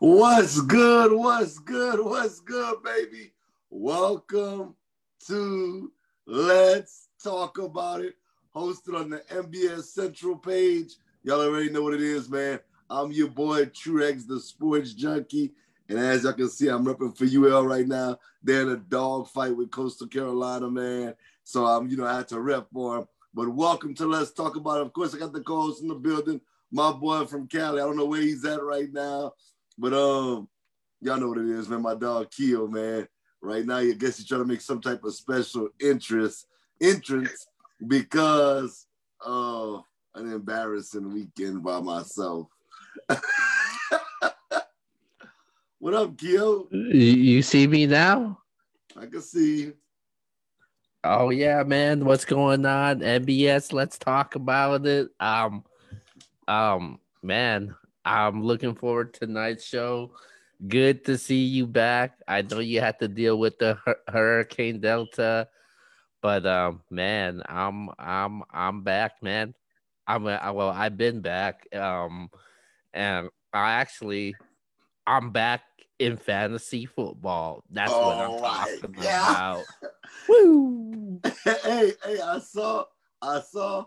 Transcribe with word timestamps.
What's 0.00 0.60
good? 0.60 1.12
What's 1.12 1.60
good? 1.60 2.04
What's 2.04 2.40
good, 2.40 2.82
baby? 2.82 3.32
Welcome 3.70 4.74
to 5.28 5.92
Let's 6.26 7.10
Talk 7.22 7.58
About 7.58 8.00
It, 8.00 8.16
hosted 8.54 8.98
on 8.98 9.08
the 9.08 9.18
NBS 9.30 9.84
Central 9.84 10.36
page. 10.36 10.96
Y'all 11.22 11.40
already 11.40 11.70
know 11.70 11.82
what 11.82 11.94
it 11.94 12.00
is, 12.00 12.28
man. 12.28 12.58
I'm 12.90 13.12
your 13.12 13.28
boy 13.28 13.66
Truex, 13.66 14.26
the 14.26 14.40
sports 14.40 14.94
junkie. 14.94 15.52
And 15.88 15.96
as 15.96 16.24
y'all 16.24 16.32
can 16.32 16.48
see, 16.48 16.68
I'm 16.68 16.84
repping 16.84 17.16
for 17.16 17.24
UL 17.24 17.64
right 17.64 17.86
now. 17.86 18.18
They're 18.42 18.62
in 18.62 18.70
a 18.70 18.76
dog 18.76 19.28
fight 19.28 19.56
with 19.56 19.70
Coastal 19.70 20.08
Carolina, 20.08 20.68
man. 20.68 21.14
So 21.44 21.66
I'm, 21.66 21.86
you 21.86 21.96
know, 21.96 22.06
I 22.06 22.16
had 22.16 22.28
to 22.28 22.40
rep 22.40 22.66
for 22.72 22.96
them. 22.96 23.08
But 23.32 23.48
welcome 23.48 23.94
to 23.94 24.06
Let's 24.06 24.32
Talk 24.32 24.56
About 24.56 24.78
It. 24.78 24.86
Of 24.86 24.92
course, 24.92 25.14
I 25.14 25.18
got 25.18 25.32
the 25.32 25.40
co-host 25.40 25.82
in 25.82 25.88
the 25.88 25.94
building, 25.94 26.40
my 26.72 26.90
boy 26.90 27.26
from 27.26 27.46
Cali. 27.46 27.80
I 27.80 27.84
don't 27.84 27.96
know 27.96 28.06
where 28.06 28.20
he's 28.20 28.44
at 28.44 28.60
right 28.60 28.92
now. 28.92 29.34
But 29.76 29.92
um, 29.92 30.48
y'all 31.00 31.18
know 31.18 31.28
what 31.28 31.38
it 31.38 31.48
is, 31.48 31.68
man. 31.68 31.82
My 31.82 31.94
dog 31.94 32.30
Keo, 32.30 32.66
man. 32.66 33.08
Right 33.42 33.66
now, 33.66 33.76
I 33.76 33.92
guess 33.92 34.16
he's 34.16 34.26
trying 34.26 34.40
to 34.40 34.46
make 34.46 34.60
some 34.60 34.80
type 34.80 35.04
of 35.04 35.14
special 35.14 35.68
interest 35.80 36.46
entrance 36.80 37.46
because 37.86 38.86
of 39.20 39.84
an 40.14 40.32
embarrassing 40.32 41.12
weekend 41.12 41.62
by 41.62 41.80
myself. 41.80 42.46
what 45.78 45.94
up, 45.94 46.16
Keo? 46.16 46.68
You 46.70 47.42
see 47.42 47.66
me 47.66 47.86
now? 47.86 48.38
I 48.96 49.06
can 49.06 49.20
see 49.20 49.62
you. 49.62 49.74
Oh 51.02 51.30
yeah, 51.30 51.62
man. 51.64 52.04
What's 52.04 52.24
going 52.24 52.64
on? 52.64 53.00
NBS, 53.00 53.72
let's 53.72 53.98
talk 53.98 54.36
about 54.36 54.86
it. 54.86 55.08
Um 55.20 55.64
um 56.48 56.98
man, 57.22 57.74
I'm 58.04 58.42
looking 58.42 58.74
forward 58.74 59.14
to 59.14 59.26
tonight's 59.26 59.64
show. 59.64 60.12
Good 60.68 61.04
to 61.06 61.18
see 61.18 61.44
you 61.44 61.66
back. 61.66 62.18
I 62.28 62.42
know 62.42 62.60
you 62.60 62.80
had 62.80 62.98
to 63.00 63.08
deal 63.08 63.38
with 63.38 63.58
the 63.58 63.78
Hurricane 64.08 64.80
Delta, 64.80 65.48
but 66.22 66.46
um, 66.46 66.82
man, 66.90 67.42
I'm 67.46 67.90
I'm 67.98 68.42
I'm 68.50 68.82
back, 68.82 69.22
man. 69.22 69.54
I'm 70.06 70.26
a, 70.26 70.52
well, 70.52 70.70
I've 70.70 70.96
been 70.96 71.20
back. 71.20 71.66
Um, 71.74 72.30
and 72.92 73.30
I 73.52 73.72
actually 73.72 74.34
I'm 75.06 75.30
back 75.30 75.62
in 75.98 76.16
fantasy 76.16 76.86
football. 76.86 77.64
That's 77.70 77.92
oh 77.94 78.06
what 78.06 78.18
I'm 78.18 78.38
talking 78.38 78.96
about. 79.04 79.64
Woo! 80.28 81.20
hey, 81.44 81.92
hey, 82.04 82.20
I 82.20 82.38
saw, 82.38 82.84
I 83.20 83.40
saw, 83.40 83.86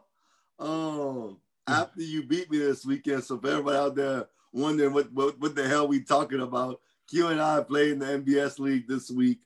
um, 0.60 1.38
after 1.68 2.02
you 2.02 2.24
beat 2.24 2.50
me 2.50 2.60
this 2.60 2.86
weekend. 2.86 3.24
So 3.24 3.38
for 3.38 3.50
everybody 3.50 3.78
out 3.78 3.96
there 3.96 4.28
wondering 4.54 4.94
what, 4.94 5.12
what, 5.14 5.40
what 5.40 5.56
the 5.56 5.68
hell 5.68 5.88
we 5.88 6.02
talking 6.02 6.42
about, 6.42 6.80
Q 7.10 7.28
and 7.28 7.42
I 7.42 7.62
played 7.62 7.94
in 7.94 8.00
the 8.00 8.06
NBS 8.06 8.60
league 8.60 8.88
this 8.88 9.10
week, 9.10 9.40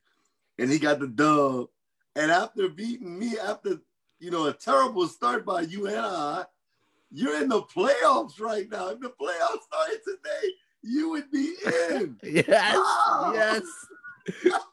and 0.58 0.72
he 0.72 0.80
got 0.80 1.00
the 1.00 1.08
dub. 1.08 1.67
And 2.16 2.31
after 2.31 2.67
beating 2.69 3.17
me, 3.17 3.38
after 3.38 3.80
you 4.19 4.31
know 4.31 4.47
a 4.47 4.53
terrible 4.53 5.08
start 5.08 5.45
by 5.45 5.61
you 5.61 5.88
and 5.88 5.97
I, 5.97 6.45
you're 7.11 7.41
in 7.41 7.50
the 7.50 7.61
playoffs 7.61 8.39
right 8.39 8.69
now. 8.69 8.89
If 8.89 9.00
the 9.00 9.09
playoffs 9.09 9.63
started 9.63 10.00
today, 10.03 10.50
you 10.81 11.09
would 11.11 11.31
be 11.31 11.53
in. 11.91 12.17
yes, 12.23 12.78
yes. 13.33 13.63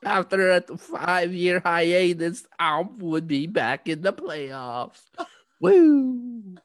After 0.04 0.50
a 0.50 0.76
five-year 0.76 1.60
hiatus, 1.64 2.46
I 2.58 2.84
would 2.98 3.26
be 3.26 3.46
back 3.46 3.88
in 3.88 4.02
the 4.02 4.12
playoffs. 4.12 5.02
Woo! 5.60 6.58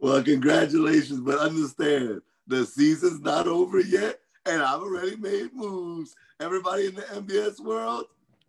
Well, 0.00 0.22
congratulations, 0.22 1.20
but 1.20 1.38
understand 1.38 2.22
the 2.46 2.64
season's 2.64 3.20
not 3.20 3.46
over 3.46 3.80
yet, 3.80 4.20
and 4.44 4.62
I've 4.62 4.80
already 4.80 5.16
made 5.16 5.54
moves. 5.54 6.14
Everybody 6.40 6.86
in 6.86 6.94
the 6.94 7.02
NBS 7.02 7.60
world, 7.60 8.06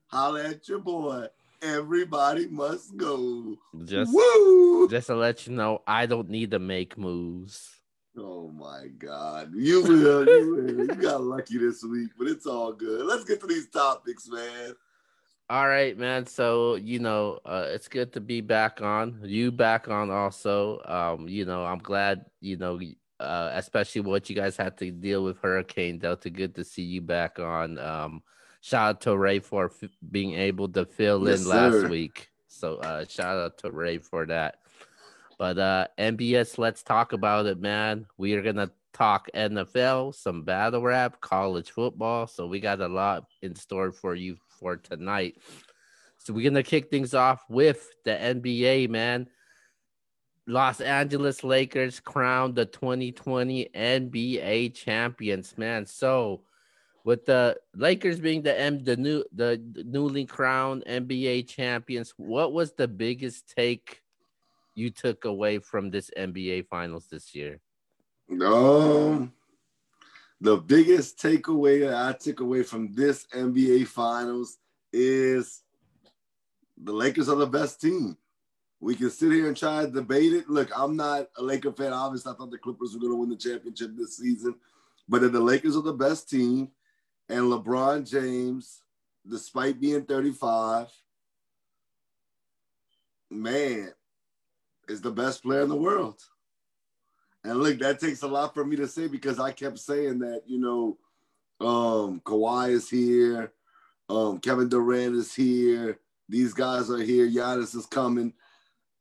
holla 0.08 0.44
at 0.44 0.68
your 0.68 0.80
boy. 0.80 1.28
Everybody 1.62 2.48
must 2.48 2.96
go. 2.98 3.58
Just, 3.86 4.14
Woo! 4.14 4.88
just 4.88 5.08
to 5.08 5.16
let 5.16 5.48
you 5.48 5.54
know, 5.54 5.82
I 5.88 6.06
don't 6.06 6.30
need 6.30 6.52
to 6.52 6.60
make 6.60 6.98
moves. 6.98 7.78
Oh 8.18 8.50
my 8.50 8.88
God. 8.98 9.54
You 9.56 9.84
will. 9.84 10.28
You 10.28 10.56
will. 10.56 10.86
You 10.88 10.96
got 10.96 11.24
lucky 11.24 11.58
this 11.58 11.84
week, 11.84 12.12
but 12.18 12.28
it's 12.28 12.46
all 12.46 12.74
good. 12.74 13.06
Let's 13.06 13.24
get 13.24 13.40
to 13.42 13.48
these 13.48 13.70
topics, 13.70 14.28
man. 14.28 14.76
All 15.50 15.68
right, 15.68 15.98
man. 15.98 16.26
So 16.26 16.76
you 16.76 17.00
know, 17.00 17.40
uh, 17.46 17.68
it's 17.70 17.88
good 17.88 18.12
to 18.14 18.20
be 18.20 18.42
back 18.42 18.82
on. 18.82 19.22
You 19.24 19.50
back 19.52 19.88
on 19.88 20.12
also. 20.12 20.82
Um, 20.84 21.30
you 21.30 21.46
know, 21.46 21.64
I'm 21.66 21.80
glad. 21.80 22.26
You 22.42 22.58
know, 22.58 22.80
uh, 23.22 23.52
especially 23.54 24.02
what 24.02 24.30
you 24.30 24.36
guys 24.36 24.58
had 24.58 24.78
to 24.80 24.92
deal 24.92 25.24
with 25.24 25.38
Hurricane 25.40 26.00
Delta. 26.00 26.30
Good 26.30 26.56
to 26.56 26.66
see 26.66 26.84
you 26.84 27.02
back 27.02 27.40
on. 27.40 27.80
Um, 27.80 28.24
shout 28.60 28.90
out 28.90 29.02
to 29.02 29.18
Ray 29.18 29.40
for 29.40 29.72
f- 29.82 29.90
being 30.12 30.34
able 30.34 30.68
to 30.70 30.86
fill 30.86 31.26
yes, 31.26 31.42
in 31.42 31.48
last 31.48 31.74
sir. 31.74 31.88
week. 31.88 32.30
So 32.48 32.76
uh, 32.78 33.06
shout 33.08 33.38
out 33.38 33.58
to 33.60 33.72
Ray 33.72 34.00
for 34.00 34.26
that. 34.26 34.58
But 35.38 35.58
uh, 35.60 35.88
NBS, 35.98 36.58
let's 36.58 36.84
talk 36.84 37.14
about 37.14 37.46
it, 37.46 37.60
man. 37.60 38.06
We 38.18 38.34
are 38.34 38.42
gonna 38.42 38.72
talk 38.92 39.30
NFL, 39.34 40.14
some 40.14 40.44
battle 40.44 40.82
rap, 40.82 41.22
college 41.22 41.72
football. 41.72 42.28
So 42.28 42.48
we 42.48 42.60
got 42.60 42.82
a 42.82 42.88
lot 42.90 43.28
in 43.42 43.56
store 43.56 43.94
for 43.94 44.14
you 44.14 44.36
for 44.60 44.78
tonight. 44.78 45.38
So 46.18 46.34
we're 46.34 46.50
gonna 46.50 46.64
kick 46.64 46.90
things 46.90 47.14
off 47.14 47.44
with 47.50 47.88
the 48.04 48.12
NBA, 48.12 48.90
man. 48.90 49.30
Los 50.46 50.80
Angeles 50.80 51.44
Lakers 51.44 52.00
crowned 52.00 52.56
the 52.56 52.66
2020 52.66 53.70
NBA 53.76 54.74
champions, 54.74 55.58
man. 55.58 55.86
So 55.86 56.44
with 57.04 57.26
the 57.26 57.58
Lakers 57.74 58.20
being 58.20 58.42
the 58.42 58.60
M 58.60 58.84
the 58.84 58.98
new 58.98 59.24
the 59.34 59.62
newly 59.86 60.26
crowned 60.26 60.84
NBA 60.86 61.48
champions, 61.48 62.14
what 62.18 62.52
was 62.52 62.74
the 62.74 62.88
biggest 62.88 63.54
take 63.56 64.02
you 64.76 64.90
took 64.90 65.24
away 65.24 65.60
from 65.60 65.90
this 65.90 66.12
NBA 66.18 66.68
finals 66.68 67.08
this 67.10 67.34
year? 67.34 67.60
Um 68.42 69.32
the 70.40 70.58
biggest 70.58 71.20
takeaway 71.20 71.80
that 71.82 71.96
I 71.96 72.14
took 72.14 72.40
away 72.40 72.64
from 72.64 72.94
this 72.94 73.26
NBA 73.34 73.88
Finals 73.88 74.58
is 74.94 75.64
the 76.78 76.94
Lakers 76.94 77.30
are 77.30 77.36
the 77.36 77.48
best 77.48 77.82
team. 77.82 78.18
We 78.80 78.96
can 78.96 79.10
sit 79.10 79.32
here 79.32 79.48
and 79.48 79.58
try 79.58 79.84
to 79.86 79.92
debate 79.92 80.34
it. 80.34 80.50
Look, 80.50 80.70
I'm 80.76 80.96
not 80.96 81.28
a 81.38 81.42
Laker 81.44 81.72
fan. 81.72 81.94
Obviously, 81.94 82.32
I 82.32 82.36
thought 82.36 82.52
the 82.52 82.60
Clippers 82.60 82.94
were 82.94 83.00
going 83.00 83.14
to 83.14 83.18
win 83.18 83.30
the 83.30 83.36
championship 83.36 83.92
this 83.96 84.18
season, 84.18 84.56
but 85.10 85.22
the 85.22 85.40
Lakers 85.40 85.76
are 85.76 85.82
the 85.82 85.94
best 85.94 86.30
team, 86.30 86.70
and 87.28 87.42
LeBron 87.42 88.08
James, 88.08 88.84
despite 89.28 89.82
being 89.82 90.06
35, 90.06 90.88
man, 93.32 93.92
is 94.88 95.02
the 95.02 95.12
best 95.12 95.42
player 95.42 95.62
in 95.62 95.70
the 95.70 95.76
world. 95.76 96.22
And 97.48 97.60
look, 97.60 97.80
that 97.80 98.02
takes 98.02 98.24
a 98.24 98.28
lot 98.28 98.54
for 98.54 98.66
me 98.66 98.76
to 98.76 98.90
say 98.90 99.08
because 99.08 99.40
I 99.40 99.54
kept 99.54 99.80
saying 99.80 100.20
that, 100.20 100.42
you 100.48 100.60
know, 100.60 100.98
um, 101.66 102.20
Kawhi 102.20 102.72
is 102.72 102.90
here, 102.90 103.54
um, 104.10 104.40
Kevin 104.40 104.68
Durant 104.68 105.16
is 105.16 105.34
here, 105.34 105.98
these 106.28 106.54
guys 106.54 106.92
are 106.92 107.02
here, 107.02 107.26
Giannis 107.26 107.74
is 107.74 107.86
coming. 107.86 108.34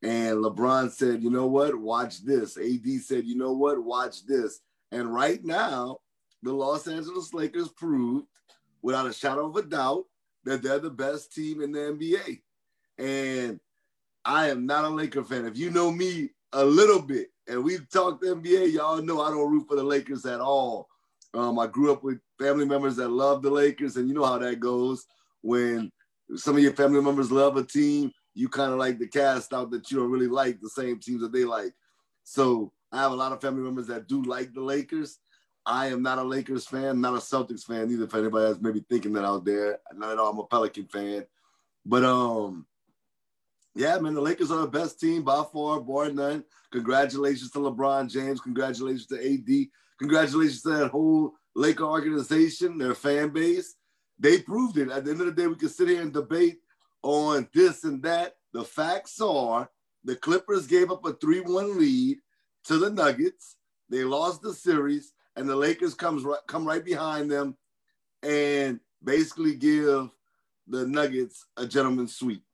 And 0.00 0.36
LeBron 0.36 0.92
said, 0.92 1.24
you 1.24 1.30
know 1.30 1.48
what, 1.48 1.74
watch 1.74 2.24
this. 2.24 2.56
AD 2.56 2.86
said, 3.02 3.24
you 3.24 3.36
know 3.36 3.50
what, 3.50 3.82
watch 3.82 4.24
this. 4.24 4.60
And 4.92 5.12
right 5.12 5.44
now, 5.44 5.98
the 6.44 6.52
Los 6.52 6.86
Angeles 6.86 7.34
Lakers 7.34 7.70
proved 7.70 8.26
without 8.80 9.08
a 9.08 9.12
shadow 9.12 9.48
of 9.48 9.56
a 9.56 9.62
doubt 9.62 10.04
that 10.44 10.62
they're 10.62 10.78
the 10.78 10.88
best 10.88 11.34
team 11.34 11.62
in 11.62 11.72
the 11.72 11.80
NBA. 11.80 12.42
And 12.96 13.58
I 14.24 14.50
am 14.50 14.66
not 14.66 14.84
a 14.84 14.88
Laker 14.88 15.24
fan. 15.24 15.46
If 15.46 15.56
you 15.56 15.72
know 15.72 15.90
me 15.90 16.30
a 16.52 16.64
little 16.64 17.02
bit, 17.02 17.30
and 17.48 17.62
we've 17.62 17.88
talked 17.88 18.24
NBA, 18.24 18.72
y'all 18.72 19.02
know 19.02 19.20
I 19.20 19.30
don't 19.30 19.50
root 19.50 19.66
for 19.68 19.76
the 19.76 19.84
Lakers 19.84 20.26
at 20.26 20.40
all. 20.40 20.88
Um, 21.34 21.58
I 21.58 21.66
grew 21.66 21.92
up 21.92 22.02
with 22.02 22.18
family 22.38 22.64
members 22.66 22.96
that 22.96 23.08
love 23.08 23.42
the 23.42 23.50
Lakers, 23.50 23.96
and 23.96 24.08
you 24.08 24.14
know 24.14 24.24
how 24.24 24.38
that 24.38 24.60
goes. 24.60 25.06
When 25.42 25.92
some 26.34 26.56
of 26.56 26.62
your 26.62 26.72
family 26.72 27.00
members 27.02 27.30
love 27.30 27.56
a 27.56 27.62
team, 27.62 28.10
you 28.34 28.48
kind 28.48 28.72
of 28.72 28.78
like 28.78 28.98
the 28.98 29.06
cast 29.06 29.52
out 29.52 29.70
that 29.70 29.90
you 29.90 29.98
don't 29.98 30.10
really 30.10 30.28
like 30.28 30.60
the 30.60 30.70
same 30.70 30.98
teams 30.98 31.20
that 31.20 31.32
they 31.32 31.44
like. 31.44 31.72
So 32.24 32.72
I 32.90 33.00
have 33.02 33.12
a 33.12 33.16
lot 33.16 33.32
of 33.32 33.40
family 33.40 33.62
members 33.62 33.86
that 33.86 34.08
do 34.08 34.22
like 34.22 34.52
the 34.52 34.62
Lakers. 34.62 35.18
I 35.64 35.86
am 35.88 36.02
not 36.02 36.18
a 36.18 36.22
Lakers 36.22 36.66
fan, 36.66 37.00
not 37.00 37.14
a 37.14 37.18
Celtics 37.18 37.64
fan 37.64 37.90
either. 37.90 38.04
If 38.04 38.14
anybody 38.14 38.46
that's 38.46 38.62
maybe 38.62 38.84
thinking 38.88 39.12
that 39.14 39.24
out 39.24 39.44
there, 39.44 39.78
not 39.94 40.12
at 40.12 40.18
all. 40.18 40.30
I'm 40.30 40.38
a 40.38 40.46
Pelican 40.46 40.86
fan, 40.86 41.26
but 41.84 42.04
um, 42.04 42.66
yeah, 43.76 43.98
man, 43.98 44.14
the 44.14 44.20
Lakers 44.22 44.50
are 44.50 44.62
the 44.62 44.66
best 44.66 44.98
team 44.98 45.22
by 45.22 45.44
far, 45.52 45.80
bar 45.80 46.10
none. 46.10 46.42
Congratulations 46.72 47.50
to 47.50 47.58
LeBron 47.58 48.10
James. 48.10 48.40
Congratulations 48.40 49.06
to 49.08 49.16
AD. 49.16 49.68
Congratulations 49.98 50.62
to 50.62 50.68
that 50.70 50.88
whole 50.88 51.34
Laker 51.54 51.84
organization, 51.84 52.78
their 52.78 52.94
fan 52.94 53.28
base. 53.28 53.74
They 54.18 54.40
proved 54.40 54.78
it. 54.78 54.90
At 54.90 55.04
the 55.04 55.10
end 55.10 55.20
of 55.20 55.26
the 55.26 55.32
day, 55.32 55.46
we 55.46 55.56
can 55.56 55.68
sit 55.68 55.88
here 55.88 56.00
and 56.00 56.12
debate 56.12 56.58
on 57.02 57.48
this 57.52 57.84
and 57.84 58.02
that. 58.02 58.36
The 58.54 58.64
facts 58.64 59.20
are 59.20 59.68
the 60.04 60.16
Clippers 60.16 60.66
gave 60.66 60.90
up 60.90 61.04
a 61.04 61.12
3 61.12 61.40
1 61.42 61.78
lead 61.78 62.18
to 62.64 62.78
the 62.78 62.90
Nuggets. 62.90 63.56
They 63.90 64.04
lost 64.04 64.40
the 64.40 64.54
series. 64.54 65.12
and 65.36 65.46
the 65.46 65.54
Lakers 65.54 65.92
comes 65.92 66.24
come 66.46 66.66
right 66.66 66.82
behind 66.82 67.30
them 67.30 67.58
and 68.22 68.80
basically 69.04 69.54
give 69.54 70.08
the 70.66 70.86
Nuggets 70.86 71.44
a 71.58 71.66
gentleman's 71.66 72.16
sweep. 72.16 72.45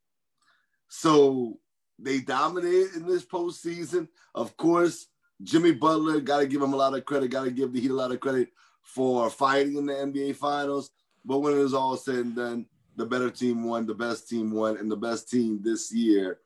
So 0.94 1.58
they 1.98 2.20
dominated 2.20 2.96
in 2.96 3.06
this 3.06 3.24
postseason. 3.24 4.08
Of 4.34 4.54
course, 4.58 5.06
Jimmy 5.42 5.72
Butler 5.72 6.20
got 6.20 6.40
to 6.40 6.46
give 6.46 6.60
him 6.60 6.74
a 6.74 6.76
lot 6.76 6.94
of 6.94 7.06
credit. 7.06 7.30
Got 7.30 7.44
to 7.44 7.50
give 7.50 7.72
the 7.72 7.80
Heat 7.80 7.90
a 7.90 7.94
lot 7.94 8.12
of 8.12 8.20
credit 8.20 8.50
for 8.82 9.30
fighting 9.30 9.78
in 9.78 9.86
the 9.86 9.94
NBA 9.94 10.36
Finals. 10.36 10.90
But 11.24 11.38
when 11.38 11.54
it 11.54 11.62
was 11.62 11.72
all 11.72 11.96
said 11.96 12.16
and 12.16 12.36
done, 12.36 12.66
the 12.94 13.06
better 13.06 13.30
team 13.30 13.64
won, 13.64 13.86
the 13.86 13.94
best 13.94 14.28
team 14.28 14.52
won, 14.52 14.76
and 14.76 14.90
the 14.90 14.96
best 14.96 15.30
team 15.30 15.60
this 15.62 15.90
year, 15.90 16.40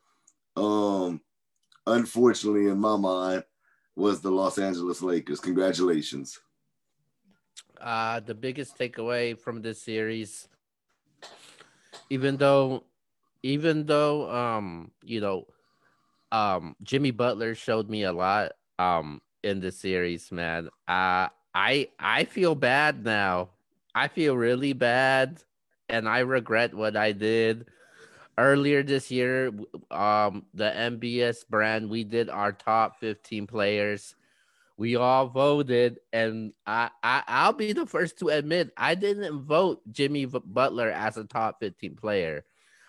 um, 0.57 1.21
unfortunately, 1.85 2.69
in 2.69 2.79
my 2.79 2.97
mind, 2.97 3.43
was 3.97 4.21
the 4.21 4.31
Los 4.31 4.59
Angeles 4.59 5.03
Lakers. 5.03 5.41
Congratulations. 5.41 6.39
Uh, 7.81 8.21
the 8.21 8.35
biggest 8.35 8.79
takeaway 8.79 9.37
from 9.37 9.61
this 9.61 9.83
series, 9.83 10.47
even 12.11 12.37
though, 12.37 12.85
even 13.47 13.87
though, 13.87 14.29
um, 14.29 14.91
you 15.05 15.21
know, 15.21 15.47
um, 16.33 16.75
Jimmy 16.83 17.13
Butler 17.13 17.55
showed 17.55 17.89
me 17.89 18.03
a 18.03 18.13
lot, 18.13 18.53
um, 18.81 19.23
in 19.45 19.61
the 19.61 19.71
series, 19.71 20.33
man. 20.33 20.67
Uh, 20.89 21.29
I 21.55 21.89
I 21.99 22.25
feel 22.25 22.57
bad 22.57 23.05
now. 23.05 23.51
I 23.95 24.09
feel 24.09 24.37
really 24.37 24.73
bad, 24.73 25.43
and 25.89 26.09
I 26.09 26.19
regret 26.27 26.75
what 26.75 26.97
I 26.97 27.13
did 27.13 27.67
earlier 28.37 28.83
this 28.83 29.11
year. 29.13 29.53
Um, 29.93 30.47
the 30.53 30.71
NBS 30.75 31.49
brand, 31.49 31.89
we 31.89 32.03
did 32.03 32.29
our 32.29 32.51
top 32.53 32.99
15 32.99 33.47
players. 33.47 34.17
We 34.77 34.97
all 34.97 35.29
voted, 35.29 36.01
and 36.13 36.53
I, 36.67 36.91
I 37.03 37.23
I'll 37.29 37.55
be 37.55 37.73
the 37.73 37.87
first 37.87 38.19
to 38.19 38.29
admit 38.29 38.73
I 38.77 38.97
didn't 38.97 39.45
vote 39.47 39.81
Jimmy 39.93 40.27
Butler 40.27 40.91
as 40.91 41.17
a 41.17 41.25
top 41.25 41.61
15 41.61 41.95
player. 41.95 42.45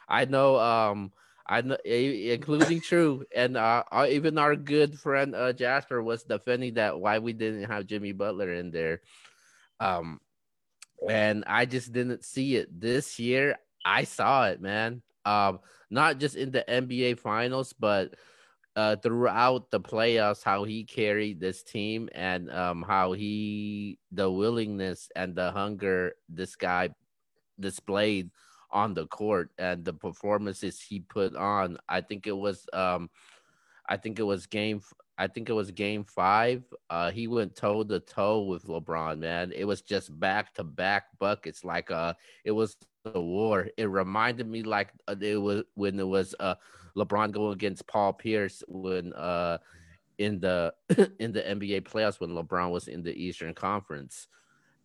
I 0.08 0.26
know 0.26 0.60
um 0.60 1.12
I 1.50 1.62
know, 1.62 1.78
including 1.86 2.82
True, 2.82 3.24
and 3.34 3.56
uh, 3.56 3.84
even 4.10 4.38
our 4.38 4.56
good 4.56 5.00
friend 5.00 5.34
uh, 5.34 5.54
Jasper 5.54 6.04
was 6.04 6.24
defending 6.24 6.74
that 6.74 7.00
why 7.00 7.20
we 7.20 7.32
didn't 7.32 7.64
have 7.72 7.88
Jimmy 7.88 8.12
Butler 8.12 8.52
in 8.52 8.70
there. 8.72 9.02
Um, 9.80 10.20
and 11.08 11.46
I 11.48 11.66
just 11.66 11.94
didn't 11.94 12.26
see 12.26 12.58
it 12.58 12.68
this 12.80 13.18
year. 13.18 13.56
I 13.86 14.04
saw 14.04 14.48
it, 14.48 14.62
man. 14.62 15.02
Um, 15.24 15.60
not 15.90 16.20
just 16.20 16.36
in 16.36 16.52
the 16.52 16.66
NBA 16.68 17.20
Finals, 17.20 17.72
but 17.72 18.16
uh, 18.76 18.98
throughout 18.98 19.72
the 19.72 19.80
playoffs, 19.80 20.44
how 20.44 20.66
he 20.66 20.84
carried 20.84 21.40
this 21.40 21.64
team 21.64 22.10
and 22.14 22.52
um, 22.52 22.84
how 22.86 23.14
he 23.14 24.00
the 24.12 24.30
willingness 24.30 25.10
and 25.16 25.34
the 25.34 25.52
hunger 25.52 26.14
this 26.28 26.56
guy 26.56 26.90
displayed 27.60 28.30
on 28.72 28.94
the 28.94 29.08
court 29.08 29.52
and 29.58 29.84
the 29.86 29.94
performances 29.94 30.82
he 30.82 31.00
put 31.00 31.36
on. 31.36 31.78
I 31.88 32.02
think 32.02 32.28
it 32.28 32.38
was 32.38 32.68
um 32.74 33.10
I 33.88 33.98
think 33.98 34.20
it 34.20 34.24
was 34.24 34.46
game 34.48 34.82
I 35.18 35.28
think 35.28 35.50
it 35.50 35.54
was 35.54 35.72
game 35.72 36.04
5. 36.04 36.64
Uh 36.90 37.12
he 37.12 37.28
went 37.28 37.56
toe 37.56 37.84
to 37.84 38.00
toe 38.00 38.44
with 38.44 38.66
LeBron, 38.66 39.20
man. 39.20 39.52
It 39.56 39.66
was 39.66 39.82
just 39.82 40.18
back 40.20 40.54
to 40.56 40.64
back 40.64 41.06
buckets 41.20 41.64
like 41.64 41.92
uh 41.92 42.14
it 42.44 42.52
was 42.52 42.78
the 43.04 43.22
war. 43.22 43.68
It 43.78 43.86
reminded 43.86 44.48
me 44.48 44.64
like 44.64 44.92
uh, 45.08 45.16
it 45.20 45.38
was 45.42 45.64
when 45.76 46.00
it 46.00 46.08
was 46.08 46.36
uh 46.40 46.56
LeBron 46.96 47.32
going 47.32 47.54
against 47.54 47.88
Paul 47.88 48.14
Pierce 48.14 48.64
when 48.68 49.14
uh 49.14 49.60
in 50.18 50.40
the 50.40 50.74
in 51.20 51.32
the 51.32 51.42
NBA 51.42 51.82
playoffs 51.82 52.20
when 52.20 52.32
LeBron 52.32 52.72
was 52.72 52.88
in 52.88 53.04
the 53.04 53.14
Eastern 53.14 53.54
Conference 53.54 54.28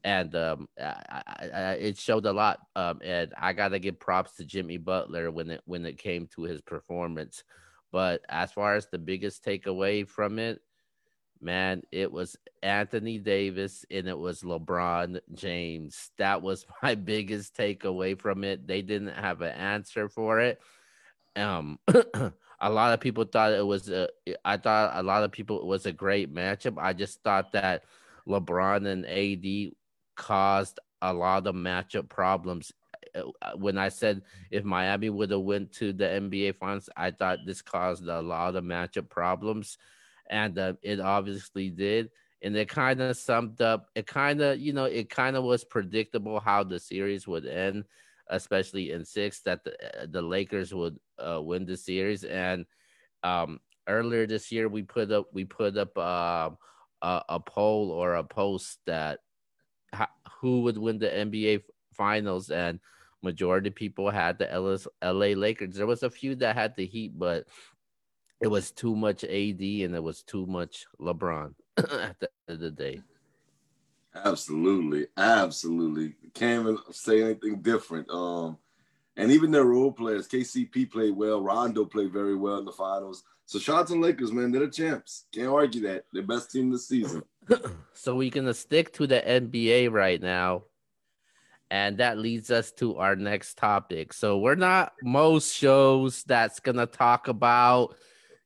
and 0.04 0.34
um, 0.34 0.68
I, 0.80 1.22
I, 1.54 1.72
it 1.74 1.98
showed 1.98 2.26
a 2.26 2.32
lot. 2.32 2.60
Um, 2.74 3.00
and 3.02 3.32
I 3.38 3.52
gotta 3.52 3.78
give 3.78 4.00
props 4.00 4.36
to 4.36 4.44
Jimmy 4.44 4.76
Butler 4.76 5.30
when 5.30 5.50
it 5.50 5.62
when 5.64 5.86
it 5.86 5.98
came 5.98 6.26
to 6.34 6.42
his 6.42 6.60
performance. 6.60 7.44
But 7.92 8.22
as 8.28 8.52
far 8.52 8.74
as 8.74 8.86
the 8.86 8.98
biggest 8.98 9.44
takeaway 9.44 10.08
from 10.08 10.38
it, 10.38 10.60
man, 11.40 11.82
it 11.92 12.10
was 12.10 12.36
Anthony 12.62 13.18
Davis 13.18 13.84
and 13.90 14.08
it 14.08 14.18
was 14.18 14.42
LeBron 14.42 15.20
James. 15.34 16.10
That 16.18 16.42
was 16.42 16.64
my 16.82 16.94
biggest 16.94 17.56
takeaway 17.56 18.18
from 18.18 18.44
it. 18.44 18.66
They 18.66 18.82
didn't 18.82 19.14
have 19.14 19.42
an 19.42 19.52
answer 19.52 20.08
for 20.08 20.40
it. 20.40 20.60
Um, 21.36 21.78
a 22.60 22.70
lot 22.70 22.92
of 22.94 23.00
people 23.00 23.24
thought 23.24 23.52
it 23.52 23.66
was 23.66 23.88
a. 23.88 24.08
I 24.44 24.56
thought 24.56 24.92
a 24.94 25.02
lot 25.02 25.24
of 25.24 25.32
people 25.32 25.60
it 25.60 25.66
was 25.66 25.86
a 25.86 25.92
great 25.92 26.32
matchup. 26.34 26.76
I 26.78 26.92
just 26.92 27.22
thought 27.22 27.52
that 27.52 27.84
LeBron 28.26 28.86
and 28.86 29.06
AD 29.06 29.72
caused 30.16 30.78
a 31.00 31.12
lot 31.12 31.46
of 31.46 31.54
matchup 31.54 32.08
problems. 32.08 32.72
Uh, 33.14 33.22
when 33.56 33.76
I 33.76 33.88
said 33.88 34.22
if 34.50 34.64
Miami 34.64 35.10
would 35.10 35.30
have 35.30 35.40
went 35.40 35.72
to 35.74 35.92
the 35.92 36.04
NBA 36.04 36.56
Finals, 36.56 36.88
I 36.96 37.10
thought 37.10 37.40
this 37.44 37.60
caused 37.60 38.06
a 38.06 38.22
lot 38.22 38.56
of 38.56 38.64
matchup 38.64 39.10
problems, 39.10 39.76
and 40.30 40.58
uh, 40.58 40.74
it 40.82 41.00
obviously 41.00 41.68
did. 41.68 42.10
And 42.44 42.56
it 42.56 42.68
kind 42.68 43.00
of 43.00 43.16
summed 43.16 43.60
up. 43.60 43.88
It 43.94 44.06
kind 44.06 44.40
of, 44.40 44.58
you 44.58 44.72
know, 44.72 44.86
it 44.86 45.08
kind 45.08 45.36
of 45.36 45.44
was 45.44 45.62
predictable 45.62 46.40
how 46.40 46.64
the 46.64 46.80
series 46.80 47.28
would 47.28 47.46
end, 47.46 47.84
especially 48.28 48.90
in 48.90 49.04
six. 49.04 49.42
That 49.42 49.62
the 49.62 50.02
uh, 50.02 50.06
the 50.10 50.22
Lakers 50.22 50.74
would 50.74 50.98
uh, 51.18 51.40
win 51.40 51.66
the 51.66 51.76
series. 51.76 52.24
And 52.24 52.66
um, 53.22 53.60
earlier 53.86 54.26
this 54.26 54.50
year, 54.50 54.68
we 54.68 54.82
put 54.82 55.12
up 55.12 55.26
we 55.32 55.44
put 55.44 55.76
up 55.76 55.96
um, 55.98 56.58
a, 57.02 57.22
a 57.28 57.40
poll 57.40 57.90
or 57.90 58.14
a 58.14 58.24
post 58.24 58.78
that 58.86 59.20
who 60.40 60.62
would 60.62 60.78
win 60.78 60.98
the 60.98 61.08
NBA 61.08 61.62
finals 61.92 62.50
and 62.50 62.80
majority 63.22 63.70
people 63.70 64.10
had 64.10 64.38
the 64.38 64.90
LA 65.02 65.38
Lakers. 65.38 65.76
There 65.76 65.86
was 65.86 66.02
a 66.02 66.10
few 66.10 66.34
that 66.36 66.56
had 66.56 66.74
the 66.76 66.86
Heat, 66.86 67.18
but 67.18 67.46
it 68.40 68.48
was 68.48 68.72
too 68.72 68.96
much 68.96 69.22
AD 69.24 69.60
and 69.60 69.94
it 69.94 70.02
was 70.02 70.22
too 70.22 70.46
much 70.46 70.86
LeBron 71.00 71.54
at 71.76 72.18
the 72.18 72.28
end 72.48 72.48
of 72.48 72.60
the 72.60 72.70
day. 72.70 73.00
Absolutely, 74.14 75.06
absolutely. 75.16 76.14
Can't 76.34 76.62
even 76.62 76.78
say 76.90 77.22
anything 77.22 77.62
different. 77.62 78.10
Um, 78.10 78.58
and 79.16 79.30
even 79.30 79.50
their 79.50 79.64
role 79.64 79.92
players, 79.92 80.28
KCP 80.28 80.90
played 80.90 81.16
well, 81.16 81.40
Rondo 81.40 81.84
played 81.84 82.12
very 82.12 82.34
well 82.34 82.58
in 82.58 82.64
the 82.64 82.72
finals. 82.72 83.22
So 83.46 83.74
out 83.74 83.86
to 83.88 83.94
Lakers, 83.94 84.32
man. 84.32 84.50
They're 84.50 84.66
the 84.66 84.72
champs. 84.72 85.26
Can't 85.34 85.48
argue 85.48 85.82
that. 85.82 86.04
They're 86.12 86.22
best 86.22 86.50
team 86.50 86.70
this 86.70 86.88
season. 86.88 87.22
so 87.92 88.16
we're 88.16 88.30
gonna 88.30 88.54
stick 88.54 88.92
to 88.94 89.06
the 89.06 89.20
NBA 89.20 89.90
right 89.90 90.20
now. 90.20 90.64
And 91.70 91.98
that 91.98 92.18
leads 92.18 92.50
us 92.50 92.70
to 92.72 92.98
our 92.98 93.16
next 93.16 93.56
topic. 93.56 94.12
So 94.12 94.38
we're 94.38 94.54
not 94.54 94.92
most 95.02 95.54
shows 95.54 96.22
that's 96.24 96.60
gonna 96.60 96.86
talk 96.86 97.28
about, 97.28 97.96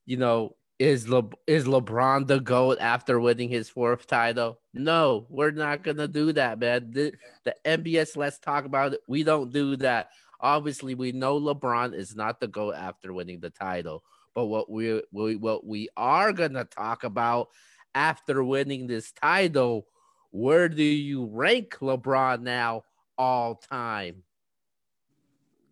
you 0.06 0.16
know, 0.16 0.56
is 0.78 1.09
Le- 1.09 1.30
is 1.47 1.64
LeBron 1.66 2.26
the 2.26 2.40
GOAT 2.40 2.78
after 2.80 3.18
winning 3.18 3.49
his 3.49 3.68
fourth 3.68 4.06
title? 4.06 4.61
No, 4.75 5.26
we're 5.28 5.50
not 5.50 5.82
gonna 5.82 6.09
do 6.09 6.32
that, 6.32 6.59
man. 6.59 6.90
The, 6.90 7.12
the 7.44 7.54
NBS 7.64 8.16
Let's 8.16 8.38
Talk 8.38 8.64
About 8.64 8.94
It. 8.94 9.00
We 9.09 9.23
don't 9.23 9.52
do 9.52 9.76
that. 9.76 10.11
Obviously, 10.40 10.94
we 10.94 11.12
know 11.12 11.40
LeBron 11.40 11.94
is 11.94 12.14
not 12.14 12.40
the 12.40 12.49
GOAT 12.49 12.75
after 12.75 13.12
winning 13.12 13.40
the 13.40 13.50
title. 13.50 14.02
But 14.37 14.45
what 14.45 14.71
we, 14.71 15.02
we 15.12 15.37
what 15.37 15.66
we 15.66 15.88
are 15.97 16.31
gonna 16.35 16.66
talk 16.66 17.05
about 17.05 17.49
after 17.95 18.45
winning 18.45 18.87
this 18.87 19.11
title, 19.11 19.87
where 20.31 20.69
do 20.69 20.83
you 20.83 21.25
rank 21.25 21.78
LeBron 21.81 22.43
now 22.43 22.83
all 23.16 23.55
time? 23.55 24.25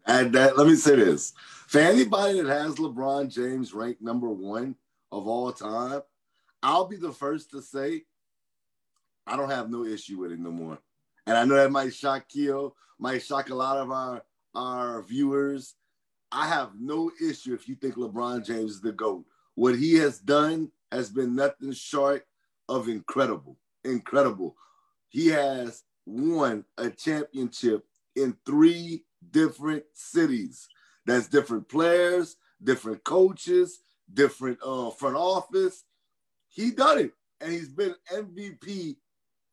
And 0.06 0.32
that, 0.32 0.56
let 0.56 0.66
me 0.66 0.76
say 0.76 0.96
this: 0.96 1.34
for 1.66 1.78
anybody 1.78 2.40
that 2.40 2.48
has 2.48 2.76
LeBron 2.76 3.28
James 3.28 3.74
ranked 3.74 4.00
number 4.00 4.30
one 4.30 4.76
of 5.12 5.28
all 5.28 5.52
time, 5.52 6.00
I'll 6.62 6.86
be 6.86 6.96
the 6.96 7.12
first 7.12 7.50
to 7.50 7.60
say 7.60 8.04
I 9.26 9.36
don't 9.36 9.50
have 9.50 9.68
no 9.68 9.84
issue 9.84 10.20
with 10.20 10.32
it 10.32 10.40
no 10.40 10.50
more. 10.50 10.78
And 11.26 11.36
I 11.36 11.44
know 11.44 11.56
that 11.56 11.70
might 11.70 11.92
shock 11.92 12.30
Keo, 12.30 12.74
might 12.98 13.22
shock 13.22 13.50
a 13.50 13.54
lot 13.54 13.76
of 13.76 13.90
our 13.90 14.22
our 14.54 15.02
viewers. 15.02 15.74
I 16.34 16.48
have 16.48 16.72
no 16.80 17.12
issue 17.22 17.54
if 17.54 17.68
you 17.68 17.76
think 17.76 17.94
LeBron 17.94 18.44
James 18.44 18.72
is 18.72 18.80
the 18.80 18.90
GOAT. 18.90 19.24
What 19.54 19.76
he 19.78 19.94
has 19.98 20.18
done 20.18 20.72
has 20.90 21.08
been 21.08 21.36
nothing 21.36 21.72
short 21.72 22.26
of 22.68 22.88
incredible. 22.88 23.56
Incredible. 23.84 24.56
He 25.08 25.28
has 25.28 25.84
won 26.04 26.64
a 26.76 26.90
championship 26.90 27.84
in 28.16 28.36
three 28.44 29.04
different 29.30 29.84
cities. 29.92 30.68
That's 31.06 31.28
different 31.28 31.68
players, 31.68 32.34
different 32.62 33.04
coaches, 33.04 33.78
different 34.12 34.58
uh, 34.64 34.90
front 34.90 35.16
office. 35.16 35.84
He 36.48 36.72
done 36.72 36.98
it, 36.98 37.12
and 37.40 37.52
he's 37.52 37.68
been 37.68 37.94
MVP 38.12 38.96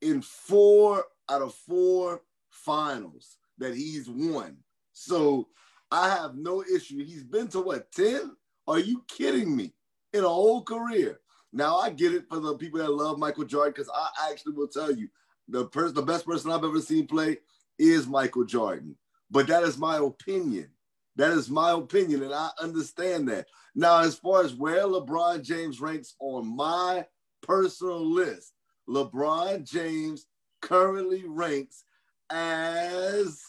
in 0.01 0.23
four 0.23 1.05
out 1.29 1.43
of 1.43 1.53
four 1.53 2.23
finals 2.49 3.37
that 3.59 3.75
he's 3.75 4.09
won. 4.09 4.57
So 4.93 5.47
I 5.91 6.09
have 6.09 6.35
no 6.35 6.63
issue. 6.63 7.03
He's 7.03 7.23
been 7.23 7.47
to 7.49 7.61
what 7.61 7.91
ten? 7.91 8.35
Are 8.67 8.79
you 8.79 9.03
kidding 9.07 9.55
me? 9.55 9.73
In 10.13 10.23
a 10.23 10.29
whole 10.29 10.63
career, 10.63 11.19
Now 11.53 11.77
I 11.77 11.89
get 11.89 12.13
it 12.13 12.27
for 12.27 12.39
the 12.39 12.55
people 12.55 12.79
that 12.79 12.91
love 12.91 13.17
Michael 13.17 13.45
Jordan 13.45 13.73
because 13.75 13.91
I 13.93 14.31
actually 14.31 14.53
will 14.53 14.67
tell 14.67 14.91
you 14.91 15.07
the 15.47 15.65
person, 15.65 15.95
the 15.95 16.01
best 16.01 16.25
person 16.25 16.51
I've 16.51 16.63
ever 16.63 16.81
seen 16.81 17.07
play 17.07 17.37
is 17.77 18.07
Michael 18.07 18.45
Jordan. 18.45 18.95
But 19.29 19.47
that 19.47 19.63
is 19.63 19.77
my 19.77 19.97
opinion. 19.97 20.69
That 21.17 21.31
is 21.31 21.49
my 21.49 21.71
opinion, 21.71 22.23
and 22.23 22.33
I 22.33 22.49
understand 22.61 23.27
that. 23.29 23.47
Now, 23.75 23.99
as 23.99 24.15
far 24.15 24.43
as 24.43 24.53
where 24.53 24.83
LeBron 24.83 25.43
James 25.43 25.81
ranks 25.81 26.15
on 26.19 26.55
my 26.55 27.05
personal 27.41 28.05
list, 28.05 28.53
LeBron 28.87 29.69
James 29.69 30.25
currently 30.61 31.23
ranks 31.27 31.83
as 32.29 33.41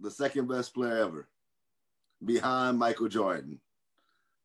the 0.00 0.10
second 0.10 0.48
best 0.48 0.74
player 0.74 0.98
ever 0.98 1.28
behind 2.24 2.78
Michael 2.78 3.08
Jordan. 3.08 3.60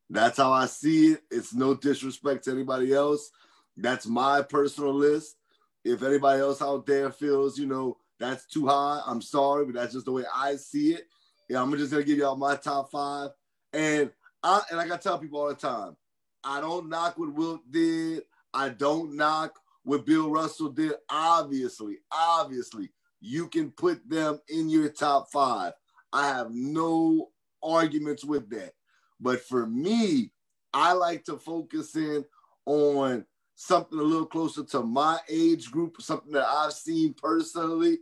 That's 0.10 0.38
how 0.38 0.52
I 0.52 0.66
see 0.66 1.14
it. 1.14 1.22
It's 1.32 1.54
no 1.54 1.74
disrespect 1.74 2.44
to 2.46 2.52
anybody 2.52 2.94
else. 2.94 3.32
That's 3.78 4.06
my 4.06 4.42
personal 4.42 4.94
list. 4.94 5.38
If 5.84 6.04
anybody 6.04 6.42
else 6.42 6.62
out 6.62 6.86
there 6.86 7.12
feels, 7.12 7.58
you 7.58 7.66
know, 7.66 7.98
that's 8.20 8.46
too 8.46 8.68
high, 8.68 9.02
I'm 9.06 9.22
sorry, 9.22 9.66
but 9.66 9.76
that's 9.76 9.94
just 9.94 10.06
the 10.06 10.12
way 10.12 10.24
I 10.34 10.56
see 10.56 10.94
it. 10.94 11.08
Yeah, 11.50 11.62
I'm 11.62 11.76
just 11.78 11.92
gonna 11.92 12.04
give 12.04 12.20
y'all 12.20 12.36
my 12.36 12.56
top 12.56 12.92
five. 12.92 13.32
And 13.74 14.12
I 14.44 14.62
and 14.72 14.80
I 14.80 14.88
gotta 14.88 15.02
tell 15.02 15.20
people 15.20 15.42
all 15.42 15.50
the 15.50 15.56
time, 15.56 15.98
I 16.44 16.62
don't 16.62 16.90
knock 16.90 17.18
what 17.18 17.34
Wilt 17.34 17.70
did. 17.70 18.24
I 18.54 18.70
don't 18.70 19.16
knock 19.16 19.60
what 19.84 20.06
Bill 20.06 20.30
Russell 20.30 20.70
did. 20.70 20.94
Obviously, 21.10 21.98
obviously, 22.12 22.92
you 23.24 23.48
can 23.48 23.72
put 23.72 24.08
them 24.10 24.38
in 24.50 24.70
your 24.70 24.90
top 24.90 25.32
five. 25.32 25.72
I 26.12 26.28
have 26.28 26.52
no 26.52 27.30
arguments 27.64 28.26
with 28.26 28.50
that. 28.50 28.74
But 29.18 29.42
for 29.46 29.66
me, 29.66 30.32
I 30.74 30.92
like 30.92 31.24
to 31.26 31.38
focus 31.38 31.96
in 31.96 32.26
on 32.66 33.26
something 33.56 33.98
a 33.98 34.04
little 34.04 34.26
closer 34.26 34.66
to 34.66 34.82
my 34.82 35.20
age 35.30 35.72
group, 35.72 36.02
something 36.02 36.34
that 36.34 36.46
I've 36.46 36.74
seen 36.74 37.14
personally. 37.14 38.00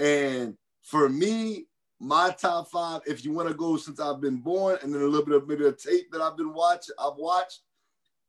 And 0.00 0.56
for 0.82 1.08
me, 1.08 1.66
my 2.00 2.30
top 2.30 2.68
five, 2.68 3.02
if 3.06 3.24
you 3.24 3.32
want 3.32 3.48
to 3.48 3.54
go 3.54 3.76
since 3.76 4.00
I've 4.00 4.20
been 4.20 4.38
born, 4.38 4.78
and 4.82 4.92
then 4.92 5.00
a 5.00 5.06
little 5.06 5.24
bit 5.24 5.36
of 5.36 5.46
maybe 5.48 5.66
a 5.66 5.72
tape 5.72 6.10
that 6.10 6.20
I've 6.20 6.36
been 6.36 6.52
watching, 6.52 6.96
I've 6.98 7.16
watched. 7.16 7.60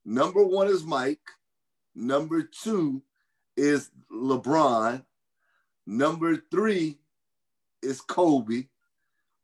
Number 0.06 0.46
one 0.46 0.68
is 0.68 0.84
Mike. 0.84 1.20
Number 1.96 2.44
two 2.44 3.02
is 3.56 3.90
LeBron. 4.14 5.04
Number 5.90 6.36
three 6.52 7.00
is 7.82 8.02
Kobe. 8.02 8.66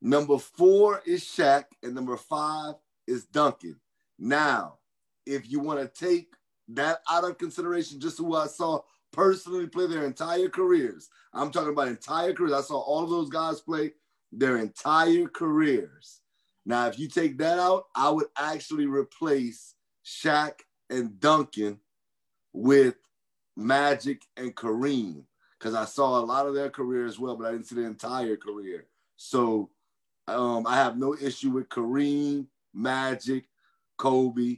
Number 0.01 0.37
four 0.37 1.01
is 1.05 1.23
Shaq, 1.23 1.63
and 1.81 1.95
number 1.95 2.17
five 2.17 2.75
is 3.07 3.23
Duncan. 3.23 3.79
Now, 4.19 4.79
if 5.25 5.49
you 5.49 5.61
want 5.61 5.79
to 5.79 6.05
take 6.05 6.33
that 6.67 6.99
out 7.09 7.23
of 7.23 7.37
consideration, 7.37 8.01
just 8.01 8.17
who 8.17 8.35
I 8.35 8.47
saw 8.47 8.81
personally 9.13 9.67
play 9.67 9.87
their 9.87 10.03
entire 10.03 10.49
careers, 10.49 11.09
I'm 11.33 11.49
talking 11.49 11.71
about 11.71 11.87
entire 11.87 12.33
careers. 12.33 12.51
I 12.51 12.61
saw 12.61 12.77
all 12.77 13.05
of 13.05 13.09
those 13.09 13.29
guys 13.29 13.61
play 13.61 13.93
their 14.33 14.57
entire 14.57 15.29
careers. 15.29 16.19
Now, 16.65 16.87
if 16.87 16.99
you 16.99 17.07
take 17.07 17.37
that 17.37 17.57
out, 17.57 17.85
I 17.95 18.09
would 18.09 18.27
actually 18.37 18.87
replace 18.87 19.75
Shaq 20.05 20.59
and 20.89 21.17
Duncan 21.21 21.79
with 22.51 22.95
Magic 23.55 24.23
and 24.35 24.53
Kareem 24.53 25.23
because 25.63 25.75
I 25.75 25.85
saw 25.85 26.19
a 26.19 26.25
lot 26.25 26.45
of 26.45 26.53
their 26.53 26.69
career 26.69 27.05
as 27.05 27.17
well, 27.17 27.37
but 27.37 27.47
I 27.47 27.51
didn't 27.53 27.67
see 27.67 27.75
the 27.75 27.85
entire 27.85 28.35
career. 28.35 28.85
So 29.15 29.69
um, 30.27 30.67
I 30.67 30.75
have 30.75 30.97
no 30.97 31.15
issue 31.15 31.51
with 31.51 31.69
Kareem, 31.69 32.47
Magic, 32.73 33.45
Kobe, 33.97 34.57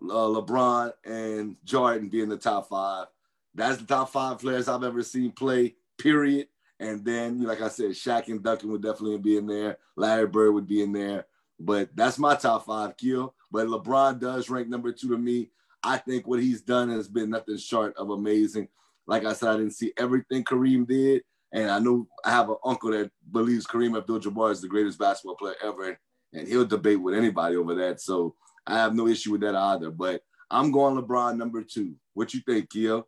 uh, 0.00 0.04
LeBron, 0.06 0.92
and 1.04 1.56
Jordan 1.64 2.08
being 2.08 2.28
the 2.28 2.36
top 2.36 2.68
five. 2.68 3.08
That's 3.56 3.78
the 3.78 3.86
top 3.86 4.10
five 4.10 4.38
players 4.38 4.68
I've 4.68 4.84
ever 4.84 5.02
seen 5.02 5.32
play, 5.32 5.74
period. 5.98 6.46
And 6.78 7.04
then, 7.04 7.42
like 7.42 7.60
I 7.60 7.68
said, 7.68 7.90
Shaq 7.90 8.28
and 8.28 8.40
Duncan 8.40 8.70
would 8.70 8.82
definitely 8.82 9.18
be 9.18 9.36
in 9.36 9.48
there. 9.48 9.78
Larry 9.96 10.28
Bird 10.28 10.52
would 10.52 10.68
be 10.68 10.80
in 10.80 10.92
there. 10.92 11.26
But 11.58 11.90
that's 11.96 12.20
my 12.20 12.36
top 12.36 12.66
five, 12.66 12.96
kill. 12.96 13.34
But 13.50 13.66
LeBron 13.66 14.20
does 14.20 14.48
rank 14.48 14.68
number 14.68 14.92
two 14.92 15.08
to 15.08 15.18
me. 15.18 15.50
I 15.82 15.96
think 15.96 16.28
what 16.28 16.40
he's 16.40 16.60
done 16.60 16.88
has 16.90 17.08
been 17.08 17.30
nothing 17.30 17.56
short 17.56 17.96
of 17.96 18.10
amazing. 18.10 18.68
Like 19.08 19.24
I 19.24 19.32
said, 19.32 19.48
I 19.48 19.56
didn't 19.56 19.72
see 19.72 19.92
everything 19.98 20.44
Kareem 20.44 20.86
did, 20.86 21.22
and 21.52 21.70
I 21.70 21.78
know 21.80 22.06
I 22.24 22.30
have 22.30 22.50
an 22.50 22.56
uncle 22.64 22.90
that 22.92 23.10
believes 23.32 23.66
Kareem 23.66 23.96
Abdul-Jabbar 23.96 24.52
is 24.52 24.60
the 24.60 24.68
greatest 24.68 24.98
basketball 24.98 25.36
player 25.36 25.56
ever, 25.64 25.98
and 26.34 26.46
he'll 26.46 26.66
debate 26.66 27.00
with 27.00 27.14
anybody 27.14 27.56
over 27.56 27.74
that. 27.76 28.00
So 28.02 28.36
I 28.66 28.74
have 28.74 28.94
no 28.94 29.08
issue 29.08 29.32
with 29.32 29.40
that 29.40 29.56
either. 29.56 29.90
But 29.90 30.20
I'm 30.50 30.70
going 30.70 31.02
LeBron 31.02 31.38
number 31.38 31.62
two. 31.62 31.94
What 32.12 32.34
you 32.34 32.40
think, 32.46 32.68
Keo? 32.70 33.06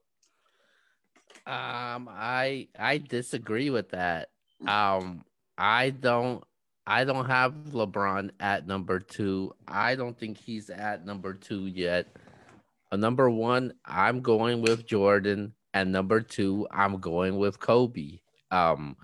Um, 1.47 2.09
I 2.11 2.69
I 2.79 2.99
disagree 2.99 3.71
with 3.71 3.91
that. 3.91 4.29
Um, 4.67 5.23
I 5.59 5.91
don't 5.91 6.43
I 6.87 7.05
don't 7.05 7.27
have 7.27 7.53
LeBron 7.71 8.31
at 8.41 8.67
number 8.67 9.01
two. 9.01 9.55
I 9.69 9.95
don't 9.95 10.19
think 10.19 10.39
he's 10.39 10.71
at 10.71 11.05
number 11.05 11.35
two 11.35 11.67
yet. 11.67 12.09
Uh, 12.91 12.97
number 12.97 13.31
one, 13.31 13.75
I'm 13.85 14.21
going 14.23 14.63
with 14.63 14.87
Jordan, 14.87 15.55
and 15.75 15.93
number 15.93 16.21
two, 16.21 16.67
I'm 16.71 16.99
going 16.99 17.39
with 17.39 17.61
Kobe. 17.61 18.21
Um, 18.51 18.97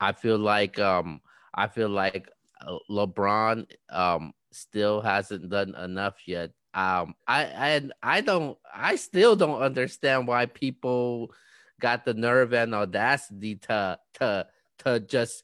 I 0.00 0.12
feel 0.12 0.38
like 0.38 0.78
um, 0.78 1.20
I 1.54 1.66
feel 1.68 1.88
like 1.88 2.28
uh, 2.60 2.78
LeBron 2.90 3.66
um 3.90 4.32
still 4.50 5.00
hasn't 5.00 5.50
done 5.50 5.74
enough 5.74 6.16
yet. 6.26 6.50
Um, 6.74 7.14
I 7.26 7.44
and 7.44 7.92
I 8.02 8.20
don't, 8.20 8.56
I 8.74 8.96
still 8.96 9.36
don't 9.36 9.62
understand 9.62 10.26
why 10.28 10.46
people 10.46 11.32
got 11.80 12.04
the 12.04 12.14
nerve 12.14 12.52
and 12.52 12.74
audacity 12.74 13.56
to 13.56 13.98
to 14.14 14.46
to 14.78 15.00
just 15.00 15.42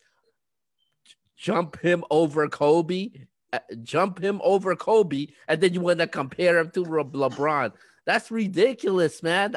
jump 1.37 1.81
him 1.81 2.05
over 2.11 2.49
Kobe 2.49 3.11
uh, 3.55 3.61
jump 3.85 4.19
him 4.19 4.41
over 4.43 4.75
Kobe, 4.75 5.29
and 5.47 5.61
then 5.61 5.75
you 5.75 5.81
want 5.81 6.01
to 6.01 6.09
compare 6.09 6.59
him 6.59 6.71
to 6.71 6.83
LeBron. 6.83 7.73
That's 8.05 8.33
ridiculous, 8.33 9.23
man. 9.23 9.55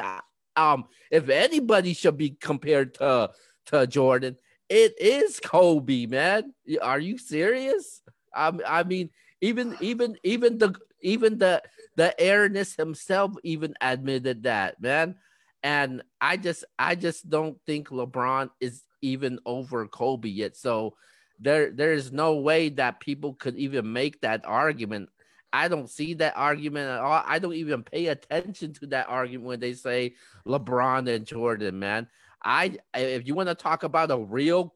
Um, 0.58 0.86
if 1.10 1.28
anybody 1.28 1.94
should 1.94 2.16
be 2.18 2.30
compared 2.30 2.94
to 2.94 3.30
to 3.66 3.86
Jordan, 3.86 4.36
it 4.68 5.00
is 5.00 5.40
Kobe, 5.40 6.06
man. 6.06 6.52
Are 6.82 6.98
you 6.98 7.16
serious? 7.16 8.02
I 8.34 8.82
mean, 8.82 9.10
even 9.40 9.76
even 9.80 10.16
even 10.24 10.58
the 10.58 10.74
even 11.00 11.38
the 11.38 11.62
the 11.96 12.18
airness 12.20 12.74
himself 12.74 13.32
even 13.42 13.74
admitted 13.80 14.44
that, 14.44 14.80
man. 14.80 15.14
And 15.62 16.02
I 16.20 16.36
just 16.36 16.64
I 16.78 16.94
just 16.94 17.28
don't 17.28 17.58
think 17.66 17.88
LeBron 17.88 18.50
is 18.60 18.82
even 19.00 19.38
over 19.46 19.86
Kobe 19.86 20.28
yet. 20.28 20.56
So 20.56 20.94
there 21.38 21.70
there 21.70 21.92
is 21.92 22.12
no 22.12 22.36
way 22.36 22.68
that 22.70 23.00
people 23.00 23.34
could 23.34 23.56
even 23.56 23.92
make 23.92 24.20
that 24.20 24.44
argument. 24.44 25.08
I 25.52 25.68
don't 25.68 25.88
see 25.88 26.14
that 26.14 26.34
argument 26.36 26.90
at 26.90 27.00
all. 27.00 27.22
I 27.26 27.38
don't 27.38 27.54
even 27.54 27.82
pay 27.82 28.06
attention 28.06 28.72
to 28.74 28.86
that 28.88 29.08
argument 29.08 29.46
when 29.46 29.60
they 29.60 29.72
say 29.72 30.14
LeBron 30.46 31.08
and 31.08 31.26
Jordan, 31.26 31.78
man. 31.78 32.08
I 32.42 32.76
if 32.94 33.26
you 33.26 33.34
want 33.34 33.48
to 33.48 33.54
talk 33.54 33.82
about 33.82 34.10
a 34.10 34.18
real 34.18 34.74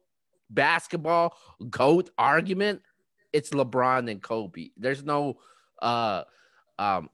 basketball 0.49 1.37
goat 1.69 2.09
argument, 2.17 2.81
it's 3.31 3.51
LeBron 3.51 4.09
and 4.09 4.21
Kobe. 4.21 4.69
There's 4.77 5.03
no 5.03 5.37
uh 5.81 6.23
um 6.79 7.09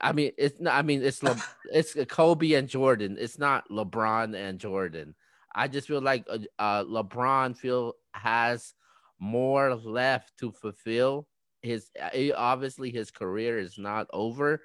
I 0.00 0.12
mean 0.12 0.32
it's 0.36 0.60
not 0.60 0.74
I 0.74 0.82
mean 0.82 1.02
it's 1.02 1.22
Le, 1.22 1.40
it's 1.72 1.96
Kobe 2.08 2.52
and 2.52 2.68
Jordan. 2.68 3.16
It's 3.18 3.38
not 3.38 3.68
LeBron 3.70 4.34
and 4.34 4.58
Jordan. 4.58 5.14
I 5.54 5.68
just 5.68 5.86
feel 5.86 6.00
like 6.00 6.26
uh, 6.28 6.38
uh 6.58 6.84
LeBron 6.84 7.56
feel 7.56 7.94
has 8.12 8.74
more 9.18 9.74
left 9.74 10.36
to 10.38 10.52
fulfill. 10.52 11.28
His 11.64 11.90
obviously 12.36 12.90
his 12.90 13.10
career 13.10 13.58
is 13.58 13.78
not 13.78 14.06
over, 14.12 14.60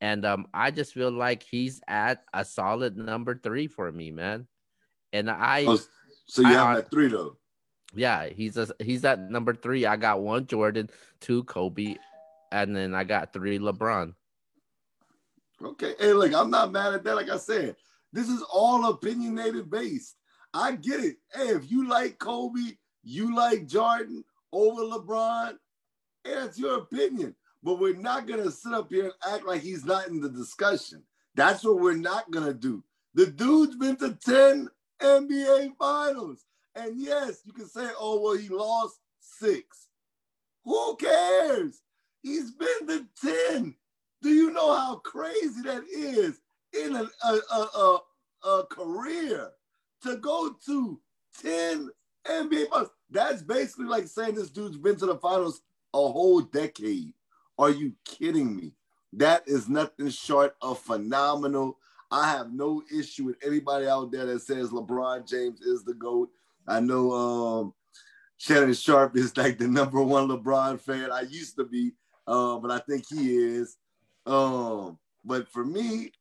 and 0.00 0.24
um, 0.24 0.46
I 0.54 0.70
just 0.70 0.94
feel 0.94 1.10
like 1.10 1.42
he's 1.42 1.82
at 1.86 2.24
a 2.32 2.44
solid 2.46 2.96
number 2.96 3.38
three 3.38 3.66
for 3.66 3.92
me, 3.92 4.10
man. 4.10 4.46
And 5.12 5.30
I, 5.30 5.66
oh, 5.68 5.78
so 6.26 6.42
you 6.42 6.48
I, 6.48 6.52
have 6.52 6.78
at 6.78 6.90
three 6.90 7.08
though. 7.08 7.36
Yeah, 7.94 8.26
he's 8.26 8.56
a, 8.56 8.68
he's 8.78 9.04
at 9.04 9.30
number 9.30 9.54
three. 9.54 9.84
I 9.84 9.96
got 9.96 10.22
one 10.22 10.46
Jordan, 10.46 10.88
two 11.20 11.44
Kobe, 11.44 11.96
and 12.50 12.74
then 12.74 12.94
I 12.94 13.04
got 13.04 13.34
three 13.34 13.58
LeBron. 13.58 14.14
Okay, 15.62 15.94
hey, 15.98 16.14
look, 16.14 16.32
I'm 16.32 16.50
not 16.50 16.72
mad 16.72 16.94
at 16.94 17.04
that. 17.04 17.16
Like 17.16 17.28
I 17.28 17.36
said, 17.36 17.76
this 18.14 18.30
is 18.30 18.42
all 18.50 18.88
opinionated 18.88 19.70
based. 19.70 20.16
I 20.54 20.76
get 20.76 21.00
it. 21.00 21.16
Hey, 21.34 21.48
if 21.48 21.70
you 21.70 21.86
like 21.86 22.18
Kobe, 22.18 22.60
you 23.02 23.36
like 23.36 23.66
Jordan 23.66 24.24
over 24.52 24.82
LeBron, 24.82 25.54
it's 26.24 26.58
your 26.58 26.78
opinion. 26.78 27.34
But 27.62 27.78
we're 27.78 27.96
not 27.96 28.26
going 28.26 28.42
to 28.42 28.50
sit 28.50 28.72
up 28.72 28.90
here 28.90 29.04
and 29.04 29.34
act 29.34 29.46
like 29.46 29.60
he's 29.60 29.84
not 29.84 30.08
in 30.08 30.20
the 30.20 30.30
discussion. 30.30 31.02
That's 31.34 31.62
what 31.62 31.78
we're 31.78 31.94
not 31.94 32.30
going 32.30 32.46
to 32.46 32.54
do. 32.54 32.82
The 33.14 33.26
dude's 33.26 33.76
been 33.76 33.96
to 33.96 34.14
10 34.24 34.68
NBA 35.02 35.76
finals. 35.78 36.44
And 36.74 37.00
yes, 37.00 37.40
you 37.44 37.52
can 37.52 37.66
say, 37.68 37.88
oh, 37.98 38.20
well, 38.20 38.36
he 38.36 38.48
lost 38.48 39.00
six. 39.20 39.88
Who 40.64 40.96
cares? 40.96 41.82
He's 42.22 42.52
been 42.52 42.86
to 42.88 43.06
10. 43.50 43.74
Do 44.22 44.28
you 44.28 44.52
know 44.52 44.76
how 44.76 44.96
crazy 44.96 45.62
that 45.64 45.84
is 45.92 46.40
in 46.72 46.94
a, 46.94 47.08
a, 47.24 47.40
a, 47.52 48.00
a, 48.44 48.48
a 48.48 48.66
career 48.66 49.50
to 50.02 50.16
go 50.16 50.54
to 50.66 51.00
10 51.42 51.90
NBA 52.26 52.68
finals? 52.68 52.90
That's 53.10 53.42
basically 53.42 53.86
like 53.86 54.06
saying 54.06 54.34
this 54.34 54.50
dude's 54.50 54.76
been 54.76 54.96
to 54.96 55.06
the 55.06 55.16
finals 55.16 55.62
a 55.94 55.98
whole 55.98 56.40
decade. 56.40 57.12
Are 57.58 57.70
you 57.70 57.92
kidding 58.04 58.56
me? 58.56 58.72
That 59.12 59.42
is 59.46 59.68
nothing 59.68 60.08
short 60.10 60.54
of 60.62 60.78
phenomenal. 60.78 61.78
I 62.10 62.30
have 62.30 62.52
no 62.52 62.82
issue 62.92 63.24
with 63.24 63.36
anybody 63.44 63.86
out 63.86 64.10
there 64.10 64.26
that 64.26 64.40
says 64.42 64.70
LeBron 64.70 65.28
James 65.28 65.60
is 65.60 65.84
the 65.84 65.94
GOAT. 65.94 66.30
I 66.66 66.80
know 66.80 67.12
um, 67.12 67.74
Shannon 68.36 68.72
Sharpe 68.74 69.16
is 69.16 69.36
like 69.36 69.58
the 69.58 69.68
number 69.68 70.02
one 70.02 70.28
LeBron 70.28 70.80
fan. 70.80 71.12
I 71.12 71.22
used 71.22 71.56
to 71.56 71.64
be, 71.64 71.92
uh, 72.26 72.58
but 72.58 72.70
I 72.70 72.78
think 72.78 73.04
he 73.08 73.36
is. 73.36 73.76
Um, 74.26 74.98
but 75.24 75.48
for 75.48 75.64
me, 75.64 76.12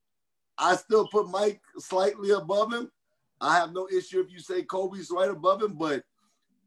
I 0.57 0.75
still 0.75 1.07
put 1.07 1.29
Mike 1.29 1.61
slightly 1.77 2.31
above 2.31 2.73
him. 2.73 2.91
I 3.39 3.55
have 3.55 3.71
no 3.71 3.87
issue 3.87 4.19
if 4.19 4.31
you 4.31 4.39
say 4.39 4.63
Kobe's 4.63 5.11
right 5.11 5.29
above 5.29 5.61
him, 5.61 5.73
but 5.73 6.03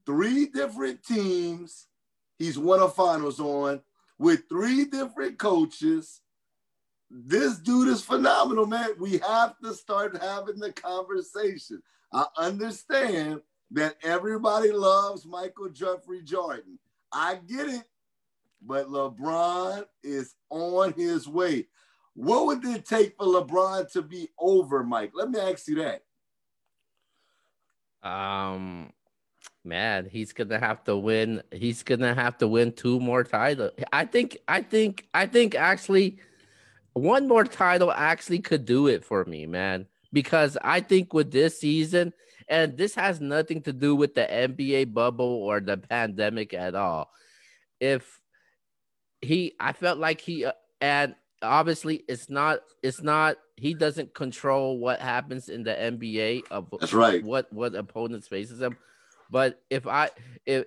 three 0.06 0.46
different 0.46 1.04
teams 1.04 1.88
he's 2.42 2.58
won 2.58 2.80
a 2.80 2.88
finals 2.88 3.40
on 3.40 3.80
with 4.18 4.48
three 4.48 4.84
different 4.84 5.38
coaches. 5.38 6.20
This 7.10 7.58
dude 7.58 7.88
is 7.88 8.02
phenomenal, 8.02 8.66
man. 8.66 8.90
We 8.98 9.18
have 9.18 9.58
to 9.62 9.74
start 9.74 10.20
having 10.20 10.58
the 10.58 10.72
conversation. 10.72 11.82
I 12.12 12.26
understand 12.36 13.40
that 13.72 13.96
everybody 14.02 14.72
loves 14.72 15.24
Michael 15.24 15.68
Jeffrey 15.68 16.22
Jordan. 16.22 16.78
I 17.12 17.36
get 17.46 17.68
it, 17.68 17.84
but 18.60 18.88
LeBron 18.88 19.84
is 20.02 20.34
on 20.50 20.94
his 20.94 21.28
way. 21.28 21.66
What 22.14 22.46
would 22.46 22.64
it 22.64 22.86
take 22.86 23.16
for 23.16 23.26
LeBron 23.26 23.90
to 23.92 24.02
be 24.02 24.28
over 24.38 24.82
Mike? 24.82 25.12
Let 25.14 25.30
me 25.30 25.38
ask 25.38 25.68
you 25.68 25.76
that. 25.76 26.02
Um, 28.08 28.92
man, 29.64 30.08
he's 30.10 30.32
gonna 30.32 30.58
have 30.58 30.84
to 30.84 30.96
win. 30.96 31.42
He's 31.52 31.82
gonna 31.82 32.14
have 32.14 32.38
to 32.38 32.48
win 32.48 32.72
two 32.72 33.00
more 33.00 33.24
titles. 33.24 33.72
I 33.92 34.04
think. 34.04 34.38
I 34.48 34.62
think. 34.62 35.08
I 35.14 35.26
think 35.26 35.54
actually, 35.54 36.18
one 36.92 37.28
more 37.28 37.44
title 37.44 37.92
actually 37.92 38.40
could 38.40 38.64
do 38.64 38.86
it 38.86 39.04
for 39.04 39.24
me, 39.24 39.46
man. 39.46 39.86
Because 40.12 40.58
I 40.62 40.80
think 40.80 41.14
with 41.14 41.30
this 41.30 41.58
season, 41.58 42.12
and 42.48 42.76
this 42.76 42.94
has 42.94 43.20
nothing 43.20 43.62
to 43.62 43.72
do 43.72 43.96
with 43.96 44.14
the 44.14 44.26
NBA 44.26 44.92
bubble 44.92 45.24
or 45.24 45.60
the 45.60 45.78
pandemic 45.78 46.52
at 46.52 46.74
all. 46.74 47.10
If 47.80 48.20
he, 49.22 49.54
I 49.58 49.72
felt 49.72 49.98
like 49.98 50.20
he, 50.20 50.44
uh, 50.44 50.52
and 50.80 51.14
obviously 51.40 52.04
it's 52.08 52.28
not, 52.28 52.60
it's 52.82 53.00
not, 53.00 53.36
he 53.56 53.72
doesn't 53.72 54.14
control 54.14 54.78
what 54.78 55.00
happens 55.00 55.48
in 55.48 55.62
the 55.62 55.72
NBA 55.72 56.42
of 56.50 56.72
That's 56.78 56.92
right. 56.92 57.24
what 57.24 57.52
what 57.52 57.74
opponents 57.74 58.28
faces 58.28 58.60
him. 58.60 58.76
But 59.32 59.62
if 59.70 59.86
I 59.86 60.10
if 60.44 60.66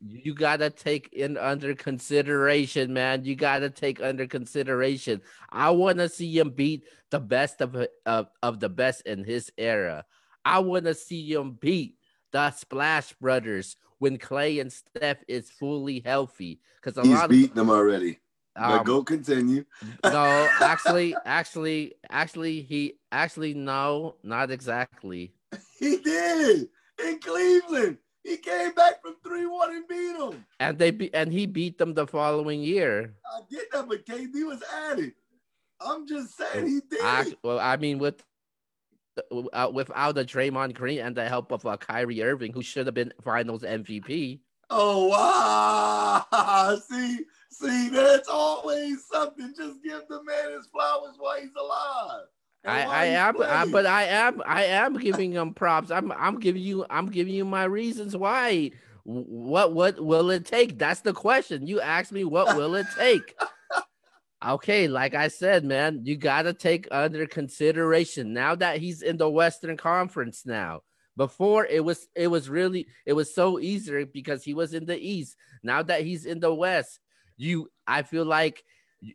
you 0.00 0.32
gotta 0.32 0.70
take 0.70 1.12
in 1.12 1.36
under 1.36 1.74
consideration, 1.74 2.92
man. 2.92 3.24
You 3.24 3.34
gotta 3.34 3.68
take 3.68 4.00
under 4.00 4.26
consideration. 4.28 5.20
I 5.50 5.70
want 5.70 5.98
to 5.98 6.08
see 6.08 6.38
him 6.38 6.50
beat 6.50 6.84
the 7.10 7.18
best 7.18 7.60
of, 7.60 7.76
of 8.06 8.28
of 8.42 8.60
the 8.60 8.68
best 8.68 9.02
in 9.02 9.24
his 9.24 9.50
era. 9.58 10.04
I 10.44 10.60
want 10.60 10.84
to 10.84 10.94
see 10.94 11.32
him 11.32 11.58
beat 11.60 11.96
the 12.30 12.52
Splash 12.52 13.12
Brothers 13.14 13.76
when 13.98 14.16
Klay 14.16 14.60
and 14.60 14.72
Steph 14.72 15.24
is 15.26 15.50
fully 15.50 16.00
healthy. 16.04 16.60
Because 16.80 16.96
a 16.96 17.02
He's 17.02 17.18
lot 17.18 17.28
beat 17.28 17.50
of 17.50 17.56
them 17.56 17.68
already. 17.68 18.20
um, 18.54 18.78
but 18.78 18.84
go 18.84 19.02
continue. 19.02 19.64
no, 20.04 20.48
actually, 20.60 21.16
actually, 21.26 21.94
actually, 22.08 22.62
he 22.62 22.94
actually 23.10 23.54
no, 23.54 24.14
not 24.22 24.52
exactly. 24.52 25.34
He 25.80 25.96
did 25.96 26.68
in 27.04 27.18
Cleveland. 27.20 27.98
He 28.24 28.36
came 28.36 28.72
back 28.72 29.00
from 29.00 29.16
3 29.24 29.46
1 29.46 29.70
and 29.74 29.88
beat 29.88 30.18
them. 30.18 30.44
And 30.60 30.78
they 30.78 30.90
be, 30.90 31.12
and 31.14 31.32
he 31.32 31.46
beat 31.46 31.78
them 31.78 31.94
the 31.94 32.06
following 32.06 32.60
year. 32.60 33.14
I 33.26 33.40
get 33.50 33.70
that, 33.72 33.88
but 33.88 34.04
KD 34.04 34.46
was 34.46 34.62
at 34.90 34.98
it. 34.98 35.14
I'm 35.80 36.06
just 36.06 36.36
saying 36.36 36.66
he 36.66 36.80
did. 36.90 37.00
I, 37.02 37.32
well, 37.42 37.60
I 37.60 37.76
mean, 37.76 37.98
with 37.98 38.22
uh, 39.52 39.70
without 39.72 40.14
the 40.14 40.24
Draymond 40.24 40.74
Green 40.74 41.00
and 41.00 41.16
the 41.16 41.28
help 41.28 41.52
of 41.52 41.64
uh, 41.66 41.76
Kyrie 41.76 42.22
Irving, 42.22 42.52
who 42.52 42.62
should 42.62 42.86
have 42.86 42.94
been 42.94 43.12
Finals 43.22 43.62
MVP. 43.62 44.40
Oh 44.70 45.06
wow! 45.06 46.76
See, 46.90 47.20
see, 47.50 47.88
there's 47.88 48.28
always 48.28 49.06
something. 49.10 49.54
Just 49.56 49.82
give 49.82 50.02
the 50.08 50.22
man 50.22 50.52
his 50.52 50.66
flowers 50.66 51.14
while 51.18 51.40
he's 51.40 51.54
alive. 51.58 52.26
I, 52.64 52.82
I 52.82 53.04
am, 53.06 53.40
I, 53.40 53.66
but 53.66 53.86
I 53.86 54.04
am, 54.04 54.42
I 54.44 54.64
am 54.64 54.98
giving 54.98 55.32
them 55.32 55.54
props. 55.54 55.90
I'm, 55.90 56.12
I'm 56.12 56.38
giving 56.38 56.62
you, 56.62 56.84
I'm 56.90 57.06
giving 57.06 57.34
you 57.34 57.44
my 57.44 57.64
reasons 57.64 58.16
why. 58.16 58.72
What, 59.04 59.72
what 59.72 60.04
will 60.04 60.30
it 60.30 60.44
take? 60.44 60.78
That's 60.78 61.00
the 61.00 61.14
question. 61.14 61.66
You 61.66 61.80
asked 61.80 62.12
me, 62.12 62.24
what 62.24 62.56
will 62.56 62.74
it 62.74 62.86
take? 62.98 63.34
Okay, 64.46 64.86
like 64.86 65.14
I 65.14 65.28
said, 65.28 65.64
man, 65.64 66.02
you 66.04 66.16
got 66.16 66.42
to 66.42 66.52
take 66.52 66.86
under 66.92 67.26
consideration 67.26 68.32
now 68.32 68.54
that 68.54 68.78
he's 68.78 69.02
in 69.02 69.16
the 69.16 69.28
Western 69.28 69.76
Conference 69.76 70.46
now. 70.46 70.82
Before 71.16 71.66
it 71.66 71.84
was 71.84 72.06
it 72.14 72.28
was 72.28 72.48
really 72.48 72.86
it 73.04 73.14
was 73.14 73.34
so 73.34 73.58
easier 73.58 74.06
because 74.06 74.44
he 74.44 74.54
was 74.54 74.74
in 74.74 74.86
the 74.86 74.96
East. 74.96 75.36
Now 75.64 75.82
that 75.82 76.02
he's 76.02 76.24
in 76.24 76.38
the 76.38 76.54
West, 76.54 77.00
you 77.36 77.68
I 77.88 78.02
feel 78.02 78.24
like 78.24 78.62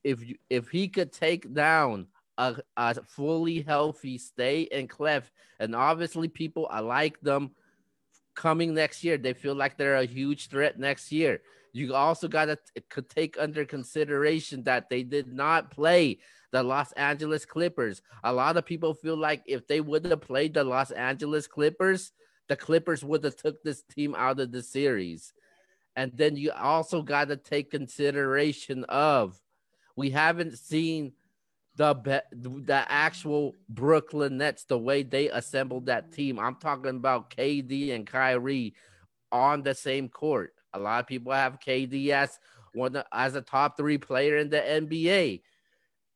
if 0.03 0.27
you, 0.27 0.35
if 0.49 0.67
he 0.67 0.89
could 0.89 1.13
take 1.13 1.53
down 1.53 2.07
a, 2.37 2.55
a 2.77 2.95
fully 3.03 3.61
healthy 3.61 4.17
Stay 4.17 4.67
and 4.71 4.89
Clef, 4.89 5.31
and 5.59 5.75
obviously 5.75 6.27
people 6.27 6.67
I 6.69 6.79
like 6.79 7.19
them 7.21 7.51
coming 8.35 8.73
next 8.73 9.03
year. 9.03 9.17
They 9.17 9.33
feel 9.33 9.55
like 9.55 9.77
they're 9.77 9.97
a 9.97 10.05
huge 10.05 10.47
threat 10.47 10.79
next 10.79 11.11
year. 11.11 11.41
You 11.73 11.95
also 11.95 12.27
got 12.27 12.45
to 12.45 13.01
take 13.09 13.35
under 13.39 13.65
consideration 13.65 14.63
that 14.63 14.89
they 14.89 15.03
did 15.03 15.33
not 15.33 15.71
play 15.71 16.19
the 16.51 16.61
Los 16.61 16.91
Angeles 16.91 17.45
Clippers. 17.45 18.03
A 18.23 18.31
lot 18.31 18.57
of 18.57 18.65
people 18.65 18.93
feel 18.93 19.17
like 19.17 19.41
if 19.47 19.65
they 19.67 19.81
would 19.81 20.05
have 20.05 20.21
played 20.21 20.53
the 20.53 20.63
Los 20.63 20.91
Angeles 20.91 21.47
Clippers, 21.47 22.11
the 22.47 22.55
Clippers 22.55 23.03
would 23.03 23.23
have 23.23 23.35
took 23.35 23.63
this 23.63 23.81
team 23.81 24.13
out 24.15 24.39
of 24.39 24.51
the 24.51 24.61
series. 24.61 25.33
And 25.95 26.11
then 26.13 26.35
you 26.35 26.51
also 26.51 27.01
got 27.01 27.29
to 27.29 27.37
take 27.37 27.71
consideration 27.71 28.83
of 28.85 29.39
we 29.95 30.11
haven't 30.11 30.57
seen 30.59 31.13
the 31.75 31.93
be- 31.95 32.37
the 32.37 32.85
actual 32.87 33.55
Brooklyn 33.69 34.37
Nets 34.37 34.65
the 34.65 34.77
way 34.77 35.03
they 35.03 35.29
assembled 35.29 35.87
that 35.87 36.11
team. 36.11 36.39
I'm 36.39 36.55
talking 36.55 36.95
about 36.95 37.31
KD 37.31 37.93
and 37.95 38.05
Kyrie 38.05 38.75
on 39.31 39.63
the 39.63 39.73
same 39.73 40.09
court. 40.09 40.53
A 40.73 40.79
lot 40.79 40.99
of 40.99 41.07
people 41.07 41.31
have 41.31 41.59
KD 41.59 42.11
as 42.11 42.39
one 42.73 42.95
of- 42.95 43.05
as 43.11 43.35
a 43.35 43.41
top 43.41 43.77
three 43.77 43.97
player 43.97 44.37
in 44.37 44.49
the 44.49 44.61
NBA, 44.61 45.41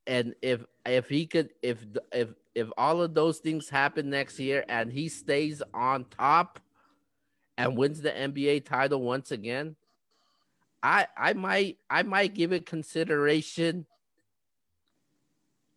and 0.05 0.35
if 0.41 0.63
if 0.85 1.09
he 1.09 1.25
could 1.25 1.49
if 1.61 1.85
if 2.11 2.29
if 2.55 2.69
all 2.77 3.01
of 3.01 3.13
those 3.13 3.39
things 3.39 3.69
happen 3.69 4.09
next 4.09 4.39
year 4.39 4.65
and 4.67 4.91
he 4.91 5.09
stays 5.09 5.61
on 5.73 6.05
top 6.05 6.59
and 7.57 7.77
wins 7.77 8.01
the 8.01 8.11
NBA 8.11 8.59
title 8.59 9.01
once 9.01 9.31
again, 9.31 9.75
I 10.83 11.07
I 11.17 11.33
might 11.33 11.77
I 11.89 12.03
might 12.03 12.33
give 12.33 12.53
it 12.53 12.65
consideration 12.65 13.85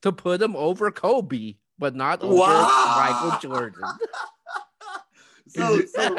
to 0.02 0.12
put 0.12 0.40
him 0.40 0.56
over 0.56 0.90
Kobe, 0.90 1.56
but 1.78 1.94
not 1.94 2.22
over 2.22 2.34
Wow. 2.34 2.94
Michael 2.96 3.38
Jordan. 3.40 3.84
so, 5.48 5.80
so, 5.94 6.16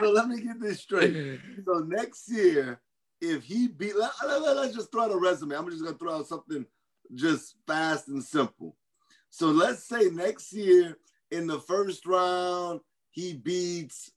so 0.00 0.10
let 0.10 0.28
me 0.28 0.40
get 0.40 0.60
this 0.60 0.80
straight. 0.80 1.16
So 1.66 1.80
next 1.80 2.30
year, 2.30 2.80
if 3.20 3.44
he 3.44 3.68
beat, 3.68 3.96
let, 3.96 4.10
let, 4.26 4.42
let- 4.42 4.56
let's 4.56 4.74
just 4.74 4.90
throw 4.92 5.04
out 5.04 5.12
a 5.12 5.16
resume. 5.16 5.54
I'm 5.56 5.68
just 5.70 5.82
gonna 5.82 5.96
throw 5.96 6.16
out 6.16 6.26
something 6.26 6.64
just 7.14 7.56
fast 7.66 8.08
and 8.08 8.22
simple. 8.22 8.76
So 9.30 9.48
let's 9.48 9.84
say 9.84 10.04
next 10.10 10.52
year 10.52 10.96
in 11.30 11.46
the 11.46 11.58
first 11.60 12.06
round 12.06 12.80
he 13.10 13.34
beats. 13.34 14.10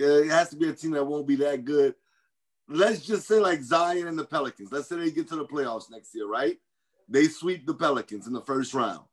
Uh, 0.00 0.04
it 0.24 0.30
has 0.30 0.50
to 0.50 0.56
be 0.56 0.68
a 0.68 0.72
team 0.72 0.90
that 0.92 1.04
won't 1.04 1.26
be 1.26 1.36
that 1.36 1.64
good. 1.64 1.94
Let's 2.68 3.00
just 3.00 3.26
say 3.28 3.38
like 3.38 3.62
Zion 3.62 4.08
and 4.08 4.18
the 4.18 4.24
Pelicans. 4.24 4.72
Let's 4.72 4.88
say 4.88 4.96
they 4.96 5.10
get 5.10 5.28
to 5.28 5.36
the 5.36 5.44
playoffs 5.46 5.90
next 5.90 6.14
year, 6.14 6.26
right? 6.26 6.58
They 7.08 7.28
sweep 7.28 7.66
the 7.66 7.74
Pelicans 7.74 8.26
in 8.26 8.32
the 8.32 8.40
first 8.42 8.74
round. 8.74 9.04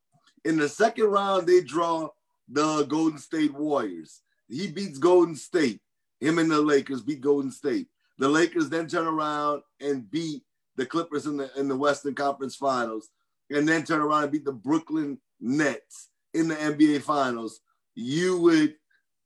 In 0.45 0.57
the 0.57 0.69
second 0.69 1.05
round, 1.05 1.47
they 1.47 1.61
draw 1.61 2.09
the 2.49 2.83
Golden 2.83 3.19
State 3.19 3.53
Warriors. 3.53 4.21
He 4.49 4.67
beats 4.67 4.97
Golden 4.97 5.35
State. 5.35 5.79
Him 6.19 6.39
and 6.39 6.49
the 6.49 6.61
Lakers 6.61 7.01
beat 7.01 7.21
Golden 7.21 7.51
State. 7.51 7.87
The 8.17 8.29
Lakers 8.29 8.69
then 8.69 8.87
turn 8.87 9.07
around 9.07 9.63
and 9.81 10.09
beat 10.09 10.43
the 10.75 10.85
Clippers 10.85 11.25
in 11.25 11.37
the 11.37 11.51
in 11.59 11.67
the 11.67 11.77
Western 11.77 12.15
Conference 12.15 12.55
Finals, 12.55 13.09
and 13.49 13.67
then 13.67 13.83
turn 13.83 14.01
around 14.01 14.23
and 14.23 14.31
beat 14.31 14.45
the 14.45 14.51
Brooklyn 14.51 15.19
Nets 15.39 16.09
in 16.33 16.47
the 16.47 16.55
NBA 16.55 17.01
Finals. 17.01 17.61
You 17.95 18.39
would 18.39 18.75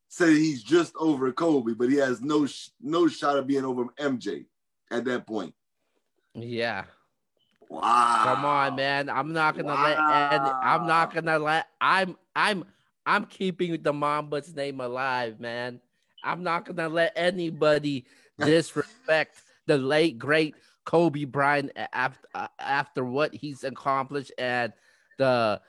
say 0.10 0.34
he's 0.34 0.64
just 0.64 0.94
over 0.98 1.32
Kobe, 1.32 1.74
but 1.74 1.90
he 1.90 1.98
has 1.98 2.22
no 2.22 2.48
no 2.82 3.08
shot 3.08 3.38
of 3.38 3.48
being 3.48 3.66
over 3.66 3.86
MJ 4.00 4.46
at 4.92 5.06
that 5.06 5.28
point. 5.28 5.54
yeah. 6.34 6.86
Wow. 7.70 8.22
Come 8.24 8.46
on, 8.46 8.76
man. 8.76 9.10
I'm 9.10 9.34
not 9.34 9.56
gonna 9.56 9.68
wow. 9.68 9.84
let 9.84 10.34
any, 10.34 10.50
I'm 10.50 10.88
not 10.88 11.14
gonna 11.14 11.40
let 11.40 11.68
I'm 11.82 12.18
I'm 12.36 12.66
I'm 13.06 13.26
keeping 13.26 13.72
the 13.82 13.94
Mamba's 13.94 14.56
name 14.56 14.80
alive, 14.80 15.40
man. 15.40 15.82
I'm 16.24 16.44
not 16.44 16.66
gonna 16.66 16.90
let 16.90 17.14
anybody 17.16 18.06
disrespect 18.40 19.42
the 19.66 19.78
late 19.78 20.18
great 20.18 20.56
Kobe 20.86 21.26
Bryant 21.26 21.72
after 21.92 22.28
after 22.60 23.04
what 23.04 23.34
he's 23.34 23.64
accomplished 23.64 24.32
and 24.38 24.72
the 25.18 25.60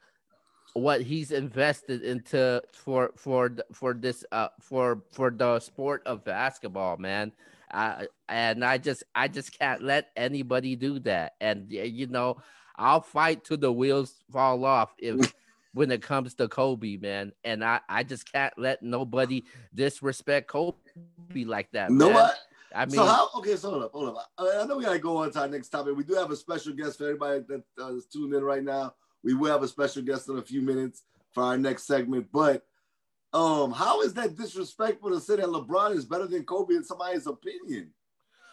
what 0.74 1.00
he's 1.02 1.32
invested 1.32 2.02
into 2.02 2.62
for 2.72 3.10
for 3.16 3.50
for 3.72 3.94
this 3.94 4.24
uh 4.32 4.48
for 4.60 5.02
for 5.10 5.30
the 5.30 5.58
sport 5.60 6.02
of 6.06 6.24
basketball, 6.24 6.96
man. 6.96 7.32
Uh, 7.70 8.04
and 8.28 8.64
I 8.64 8.78
just 8.78 9.04
I 9.14 9.28
just 9.28 9.58
can't 9.58 9.82
let 9.82 10.08
anybody 10.16 10.76
do 10.76 10.98
that. 11.00 11.34
And 11.40 11.70
you 11.70 12.06
know, 12.06 12.38
I'll 12.76 13.00
fight 13.00 13.44
till 13.44 13.56
the 13.56 13.72
wheels 13.72 14.14
fall 14.32 14.64
off 14.64 14.94
if 14.98 15.34
when 15.74 15.90
it 15.90 16.02
comes 16.02 16.34
to 16.34 16.48
Kobe, 16.48 16.96
man. 16.96 17.32
And 17.44 17.64
I 17.64 17.80
I 17.88 18.02
just 18.02 18.30
can't 18.30 18.54
let 18.58 18.82
nobody 18.82 19.44
disrespect 19.74 20.48
Kobe 20.48 20.74
like 21.44 21.70
that. 21.72 21.90
No, 21.90 22.12
man. 22.12 22.30
I 22.74 22.84
mean, 22.84 22.96
so 22.96 23.04
how? 23.04 23.28
Okay, 23.36 23.56
so 23.56 23.70
hold 23.70 23.82
up, 23.84 23.92
hold 23.92 24.08
up. 24.10 24.30
I, 24.36 24.60
I 24.60 24.66
know 24.66 24.76
we 24.76 24.84
gotta 24.84 24.98
go 24.98 25.18
on 25.18 25.30
to 25.32 25.40
our 25.40 25.48
next 25.48 25.68
topic. 25.68 25.96
We 25.96 26.04
do 26.04 26.14
have 26.14 26.30
a 26.30 26.36
special 26.36 26.74
guest 26.74 26.98
for 26.98 27.04
everybody 27.04 27.40
that 27.48 27.62
uh, 27.80 27.94
is 27.94 28.06
tuned 28.06 28.34
in 28.34 28.42
right 28.42 28.62
now. 28.62 28.94
We 29.22 29.34
will 29.34 29.50
have 29.50 29.62
a 29.62 29.68
special 29.68 30.02
guest 30.02 30.28
in 30.28 30.38
a 30.38 30.42
few 30.42 30.62
minutes 30.62 31.02
for 31.32 31.42
our 31.44 31.58
next 31.58 31.86
segment. 31.86 32.28
But 32.32 32.64
um, 33.32 33.72
how 33.72 34.02
is 34.02 34.14
that 34.14 34.36
disrespectful 34.36 35.10
to 35.10 35.20
say 35.20 35.36
that 35.36 35.46
LeBron 35.46 35.94
is 35.94 36.04
better 36.04 36.26
than 36.26 36.44
Kobe 36.44 36.74
in 36.74 36.84
somebody's 36.84 37.26
opinion? 37.26 37.90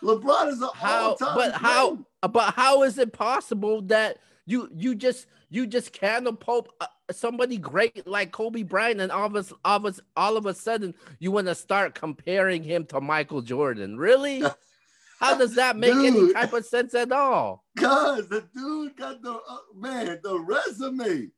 LeBron 0.04 0.50
is 0.50 0.62
a 0.62 0.68
how, 0.76 1.16
but 1.20 1.54
how, 1.54 2.06
but 2.22 2.54
how 2.54 2.84
is 2.84 2.98
it 2.98 3.14
possible 3.14 3.82
that 3.84 4.18
you 4.46 4.70
you 4.76 4.94
just 4.94 5.28
you 5.50 5.66
just 5.66 5.94
catapult 5.94 6.70
uh, 6.82 6.88
somebody 7.12 7.58
great 7.58 8.06
like 8.06 8.32
Kobe 8.32 8.64
Bryant, 8.64 9.00
and 9.00 9.12
all 9.12 9.26
of 9.26 9.36
us, 9.36 9.54
all 9.64 9.78
of 9.78 9.86
us, 9.86 10.00
all 10.16 10.38
of 10.38 10.46
a 10.46 10.54
sudden 10.54 10.94
you 11.20 11.32
want 11.32 11.48
to 11.48 11.56
start 11.56 11.96
comparing 11.96 12.64
him 12.64 12.86
to 12.88 13.00
Michael 13.00 13.42
Jordan? 13.42 13.98
Really? 13.98 14.44
How 15.20 15.38
does 15.38 15.56
that 15.56 15.78
make 15.78 15.94
dude, 15.94 16.06
any 16.06 16.34
type 16.34 16.52
of 16.52 16.66
sense 16.66 16.94
at 16.94 17.12
all? 17.12 17.64
Cause 17.78 18.28
the 18.28 18.46
dude 18.54 18.98
got 18.98 19.22
the 19.22 19.32
uh, 19.32 19.58
man 19.74 20.20
the 20.22 20.38
resume. 20.38 21.30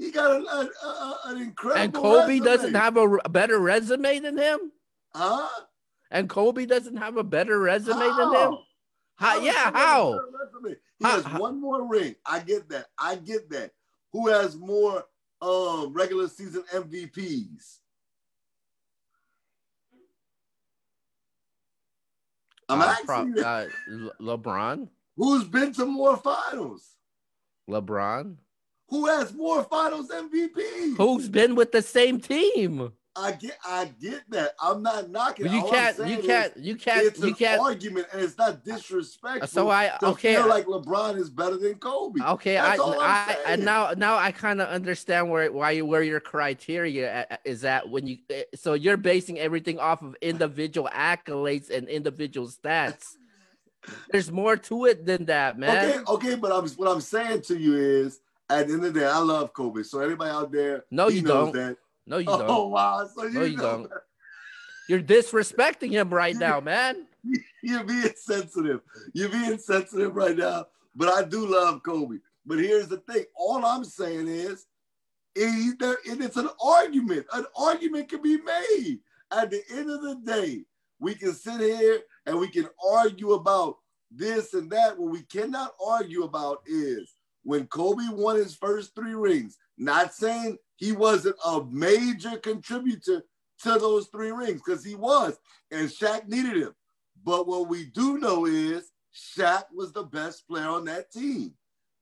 He 0.00 0.10
got 0.10 0.30
a, 0.30 0.42
a, 0.42 0.86
a, 0.86 1.18
an 1.26 1.42
incredible. 1.42 1.82
And 1.82 1.92
Kobe 1.92 2.38
resume. 2.38 2.44
doesn't 2.46 2.74
have 2.74 2.96
a, 2.96 3.16
a, 3.22 3.28
better 3.28 3.58
resume 3.58 4.18
than 4.20 4.38
him. 4.38 4.72
Huh? 5.14 5.46
And 6.10 6.26
Kobe 6.26 6.64
doesn't 6.64 6.96
have 6.96 7.18
a 7.18 7.22
better 7.22 7.58
resume 7.58 7.98
how? 7.98 8.16
than 8.16 8.40
him. 8.40 8.58
How? 9.16 9.38
how 9.38 9.40
yeah, 9.40 9.70
how? 9.74 10.20
He 10.98 11.04
how? 11.04 11.20
has 11.20 11.38
one 11.38 11.60
more 11.60 11.86
ring. 11.86 12.14
I 12.24 12.38
get 12.38 12.70
that. 12.70 12.86
I 12.98 13.16
get 13.16 13.50
that. 13.50 13.72
Who 14.14 14.28
has 14.28 14.56
more 14.56 15.04
um 15.42 15.92
regular 15.92 16.28
season 16.28 16.64
MVPs? 16.72 17.80
I'm 22.70 22.80
uh, 22.80 22.84
asking 22.86 23.34
pro- 23.34 23.42
uh, 23.42 23.66
LeBron. 24.18 24.88
Who's 25.18 25.44
been 25.44 25.74
to 25.74 25.84
more 25.84 26.16
finals? 26.16 26.88
LeBron. 27.68 28.36
Who 28.90 29.06
has 29.06 29.32
more 29.32 29.62
finals 29.64 30.08
MVP? 30.08 30.96
Who's 30.96 31.28
been 31.28 31.54
with 31.54 31.72
the 31.72 31.82
same 31.82 32.20
team? 32.20 32.92
I 33.16 33.32
get, 33.32 33.58
I 33.64 33.90
get 34.00 34.22
that. 34.30 34.54
I'm 34.60 34.82
not 34.82 35.10
knocking. 35.10 35.46
You 35.52 35.64
can't, 35.68 35.98
you 36.08 36.18
can't, 36.18 36.56
you 36.56 36.76
can't, 36.76 37.06
it's 37.06 37.20
you 37.20 37.34
can't. 37.34 37.60
Argument, 37.60 38.06
and 38.12 38.22
it's 38.22 38.38
not 38.38 38.64
disrespectful. 38.64 39.48
So 39.48 39.68
I 39.68 39.96
okay. 40.02 40.36
Feel 40.36 40.48
like 40.48 40.66
LeBron 40.66 41.18
is 41.18 41.28
better 41.28 41.56
than 41.56 41.74
Kobe. 41.74 42.20
Okay, 42.20 42.54
That's 42.54 42.80
I, 42.80 42.84
I, 42.84 43.36
and 43.48 43.64
now, 43.64 43.92
now 43.96 44.16
I 44.16 44.30
kind 44.30 44.60
of 44.60 44.68
understand 44.68 45.28
where 45.28 45.50
why 45.52 45.72
you 45.72 45.86
where 45.86 46.02
your 46.02 46.20
criteria 46.20 47.38
is 47.44 47.64
at 47.64 47.88
when 47.88 48.06
you. 48.06 48.18
Eh, 48.30 48.44
so 48.54 48.74
you're 48.74 48.96
basing 48.96 49.38
everything 49.38 49.78
off 49.78 50.02
of 50.02 50.16
individual 50.22 50.88
accolades 50.92 51.68
and 51.68 51.88
individual 51.88 52.48
stats. 52.48 53.16
There's 54.10 54.30
more 54.30 54.56
to 54.56 54.84
it 54.86 55.04
than 55.04 55.26
that, 55.26 55.58
man. 55.58 55.90
Okay, 55.90 56.12
okay, 56.12 56.34
but 56.36 56.52
I'm, 56.52 56.68
what 56.70 56.88
I'm 56.88 57.00
saying 57.00 57.42
to 57.42 57.58
you 57.58 57.76
is, 57.76 58.20
at 58.50 58.66
the 58.66 58.74
end 58.74 58.84
of 58.84 58.92
the 58.92 59.00
day, 59.00 59.06
I 59.06 59.18
love 59.18 59.52
Kobe. 59.52 59.82
So 59.82 60.00
anybody 60.00 60.30
out 60.30 60.50
there, 60.50 60.84
no, 60.90 61.08
you 61.08 61.22
don't. 61.22 61.52
That 61.52 61.76
no, 62.06 62.18
you 62.18 62.26
oh, 62.28 62.38
don't. 62.38 62.50
Oh 62.50 62.66
wow! 62.68 63.08
So 63.14 63.24
you 63.24 63.38
no, 63.38 63.44
you 63.44 63.56
don't. 63.56 63.84
That. 63.84 64.02
You're 64.88 65.00
disrespecting 65.00 65.90
him 65.90 66.12
right 66.12 66.34
now, 66.34 66.60
man. 66.60 67.06
You're 67.62 67.84
being 67.84 68.12
sensitive. 68.16 68.80
You're 69.12 69.28
being 69.28 69.58
sensitive 69.58 70.16
right 70.16 70.36
now. 70.36 70.66
But 70.96 71.08
I 71.08 71.22
do 71.22 71.46
love 71.46 71.82
Kobe. 71.84 72.16
But 72.44 72.58
here's 72.58 72.88
the 72.88 72.96
thing: 72.98 73.24
all 73.36 73.64
I'm 73.64 73.84
saying 73.84 74.26
is, 74.26 74.66
either 75.36 75.96
it's 76.04 76.36
an 76.36 76.48
argument. 76.62 77.26
An 77.32 77.46
argument 77.56 78.08
can 78.08 78.22
be 78.22 78.38
made. 78.38 78.98
At 79.32 79.50
the 79.50 79.62
end 79.70 79.88
of 79.88 80.02
the 80.02 80.16
day, 80.24 80.64
we 80.98 81.14
can 81.14 81.32
sit 81.34 81.60
here 81.60 82.00
and 82.26 82.40
we 82.40 82.48
can 82.48 82.68
argue 82.92 83.32
about 83.34 83.76
this 84.10 84.54
and 84.54 84.68
that. 84.72 84.98
What 84.98 85.12
we 85.12 85.22
cannot 85.22 85.74
argue 85.84 86.24
about 86.24 86.62
is 86.66 87.14
when 87.42 87.66
Kobe 87.66 88.04
won 88.10 88.36
his 88.36 88.54
first 88.54 88.94
three 88.94 89.14
rings. 89.14 89.56
Not 89.78 90.14
saying 90.14 90.58
he 90.76 90.92
wasn't 90.92 91.36
a 91.44 91.64
major 91.64 92.36
contributor 92.36 93.22
to 93.62 93.78
those 93.78 94.08
three 94.08 94.30
rings 94.30 94.62
because 94.64 94.84
he 94.84 94.94
was, 94.94 95.38
and 95.70 95.88
Shaq 95.88 96.28
needed 96.28 96.56
him. 96.56 96.74
But 97.22 97.46
what 97.46 97.68
we 97.68 97.86
do 97.86 98.18
know 98.18 98.46
is 98.46 98.90
Shaq 99.14 99.64
was 99.74 99.92
the 99.92 100.04
best 100.04 100.46
player 100.48 100.68
on 100.68 100.84
that 100.86 101.10
team. 101.10 101.52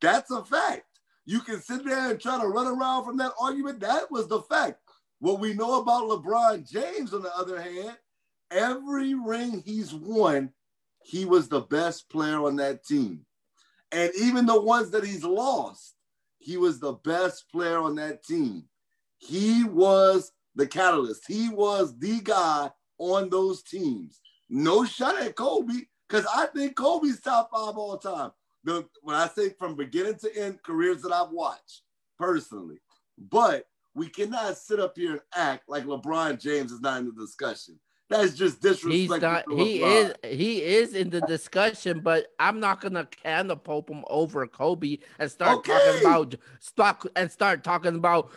That's 0.01 0.31
a 0.31 0.45
fact. 0.45 0.85
You 1.27 1.41
can 1.41 1.61
sit 1.61 1.85
there 1.85 2.11
and 2.11 2.21
try 2.21 2.41
to 2.41 2.49
run 2.49 2.67
around 2.67 3.05
from 3.05 3.17
that 3.19 3.33
argument. 3.41 3.81
That 3.81 4.11
was 4.11 4.29
the 4.29 4.41
fact. 4.43 4.79
What 5.21 5.41
we 5.41 5.53
know 5.53 5.81
about 5.81 6.05
LeBron 6.05 6.71
James, 6.71 7.13
on 7.13 7.23
the 7.23 7.37
other 7.37 7.61
hand, 7.61 7.97
every 8.51 9.15
ring 9.15 9.63
he's 9.65 9.93
won, 9.93 10.53
he 11.03 11.25
was 11.25 11.49
the 11.49 11.61
best 11.61 12.09
player 12.09 12.45
on 12.45 12.57
that 12.57 12.85
team. 12.85 13.27
And 13.93 14.13
even 14.21 14.47
the 14.47 14.61
ones 14.61 14.91
that 14.91 15.05
he's 15.05 15.25
lost, 15.25 15.95
he 16.39 16.57
was 16.57 16.79
the 16.79 16.93
best 16.93 17.51
player 17.51 17.79
on 17.79 17.95
that 17.97 18.23
team. 18.25 18.65
He 19.19 19.65
was 19.65 20.33
the 20.55 20.67
catalyst. 20.67 21.25
He 21.27 21.49
was 21.49 21.99
the 21.99 22.21
guy 22.21 22.71
on 22.99 23.31
those 23.31 23.63
teams. 23.63 24.21
No 24.49 24.85
shot 24.85 25.21
at 25.21 25.37
Kobe, 25.37 25.73
because 26.09 26.27
I 26.35 26.47
think 26.47 26.77
Kobe's 26.77 27.21
top 27.21 27.51
five 27.51 27.77
all 27.77 27.99
time. 27.99 28.31
The, 28.65 28.87
when 29.03 29.17
I 29.17 29.29
say 29.29 29.51
from 29.51 29.77
beginning 29.77 30.17
to 30.17 30.37
end, 30.37 30.63
careers 30.63 31.03
that 31.03 31.13
I've 31.13 31.31
watched 31.31 31.83
personally. 32.19 32.79
But 33.17 33.67
we 33.95 34.09
cannot 34.09 34.57
sit 34.57 34.81
up 34.81 34.97
here 34.97 35.13
and 35.13 35.21
act 35.35 35.69
like 35.69 35.85
LeBron 35.85 36.41
James 36.41 36.73
is 36.73 36.81
not 36.81 37.01
in 37.01 37.07
the 37.07 37.13
discussion. 37.13 37.79
That's 38.09 38.35
just 38.35 38.63
disrespectful. 38.63 38.93
He's 38.93 39.21
not. 39.21 39.45
He 39.53 39.83
is. 39.83 40.15
He 40.25 40.63
is 40.63 40.95
in 40.95 41.11
the 41.11 41.21
discussion, 41.23 42.01
but 42.01 42.33
I'm 42.39 42.59
not 42.59 42.81
gonna 42.81 43.05
can 43.05 43.49
catapult 43.49 43.91
him 43.91 44.05
over 44.09 44.47
Kobe 44.47 44.99
and 45.19 45.31
start 45.31 45.59
okay. 45.59 45.73
talking 45.73 46.01
about 46.01 46.35
stock 46.59 47.07
and 47.17 47.31
start 47.31 47.65
talking 47.65 47.97
about 47.97 48.31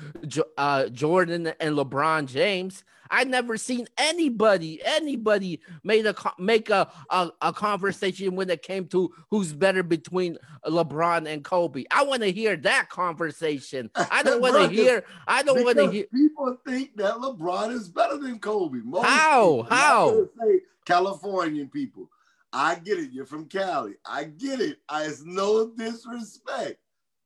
uh, 0.58 0.88
Jordan 0.88 1.54
and 1.60 1.78
LeBron 1.78 2.26
James. 2.26 2.84
I 3.12 3.26
never 3.26 3.58
seen 3.58 3.88
anybody 3.98 4.82
anybody 4.84 5.60
made 5.84 6.06
a 6.06 6.16
make 6.40 6.70
a, 6.70 6.90
a, 7.10 7.30
a 7.42 7.54
conversation 7.54 8.36
when 8.36 8.50
it 8.50 8.62
came 8.62 8.88
to 8.88 9.14
who's 9.30 9.54
better 9.54 9.84
between 9.84 10.38
LeBron 10.66 11.28
and 11.28 11.44
Kobe. 11.44 11.84
I 11.92 12.04
want 12.04 12.22
to 12.22 12.32
hear 12.32 12.56
that 12.56 12.90
conversation. 12.90 13.92
I 13.96 14.24
don't 14.24 14.42
want 14.42 14.56
to 14.56 14.70
hear. 14.70 15.04
I 15.28 15.44
don't 15.44 15.64
want 15.64 15.78
to 15.78 15.92
hear. 15.92 16.06
People 16.14 16.58
think 16.66 16.96
that 16.96 17.16
LeBron 17.16 17.72
is 17.72 17.90
better 17.90 18.18
than 18.18 18.40
Kobe. 18.40 18.80
Most 18.84 19.06
How? 19.06 19.68
How? 19.70 20.28
Say 20.40 20.62
Californian 20.86 21.68
people. 21.68 22.10
I 22.54 22.76
get 22.76 22.98
it. 22.98 23.12
You're 23.12 23.26
from 23.26 23.46
Cali. 23.46 23.96
I 24.06 24.26
get 24.26 24.60
it. 24.60 24.78
I, 24.90 25.06
it's 25.06 25.24
no 25.24 25.70
disrespect. 25.70 26.78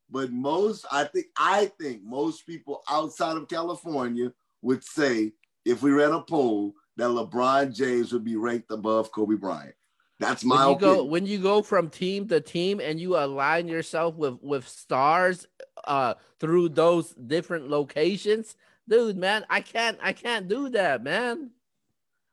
But 0.09 0.31
most, 0.31 0.85
I 0.91 1.05
think, 1.05 1.27
I 1.37 1.71
think 1.79 2.03
most 2.03 2.45
people 2.45 2.83
outside 2.89 3.37
of 3.37 3.47
California 3.47 4.31
would 4.61 4.83
say 4.83 5.33
if 5.65 5.81
we 5.81 5.91
ran 5.91 6.13
a 6.13 6.21
poll 6.21 6.75
that 6.97 7.09
LeBron 7.09 7.75
James 7.75 8.13
would 8.13 8.23
be 8.23 8.35
ranked 8.35 8.71
above 8.71 9.11
Kobe 9.11 9.35
Bryant. 9.35 9.75
That's 10.19 10.45
my 10.45 10.55
when 10.55 10.69
you 10.69 10.75
opinion. 10.75 10.95
go 10.95 11.03
when 11.03 11.25
you 11.25 11.37
go 11.39 11.61
from 11.61 11.89
team 11.89 12.27
to 12.29 12.39
team 12.39 12.79
and 12.79 12.99
you 12.99 13.17
align 13.17 13.67
yourself 13.67 14.15
with 14.15 14.37
with 14.41 14.67
stars 14.67 15.45
uh 15.83 16.13
through 16.39 16.69
those 16.69 17.11
different 17.11 17.69
locations, 17.69 18.55
dude, 18.87 19.17
man, 19.17 19.45
I 19.49 19.59
can't 19.59 19.97
I 20.01 20.13
can't 20.13 20.47
do 20.47 20.69
that, 20.69 21.03
man. 21.03 21.51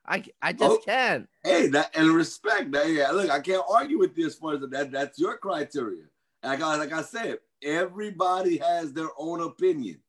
I 0.06 0.24
I 0.40 0.52
just 0.52 0.80
oh, 0.80 0.82
can't. 0.84 1.28
Hey, 1.42 1.66
that 1.68 1.90
and 1.96 2.12
respect. 2.12 2.70
That, 2.72 2.88
yeah, 2.88 3.10
look, 3.10 3.30
I 3.30 3.40
can't 3.40 3.64
argue 3.68 3.98
with 3.98 4.14
this 4.14 4.36
for 4.36 4.56
that. 4.56 4.92
That's 4.92 5.18
your 5.18 5.36
criteria. 5.38 6.04
Like 6.44 6.60
I, 6.60 6.76
like 6.76 6.92
I 6.92 7.02
said, 7.02 7.38
everybody 7.62 8.58
has 8.58 8.92
their 8.92 9.10
own 9.16 9.42
opinion. 9.42 10.01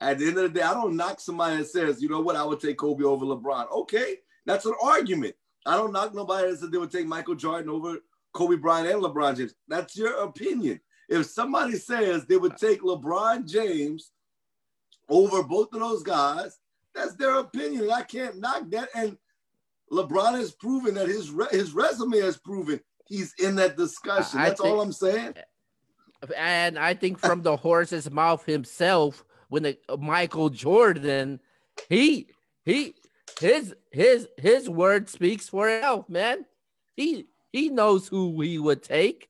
At 0.00 0.18
the 0.18 0.28
end 0.28 0.38
of 0.38 0.44
the 0.44 0.60
day, 0.60 0.64
I 0.64 0.74
don't 0.74 0.96
knock 0.96 1.20
somebody 1.20 1.56
that 1.56 1.66
says, 1.66 2.00
you 2.00 2.08
know 2.08 2.20
what, 2.20 2.36
I 2.36 2.44
would 2.44 2.60
take 2.60 2.78
Kobe 2.78 3.04
over 3.04 3.24
LeBron. 3.24 3.70
Okay, 3.70 4.16
that's 4.46 4.64
an 4.64 4.74
argument. 4.82 5.34
I 5.66 5.76
don't 5.76 5.92
knock 5.92 6.14
nobody 6.14 6.50
that 6.50 6.58
said 6.58 6.72
they 6.72 6.78
would 6.78 6.90
take 6.90 7.06
Michael 7.06 7.34
Jordan 7.34 7.70
over 7.70 7.98
Kobe 8.32 8.56
Bryant 8.56 8.88
and 8.88 9.02
LeBron 9.02 9.36
James. 9.36 9.54
That's 9.66 9.96
your 9.96 10.22
opinion. 10.22 10.80
If 11.08 11.26
somebody 11.26 11.76
says 11.76 12.26
they 12.26 12.36
would 12.36 12.56
take 12.56 12.82
LeBron 12.82 13.50
James 13.50 14.12
over 15.08 15.42
both 15.42 15.72
of 15.72 15.80
those 15.80 16.02
guys, 16.02 16.58
that's 16.94 17.14
their 17.14 17.38
opinion. 17.38 17.90
I 17.90 18.02
can't 18.02 18.38
knock 18.38 18.70
that. 18.70 18.88
And 18.94 19.16
LeBron 19.90 20.34
has 20.34 20.52
proven 20.52 20.94
that 20.94 21.08
his 21.08 21.30
re- 21.30 21.48
his 21.50 21.72
resume 21.72 22.18
has 22.20 22.36
proven 22.36 22.80
he's 23.06 23.34
in 23.38 23.56
that 23.56 23.76
discussion. 23.76 24.38
That's 24.38 24.60
think, 24.60 24.74
all 24.74 24.80
I'm 24.80 24.92
saying. 24.92 25.34
And 26.36 26.78
I 26.78 26.94
think 26.94 27.18
from 27.18 27.42
the 27.42 27.56
horse's 27.56 28.10
mouth 28.10 28.44
himself, 28.44 29.24
when 29.48 29.62
the 29.62 29.78
uh, 29.88 29.96
Michael 29.96 30.50
Jordan, 30.50 31.40
he 31.88 32.28
he 32.64 32.94
his 33.40 33.74
his 33.90 34.28
his 34.36 34.68
word 34.68 35.08
speaks 35.08 35.48
for 35.48 35.68
itself, 35.68 36.08
man. 36.08 36.44
He 36.96 37.26
he 37.52 37.68
knows 37.68 38.08
who 38.08 38.40
he 38.40 38.58
would 38.58 38.82
take. 38.82 39.28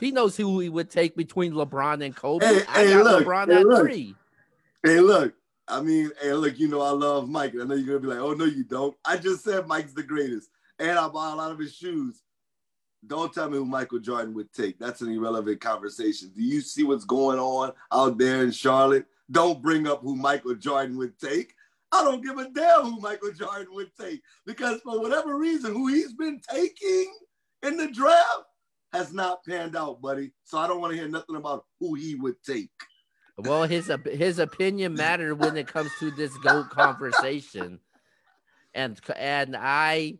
He 0.00 0.10
knows 0.10 0.36
who 0.36 0.60
he 0.60 0.68
would 0.68 0.90
take 0.90 1.16
between 1.16 1.52
LeBron 1.52 2.04
and 2.04 2.14
Kobe. 2.14 2.44
Hey, 2.44 2.62
I 2.68 2.84
hey, 2.84 2.90
got 2.90 3.04
look, 3.04 3.24
LeBron 3.24 3.48
hey, 3.48 3.54
at 3.54 3.66
look. 3.66 3.80
three. 3.80 4.14
Hey, 4.82 5.00
look. 5.00 5.34
I 5.66 5.80
mean, 5.80 6.10
hey, 6.20 6.32
look. 6.32 6.58
You 6.58 6.68
know 6.68 6.82
I 6.82 6.90
love 6.90 7.28
Mike. 7.28 7.54
I 7.54 7.64
know 7.64 7.74
you're 7.74 7.98
gonna 7.98 8.00
be 8.00 8.06
like, 8.06 8.18
oh 8.18 8.34
no, 8.34 8.44
you 8.44 8.64
don't. 8.64 8.96
I 9.04 9.16
just 9.16 9.44
said 9.44 9.66
Mike's 9.66 9.94
the 9.94 10.02
greatest, 10.02 10.50
and 10.78 10.98
I 10.98 11.08
bought 11.08 11.34
a 11.34 11.36
lot 11.36 11.52
of 11.52 11.58
his 11.58 11.74
shoes. 11.74 12.22
Don't 13.06 13.32
tell 13.32 13.48
me 13.48 13.58
who 13.58 13.64
Michael 13.64 14.00
Jordan 14.00 14.34
would 14.34 14.52
take. 14.52 14.78
That's 14.78 15.02
an 15.02 15.12
irrelevant 15.12 15.60
conversation. 15.60 16.32
Do 16.34 16.42
you 16.42 16.60
see 16.60 16.82
what's 16.82 17.04
going 17.04 17.38
on 17.38 17.72
out 17.92 18.18
there 18.18 18.42
in 18.42 18.50
Charlotte? 18.50 19.06
Don't 19.30 19.62
bring 19.62 19.86
up 19.86 20.00
who 20.02 20.16
Michael 20.16 20.54
Jordan 20.54 20.96
would 20.98 21.18
take. 21.18 21.54
I 21.92 22.04
don't 22.04 22.22
give 22.22 22.38
a 22.38 22.50
damn 22.50 22.82
who 22.82 23.00
Michael 23.00 23.32
Jordan 23.32 23.68
would 23.72 23.90
take 23.98 24.22
because 24.46 24.80
for 24.82 25.00
whatever 25.00 25.36
reason, 25.36 25.72
who 25.72 25.88
he's 25.88 26.12
been 26.14 26.40
taking 26.50 27.14
in 27.62 27.76
the 27.76 27.88
draft 27.88 28.44
has 28.92 29.12
not 29.12 29.44
panned 29.44 29.76
out, 29.76 30.00
buddy. 30.00 30.32
So 30.44 30.58
I 30.58 30.66
don't 30.66 30.80
want 30.80 30.92
to 30.92 30.98
hear 30.98 31.08
nothing 31.08 31.36
about 31.36 31.64
who 31.80 31.94
he 31.94 32.14
would 32.14 32.42
take. 32.42 32.70
Well, 33.36 33.64
his 33.64 33.90
his 34.04 34.38
opinion 34.38 34.94
mattered 34.94 35.36
when 35.36 35.56
it 35.56 35.68
comes 35.68 35.90
to 36.00 36.10
this 36.10 36.36
goat 36.38 36.70
conversation, 36.70 37.78
and 38.74 39.00
and 39.14 39.56
I, 39.56 40.18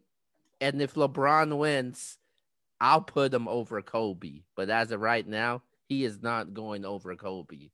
and 0.61 0.81
if 0.81 0.95
LeBron 0.95 1.59
wins, 1.59 2.17
I'll 2.81 3.01
put 3.01 3.35
him 3.35 3.49
over 3.49 3.83
Kobe. 3.83 4.43
But 4.55 4.71
as 4.71 4.93
of 4.93 5.01
right 5.01 5.27
now, 5.27 5.63
he 5.89 6.05
is 6.05 6.23
not 6.23 6.55
going 6.55 6.85
over 6.85 7.17
Kobe. 7.17 7.71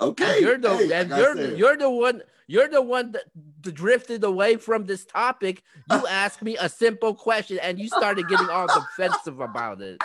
Okay. 0.00 0.40
You're 0.40 0.58
the 0.58 0.76
hey, 0.76 0.92
and 0.92 1.10
you're 1.10 1.56
you're 1.56 1.76
the 1.76 1.90
one 1.90 2.22
you're 2.46 2.68
the 2.68 2.82
one 2.82 3.12
that 3.12 3.24
drifted 3.62 4.24
away 4.24 4.56
from 4.56 4.84
this 4.86 5.04
topic. 5.04 5.62
You 5.90 6.06
asked 6.10 6.42
me 6.42 6.56
a 6.58 6.68
simple 6.68 7.14
question 7.14 7.58
and 7.62 7.78
you 7.78 7.88
started 7.88 8.28
getting 8.28 8.48
all 8.48 8.66
defensive 8.66 9.40
about 9.40 9.80
it. 9.80 10.02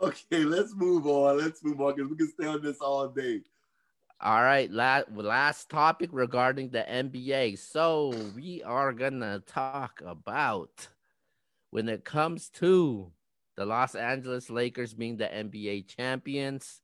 Okay, 0.00 0.44
let's 0.44 0.74
move 0.74 1.06
on. 1.06 1.38
Let's 1.38 1.64
move 1.64 1.80
on 1.80 1.96
because 1.96 2.10
we 2.10 2.16
can 2.16 2.28
stay 2.28 2.46
on 2.46 2.62
this 2.62 2.78
all 2.80 3.08
day. 3.08 3.40
All 4.20 4.42
right, 4.42 4.70
last 4.70 5.10
last 5.12 5.68
topic 5.68 6.10
regarding 6.12 6.70
the 6.70 6.84
NBA. 6.88 7.58
So 7.58 8.12
we 8.34 8.62
are 8.62 8.92
gonna 8.92 9.42
talk 9.46 10.00
about 10.04 10.88
when 11.70 11.88
it 11.88 12.04
comes 12.04 12.48
to 12.50 13.12
the 13.56 13.66
Los 13.66 13.94
Angeles 13.94 14.50
Lakers 14.50 14.94
being 14.94 15.16
the 15.16 15.26
NBA 15.26 15.88
champions 15.88 16.80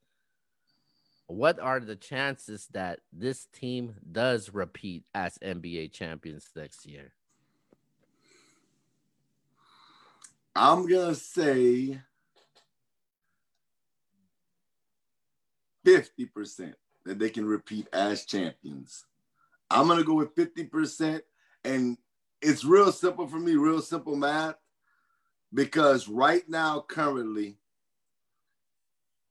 what 1.27 1.59
are 1.59 1.79
the 1.79 1.95
chances 1.95 2.67
that 2.73 2.99
this 3.11 3.47
team 3.47 3.95
does 4.11 4.53
repeat 4.53 5.05
as 5.13 5.37
NBA 5.39 5.91
champions 5.91 6.49
next 6.55 6.85
year? 6.85 7.13
I'm 10.55 10.87
going 10.87 11.13
to 11.13 11.15
say 11.15 11.99
50% 15.85 16.73
that 17.05 17.19
they 17.19 17.29
can 17.29 17.45
repeat 17.45 17.87
as 17.91 18.25
champions. 18.25 19.05
I'm 19.69 19.87
going 19.87 19.99
to 19.99 20.05
go 20.05 20.13
with 20.13 20.35
50%. 20.35 21.21
And 21.63 21.97
it's 22.41 22.63
real 22.63 22.91
simple 22.91 23.27
for 23.27 23.39
me, 23.39 23.55
real 23.55 23.81
simple 23.81 24.15
math, 24.15 24.55
because 25.53 26.07
right 26.07 26.47
now, 26.47 26.85
currently, 26.87 27.57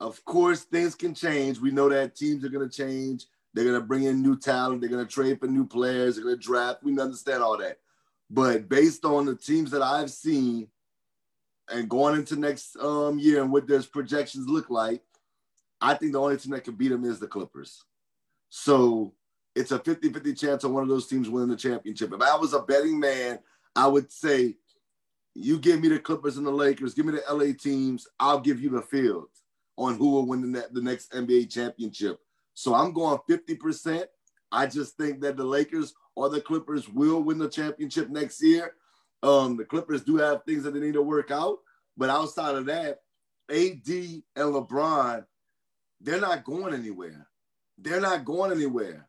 of 0.05 0.23
course, 0.27 0.63
things 0.63 0.95
can 0.95 1.15
change. 1.15 1.59
We 1.59 1.71
know 1.71 1.89
that 1.89 2.15
teams 2.15 2.45
are 2.45 2.51
going 2.51 2.69
to 2.69 2.77
change. 2.77 3.25
They're 3.55 3.65
going 3.65 3.81
to 3.81 3.87
bring 3.87 4.05
in 4.05 4.21
new 4.21 4.39
talent. 4.39 4.81
They're 4.81 4.91
going 4.91 5.05
to 5.05 5.11
trade 5.11 5.41
for 5.41 5.47
new 5.47 5.67
players. 5.67 6.17
They're 6.17 6.25
going 6.25 6.37
to 6.37 6.43
draft. 6.43 6.83
We 6.83 6.99
understand 7.01 7.43
all 7.43 7.57
that. 7.59 7.79
But 8.29 8.69
based 8.69 9.05
on 9.07 9.25
the 9.25 9.35
teams 9.35 9.71
that 9.71 9.81
I've 9.81 10.11
seen 10.11 10.69
and 11.73 11.89
going 11.89 12.17
into 12.17 12.37
next 12.37 12.77
um, 12.77 13.19
year 13.19 13.41
and 13.41 13.51
what 13.51 13.67
their 13.67 13.83
projections 13.83 14.47
look 14.47 14.69
like, 14.69 15.03
I 15.81 15.95
think 15.95 16.13
the 16.13 16.21
only 16.21 16.37
team 16.37 16.53
that 16.53 16.65
can 16.65 16.75
beat 16.75 16.89
them 16.89 17.05
is 17.05 17.19
the 17.19 17.27
Clippers. 17.27 17.83
So 18.51 19.15
it's 19.55 19.73
a 19.73 19.79
50 19.79 20.13
50 20.13 20.35
chance 20.35 20.65
on 20.65 20.75
one 20.75 20.83
of 20.83 20.89
those 20.91 21.07
teams 21.07 21.31
winning 21.31 21.49
the 21.49 21.57
championship. 21.57 22.13
If 22.13 22.21
I 22.21 22.37
was 22.37 22.53
a 22.53 22.61
betting 22.61 23.01
man, 23.01 23.39
I 23.75 23.87
would 23.87 24.13
say, 24.13 24.57
you 25.35 25.59
give 25.59 25.81
me 25.81 25.89
the 25.89 25.99
Clippers 25.99 26.37
and 26.37 26.47
the 26.47 26.51
Lakers, 26.51 26.95
give 26.95 27.07
me 27.07 27.13
the 27.13 27.35
LA 27.35 27.55
teams, 27.59 28.07
I'll 28.21 28.41
give 28.41 28.61
you 28.61 28.69
the 28.69 28.83
fields 28.83 29.44
on 29.77 29.97
who 29.97 30.11
will 30.11 30.27
win 30.27 30.53
the, 30.53 30.69
the 30.73 30.81
next 30.81 31.13
NBA 31.13 31.51
championship. 31.51 32.21
So 32.55 32.75
I'm 32.75 32.93
going 32.93 33.19
50%. 33.29 34.05
I 34.53 34.67
just 34.67 34.97
think 34.97 35.21
that 35.23 35.37
the 35.37 35.45
Lakers 35.45 35.95
or 36.15 36.29
the 36.29 36.41
Clippers 36.41 36.89
will 36.89 37.23
win 37.23 37.39
the 37.39 37.49
championship 37.49 38.09
next 38.09 38.43
year. 38.43 38.75
Um, 39.23 39.57
the 39.57 39.65
Clippers 39.65 40.05
do 40.05 40.17
have 40.17 40.45
things 40.45 40.63
that 40.63 40.75
they 40.75 40.81
need 40.81 40.95
to 40.95 41.03
work 41.03 41.31
out, 41.31 41.59
but 41.97 42.11
outside 42.11 42.55
of 42.55 42.67
that, 42.67 43.01
AD 43.51 43.89
and 43.89 44.23
LeBron, 44.37 45.25
they're 46.01 46.21
not 46.21 46.45
going 46.45 46.75
anywhere. 46.75 47.27
They're 47.79 48.01
not 48.01 48.25
going 48.25 48.53
anywhere. 48.53 49.09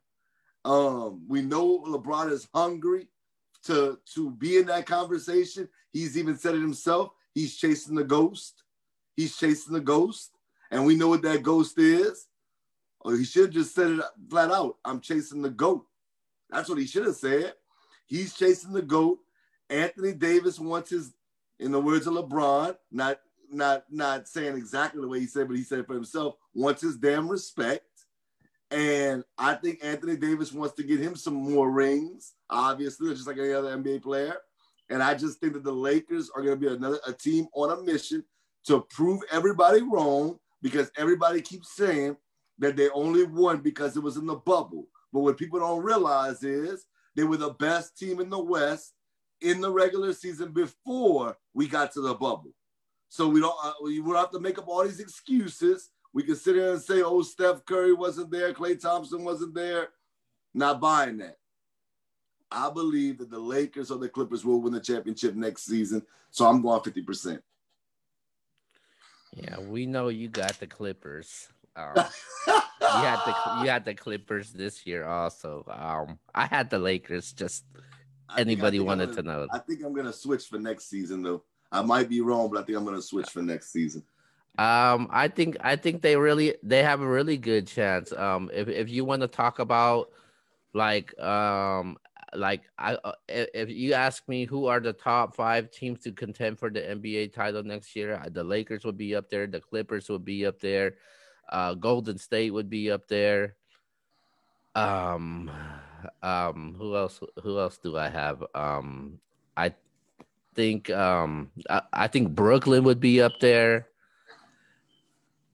Um, 0.63 1.25
we 1.28 1.41
know 1.41 1.84
LeBron 1.86 2.32
is 2.32 2.47
hungry 2.54 3.08
to 3.65 3.99
to 4.13 4.32
be 4.32 4.58
in 4.58 4.65
that 4.67 4.86
conversation. 4.86 5.67
He's 5.91 6.17
even 6.17 6.38
said 6.38 6.56
it 6.56 6.62
himself. 6.62 7.10
He's 7.34 7.56
chasing 7.56 7.95
the 7.95 8.04
ghost. 8.04 8.63
He's 9.15 9.38
chasing 9.38 9.73
the 9.73 9.82
ghost 9.82 10.35
and 10.71 10.86
we 10.86 10.95
know 10.95 11.10
what 11.10 11.21
that 11.23 11.43
ghost 11.43 11.78
is. 11.78 12.28
Or 13.01 13.15
he 13.15 13.23
should 13.23 13.45
have 13.45 13.54
just 13.54 13.75
said 13.75 13.91
it 13.91 14.01
flat 14.30 14.51
out. 14.51 14.78
I'm 14.84 14.99
chasing 14.99 15.41
the 15.41 15.49
goat. 15.49 15.86
That's 16.49 16.67
what 16.67 16.80
he 16.80 16.88
should 16.88 17.06
have 17.06 17.15
said. 17.15 17.54
He's 18.08 18.34
chasing 18.34 18.73
the 18.73 18.82
goat. 18.82 19.19
Anthony 19.69 20.13
Davis 20.13 20.60
wants 20.60 20.89
his, 20.89 21.13
in 21.60 21.71
the 21.71 21.82
words 21.82 22.08
of 22.08 22.13
LeBron, 22.13 22.75
not 22.91 23.19
not 23.51 23.84
not 23.89 24.28
saying 24.28 24.58
exactly 24.58 25.01
the 25.01 25.08
way 25.08 25.19
he 25.19 25.28
said, 25.28 25.47
but 25.47 25.58
he 25.58 25.63
said 25.63 25.80
it 25.80 25.88
for 25.88 25.93
himself, 25.93 26.36
wants 26.54 26.82
his 26.82 26.97
damn 26.97 27.30
respect. 27.30 27.84
And 28.71 29.23
I 29.38 29.54
think 29.54 29.80
Anthony 29.84 30.17
Davis 30.17 30.51
wants 30.51 30.75
to 30.75 30.84
get 30.84 30.99
him 30.99 31.15
some 31.15 31.36
more 31.36 31.71
rings, 31.71 32.34
obviously, 32.49 33.13
just 33.13 33.28
like 33.28 33.38
any 33.38 33.54
other 33.54 33.78
NBA 33.78 34.01
player. 34.01 34.38
And 34.89 35.01
I 35.01 35.13
just 35.13 35.39
think 35.39 35.54
that 35.54 35.63
the 35.63 35.71
Lakers 35.71 36.30
are 36.36 36.41
going 36.41 36.60
to 36.60 36.60
be 36.60 36.73
another 36.73 36.99
a 37.08 37.13
team 37.13 37.47
on 37.54 37.78
a 37.78 37.82
mission 37.84 38.23
to 38.65 38.86
prove 38.89 39.21
everybody 39.32 39.82
wrong 39.82 40.39
because 40.65 40.89
everybody 40.97 41.41
keeps 41.41 41.75
saying 41.75 42.17
that 42.58 42.75
they 42.75 42.89
only 42.89 43.23
won 43.23 43.60
because 43.60 43.95
it 43.95 44.01
was 44.01 44.17
in 44.17 44.25
the 44.25 44.34
bubble. 44.34 44.88
But 45.13 45.19
what 45.19 45.38
people 45.38 45.60
don't 45.60 45.84
realize 45.84 46.41
is 46.41 46.88
they 47.15 47.23
were 47.23 47.38
the 47.38 47.51
best 47.51 47.95
team 47.99 48.19
in 48.19 48.32
the 48.32 48.43
West 48.43 48.95
in 49.41 49.62
the 49.62 49.71
regular 49.71 50.12
season 50.12 50.54
before 50.54 51.38
we 51.54 51.67
got 51.67 51.91
to 51.91 52.01
the 52.01 52.15
bubble. 52.15 52.51
So 53.10 53.28
we 53.28 53.41
don't 53.41 53.54
uh, 53.63 53.73
we 53.84 53.99
don't 53.99 54.15
have 54.15 54.32
to 54.32 54.39
make 54.39 54.58
up 54.58 54.67
all 54.67 54.84
these 54.84 54.99
excuses. 54.99 55.91
We 56.13 56.23
can 56.23 56.36
sit 56.36 56.56
here 56.56 56.71
and 56.71 56.82
say, 56.82 57.04
"Oh, 57.04 57.21
Steph 57.21 57.63
Curry 57.65 57.93
wasn't 57.93 58.32
there, 58.32 58.51
Klay 58.51 58.82
Thompson 58.82 59.23
wasn't 59.23 59.54
there." 59.54 59.89
Not 60.56 60.82
buying 60.82 61.17
that. 61.17 61.38
I 62.49 62.71
believe 62.71 63.19
that 63.19 63.30
the 63.30 63.38
Lakers 63.38 63.91
or 63.91 63.99
the 63.99 64.10
Clippers 64.10 64.43
will 64.43 64.62
win 64.62 64.73
the 64.73 64.80
championship 64.80 65.36
next 65.36 65.67
season. 65.67 66.01
So 66.32 66.47
I'm 66.47 66.63
going 66.63 66.82
50%. 66.82 67.39
Yeah, 69.36 69.60
we 69.60 69.86
know 69.86 70.08
you 70.08 70.30
got 70.30 70.60
the 70.60 70.67
Clippers. 70.67 71.50
Um, 71.76 71.93
you 72.48 72.54
had 72.82 73.19
the 73.26 73.36
you 73.62 73.69
had 73.69 73.86
the 73.86 73.93
Clippers 73.93 74.52
this 74.52 74.86
year 74.86 75.06
also. 75.06 75.65
Um, 75.69 76.19
I 76.34 76.45
had 76.45 76.69
the 76.69 76.80
Lakers. 76.80 77.34
Just 77.34 77.65
anybody 78.38 78.78
think, 78.78 78.88
wanted 78.88 79.10
gonna, 79.10 79.21
to 79.21 79.28
know. 79.28 79.48
I 79.52 79.60
think 79.60 79.84
I'm 79.84 79.93
gonna 79.93 80.13
switch 80.13 80.45
for 80.45 80.58
next 80.58 80.89
season 80.89 81.21
though. 81.21 81.43
I 81.71 81.82
might 81.82 82.08
be 82.08 82.21
wrong, 82.21 82.50
but 82.50 82.60
I 82.60 82.63
think 82.63 82.78
I'm 82.78 82.86
gonna 82.86 83.02
switch 83.02 83.30
for 83.30 83.41
next 83.41 83.71
season. 83.71 84.04
Um, 84.58 85.10
I 85.12 85.28
think 85.28 85.58
I 85.60 85.76
think 85.76 86.02
they 86.02 86.15
really 86.15 86.56
they 86.63 86.82
have 86.84 87.02
a 87.02 87.08
really 87.08 87.38
good 87.38 87.67
chance. 87.67 88.13
Um, 88.13 88.50
if 88.54 88.69
if 88.69 88.89
you 88.89 89.04
want 89.04 89.21
to 89.21 89.28
talk 89.28 89.60
about 89.60 90.12
like 90.74 91.17
um 91.19 91.98
like 92.38 92.63
I 92.78 92.95
uh, 92.95 93.13
if 93.28 93.69
you 93.69 93.93
ask 93.93 94.28
me 94.28 94.45
who 94.45 94.67
are 94.67 94.80
the 94.80 94.93
top 94.93 95.36
five 95.36 95.71
teams 95.71 96.00
to 96.02 96.12
contend 96.12 96.60
for 96.60 96.69
the 96.69 96.82
NBA 96.82 97.34
title 97.34 97.63
next 97.63 97.95
year, 97.95 98.21
the 98.32 98.43
Lakers 98.43 98.86
would 98.86 98.98
be 98.98 99.15
up 99.15 99.30
there, 99.30 99.48
the 99.48 99.60
Clippers 99.60 100.10
would 100.10 100.26
be 100.26 100.45
up 100.45 100.60
there, 100.60 100.95
uh, 101.50 101.74
Golden 101.74 102.17
State 102.17 102.52
would 102.52 102.69
be 102.69 102.91
up 102.91 103.08
there. 103.08 103.56
Um, 104.76 105.50
um, 106.21 106.76
who 106.78 106.95
else? 106.95 107.19
Who 107.43 107.60
else 107.60 107.78
do 107.78 107.98
I 107.98 108.10
have? 108.10 108.43
Um, 108.54 109.19
I 109.56 109.74
think 110.54 110.89
um, 110.89 111.52
I, 111.69 111.82
I 111.93 112.08
think 112.08 112.32
Brooklyn 112.36 112.84
would 112.84 113.00
be 113.00 113.21
up 113.21 113.39
there. 113.39 113.88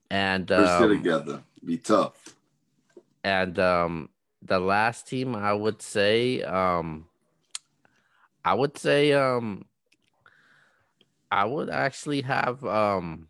And 0.09 0.51
um, 0.51 0.89
together, 0.89 1.43
be 1.63 1.77
tough. 1.77 2.35
And 3.23 3.57
um, 3.59 4.09
the 4.41 4.59
last 4.59 5.07
team, 5.07 5.35
I 5.35 5.53
would 5.53 5.81
say, 5.81 6.41
um, 6.43 7.05
I 8.43 8.53
would 8.53 8.77
say, 8.77 9.13
um, 9.13 9.65
I 11.31 11.45
would 11.45 11.69
actually 11.69 12.21
have 12.21 12.63
um 12.65 13.29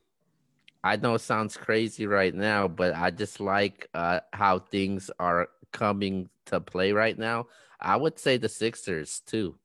I 0.83 0.95
know 0.95 1.13
it 1.13 1.19
sounds 1.21 1.57
crazy 1.57 2.07
right 2.07 2.33
now, 2.33 2.67
but 2.67 2.95
I 2.95 3.11
just 3.11 3.39
like 3.39 3.87
uh, 3.93 4.21
how 4.33 4.59
things 4.59 5.11
are 5.19 5.49
coming 5.71 6.29
to 6.47 6.59
play 6.59 6.91
right 6.91 7.17
now. 7.17 7.47
I 7.79 7.97
would 7.97 8.17
say 8.17 8.37
the 8.37 8.49
Sixers 8.49 9.19
too, 9.19 9.59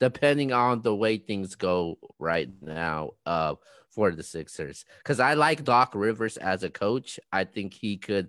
depending 0.00 0.52
on 0.52 0.82
the 0.82 0.94
way 0.94 1.16
things 1.16 1.54
go 1.54 1.98
right 2.18 2.50
now 2.60 3.12
uh, 3.24 3.54
for 3.88 4.10
the 4.10 4.22
Sixers. 4.22 4.84
Because 4.98 5.18
I 5.18 5.32
like 5.32 5.64
Doc 5.64 5.92
Rivers 5.94 6.36
as 6.36 6.62
a 6.62 6.70
coach. 6.70 7.18
I 7.32 7.44
think 7.44 7.72
he 7.72 7.96
could 7.96 8.28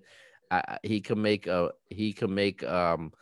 uh, 0.52 0.78
he 0.84 1.02
can 1.02 1.22
make 1.22 1.48
a 1.48 1.72
he 1.90 2.14
can 2.14 2.34
make 2.34 2.64
um 2.64 3.14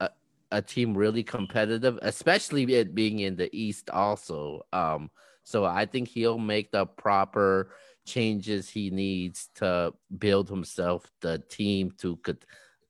a, 0.00 0.10
a 0.52 0.62
team 0.62 0.96
really 0.96 1.22
competitive, 1.24 1.98
especially 2.02 2.64
it 2.74 2.94
being 2.94 3.20
in 3.20 3.36
the 3.36 3.50
East 3.56 3.90
also. 3.90 4.62
Um, 4.72 5.10
so 5.42 5.64
I 5.64 5.86
think 5.86 6.08
he'll 6.08 6.38
make 6.38 6.70
the 6.70 6.86
proper 6.86 7.72
changes 8.06 8.68
he 8.68 8.90
needs 8.90 9.48
to 9.56 9.92
build 10.18 10.48
himself 10.48 11.10
the 11.20 11.38
team 11.48 11.92
to 11.98 12.18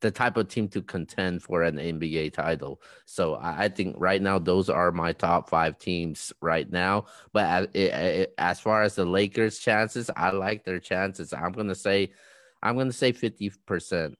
the 0.01 0.11
type 0.11 0.37
of 0.37 0.49
team 0.49 0.69
to 0.69 0.83
contend 0.83 1.43
for 1.43 1.63
an 1.63 1.79
NBA 1.79 2.31
title. 2.31 2.81
So 3.05 3.39
I 3.41 3.69
think 3.69 3.97
right 3.99 4.21
now 4.21 4.39
those 4.39 4.71
are 4.71 4.91
my 4.93 5.13
top 5.13 5.49
five 5.51 5.79
teams 5.79 6.33
right 6.41 6.71
now. 6.71 7.07
But 7.33 7.69
as, 7.75 8.27
as 8.39 8.61
far 8.61 8.83
as 8.83 8.95
the 8.95 9.05
Lakers' 9.05 9.59
chances, 9.59 10.11
I 10.17 10.31
like 10.31 10.65
their 10.65 10.79
chances. 10.81 11.33
I'm 11.33 11.53
gonna 11.53 11.75
say, 11.75 12.13
I'm 12.63 12.77
gonna 12.77 12.93
say 12.93 13.13
fifty 13.13 13.53
percent 13.67 14.17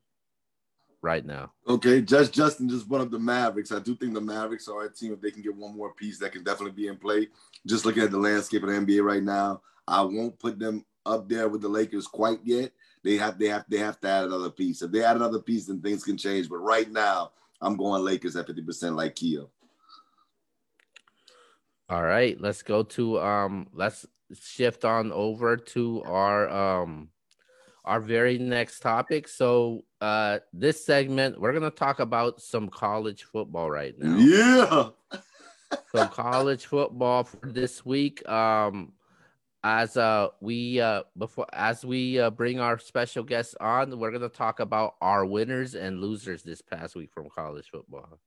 right 1.03 1.25
now. 1.25 1.53
Okay, 1.69 2.01
just 2.01 2.33
Justin 2.33 2.69
just 2.69 2.89
one 2.89 3.01
of 3.01 3.11
the 3.11 3.19
Mavericks. 3.19 3.73
I 3.73 3.79
do 3.79 3.95
think 3.95 4.15
the 4.15 4.21
Mavericks 4.21 4.69
are 4.69 4.85
a 4.85 4.93
team 4.93 5.13
if 5.13 5.21
they 5.21 5.31
can 5.31 5.43
get 5.43 5.55
one 5.55 5.77
more 5.77 5.93
piece 5.95 6.19
that 6.19 6.33
can 6.33 6.45
definitely 6.45 6.73
be 6.73 6.89
in 6.89 6.97
play. 6.97 7.29
Just 7.67 7.85
looking 7.85 8.03
at 8.03 8.11
the 8.11 8.19
landscape 8.19 8.63
of 8.63 8.69
the 8.69 8.75
NBA 8.75 9.03
right 9.03 9.23
now, 9.23 9.63
I 9.87 10.03
won't 10.03 10.39
put 10.39 10.59
them 10.59 10.85
up 11.07 11.29
there 11.29 11.49
with 11.49 11.63
the 11.63 11.69
Lakers 11.69 12.07
quite 12.07 12.41
yet. 12.45 12.73
They 13.03 13.17
have 13.17 13.39
they 13.39 13.49
have 13.49 13.65
they 13.69 13.79
have 13.79 13.99
to 14.01 14.09
add 14.09 14.25
another 14.25 14.51
piece. 14.51 14.83
If 14.83 14.91
they 14.91 15.03
add 15.03 15.17
another 15.17 15.41
piece, 15.41 15.67
then 15.67 15.81
things 15.81 16.05
can 16.05 16.17
change. 16.17 16.49
But 16.49 16.59
right 16.59 16.91
now, 16.91 17.33
I'm 17.61 17.77
going 17.77 18.05
Lakers 18.05 18.37
at 18.37 18.47
50% 18.47 18.97
like 18.97 19.17
Keo. 19.17 19.51
All 21.89 22.03
right, 22.03 22.41
let's 22.41 22.63
go 22.63 22.83
to 22.85 23.21
um 23.21 23.69
let's 23.73 24.07
shift 24.41 24.85
on 24.85 25.11
over 25.13 25.57
to 25.57 26.03
our 26.05 26.49
um 26.49 27.10
our 27.85 28.01
very 28.01 28.39
next 28.39 28.81
topic. 28.81 29.29
So 29.29 29.85
uh 30.01 30.39
this 30.53 30.85
segment 30.85 31.41
we're 31.41 31.53
gonna 31.53 31.71
talk 31.71 32.01
about 32.01 32.41
some 32.41 32.69
college 32.69 33.25
football 33.25 33.71
right 33.71 33.95
now. 33.99 34.17
Yeah. 34.17 35.19
so 35.93 36.07
college 36.07 36.67
football 36.67 37.25
for 37.25 37.51
this 37.51 37.85
week. 37.85 38.27
Um 38.29 38.93
as 39.63 39.97
uh 39.97 40.29
we 40.41 40.81
uh 40.81 41.03
before 41.19 41.47
as 41.53 41.85
we 41.85 42.19
uh, 42.19 42.31
bring 42.31 42.61
our 42.61 42.79
special 42.79 43.23
guests 43.23 43.55
on 43.61 43.99
we're 43.99 44.11
going 44.11 44.23
to 44.23 44.29
talk 44.29 44.59
about 44.61 44.95
our 45.01 45.27
winners 45.27 45.75
and 45.75 46.01
losers 46.01 46.43
this 46.43 46.63
past 46.63 46.97
week 46.97 47.11
from 47.13 47.29
college 47.29 47.69
football 47.71 48.19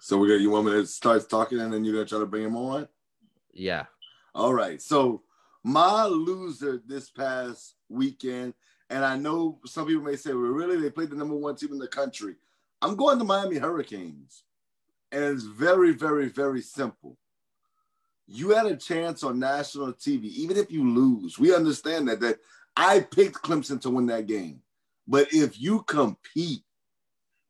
so 0.00 0.18
we're 0.18 0.26
gonna 0.26 0.40
you 0.40 0.50
want 0.50 0.66
me 0.66 0.72
to 0.72 0.86
start 0.86 1.28
talking 1.30 1.60
and 1.60 1.72
then 1.72 1.84
you're 1.84 1.94
gonna 1.94 2.04
try 2.04 2.18
to 2.18 2.26
bring 2.26 2.44
him 2.44 2.56
on 2.56 2.88
yeah 3.52 3.84
all 4.34 4.52
right 4.52 4.82
so 4.82 5.22
my 5.64 6.04
loser 6.04 6.80
this 6.86 7.10
past 7.10 7.74
weekend 7.88 8.54
and 8.90 9.04
i 9.04 9.16
know 9.16 9.58
some 9.64 9.86
people 9.86 10.04
may 10.04 10.16
say 10.16 10.32
well 10.32 10.42
really 10.42 10.76
they 10.76 10.90
played 10.90 11.10
the 11.10 11.16
number 11.16 11.34
one 11.34 11.56
team 11.56 11.72
in 11.72 11.78
the 11.78 11.88
country 11.88 12.36
i'm 12.82 12.94
going 12.94 13.18
to 13.18 13.24
miami 13.24 13.56
hurricanes 13.56 14.44
and 15.10 15.24
it's 15.24 15.44
very 15.44 15.92
very 15.92 16.28
very 16.28 16.60
simple 16.60 17.16
you 18.26 18.50
had 18.50 18.66
a 18.66 18.76
chance 18.76 19.22
on 19.22 19.38
national 19.38 19.92
TV, 19.92 20.24
even 20.24 20.56
if 20.56 20.70
you 20.70 20.88
lose. 20.88 21.38
We 21.38 21.54
understand 21.54 22.08
that 22.08 22.20
that 22.20 22.38
I 22.76 23.00
picked 23.00 23.42
Clemson 23.42 23.80
to 23.82 23.90
win 23.90 24.06
that 24.06 24.26
game. 24.26 24.60
But 25.06 25.28
if 25.32 25.60
you 25.60 25.82
compete, 25.82 26.62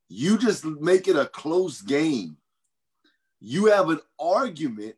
you 0.08 0.36
just 0.36 0.64
make 0.64 1.06
it 1.06 1.16
a 1.16 1.26
close 1.26 1.80
game. 1.80 2.36
You 3.40 3.66
have 3.66 3.88
an 3.90 4.00
argument 4.18 4.96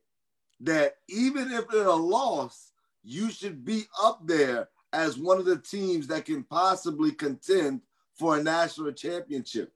that 0.61 0.97
even 1.09 1.53
if 1.53 1.73
in 1.73 1.87
a 1.87 1.93
loss, 1.93 2.73
you 3.07 3.31
should 3.31 3.65
be 3.65 3.85
up 4.03 4.27
there 4.27 4.69
as 4.93 5.17
one 5.17 5.39
of 5.39 5.45
the 5.45 5.59
teams 5.59 6.09
that 6.09 6.25
can 6.25 6.43
possibly 6.43 7.13
contend 7.13 7.81
for 8.15 8.37
a 8.37 8.43
national 8.43 8.91
championship. 8.93 9.73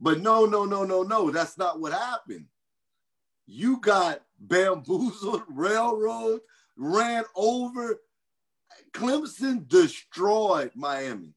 But 0.00 0.20
no, 0.20 0.46
no, 0.46 0.64
no, 0.64 0.84
no, 0.84 1.04
no. 1.04 1.30
That's 1.30 1.56
not 1.56 1.80
what 1.80 1.92
happened. 1.92 2.46
You 3.46 3.78
got 3.78 4.22
bamboozled, 4.40 5.42
railroad, 5.48 6.40
ran 6.76 7.22
over. 7.36 8.00
Clemson 8.92 9.68
destroyed 9.68 10.72
Miami. 10.74 11.34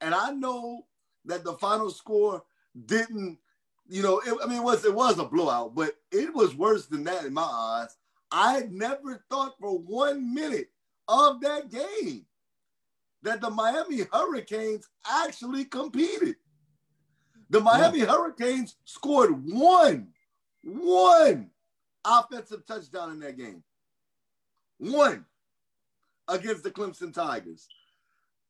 And 0.00 0.14
I 0.14 0.30
know 0.30 0.86
that 1.26 1.44
the 1.44 1.54
final 1.54 1.90
score 1.90 2.42
didn't, 2.86 3.38
you 3.86 4.02
know, 4.02 4.18
it, 4.20 4.34
I 4.42 4.46
mean, 4.46 4.58
it 4.62 4.64
was 4.64 4.84
it 4.86 4.94
was 4.94 5.18
a 5.18 5.24
blowout, 5.24 5.74
but 5.74 5.94
it 6.10 6.34
was 6.34 6.54
worse 6.54 6.86
than 6.86 7.04
that 7.04 7.26
in 7.26 7.34
my 7.34 7.42
eyes. 7.42 7.96
I 8.36 8.54
had 8.54 8.72
never 8.72 9.24
thought 9.30 9.54
for 9.60 9.78
one 9.78 10.34
minute 10.34 10.68
of 11.06 11.40
that 11.42 11.70
game 11.70 12.26
that 13.22 13.40
the 13.40 13.48
Miami 13.48 14.02
Hurricanes 14.12 14.88
actually 15.08 15.66
competed. 15.66 16.34
The 17.50 17.60
Miami 17.60 18.00
yeah. 18.00 18.06
Hurricanes 18.06 18.74
scored 18.84 19.48
one, 19.48 20.08
one 20.64 21.50
offensive 22.04 22.66
touchdown 22.66 23.12
in 23.12 23.20
that 23.20 23.38
game. 23.38 23.62
One 24.78 25.24
against 26.26 26.64
the 26.64 26.72
Clemson 26.72 27.14
Tigers. 27.14 27.68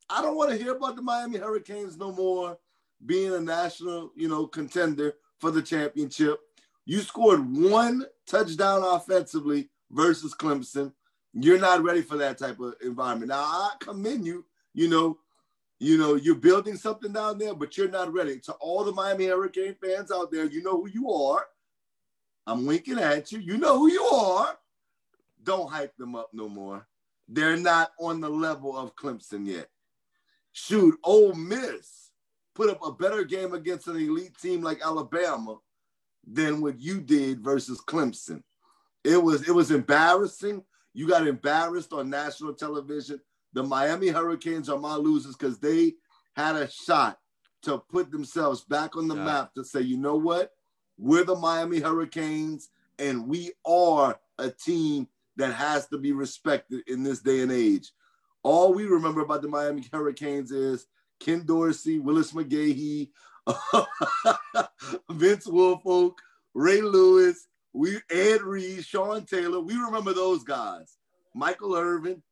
I 0.09 0.23
don't 0.23 0.35
want 0.35 0.49
to 0.49 0.57
hear 0.57 0.75
about 0.75 0.95
the 0.95 1.03
Miami 1.03 1.37
Hurricanes 1.37 1.95
no 1.95 2.11
more 2.11 2.57
being 3.05 3.35
a 3.35 3.39
national, 3.39 4.11
you 4.15 4.29
know, 4.29 4.47
contender 4.47 5.13
for 5.39 5.51
the 5.51 5.61
championship. 5.61 6.39
You 6.85 7.01
scored 7.01 7.55
one 7.55 8.05
touchdown 8.25 8.81
offensively 8.83 9.69
versus 9.91 10.33
Clemson. 10.33 10.91
You're 11.33 11.59
not 11.59 11.83
ready 11.83 12.01
for 12.01 12.17
that 12.17 12.37
type 12.37 12.59
of 12.59 12.75
environment. 12.81 13.29
Now 13.29 13.41
I 13.41 13.71
commend 13.79 14.25
you. 14.25 14.45
You 14.73 14.89
know, 14.89 15.17
you 15.79 15.97
know, 15.97 16.15
you're 16.15 16.35
building 16.35 16.77
something 16.77 17.11
down 17.11 17.37
there, 17.37 17.53
but 17.53 17.77
you're 17.77 17.89
not 17.89 18.13
ready. 18.13 18.39
To 18.41 18.53
all 18.53 18.83
the 18.83 18.91
Miami 18.91 19.25
Hurricane 19.25 19.75
fans 19.81 20.11
out 20.11 20.31
there, 20.31 20.45
you 20.45 20.63
know 20.63 20.81
who 20.81 20.89
you 20.89 21.11
are. 21.11 21.45
I'm 22.47 22.65
winking 22.65 22.99
at 22.99 23.31
you. 23.31 23.39
You 23.39 23.57
know 23.57 23.79
who 23.79 23.91
you 23.91 24.03
are. 24.03 24.57
Don't 25.43 25.69
hype 25.69 25.95
them 25.97 26.15
up 26.15 26.29
no 26.33 26.47
more. 26.47 26.87
They're 27.27 27.57
not 27.57 27.91
on 27.99 28.21
the 28.21 28.29
level 28.29 28.77
of 28.77 28.95
Clemson 28.95 29.45
yet. 29.45 29.69
Shoot, 30.51 30.97
Ole 31.03 31.33
Miss 31.33 32.11
put 32.53 32.69
up 32.69 32.79
a 32.85 32.91
better 32.91 33.23
game 33.23 33.53
against 33.53 33.87
an 33.87 33.97
elite 33.97 34.37
team 34.37 34.61
like 34.61 34.81
Alabama 34.83 35.57
than 36.25 36.61
what 36.61 36.79
you 36.79 37.01
did 37.01 37.43
versus 37.43 37.81
Clemson. 37.85 38.41
It 39.05 39.21
was 39.21 39.47
it 39.47 39.53
was 39.53 39.69
embarrassing. 39.69 40.63
You 40.93 41.07
got 41.07 41.27
embarrassed 41.27 41.93
on 41.93 42.09
national 42.09 42.55
television. 42.55 43.21
The 43.53 43.61
Miami 43.61 44.07
Hurricanes 44.07 44.67
are 44.67 44.79
my 44.79 44.95
losers 44.95 45.35
because 45.35 45.59
they 45.59 45.93
had 46.35 46.55
a 46.55 46.69
shot 46.69 47.19
to 47.61 47.77
put 47.77 48.11
themselves 48.11 48.61
back 48.61 48.95
on 48.97 49.07
the 49.07 49.15
yeah. 49.15 49.23
map 49.23 49.53
to 49.53 49.63
say, 49.63 49.81
you 49.81 49.97
know 49.97 50.15
what? 50.15 50.51
We're 50.97 51.23
the 51.23 51.35
Miami 51.35 51.79
Hurricanes, 51.79 52.69
and 52.97 53.27
we 53.27 53.51
are 53.65 54.19
a 54.39 54.49
team 54.49 55.07
that 55.37 55.53
has 55.53 55.87
to 55.89 55.97
be 55.99 56.11
respected 56.11 56.81
in 56.87 57.03
this 57.03 57.19
day 57.21 57.41
and 57.41 57.51
age. 57.51 57.91
All 58.43 58.73
we 58.73 58.85
remember 58.85 59.21
about 59.21 59.41
the 59.41 59.47
Miami 59.47 59.85
Hurricanes 59.91 60.51
is 60.51 60.87
Ken 61.19 61.45
Dorsey, 61.45 61.99
Willis 61.99 62.31
McGahee, 62.31 63.09
Vince 65.11 65.47
Wilfork, 65.47 66.13
Ray 66.53 66.81
Lewis, 66.81 67.47
we 67.75 67.99
Ed 68.09 68.41
Reed, 68.41 68.85
Sean 68.85 69.25
Taylor. 69.25 69.59
We 69.59 69.75
remember 69.75 70.13
those 70.13 70.43
guys. 70.43 70.97
Michael 71.33 71.75
Irvin. 71.75 72.23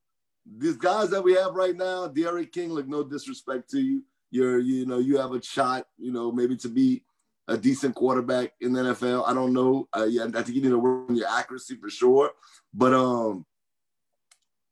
These 0.57 0.77
guys 0.77 1.09
that 1.09 1.23
we 1.23 1.33
have 1.35 1.53
right 1.53 1.75
now, 1.75 2.07
D'Eriq 2.07 2.51
King, 2.51 2.69
like 2.71 2.87
no 2.87 3.03
disrespect 3.03 3.69
to 3.71 3.79
you. 3.79 4.03
You're, 4.31 4.59
you 4.59 4.85
know, 4.85 4.99
you 4.99 5.17
have 5.17 5.31
a 5.31 5.41
shot, 5.41 5.85
you 5.97 6.11
know, 6.11 6.31
maybe 6.31 6.57
to 6.57 6.69
be 6.69 7.03
a 7.47 7.57
decent 7.57 7.95
quarterback 7.95 8.53
in 8.61 8.73
the 8.73 8.81
NFL. 8.81 9.27
I 9.27 9.33
don't 9.33 9.53
know. 9.53 9.87
Uh, 9.95 10.05
yeah, 10.09 10.25
I 10.25 10.41
think 10.41 10.55
you 10.55 10.61
need 10.61 10.69
to 10.69 10.79
work 10.79 11.09
on 11.09 11.15
your 11.15 11.29
accuracy 11.29 11.75
for 11.75 11.89
sure. 11.89 12.31
But 12.73 12.93
um, 12.93 13.45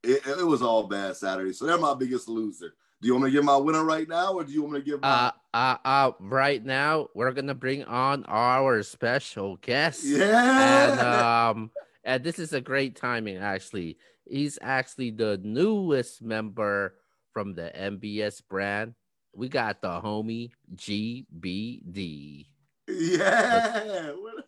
it, 0.03 0.25
it, 0.25 0.47
was 0.47 0.61
all 0.61 0.87
bad 0.87 1.15
Saturday. 1.15 1.53
So 1.53 1.65
they're 1.65 1.77
my 1.77 1.93
biggest 1.93 2.27
loser. 2.27 2.73
Do 3.01 3.07
you 3.07 3.13
want 3.15 3.25
me 3.25 3.31
to 3.31 3.33
give 3.37 3.43
my 3.43 3.57
winner 3.57 3.83
right 3.83 4.07
now, 4.07 4.33
or 4.33 4.43
do 4.43 4.51
you 4.53 4.61
want 4.61 4.73
me 4.73 4.79
to 4.79 4.85
give? 4.85 5.01
My- 5.01 5.07
uh, 5.07 5.31
uh, 5.55 5.77
uh, 5.83 6.11
right 6.19 6.63
now 6.63 7.07
we're 7.15 7.31
gonna 7.31 7.55
bring 7.55 7.83
on 7.85 8.23
our 8.25 8.83
special 8.83 9.57
guest. 9.57 10.03
Yeah. 10.03 10.91
And 10.91 10.99
um, 11.57 11.71
and 12.03 12.23
this 12.23 12.37
is 12.37 12.53
a 12.53 12.61
great 12.61 12.95
timing 12.95 13.37
actually. 13.37 13.97
He's 14.29 14.59
actually 14.61 15.09
the 15.11 15.39
newest 15.43 16.21
member 16.21 16.95
from 17.33 17.53
the 17.55 17.71
NBS 17.75 18.41
brand. 18.47 18.93
We 19.33 19.49
got 19.49 19.81
the 19.81 19.99
homie 19.99 20.51
GBD. 20.75 22.45
Yeah, 22.87 24.11
where, 24.11 24.43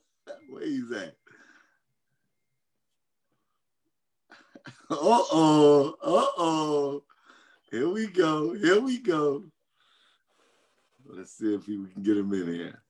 where 0.49 0.65
he's 0.65 0.91
at? 0.91 1.15
Uh 4.89 4.95
oh, 4.99 5.95
uh 6.03 6.25
oh. 6.37 7.03
Here 7.73 7.89
we 7.89 8.05
go. 8.05 8.53
Here 8.53 8.79
we 8.79 8.99
go. 8.99 9.45
Let's 11.07 11.31
see 11.35 11.55
if 11.55 11.67
we 11.67 11.87
can 11.87 12.03
get 12.03 12.17
him 12.17 12.31
in 12.31 12.53
here. 12.53 12.83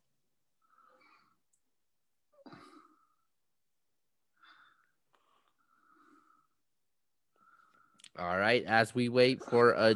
All 8.20 8.38
right, 8.38 8.66
as 8.66 8.94
we 8.94 9.08
wait 9.08 9.42
for 9.46 9.72
a 9.72 9.96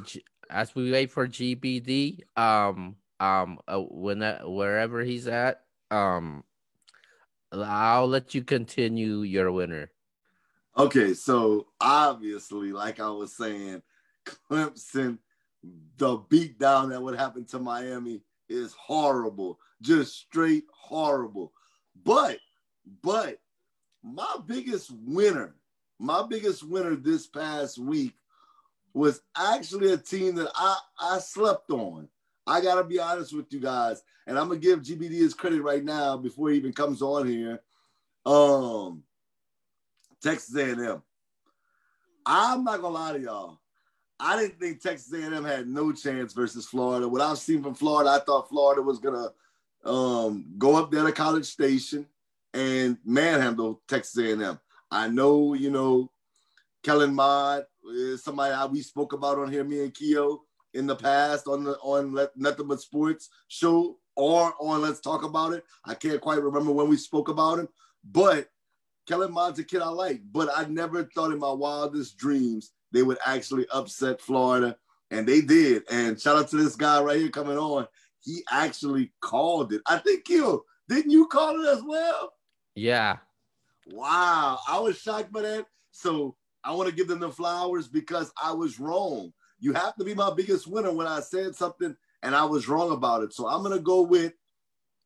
as 0.49 0.73
we 0.73 0.89
wait 0.89 1.11
for 1.11 1.27
GBD, 1.27 2.21
um, 2.38 2.95
um, 3.19 3.59
uh, 3.67 3.79
when 3.79 4.19
that, 4.19 4.49
wherever 4.49 5.03
he's 5.03 5.27
at, 5.27 5.63
um, 5.91 6.45
I'll 7.51 8.07
let 8.07 8.33
you 8.33 8.41
continue 8.41 9.23
your 9.23 9.51
winner. 9.51 9.91
Okay, 10.77 11.13
so 11.13 11.67
obviously, 11.81 12.71
like 12.71 13.01
I 13.01 13.09
was 13.09 13.35
saying, 13.35 13.81
Clemson, 14.49 15.17
the 15.97 16.17
beatdown 16.17 16.89
that 16.89 17.01
would 17.01 17.17
happen 17.17 17.45
to 17.45 17.59
Miami 17.59 18.21
is 18.49 18.73
horrible, 18.73 19.59
just 19.82 20.15
straight 20.15 20.65
horrible. 20.71 21.53
But, 22.03 22.39
but 23.03 23.39
my 24.03 24.36
biggest 24.45 24.91
winner, 24.91 25.55
my 25.99 26.25
biggest 26.28 26.63
winner 26.63 26.95
this 26.95 27.28
past 27.28 27.78
week 27.78 28.13
was 28.93 29.21
actually 29.36 29.91
a 29.91 29.97
team 29.97 30.36
that 30.36 30.49
I, 30.55 30.78
I 30.99 31.19
slept 31.19 31.69
on. 31.71 32.07
I 32.45 32.61
gotta 32.61 32.84
be 32.84 32.99
honest 32.99 33.36
with 33.36 33.51
you 33.51 33.59
guys, 33.59 34.01
and 34.25 34.39
I'm 34.39 34.47
gonna 34.47 34.59
give 34.59 34.82
GBD 34.82 35.11
his 35.11 35.34
credit 35.34 35.61
right 35.61 35.84
now 35.84 36.15
before 36.17 36.49
he 36.49 36.57
even 36.57 36.71
comes 36.71 37.01
on 37.01 37.28
here. 37.28 37.61
Um, 38.25 39.03
Texas 40.21 40.55
A&M. 40.55 41.01
I'm 42.25 42.63
not 42.63 42.82
gonna 42.82 42.93
lie 42.93 43.13
to 43.13 43.19
y'all. 43.19 43.59
I 44.20 44.39
didn't 44.39 44.59
think 44.59 44.82
Texas 44.82 45.13
A&M 45.13 45.43
had 45.43 45.68
no 45.68 45.91
chance 45.91 46.34
versus 46.34 46.65
Florida. 46.65 47.07
What 47.07 47.22
I've 47.22 47.38
seen 47.38 47.61
from 47.61 47.76
Florida, 47.76 48.09
I 48.09 48.20
thought 48.20 48.49
Florida 48.49 48.82
was 48.82 48.99
gonna 48.99 49.30
um, 49.86 50.45
go 50.57 50.76
up 50.76 50.91
there 50.91 51.05
to 51.05 51.11
College 51.11 51.45
Station 51.45 52.07
and 52.53 52.97
manhandle 53.05 53.82
Texas 53.88 54.18
A&M. 54.18 54.59
I 54.89 55.07
know, 55.07 55.53
you 55.53 55.70
know, 55.70 56.11
Kellen 56.84 57.13
Mond 57.13 57.65
is 57.91 58.24
somebody 58.24 58.53
I, 58.53 58.65
we 58.65 58.82
spoke 58.82 59.13
about 59.13 59.38
on 59.38 59.51
here, 59.51 59.63
me 59.63 59.82
and 59.82 59.93
Keo 59.93 60.41
in 60.74 60.88
the 60.88 60.95
past 60.95 61.47
on 61.47 61.63
the 61.63 61.74
on 61.80 62.13
Let 62.13 62.36
Nothing 62.36 62.68
But 62.68 62.82
Sports 62.82 63.30
show 63.47 63.97
or 64.15 64.53
on 64.59 64.82
Let's 64.82 64.99
Talk 64.99 65.24
About 65.24 65.53
It. 65.53 65.63
I 65.86 65.93
can't 65.93 66.22
quite 66.22 66.41
remember 66.41 66.72
when 66.72 66.89
we 66.89 66.97
spoke 66.97 67.30
about 67.30 67.59
him, 67.59 67.68
but 68.03 68.49
Kellen 69.07 69.32
Mond's 69.32 69.59
a 69.59 69.63
kid 69.63 69.82
I 69.82 69.89
like, 69.89 70.22
but 70.32 70.49
I 70.55 70.65
never 70.65 71.03
thought 71.03 71.32
in 71.32 71.39
my 71.39 71.51
wildest 71.51 72.18
dreams 72.18 72.72
they 72.97 73.03
would 73.03 73.19
actually 73.23 73.67
upset 73.71 74.19
Florida, 74.19 74.75
and 75.11 75.27
they 75.27 75.41
did. 75.41 75.83
And 75.91 76.19
shout 76.19 76.35
out 76.35 76.47
to 76.49 76.57
this 76.57 76.75
guy 76.75 76.99
right 76.99 77.19
here 77.19 77.29
coming 77.29 77.57
on. 77.57 77.87
He 78.23 78.41
actually 78.51 79.13
called 79.21 79.71
it. 79.71 79.81
I 79.85 79.99
think 79.99 80.27
you 80.27 80.63
didn't 80.89 81.11
you 81.11 81.27
call 81.27 81.63
it 81.63 81.69
as 81.69 81.83
well? 81.83 82.33
Yeah. 82.73 83.17
Wow, 83.91 84.57
I 84.67 84.79
was 84.79 84.97
shocked 84.97 85.31
by 85.31 85.43
that. 85.43 85.67
So 85.91 86.35
I 86.63 86.73
want 86.73 86.89
to 86.89 86.95
give 86.95 87.07
them 87.07 87.19
the 87.19 87.29
flowers 87.29 87.87
because 87.87 88.31
I 88.41 88.51
was 88.51 88.79
wrong. 88.79 89.31
You 89.59 89.73
have 89.73 89.95
to 89.97 90.03
be 90.03 90.15
my 90.15 90.33
biggest 90.33 90.65
winner 90.65 90.91
when 90.91 91.05
I 91.05 91.19
said 91.19 91.55
something 91.55 91.95
and 92.23 92.35
I 92.35 92.45
was 92.45 92.67
wrong 92.67 92.91
about 92.91 93.21
it. 93.21 93.31
So 93.31 93.47
I'm 93.47 93.61
gonna 93.61 93.77
go 93.77 94.01
with 94.01 94.33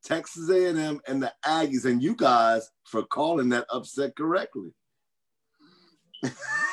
Texas 0.02 0.48
A&M 0.48 0.98
and 1.06 1.22
the 1.22 1.32
Aggies 1.44 1.84
and 1.84 2.02
you 2.02 2.16
guys 2.16 2.70
for 2.84 3.02
calling 3.02 3.50
that 3.50 3.66
upset 3.70 4.16
correctly. 4.16 4.72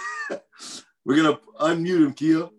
We're 1.09 1.15
gonna 1.15 1.39
unmute 1.59 2.05
him, 2.05 2.13
Kia. 2.13 2.49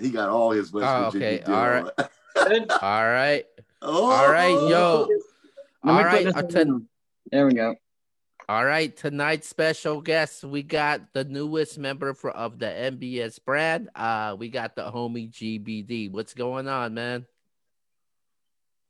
He 0.00 0.08
got 0.08 0.30
all 0.30 0.52
his 0.52 0.72
West 0.72 0.86
Oh, 0.88 1.10
Virginia. 1.10 1.26
okay, 1.26 1.44
deal 1.44 1.54
all 1.54 1.60
on. 1.60 1.90
right. 1.98 2.70
All 2.82 3.04
right. 3.04 3.44
oh, 3.82 4.10
All 4.10 4.32
right, 4.32 4.48
yo. 4.48 5.06
Let 5.84 5.92
All 5.92 5.98
me 5.98 6.02
put 6.04 6.06
right. 6.06 6.24
this 6.24 6.34
uh, 6.34 6.38
on 6.38 6.48
ton- 6.48 6.66
down. 6.66 6.88
There 7.30 7.46
we 7.46 7.52
go. 7.52 7.74
All 8.48 8.64
right, 8.64 8.96
tonight's 8.96 9.46
special 9.48 10.00
guest, 10.00 10.44
we 10.44 10.62
got 10.62 11.12
the 11.12 11.24
newest 11.24 11.78
member 11.78 12.14
for, 12.14 12.30
of 12.30 12.58
the 12.58 12.66
NBS 12.66 13.38
brand. 13.44 13.90
Uh, 13.94 14.34
we 14.38 14.48
got 14.48 14.76
the 14.76 14.90
homie 14.90 15.30
GBD. 15.30 16.10
What's 16.10 16.32
going 16.32 16.68
on, 16.68 16.94
man? 16.94 17.26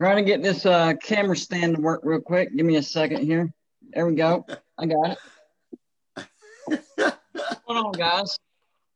Trying 0.01 0.19
to 0.19 0.23
get 0.23 0.41
this 0.41 0.65
uh, 0.67 0.95
camera 1.03 1.35
stand 1.37 1.75
to 1.75 1.83
work 1.83 2.03
real 2.05 2.21
quick. 2.21 2.57
Give 2.57 2.65
me 2.65 2.77
a 2.77 2.83
second 2.83 3.25
here. 3.25 3.53
There 3.93 4.07
we 4.07 4.15
go. 4.15 4.47
I 4.81 4.87
got 4.87 5.11
it. 5.11 5.19
What's 7.35 7.61
going 7.67 7.85
on, 7.85 7.93
guys? 7.93 8.39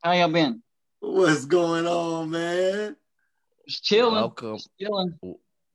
How 0.02 0.12
y'all 0.12 0.30
been? 0.30 0.62
What's 1.00 1.44
going 1.44 1.86
on, 1.86 2.30
man? 2.30 2.96
Just 3.68 3.84
chilling. 3.84 4.14
Welcome. 4.14 4.56
Just 4.56 4.70
chilling. 4.80 5.18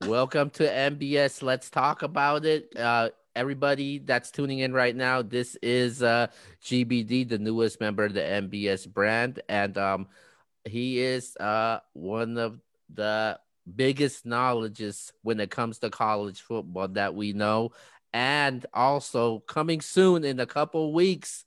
Welcome 0.07 0.49
to 0.51 0.68
NBS. 0.68 1.43
Let's 1.43 1.70
talk 1.70 2.01
about 2.01 2.43
it. 2.43 2.76
Uh, 2.76 3.10
everybody 3.36 3.99
that's 3.99 4.32
tuning 4.32 4.57
in 4.57 4.74
right 4.74 4.95
now, 4.95 5.22
this 5.22 5.55
is 5.62 6.01
uh, 6.01 6.26
GBD, 6.64 7.30
the 7.30 7.38
newest 7.38 7.80
member 7.80 8.05
of 8.05 8.14
the 8.16 8.22
NBS 8.22 8.91
brand, 8.91 9.43
and 9.47 9.78
um, 9.78 10.07
he 10.66 10.99
is 11.01 11.38
uh, 11.38 11.82
one 11.93 12.39
of 12.39 12.60
the 12.91 13.39
biggest 13.76 14.26
knowledges 14.26 15.14
when 15.22 15.39
it 15.39 15.51
comes 15.51 15.78
to 15.78 15.91
college 15.91 16.41
football 16.41 16.88
that 16.88 17.14
we 17.14 17.34
know. 17.34 17.74
And 18.14 18.66
also 18.74 19.39
coming 19.39 19.82
soon 19.82 20.24
in 20.24 20.39
a 20.39 20.45
couple 20.45 20.93
weeks, 20.93 21.45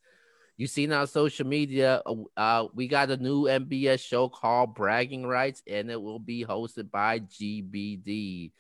you 0.57 0.67
seen 0.67 0.93
on 0.93 1.07
social 1.07 1.47
media, 1.47 2.03
uh, 2.07 2.15
uh, 2.37 2.69
we 2.73 2.87
got 2.87 3.11
a 3.11 3.17
new 3.17 3.45
NBS 3.45 4.01
show 4.01 4.29
called 4.29 4.75
Bragging 4.75 5.27
Rights, 5.27 5.63
and 5.67 5.91
it 5.91 6.01
will 6.01 6.21
be 6.21 6.45
hosted 6.45 6.91
by 6.91 7.21
GBD. 7.21 8.53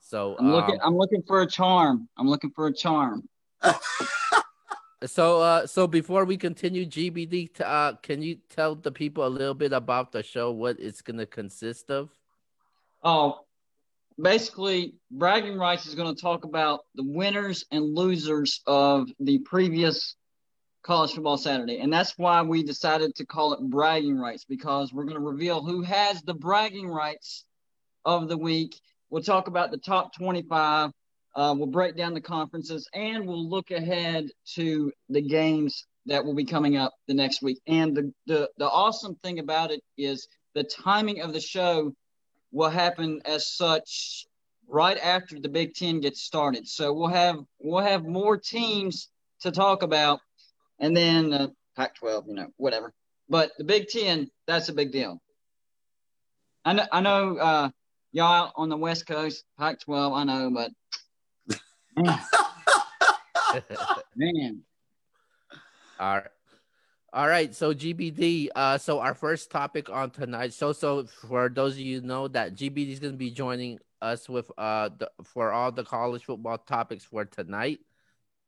So, 0.00 0.36
I'm 0.38 0.50
looking. 0.50 0.74
um, 0.76 0.80
I'm 0.82 0.96
looking 0.96 1.22
for 1.26 1.42
a 1.42 1.46
charm. 1.46 2.08
I'm 2.16 2.28
looking 2.28 2.50
for 2.50 2.66
a 2.66 2.72
charm. 2.72 3.28
so, 5.04 5.40
uh, 5.40 5.66
so 5.66 5.86
before 5.86 6.24
we 6.24 6.36
continue, 6.36 6.84
GBD, 6.84 7.60
uh, 7.60 7.94
can 8.02 8.22
you 8.22 8.38
tell 8.48 8.74
the 8.74 8.90
people 8.90 9.26
a 9.26 9.28
little 9.28 9.54
bit 9.54 9.72
about 9.72 10.12
the 10.12 10.22
show, 10.22 10.50
what 10.50 10.80
it's 10.80 11.02
gonna 11.02 11.26
consist 11.26 11.90
of? 11.90 12.10
Oh, 13.04 13.45
basically, 14.20 14.94
bragging 15.10 15.58
rights 15.58 15.86
is 15.86 15.94
going 15.94 16.14
to 16.14 16.20
talk 16.20 16.44
about 16.44 16.80
the 16.94 17.04
winners 17.04 17.64
and 17.70 17.94
losers 17.94 18.60
of 18.66 19.08
the 19.20 19.38
previous 19.38 20.16
college 20.82 21.12
football 21.12 21.36
Saturday, 21.36 21.78
and 21.78 21.92
that's 21.92 22.16
why 22.16 22.42
we 22.42 22.62
decided 22.62 23.14
to 23.16 23.26
call 23.26 23.52
it 23.52 23.60
bragging 23.60 24.16
rights 24.16 24.44
because 24.44 24.92
we're 24.92 25.04
going 25.04 25.16
to 25.16 25.20
reveal 25.20 25.62
who 25.62 25.82
has 25.82 26.22
the 26.22 26.34
bragging 26.34 26.88
rights 26.88 27.44
of 28.04 28.28
the 28.28 28.38
week. 28.38 28.80
We'll 29.10 29.22
talk 29.22 29.48
about 29.48 29.70
the 29.70 29.78
top 29.78 30.14
25. 30.14 30.90
Uh, 31.34 31.54
we'll 31.56 31.66
break 31.66 31.96
down 31.96 32.14
the 32.14 32.20
conferences, 32.20 32.88
and 32.94 33.26
we'll 33.26 33.48
look 33.48 33.70
ahead 33.70 34.28
to 34.54 34.92
the 35.08 35.20
games 35.20 35.84
that 36.06 36.24
will 36.24 36.34
be 36.34 36.44
coming 36.44 36.76
up 36.76 36.94
the 37.08 37.14
next 37.14 37.42
week. 37.42 37.60
And 37.66 37.94
the 37.94 38.12
the, 38.26 38.50
the 38.56 38.68
awesome 38.68 39.16
thing 39.16 39.40
about 39.40 39.70
it 39.70 39.82
is 39.98 40.28
the 40.54 40.64
timing 40.64 41.20
of 41.20 41.32
the 41.32 41.40
show 41.40 41.92
will 42.52 42.70
happen 42.70 43.20
as 43.24 43.48
such 43.48 44.26
right 44.68 44.98
after 44.98 45.38
the 45.38 45.48
Big 45.48 45.74
Ten 45.74 46.00
gets 46.00 46.22
started. 46.22 46.66
So 46.66 46.92
we'll 46.92 47.08
have 47.08 47.38
we'll 47.60 47.84
have 47.84 48.04
more 48.04 48.36
teams 48.36 49.08
to 49.40 49.50
talk 49.50 49.82
about, 49.82 50.20
and 50.78 50.96
then 50.96 51.32
uh, 51.32 51.48
Pac-12, 51.76 52.28
you 52.28 52.34
know, 52.34 52.48
whatever. 52.56 52.92
But 53.28 53.52
the 53.58 53.64
Big 53.64 53.88
Ten, 53.88 54.30
that's 54.46 54.68
a 54.68 54.72
big 54.72 54.92
deal. 54.92 55.20
I 56.64 56.72
know, 56.72 56.86
I 56.90 57.00
know, 57.00 57.36
uh, 57.36 57.70
y'all 58.12 58.32
out 58.32 58.52
on 58.56 58.68
the 58.68 58.76
West 58.76 59.06
Coast, 59.06 59.44
Pac-12, 59.58 60.16
I 60.16 60.24
know, 60.24 60.50
but 60.50 60.72
man, 61.96 62.18
man, 64.16 64.62
All 66.00 66.14
right. 66.14 66.26
All 67.12 67.28
right, 67.28 67.54
so 67.54 67.72
GBD. 67.72 68.50
Uh, 68.54 68.76
so 68.78 69.00
our 69.00 69.14
first 69.14 69.50
topic 69.50 69.88
on 69.88 70.10
tonight. 70.10 70.52
So, 70.52 70.72
so 70.72 71.06
for 71.06 71.48
those 71.48 71.74
of 71.74 71.80
you 71.80 72.00
know 72.02 72.28
that 72.28 72.54
GBD 72.54 72.92
is 72.92 73.00
going 73.00 73.14
to 73.14 73.18
be 73.18 73.30
joining 73.30 73.78
us 74.02 74.28
with 74.28 74.50
uh 74.58 74.90
the, 74.98 75.10
for 75.24 75.52
all 75.52 75.72
the 75.72 75.82
college 75.82 76.22
football 76.26 76.58
topics 76.58 77.04
for 77.04 77.24
tonight. 77.24 77.80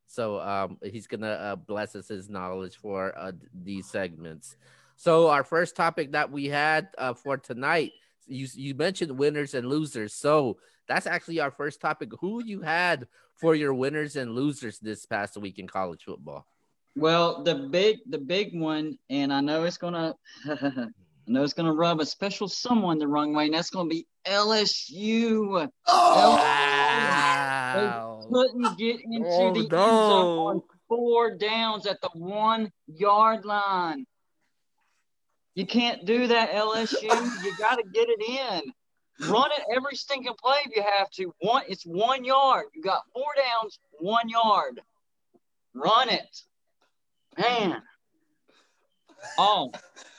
So 0.06 0.40
um 0.40 0.78
he's 0.84 1.06
gonna 1.06 1.28
uh, 1.28 1.56
bless 1.56 1.96
us 1.96 2.08
his 2.08 2.28
knowledge 2.28 2.76
for 2.76 3.16
uh, 3.18 3.32
these 3.54 3.88
segments. 3.90 4.56
So 4.96 5.28
our 5.28 5.44
first 5.44 5.76
topic 5.76 6.12
that 6.12 6.30
we 6.32 6.46
had 6.46 6.88
uh, 6.98 7.14
for 7.14 7.38
tonight, 7.38 7.92
you 8.26 8.46
you 8.54 8.74
mentioned 8.74 9.18
winners 9.18 9.54
and 9.54 9.68
losers. 9.68 10.14
So 10.14 10.58
that's 10.88 11.06
actually 11.06 11.40
our 11.40 11.50
first 11.50 11.80
topic. 11.80 12.10
Who 12.20 12.44
you 12.44 12.60
had 12.62 13.08
for 13.36 13.54
your 13.54 13.74
winners 13.74 14.16
and 14.16 14.32
losers 14.34 14.78
this 14.80 15.06
past 15.06 15.36
week 15.38 15.58
in 15.58 15.66
college 15.68 16.04
football? 16.04 16.46
Well, 16.98 17.42
the 17.44 17.54
big 17.54 17.98
the 18.08 18.18
big 18.18 18.58
one, 18.58 18.98
and 19.08 19.32
I 19.32 19.40
know 19.40 19.64
it's 19.64 19.78
gonna 19.78 20.14
I 20.48 20.88
know 21.26 21.42
it's 21.44 21.52
gonna 21.52 21.72
rub 21.72 22.00
a 22.00 22.06
special 22.06 22.48
someone 22.48 22.98
the 22.98 23.06
wrong 23.06 23.32
way, 23.34 23.46
and 23.46 23.54
that's 23.54 23.70
gonna 23.70 23.88
be 23.88 24.06
LSU. 24.26 25.70
Oh, 25.86 26.36
Wow. 26.36 28.20
Couldn't 28.30 28.78
get 28.78 29.00
into 29.04 29.26
Oh, 29.28 29.52
the 29.52 29.60
end 29.60 29.68
zone 29.68 30.38
on 30.48 30.62
four 30.88 31.36
downs 31.36 31.86
at 31.86 32.00
the 32.00 32.10
one 32.14 32.70
yard 32.86 33.44
line. 33.44 34.06
You 35.54 35.66
can't 35.66 36.04
do 36.04 36.26
that, 36.26 36.50
LSU. 36.52 37.02
you 37.44 37.56
got 37.58 37.76
to 37.76 37.84
get 37.92 38.08
it 38.08 38.22
in. 38.22 39.28
Run 39.28 39.50
it 39.52 39.62
every 39.74 39.96
stinking 39.96 40.34
play 40.40 40.58
if 40.66 40.76
you 40.76 40.82
have 40.82 41.10
to. 41.10 41.34
One, 41.40 41.64
it's 41.68 41.84
one 41.84 42.24
yard. 42.24 42.66
You 42.74 42.82
got 42.82 43.02
four 43.12 43.26
downs, 43.36 43.78
one 43.98 44.28
yard. 44.28 44.80
Run 45.74 46.10
it, 46.10 46.42
man. 47.38 47.82
Oh, 49.38 49.72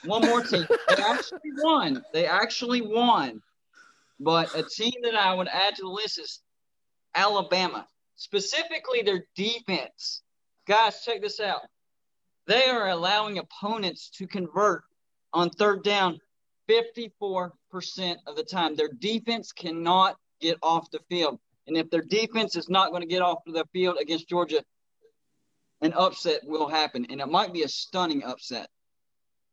one 0.04 0.22
more 0.22 0.42
team. 0.42 0.66
They 0.88 1.02
actually 1.02 1.50
won. 1.58 2.04
They 2.12 2.26
actually 2.26 2.80
won. 2.80 3.42
But 4.18 4.54
a 4.54 4.62
team 4.62 4.92
that 5.02 5.14
I 5.14 5.34
would 5.34 5.48
add 5.48 5.76
to 5.76 5.82
the 5.82 5.88
list 5.88 6.18
is 6.18 6.40
Alabama, 7.14 7.86
specifically 8.16 9.02
their 9.02 9.24
defense. 9.34 10.22
Guys, 10.66 11.02
check 11.04 11.22
this 11.22 11.40
out. 11.40 11.62
They 12.46 12.66
are 12.66 12.88
allowing 12.88 13.38
opponents 13.38 14.10
to 14.10 14.26
convert 14.26 14.84
on 15.32 15.50
third 15.50 15.82
down 15.84 16.18
54% 16.68 17.52
of 18.26 18.36
the 18.36 18.44
time. 18.44 18.76
Their 18.76 18.90
defense 18.98 19.52
cannot 19.52 20.16
get 20.40 20.58
off 20.62 20.90
the 20.90 21.00
field. 21.08 21.38
And 21.66 21.76
if 21.76 21.90
their 21.90 22.02
defense 22.02 22.56
is 22.56 22.68
not 22.68 22.90
going 22.90 23.02
to 23.02 23.08
get 23.08 23.22
off 23.22 23.38
the 23.46 23.66
field 23.72 23.96
against 24.00 24.28
Georgia, 24.28 24.62
an 25.82 25.92
upset 25.94 26.40
will 26.44 26.68
happen. 26.68 27.06
And 27.10 27.20
it 27.20 27.28
might 27.28 27.52
be 27.52 27.62
a 27.62 27.68
stunning 27.68 28.22
upset. 28.24 28.68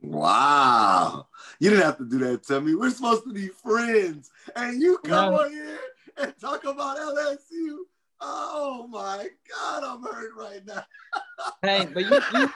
wow. 0.02 1.28
You 1.60 1.70
didn't 1.72 1.86
have 1.86 1.98
to 1.98 2.06
do 2.06 2.20
that 2.20 2.44
to 2.48 2.62
me. 2.62 2.76
We're 2.76 2.92
supposed 2.92 3.24
to 3.24 3.34
be 3.34 3.48
friends. 3.48 4.30
And 4.56 4.80
you 4.82 5.00
come 5.00 5.34
No. 5.34 5.42
on 5.42 5.50
here 5.52 5.80
and 6.18 6.34
talk 6.40 6.64
about 6.66 6.98
LSU. 6.98 7.78
Oh 8.20 8.88
my 8.88 9.28
God, 9.50 9.84
I'm 9.84 10.04
hurt 10.04 10.32
right 10.38 10.66
now. 10.66 10.84
Hey, 11.62 11.88
but 11.94 12.04
you, 12.04 12.10
you, 12.40 12.50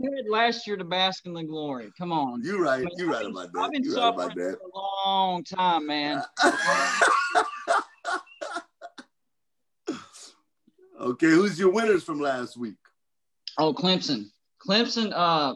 you 0.00 0.12
had 0.16 0.28
last 0.28 0.66
year 0.66 0.76
to 0.76 0.84
bask 0.84 1.26
in 1.26 1.32
the 1.32 1.44
glory. 1.44 1.90
Come 1.96 2.10
on. 2.12 2.42
You're 2.44 2.60
right. 2.60 2.80
I 2.80 2.84
mean, 2.84 2.90
You 2.96 3.06
I've 3.06 3.10
right 3.12 3.22
been- 3.22 3.30
about 3.32 3.46
I've 3.46 3.52
that. 3.52 3.70
been 3.72 3.84
You 3.84 3.90
right 3.90 3.96
suffering 3.96 4.26
about 4.26 4.36
that. 4.36 4.58
for 4.60 4.66
a 4.66 5.08
long 5.08 5.44
time, 5.44 5.86
man. 5.86 6.22
okay, 11.00 11.30
who's 11.30 11.58
your 11.58 11.70
winners 11.70 12.04
from 12.04 12.20
last 12.20 12.56
week? 12.56 12.76
Oh, 13.60 13.74
Clemson. 13.74 14.30
Clemson. 14.66 15.12
Uh, 15.14 15.54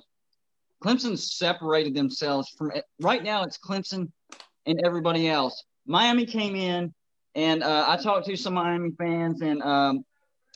Clemson 0.85 1.19
separated 1.19 1.95
themselves 1.95 2.51
from. 2.51 2.71
Right 3.01 3.25
now, 3.25 3.45
it's 3.45 3.57
Clemson 3.57 4.13
and 4.67 4.79
everybody 4.85 5.27
else. 5.27 5.65
Miami 5.87 6.27
came 6.27 6.55
in, 6.55 6.93
and 7.35 7.63
uh, 7.63 7.87
I 7.89 7.97
talked 7.97 8.27
to 8.27 8.37
some 8.37 8.53
Miami 8.53 8.91
fans, 8.99 9.41
and 9.41 9.63
um, 9.63 10.05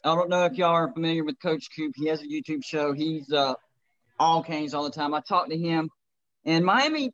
I 0.04 0.14
don't 0.14 0.28
know 0.28 0.44
if 0.44 0.58
y'all 0.58 0.74
are 0.74 0.92
familiar 0.92 1.24
with 1.24 1.40
Coach 1.40 1.68
Coop. 1.74 1.94
He 1.96 2.06
has 2.08 2.20
a 2.20 2.26
YouTube 2.26 2.62
show. 2.62 2.92
He's 2.92 3.32
uh, 3.32 3.54
all 4.20 4.42
Canes 4.42 4.74
all 4.74 4.84
the 4.84 4.90
time. 4.90 5.14
I 5.14 5.20
talked 5.26 5.48
to 5.48 5.56
him, 5.56 5.88
and 6.44 6.66
Miami 6.66 7.12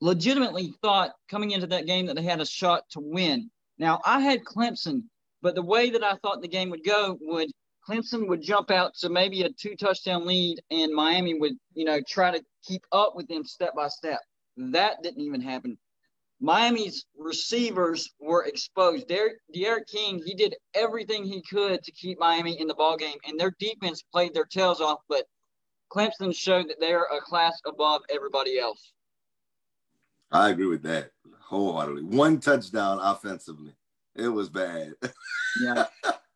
legitimately 0.00 0.74
thought 0.80 1.10
coming 1.28 1.50
into 1.50 1.66
that 1.66 1.86
game 1.86 2.06
that 2.06 2.14
they 2.14 2.22
had 2.22 2.40
a 2.40 2.46
shot 2.46 2.84
to 2.90 3.00
win. 3.00 3.50
Now, 3.78 4.00
I 4.04 4.20
had 4.20 4.44
Clemson, 4.44 5.02
but 5.42 5.56
the 5.56 5.62
way 5.62 5.90
that 5.90 6.04
I 6.04 6.14
thought 6.22 6.40
the 6.40 6.46
game 6.46 6.70
would 6.70 6.84
go 6.84 7.18
would 7.20 7.50
Clemson 7.88 8.28
would 8.28 8.42
jump 8.42 8.70
out 8.70 8.94
to 8.96 9.08
maybe 9.08 9.42
a 9.42 9.50
two 9.50 9.74
touchdown 9.74 10.26
lead, 10.26 10.60
and 10.70 10.92
Miami 10.92 11.34
would, 11.34 11.54
you 11.74 11.84
know, 11.84 12.00
try 12.06 12.30
to 12.30 12.42
keep 12.66 12.82
up 12.92 13.14
with 13.16 13.26
them 13.28 13.44
step 13.44 13.74
by 13.74 13.88
step. 13.88 14.20
That 14.56 15.02
didn't 15.02 15.22
even 15.22 15.40
happen. 15.40 15.78
Miami's 16.40 17.06
receivers 17.16 18.10
were 18.20 18.44
exposed. 18.44 19.08
Derek, 19.08 19.38
D'Eriq 19.52 19.86
King, 19.90 20.22
he 20.24 20.34
did 20.34 20.54
everything 20.74 21.24
he 21.24 21.42
could 21.42 21.82
to 21.82 21.92
keep 21.92 22.18
Miami 22.18 22.60
in 22.60 22.68
the 22.68 22.74
ball 22.74 22.96
game, 22.96 23.16
and 23.26 23.40
their 23.40 23.54
defense 23.58 24.02
played 24.12 24.34
their 24.34 24.44
tails 24.44 24.80
off. 24.80 25.00
But 25.08 25.24
Clemson 25.90 26.34
showed 26.34 26.68
that 26.68 26.76
they're 26.78 27.04
a 27.04 27.20
class 27.22 27.58
above 27.66 28.02
everybody 28.10 28.58
else. 28.58 28.92
I 30.30 30.50
agree 30.50 30.66
with 30.66 30.82
that 30.82 31.10
wholeheartedly. 31.40 32.02
One 32.04 32.38
touchdown 32.38 32.98
offensively. 33.00 33.72
It 34.14 34.28
was 34.28 34.50
bad. 34.50 34.94
Yeah. 35.60 35.86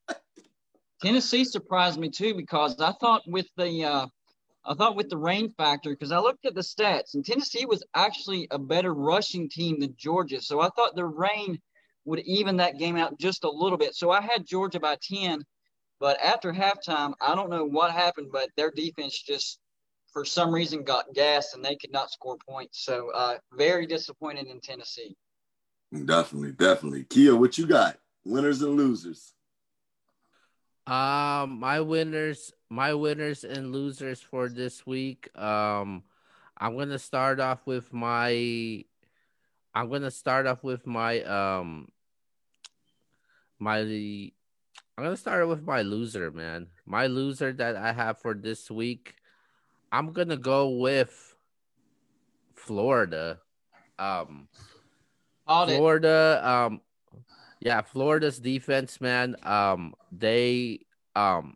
Tennessee 1.03 1.45
surprised 1.45 1.99
me 1.99 2.09
too 2.11 2.35
because 2.35 2.81
I 2.81 2.93
thought 2.93 3.23
with 3.27 3.49
the 3.57 3.85
uh, 3.85 4.07
I 4.65 4.75
thought 4.75 4.95
with 4.95 5.11
the 5.11 5.17
rain 5.17 5.51
factor 5.51 5.91
because 5.91 6.13
I 6.13 6.21
looked 6.21 6.47
at 6.47 6.55
the 6.55 6.61
stats 6.61 7.15
and 7.15 7.25
Tennessee 7.25 7.67
was 7.67 7.83
actually 7.95 8.47
a 8.53 8.59
better 8.59 8.95
rushing 8.95 9.49
team 9.49 9.81
than 9.81 9.97
Georgia, 9.99 10.41
so 10.41 10.61
I 10.61 10.69
thought 10.77 10.95
the 10.95 11.05
rain 11.05 11.61
would 12.05 12.21
even 12.21 12.57
that 12.59 12.79
game 12.79 12.97
out 12.97 13.19
just 13.19 13.43
a 13.43 13.51
little 13.51 13.79
bit. 13.79 13.97
So 13.97 14.11
I 14.13 14.21
had 14.21 14.47
Georgia 14.47 14.79
by 14.79 14.97
ten, 15.03 15.45
but 15.99 16.21
after 16.21 16.53
halftime, 16.53 17.15
I 17.21 17.35
don't 17.35 17.51
know 17.51 17.65
what 17.65 17.91
happened, 17.91 18.29
but 18.33 18.51
their 18.57 18.71
defense 18.71 19.21
just 19.21 19.59
for 20.13 20.25
some 20.25 20.55
reason 20.55 20.85
got 20.85 21.15
gas 21.15 21.55
and 21.55 21.65
they 21.65 21.75
could 21.75 21.93
not 21.93 22.13
score 22.13 22.37
points. 22.49 22.85
So 22.85 23.11
uh, 23.13 23.39
very 23.55 23.87
disappointed 23.87 24.47
in 24.47 24.61
Tennessee. 24.61 25.17
definitely, 26.05 26.53
definitely. 26.53 27.05
Kia, 27.05 27.35
what 27.35 27.59
you 27.59 27.67
got? 27.67 27.99
Winners 28.25 28.63
and 28.63 28.77
losers. 28.77 29.35
Um, 30.87 31.61
my 31.61 31.81
winners, 31.81 32.53
my 32.69 32.95
winners 32.95 33.45
and 33.45 33.73
losers 33.73 34.21
for 34.21 34.49
this 34.49 34.87
week. 34.87 35.29
Um, 35.39 36.03
I'm 36.59 36.77
gonna 36.77 36.99
start 36.99 37.41
off 37.41 37.67
with 37.67 37.93
my. 37.93 38.85
I'm 39.75 39.89
gonna 39.91 40.11
start 40.11 40.47
off 40.47 40.63
with 40.65 40.87
my 40.87 41.23
um. 41.23 41.89
My, 43.59 43.79
I'm 43.79 44.33
gonna 45.05 45.17
start 45.17 45.47
with 45.47 45.63
my 45.63 45.83
loser, 45.83 46.31
man. 46.31 46.67
My 46.85 47.07
loser 47.07 47.53
that 47.53 47.77
I 47.77 47.93
have 47.93 48.19
for 48.19 48.35
this 48.35 48.71
week. 48.71 49.15
I'm 49.93 50.13
gonna 50.13 50.37
go 50.37 50.69
with 50.69 51.37
Florida. 52.55 53.39
Um. 53.99 54.49
Florida, 55.77 56.41
um, 56.43 56.81
yeah, 57.65 57.81
Florida's 57.81 58.41
defense, 58.41 59.01
man. 59.01 59.37
Um, 59.45 59.95
they 60.11 60.81
um 61.15 61.55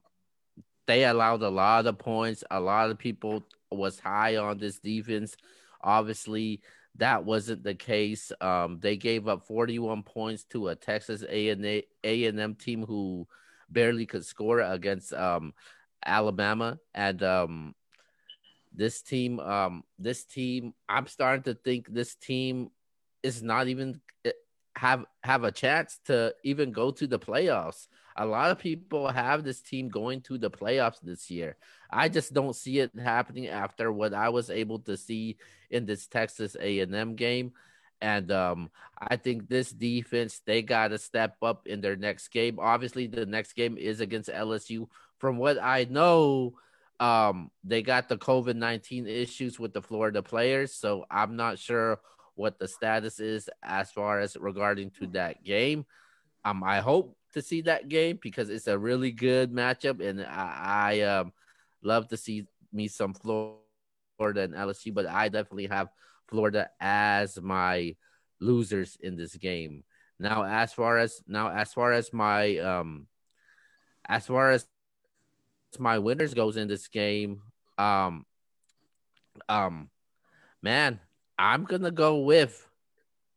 they 0.86 1.04
allowed 1.04 1.42
a 1.42 1.48
lot 1.48 1.86
of 1.86 1.98
points. 1.98 2.44
A 2.48 2.60
lot 2.60 2.90
of 2.90 2.98
people 2.98 3.42
was 3.72 3.98
high 3.98 4.36
on 4.36 4.58
this 4.58 4.78
defense. 4.78 5.36
Obviously, 5.80 6.62
that 6.94 7.24
wasn't 7.24 7.64
the 7.64 7.74
case. 7.74 8.30
Um, 8.40 8.78
they 8.80 8.96
gave 8.96 9.26
up 9.26 9.48
41 9.48 10.04
points 10.04 10.44
to 10.50 10.68
a 10.68 10.76
Texas 10.76 11.24
A 11.28 11.48
and 11.48 11.66
A 11.66 12.24
and 12.26 12.38
M 12.38 12.54
team 12.54 12.84
who 12.86 13.26
barely 13.68 14.06
could 14.06 14.24
score 14.24 14.60
against 14.60 15.12
um 15.12 15.54
Alabama 16.04 16.78
and 16.94 17.20
um 17.24 17.74
this 18.72 19.02
team 19.02 19.40
um 19.40 19.82
this 19.98 20.24
team 20.24 20.72
I'm 20.88 21.08
starting 21.08 21.42
to 21.52 21.54
think 21.54 21.92
this 21.92 22.14
team 22.14 22.70
is 23.24 23.42
not 23.42 23.66
even 23.66 24.00
have 24.76 25.06
have 25.22 25.42
a 25.44 25.50
chance 25.50 25.98
to 26.04 26.34
even 26.44 26.70
go 26.70 26.90
to 26.90 27.06
the 27.06 27.18
playoffs. 27.18 27.88
A 28.16 28.26
lot 28.26 28.50
of 28.50 28.58
people 28.58 29.08
have 29.08 29.42
this 29.42 29.60
team 29.60 29.88
going 29.88 30.20
to 30.22 30.38
the 30.38 30.50
playoffs 30.50 31.00
this 31.02 31.30
year. 31.30 31.56
I 31.90 32.08
just 32.08 32.32
don't 32.32 32.54
see 32.54 32.78
it 32.80 32.90
happening 32.98 33.48
after 33.48 33.90
what 33.90 34.14
I 34.14 34.28
was 34.28 34.50
able 34.50 34.80
to 34.80 34.96
see 34.96 35.36
in 35.70 35.86
this 35.86 36.06
Texas 36.06 36.56
A&M 36.60 37.14
game. 37.14 37.52
And 38.00 38.30
um, 38.30 38.70
I 38.98 39.16
think 39.16 39.48
this 39.48 39.70
defense 39.70 40.40
they 40.44 40.62
got 40.62 40.88
to 40.88 40.98
step 40.98 41.36
up 41.42 41.66
in 41.66 41.80
their 41.80 41.96
next 41.96 42.28
game. 42.28 42.58
Obviously, 42.58 43.06
the 43.06 43.24
next 43.24 43.54
game 43.54 43.78
is 43.78 44.00
against 44.00 44.28
LSU. 44.28 44.88
From 45.18 45.38
what 45.38 45.58
I 45.62 45.86
know, 45.88 46.54
um, 47.00 47.50
they 47.64 47.80
got 47.80 48.10
the 48.10 48.18
COVID 48.18 48.56
nineteen 48.56 49.06
issues 49.06 49.58
with 49.58 49.72
the 49.72 49.80
Florida 49.80 50.22
players, 50.22 50.74
so 50.74 51.06
I'm 51.10 51.36
not 51.36 51.58
sure 51.58 52.00
what 52.36 52.58
the 52.58 52.68
status 52.68 53.18
is 53.18 53.50
as 53.62 53.90
far 53.90 54.20
as 54.20 54.36
regarding 54.36 54.90
to 54.90 55.06
that 55.08 55.42
game. 55.42 55.84
Um, 56.44 56.62
I 56.62 56.78
hope 56.78 57.16
to 57.32 57.42
see 57.42 57.62
that 57.62 57.88
game 57.88 58.18
because 58.22 58.50
it's 58.50 58.68
a 58.68 58.78
really 58.78 59.10
good 59.10 59.52
matchup, 59.52 60.00
and 60.06 60.22
I, 60.22 60.52
I 60.62 61.00
um 61.00 61.32
love 61.82 62.08
to 62.08 62.16
see 62.16 62.46
me 62.72 62.88
some 62.88 63.14
Florida 63.14 64.42
and 64.42 64.54
LSU, 64.54 64.94
but 64.94 65.06
I 65.06 65.28
definitely 65.28 65.66
have 65.66 65.88
Florida 66.28 66.70
as 66.80 67.40
my 67.40 67.96
losers 68.40 68.96
in 69.00 69.16
this 69.16 69.34
game. 69.36 69.82
Now, 70.18 70.44
as 70.44 70.72
far 70.72 70.98
as 70.98 71.22
now, 71.26 71.50
as 71.50 71.72
far 71.72 71.92
as 71.92 72.12
my 72.12 72.58
um, 72.58 73.06
as 74.08 74.26
far 74.26 74.52
as 74.52 74.66
my 75.78 75.98
winners 75.98 76.32
goes 76.32 76.56
in 76.56 76.68
this 76.68 76.88
game, 76.88 77.42
um, 77.76 78.24
um, 79.48 79.90
man, 80.62 81.00
I'm 81.38 81.64
gonna 81.64 81.90
go 81.90 82.18
with. 82.20 82.68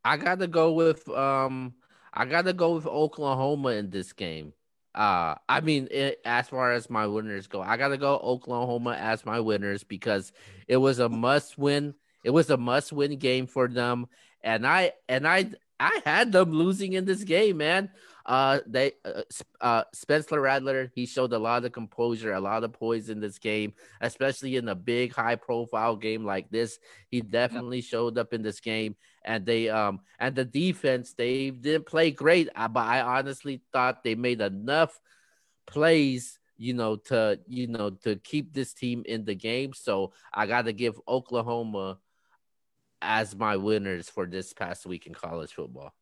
I 0.03 0.17
gotta 0.17 0.47
go 0.47 0.73
with. 0.73 1.07
Um, 1.09 1.75
I 2.13 2.25
gotta 2.25 2.53
go 2.53 2.75
with 2.75 2.87
Oklahoma 2.87 3.69
in 3.69 3.89
this 3.89 4.13
game. 4.13 4.53
uh, 4.95 5.35
I 5.47 5.61
mean, 5.61 5.87
it, 5.91 6.19
as 6.25 6.49
far 6.49 6.73
as 6.73 6.89
my 6.89 7.07
winners 7.07 7.47
go, 7.47 7.61
I 7.61 7.77
gotta 7.77 7.97
go 7.97 8.17
Oklahoma 8.17 8.95
as 8.99 9.25
my 9.25 9.39
winners 9.39 9.83
because 9.83 10.31
it 10.67 10.77
was 10.77 10.99
a 10.99 11.09
must 11.09 11.57
win. 11.57 11.95
It 12.23 12.31
was 12.31 12.49
a 12.49 12.57
must 12.57 12.91
win 12.91 13.17
game 13.19 13.47
for 13.47 13.67
them, 13.67 14.07
and 14.43 14.65
I 14.67 14.93
and 15.07 15.27
I 15.27 15.51
I 15.79 16.01
had 16.05 16.31
them 16.31 16.51
losing 16.51 16.93
in 16.93 17.05
this 17.05 17.23
game, 17.23 17.57
man. 17.57 17.89
Uh, 18.25 18.59
they 18.67 18.91
uh, 19.05 19.21
uh, 19.59 19.83
Spencer 19.93 20.39
Rattler, 20.39 20.91
he 20.93 21.05
showed 21.05 21.33
a 21.33 21.39
lot 21.39 21.65
of 21.65 21.71
composure, 21.71 22.33
a 22.33 22.39
lot 22.39 22.63
of 22.63 22.73
poise 22.73 23.09
in 23.09 23.19
this 23.19 23.39
game, 23.39 23.73
especially 24.01 24.55
in 24.57 24.67
a 24.69 24.75
big, 24.75 25.13
high 25.13 25.35
profile 25.35 25.95
game 25.95 26.25
like 26.25 26.49
this. 26.51 26.77
He 27.09 27.21
definitely 27.21 27.81
showed 27.81 28.17
up 28.17 28.33
in 28.33 28.43
this 28.43 28.59
game, 28.59 28.95
and 29.23 29.45
they 29.45 29.69
um 29.69 30.01
and 30.19 30.35
the 30.35 30.45
defense 30.45 31.13
they 31.13 31.49
didn't 31.49 31.87
play 31.87 32.11
great, 32.11 32.49
uh, 32.55 32.67
but 32.67 32.85
I 32.85 33.01
honestly 33.01 33.61
thought 33.73 34.03
they 34.03 34.15
made 34.15 34.41
enough 34.41 34.99
plays 35.65 36.39
you 36.59 36.73
know, 36.73 36.97
to 36.97 37.39
you 37.47 37.67
know 37.67 37.91
to 38.03 38.17
keep 38.17 38.53
this 38.53 38.73
team 38.73 39.03
in 39.05 39.23
the 39.23 39.33
game. 39.33 39.71
So 39.73 40.11
I 40.31 40.45
got 40.45 40.65
to 40.65 40.73
give 40.73 40.99
Oklahoma 41.07 41.97
as 43.01 43.35
my 43.35 43.57
winners 43.57 44.09
for 44.09 44.25
this 44.25 44.53
past 44.53 44.85
week 44.85 45.07
in 45.07 45.13
college 45.13 45.53
football. 45.53 45.93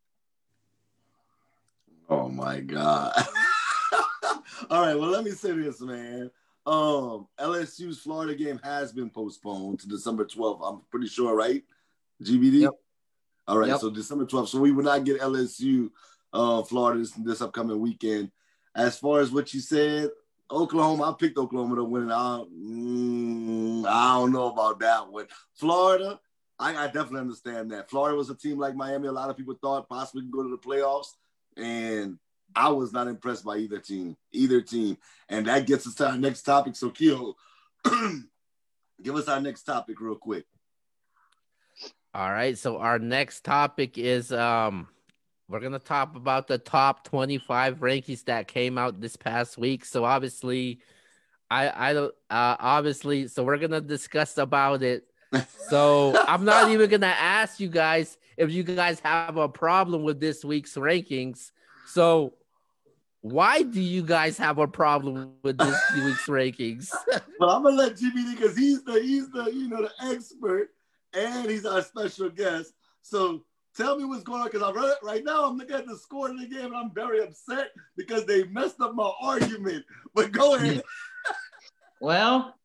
Oh 2.10 2.30
my 2.30 2.62
god! 2.62 3.14
All 4.70 4.82
right, 4.82 4.98
well 4.98 5.10
let 5.10 5.24
me 5.24 5.32
say 5.32 5.52
this, 5.52 5.82
man. 5.82 6.32
Um, 6.66 7.28
LSU's 7.40 8.00
Florida 8.00 8.36
game 8.36 8.60
has 8.62 8.92
been 8.92 9.10
postponed 9.10 9.80
to 9.80 9.88
December 9.88 10.26
12th. 10.26 10.60
I'm 10.68 10.82
pretty 10.92 11.08
sure, 11.08 11.34
right? 11.34 11.64
GBD. 12.22 12.62
Yep. 12.62 12.74
All 13.48 13.58
right, 13.58 13.70
yep. 13.70 13.80
so 13.80 13.90
December 13.90 14.26
12th. 14.26 14.50
So 14.50 14.60
we 14.60 14.72
will 14.74 14.84
not 14.84 15.06
get 15.06 15.22
LSU, 15.22 15.90
uh, 16.34 16.64
Florida 16.64 17.00
this, 17.00 17.12
this 17.12 17.42
upcoming 17.42 17.80
weekend. 17.80 18.32
As 18.76 18.98
far 19.00 19.22
as 19.22 19.32
what 19.32 19.54
you 19.54 19.62
said, 19.62 20.10
Oklahoma, 20.52 21.12
I 21.12 21.14
picked 21.18 21.38
Oklahoma 21.38 21.78
to 21.78 21.84
win. 21.86 22.12
I, 22.12 22.44
mm, 22.54 23.86
I 23.86 24.16
don't 24.16 24.34
know 24.34 24.52
about 24.52 24.80
that 24.80 25.10
one. 25.10 25.28
Florida, 25.54 26.20
I, 26.60 26.76
I, 26.76 26.86
definitely 26.88 27.20
understand 27.20 27.72
that. 27.72 27.90
Florida 27.90 28.18
was 28.18 28.30
a 28.30 28.36
team 28.36 28.58
like 28.58 28.76
Miami. 28.76 29.08
A 29.08 29.12
lot 29.12 29.30
of 29.30 29.38
people 29.38 29.56
thought 29.62 29.88
possibly 29.88 30.24
could 30.24 30.32
go 30.32 30.44
to 30.44 30.50
the 30.50 30.58
playoffs, 30.58 31.16
and 31.56 32.18
I 32.56 32.70
was 32.70 32.92
not 32.92 33.08
impressed 33.08 33.46
by 33.46 33.58
either 33.58 33.80
team. 33.80 34.18
Either 34.32 34.62
team, 34.62 34.98
and 35.30 35.46
that 35.46 35.68
gets 35.68 35.86
us 35.86 35.96
to 35.96 36.10
our 36.10 36.18
next 36.18 36.42
topic. 36.44 36.76
So, 36.76 36.90
Keo, 36.90 37.36
give 39.04 39.16
us 39.16 39.28
our 39.28 39.40
next 39.40 39.64
topic 39.64 40.00
real 40.00 40.16
quick. 40.16 40.46
All 42.14 42.32
right. 42.32 42.58
So 42.58 42.78
our 42.80 42.98
next 42.98 43.44
topic 43.44 44.00
is 44.00 44.32
um 44.32 44.88
we're 45.48 45.60
gonna 45.60 45.78
talk 45.78 46.16
about 46.16 46.48
the 46.48 46.58
top 46.58 47.04
25 47.04 47.80
rankings 47.80 48.26
that 48.26 48.48
came 48.48 48.78
out 48.78 49.00
this 49.00 49.16
past 49.16 49.58
week. 49.58 49.86
So 49.86 50.04
obviously, 50.04 50.80
I 51.52 51.90
I 51.90 51.94
don't 51.94 52.14
uh, 52.30 52.56
obviously 52.60 53.28
so 53.28 53.44
we're 53.44 53.60
gonna 53.60 53.82
discuss 53.82 54.38
about 54.40 54.82
it. 54.82 55.04
So 55.70 56.18
I'm 56.28 56.46
not 56.46 56.72
even 56.72 56.90
gonna 56.90 57.08
ask 57.08 57.60
you 57.60 57.68
guys 57.68 58.18
if 58.38 58.52
you 58.52 58.64
guys 58.64 59.00
have 59.02 59.38
a 59.38 59.50
problem 59.50 60.04
with 60.04 60.20
this 60.20 60.46
week's 60.46 60.76
rankings. 60.76 61.52
So 61.88 62.34
why 63.22 63.64
do 63.64 63.82
you 63.82 64.04
guys 64.04 64.38
have 64.38 64.60
a 64.60 64.68
problem 64.68 65.34
with 65.44 65.58
this 65.58 65.78
week's 65.96 66.28
rankings? 66.28 66.90
well, 67.40 67.50
I'm 67.50 67.64
gonna 67.64 67.76
let 67.76 67.94
GBD 67.94 68.38
because 68.38 68.56
he's 68.56 68.84
the 68.84 69.02
he's 69.02 69.30
the 69.30 69.46
you 69.46 69.68
know 69.68 69.82
the 69.82 70.12
expert 70.12 70.70
and 71.14 71.50
he's 71.50 71.66
our 71.66 71.82
special 71.82 72.30
guest. 72.30 72.74
So 73.02 73.44
Tell 73.78 73.96
me 73.96 74.06
what's 74.06 74.24
going 74.24 74.42
on 74.42 74.48
because 74.48 74.64
I'm 74.64 74.76
right 75.04 75.24
now. 75.24 75.46
I'm 75.46 75.56
looking 75.56 75.76
at 75.76 75.86
the 75.86 75.96
score 75.96 76.32
of 76.32 76.40
the 76.40 76.48
game 76.48 76.66
and 76.66 76.76
I'm 76.76 76.92
very 76.92 77.22
upset 77.22 77.70
because 77.96 78.26
they 78.26 78.44
messed 78.46 78.82
up 78.82 78.96
my 78.96 79.12
argument. 79.22 79.86
But 80.16 80.32
go 80.32 80.56
ahead. 80.56 80.82
well, 82.02 82.56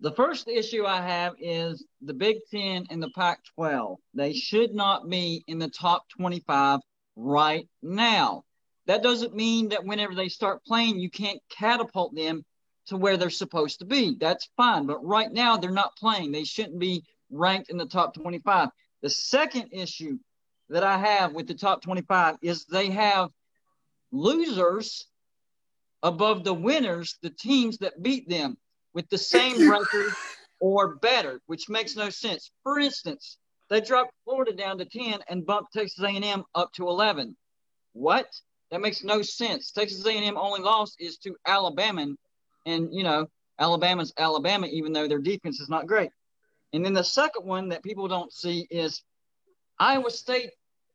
the 0.00 0.12
first 0.12 0.48
issue 0.48 0.84
I 0.84 1.00
have 1.00 1.34
is 1.40 1.84
the 2.02 2.12
Big 2.12 2.38
Ten 2.50 2.86
and 2.90 3.02
the 3.02 3.10
Pac 3.10 3.40
12. 3.54 3.98
They 4.14 4.32
should 4.34 4.74
not 4.74 5.08
be 5.08 5.42
in 5.46 5.58
the 5.58 5.70
top 5.70 6.08
25 6.10 6.80
right 7.16 7.66
now. 7.82 8.44
That 8.86 9.02
doesn't 9.02 9.34
mean 9.34 9.70
that 9.70 9.84
whenever 9.84 10.14
they 10.14 10.28
start 10.28 10.64
playing, 10.64 11.00
you 11.00 11.10
can't 11.10 11.40
catapult 11.48 12.14
them 12.14 12.44
to 12.86 12.96
where 12.96 13.16
they're 13.16 13.30
supposed 13.30 13.78
to 13.80 13.84
be. 13.84 14.16
That's 14.20 14.48
fine. 14.56 14.86
But 14.86 15.04
right 15.04 15.32
now, 15.32 15.56
they're 15.56 15.70
not 15.70 15.96
playing. 15.96 16.30
They 16.30 16.44
shouldn't 16.44 16.78
be 16.78 17.02
ranked 17.30 17.70
in 17.70 17.78
the 17.78 17.86
top 17.86 18.14
25. 18.14 18.68
The 19.02 19.10
second 19.10 19.70
issue 19.72 20.18
that 20.68 20.84
I 20.84 20.98
have 20.98 21.32
with 21.32 21.48
the 21.48 21.54
top 21.54 21.82
25 21.82 22.36
is 22.42 22.64
they 22.66 22.90
have 22.90 23.30
losers 24.12 25.08
above 26.02 26.44
the 26.44 26.54
winners, 26.54 27.18
the 27.22 27.30
teams 27.30 27.78
that 27.78 28.02
beat 28.02 28.28
them 28.28 28.56
with 28.96 29.08
the 29.10 29.18
same 29.18 29.70
record 29.70 30.10
or 30.58 30.96
better, 30.96 31.38
which 31.46 31.68
makes 31.68 31.94
no 31.96 32.08
sense. 32.08 32.50
For 32.62 32.80
instance, 32.80 33.36
they 33.68 33.82
dropped 33.82 34.12
Florida 34.24 34.54
down 34.54 34.78
to 34.78 34.86
10 34.86 35.20
and 35.28 35.44
bumped 35.44 35.74
Texas 35.74 36.02
A&M 36.02 36.42
up 36.54 36.72
to 36.72 36.88
11. 36.88 37.36
What? 37.92 38.26
That 38.70 38.80
makes 38.80 39.04
no 39.04 39.20
sense. 39.20 39.70
Texas 39.70 40.04
A&M 40.06 40.38
only 40.38 40.60
loss 40.60 40.96
is 40.98 41.18
to 41.18 41.36
Alabama, 41.46 42.06
and 42.64 42.88
you 42.92 43.04
know 43.04 43.26
Alabama's 43.60 44.12
Alabama, 44.18 44.66
even 44.66 44.92
though 44.92 45.06
their 45.06 45.20
defense 45.20 45.60
is 45.60 45.68
not 45.68 45.86
great. 45.86 46.10
And 46.72 46.84
then 46.84 46.94
the 46.94 47.04
second 47.04 47.46
one 47.46 47.68
that 47.68 47.84
people 47.84 48.08
don't 48.08 48.32
see 48.32 48.66
is 48.70 49.02
Iowa 49.78 50.10
State 50.10 50.50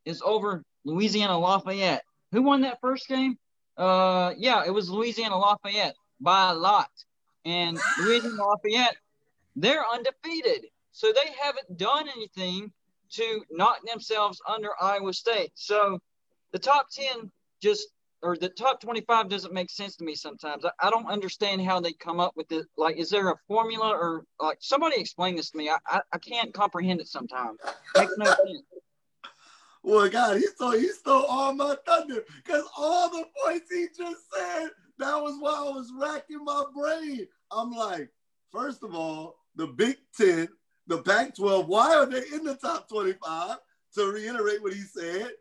is 0.05 0.21
over 0.25 0.63
Louisiana 0.85 1.39
Lafayette. 1.39 2.03
Who 2.31 2.41
won 2.41 2.61
that 2.61 2.81
first 2.81 3.07
game? 3.07 3.37
Uh, 3.77 4.33
yeah, 4.37 4.63
it 4.65 4.71
was 4.71 4.89
Louisiana 4.89 5.37
Lafayette 5.37 5.95
by 6.19 6.49
a 6.49 6.55
lot. 6.55 6.89
And 7.45 7.79
Louisiana 7.99 8.35
Lafayette, 8.45 8.97
they're 9.55 9.85
undefeated. 9.93 10.67
So 10.91 11.11
they 11.13 11.31
haven't 11.41 11.77
done 11.77 12.07
anything 12.09 12.71
to 13.11 13.41
knock 13.51 13.79
themselves 13.85 14.39
under 14.47 14.69
Iowa 14.79 15.13
State. 15.13 15.51
So 15.55 15.99
the 16.51 16.59
top 16.59 16.87
10 16.91 17.31
just, 17.61 17.87
or 18.21 18.37
the 18.37 18.49
top 18.49 18.81
25 18.81 19.29
doesn't 19.29 19.53
make 19.53 19.69
sense 19.69 19.95
to 19.97 20.05
me 20.05 20.15
sometimes. 20.15 20.65
I, 20.65 20.71
I 20.79 20.89
don't 20.89 21.07
understand 21.07 21.61
how 21.61 21.79
they 21.79 21.93
come 21.93 22.19
up 22.19 22.33
with 22.35 22.51
it. 22.51 22.65
Like, 22.77 22.97
is 22.97 23.09
there 23.09 23.29
a 23.29 23.35
formula 23.47 23.89
or 23.89 24.25
like 24.39 24.57
somebody 24.61 24.99
explain 24.99 25.35
this 25.35 25.51
to 25.51 25.57
me? 25.57 25.69
I, 25.69 25.77
I, 25.87 26.01
I 26.13 26.17
can't 26.17 26.53
comprehend 26.53 27.01
it 27.01 27.07
sometimes. 27.07 27.59
Makes 27.95 28.17
no 28.17 28.25
sense. 28.25 28.63
Well, 29.83 30.09
God, 30.09 30.37
he 30.37 30.43
stole 30.43 30.71
he 30.71 30.89
stole 30.89 31.25
all 31.25 31.53
my 31.53 31.75
thunder 31.87 32.23
because 32.43 32.63
all 32.77 33.09
the 33.09 33.25
points 33.43 33.71
he 33.71 33.87
just 33.97 34.21
said, 34.31 34.69
that 35.01 35.21
was 35.21 35.37
why 35.39 35.51
I 35.51 35.71
was 35.71 35.91
racking 35.97 36.43
my 36.43 36.63
brain. 36.75 37.27
I'm 37.51 37.71
like, 37.71 38.09
first 38.51 38.83
of 38.83 38.95
all, 38.95 39.37
the 39.55 39.67
Big 39.67 39.97
Ten, 40.15 40.47
the 40.87 41.01
Pac-12, 41.01 41.67
why 41.67 41.95
are 41.95 42.05
they 42.05 42.23
in 42.33 42.43
the 42.43 42.55
top 42.55 42.89
25? 42.89 43.57
To 43.95 44.11
reiterate 44.11 44.61
what 44.61 44.73
he 44.73 44.81
said, 44.81 45.31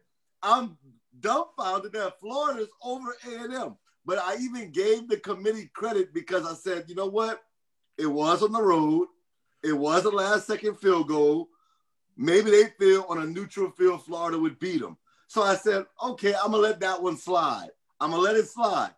I'm 0.43 0.77
dumbfounded 1.21 1.93
that 1.93 2.19
Florida's 2.21 2.69
over 2.83 3.15
A&M. 3.27 3.77
But 4.05 4.19
I 4.19 4.37
even 4.41 4.71
gave 4.71 5.09
the 5.09 5.19
committee 5.19 5.71
credit 5.75 6.13
because 6.13 6.47
I 6.47 6.55
said, 6.55 6.87
you 6.89 6.95
know 6.95 7.07
what? 7.07 7.43
It 7.99 8.07
was 8.07 8.43
on 8.43 8.53
the 8.53 8.63
road. 8.63 9.09
It 9.63 9.75
was 9.75 10.05
a 10.05 10.11
last 10.11 10.47
second 10.47 10.79
field 10.79 11.09
goal. 11.09 11.49
Maybe 12.17 12.51
they 12.51 12.65
feel 12.79 13.05
on 13.09 13.19
a 13.19 13.27
neutral 13.27 13.71
field 13.71 14.05
Florida 14.05 14.39
would 14.39 14.59
beat 14.59 14.81
them. 14.81 14.97
So 15.29 15.43
I 15.43 15.55
said, 15.55 15.85
okay, 16.03 16.35
I'm 16.35 16.51
gonna 16.51 16.63
let 16.63 16.81
that 16.81 17.03
one 17.03 17.17
slide. 17.17 17.71
I'm 18.01 18.11
gonna 18.11 18.23
let 18.23 18.37
it 18.37 18.49
slide. 18.49 18.91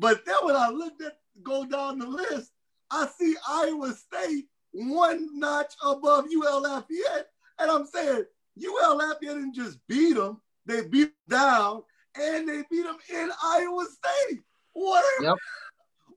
But 0.00 0.24
then 0.24 0.36
when 0.44 0.56
I 0.56 0.70
looked 0.70 1.02
at 1.02 1.18
go 1.42 1.66
down 1.66 1.98
the 1.98 2.06
list, 2.06 2.52
I 2.90 3.06
see 3.06 3.36
Iowa 3.46 3.92
State 3.92 4.46
one 4.72 5.38
notch 5.38 5.74
above 5.84 6.24
UL 6.34 6.62
Lafayette, 6.62 7.28
and 7.58 7.70
I'm 7.70 7.84
saying 7.86 8.24
UL 8.64 8.96
Lafayette 8.96 9.20
didn't 9.20 9.54
just 9.54 9.78
beat 9.88 10.14
them; 10.14 10.40
they 10.64 10.86
beat 10.86 11.12
them 11.28 11.38
down, 11.38 11.82
and 12.18 12.48
they 12.48 12.62
beat 12.70 12.84
them 12.84 12.96
in 13.12 13.30
Iowa 13.44 13.84
State. 13.84 14.40
What 14.72 15.04
are 15.04 15.24
yep. 15.24 15.36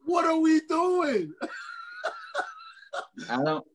what 0.06 0.24
are 0.26 0.40
we 0.40 0.62
doing? 0.62 1.34
I 3.30 3.44
don't. 3.44 3.66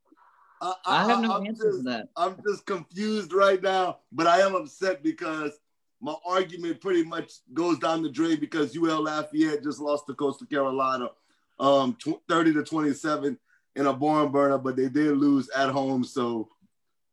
I, 0.63 0.75
I, 0.87 1.03
I 1.03 1.07
have 1.07 1.21
no 1.21 1.33
I'm 1.37 1.47
answer 1.47 1.71
just, 1.71 1.85
to 1.85 1.91
that. 1.91 2.09
I'm 2.17 2.37
just 2.49 2.65
confused 2.65 3.35
right 3.35 3.63
now, 3.63 3.99
but 4.11 4.27
I 4.27 4.41
am 4.41 4.55
upset 4.55 5.03
because 5.03 5.53
my 6.01 6.15
argument 6.25 6.81
pretty 6.81 7.05
much 7.05 7.33
goes 7.53 7.79
down 7.79 8.03
the 8.03 8.11
drain 8.11 8.39
because 8.39 8.77
UL 8.77 9.03
Lafayette 9.03 9.63
just 9.63 9.81
lost 9.81 10.07
to 10.07 10.15
Coastal 10.15 10.47
Carolina, 10.47 11.09
um, 11.59 11.97
tw- 11.99 12.23
30 12.29 12.55
to 12.55 12.63
27 12.63 13.39
in 13.77 13.87
a 13.87 13.93
barn 13.93 14.31
burner, 14.31 14.59
but 14.59 14.77
they 14.77 14.89
did 14.89 15.17
lose 15.17 15.49
at 15.51 15.71
home, 15.71 16.05
so 16.05 16.49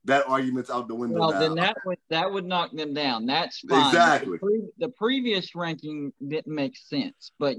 that 0.05 0.27
argument's 0.27 0.69
out 0.69 0.87
the 0.87 0.95
window. 0.95 1.19
Well, 1.19 1.31
now. 1.31 1.39
then 1.39 1.55
that 1.55 1.77
would 1.85 1.97
that 2.09 2.31
would 2.31 2.45
knock 2.45 2.71
them 2.71 2.93
down. 2.93 3.25
That's 3.25 3.59
fine. 3.59 3.87
Exactly. 3.87 4.33
The, 4.33 4.39
pre- 4.39 4.69
the 4.77 4.89
previous 4.89 5.55
ranking 5.55 6.13
didn't 6.25 6.53
make 6.53 6.77
sense, 6.77 7.31
but 7.39 7.57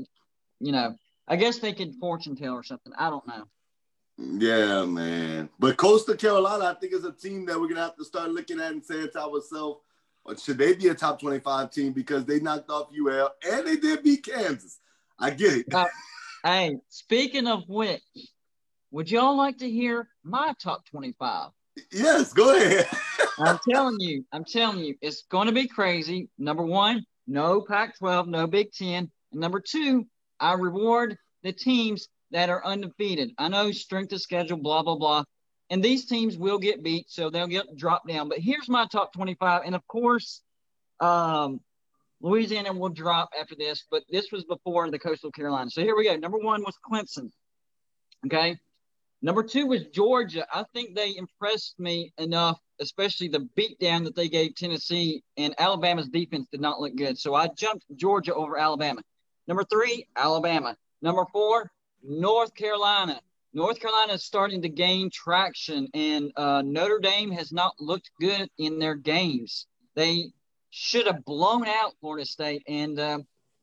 you 0.60 0.72
know, 0.72 0.94
I 1.26 1.36
guess 1.36 1.58
they 1.58 1.72
could 1.72 1.94
fortune 1.96 2.36
tell 2.36 2.54
or 2.54 2.62
something. 2.62 2.92
I 2.96 3.10
don't 3.10 3.26
know. 3.26 3.44
Yeah, 4.18 4.84
man. 4.84 5.50
But 5.58 5.76
Coastal 5.76 6.14
Carolina, 6.14 6.64
I 6.66 6.74
think, 6.74 6.94
is 6.94 7.04
a 7.04 7.12
team 7.12 7.46
that 7.46 7.60
we're 7.60 7.68
gonna 7.68 7.82
have 7.82 7.96
to 7.96 8.04
start 8.04 8.30
looking 8.30 8.60
at 8.60 8.72
and 8.72 8.84
saying 8.84 9.08
to 9.12 9.20
ourselves, 9.20 9.80
should 10.38 10.58
they 10.58 10.74
be 10.74 10.88
a 10.88 10.94
top 10.94 11.20
25 11.20 11.70
team 11.70 11.92
because 11.92 12.24
they 12.24 12.40
knocked 12.40 12.70
off 12.70 12.88
UL 12.98 13.34
and 13.48 13.66
they 13.66 13.76
did 13.76 14.02
beat 14.02 14.24
Kansas. 14.24 14.78
I 15.18 15.30
get 15.30 15.54
it. 15.54 15.74
Uh, 15.74 15.86
hey, 16.44 16.76
speaking 16.88 17.46
of 17.46 17.62
which, 17.68 18.02
would 18.90 19.10
y'all 19.10 19.36
like 19.36 19.58
to 19.58 19.70
hear 19.70 20.08
my 20.22 20.52
top 20.62 20.86
25? 20.86 21.50
Yes, 21.92 22.32
go 22.32 22.56
ahead. 22.56 22.88
I'm 23.38 23.58
telling 23.68 24.00
you, 24.00 24.24
I'm 24.32 24.44
telling 24.44 24.80
you, 24.80 24.96
it's 25.00 25.24
going 25.30 25.46
to 25.46 25.52
be 25.52 25.68
crazy. 25.68 26.28
Number 26.38 26.62
one, 26.62 27.04
no 27.26 27.60
Pac 27.60 27.98
12, 27.98 28.28
no 28.28 28.46
Big 28.46 28.72
Ten. 28.72 29.10
And 29.32 29.40
number 29.40 29.60
two, 29.60 30.06
I 30.40 30.54
reward 30.54 31.16
the 31.42 31.52
teams 31.52 32.08
that 32.30 32.48
are 32.48 32.64
undefeated. 32.64 33.32
I 33.38 33.48
know 33.48 33.72
strength 33.72 34.12
of 34.12 34.20
schedule, 34.20 34.56
blah, 34.56 34.82
blah, 34.82 34.96
blah. 34.96 35.24
And 35.70 35.82
these 35.82 36.04
teams 36.04 36.36
will 36.36 36.58
get 36.58 36.82
beat, 36.82 37.10
so 37.10 37.28
they'll 37.28 37.48
get 37.48 37.76
dropped 37.76 38.06
down. 38.06 38.28
But 38.28 38.38
here's 38.38 38.68
my 38.68 38.86
top 38.86 39.12
25. 39.12 39.62
And 39.64 39.74
of 39.74 39.86
course, 39.88 40.42
um, 41.00 41.60
Louisiana 42.20 42.72
will 42.72 42.88
drop 42.88 43.30
after 43.38 43.54
this, 43.56 43.84
but 43.90 44.04
this 44.08 44.30
was 44.32 44.44
before 44.44 44.90
the 44.90 44.98
Coastal 44.98 45.30
Carolina. 45.30 45.70
So 45.70 45.82
here 45.82 45.96
we 45.96 46.04
go. 46.04 46.16
Number 46.16 46.38
one 46.38 46.62
was 46.62 46.76
Clemson. 46.88 47.30
Okay. 48.24 48.58
Number 49.22 49.42
two 49.42 49.66
was 49.66 49.86
Georgia. 49.86 50.46
I 50.52 50.64
think 50.72 50.94
they 50.94 51.16
impressed 51.16 51.78
me 51.78 52.12
enough, 52.18 52.60
especially 52.80 53.28
the 53.28 53.48
beatdown 53.56 54.04
that 54.04 54.14
they 54.14 54.28
gave 54.28 54.54
Tennessee, 54.54 55.22
and 55.36 55.54
Alabama's 55.58 56.08
defense 56.08 56.46
did 56.50 56.60
not 56.60 56.80
look 56.80 56.94
good. 56.96 57.18
So 57.18 57.34
I 57.34 57.48
jumped 57.48 57.84
Georgia 57.96 58.34
over 58.34 58.58
Alabama. 58.58 59.02
Number 59.48 59.64
three, 59.64 60.06
Alabama. 60.16 60.76
Number 61.02 61.24
four, 61.32 61.70
North 62.02 62.54
Carolina. 62.54 63.20
North 63.56 63.80
Carolina 63.80 64.12
is 64.12 64.22
starting 64.22 64.60
to 64.60 64.68
gain 64.68 65.08
traction, 65.08 65.88
and 65.94 66.30
uh, 66.36 66.60
Notre 66.60 66.98
Dame 66.98 67.30
has 67.30 67.52
not 67.52 67.72
looked 67.80 68.10
good 68.20 68.50
in 68.58 68.78
their 68.78 68.94
games. 68.94 69.66
They 69.94 70.26
should 70.68 71.06
have 71.06 71.24
blown 71.24 71.66
out 71.66 71.94
Florida 71.98 72.26
State, 72.26 72.64
and 72.68 73.00
uh, 73.00 73.18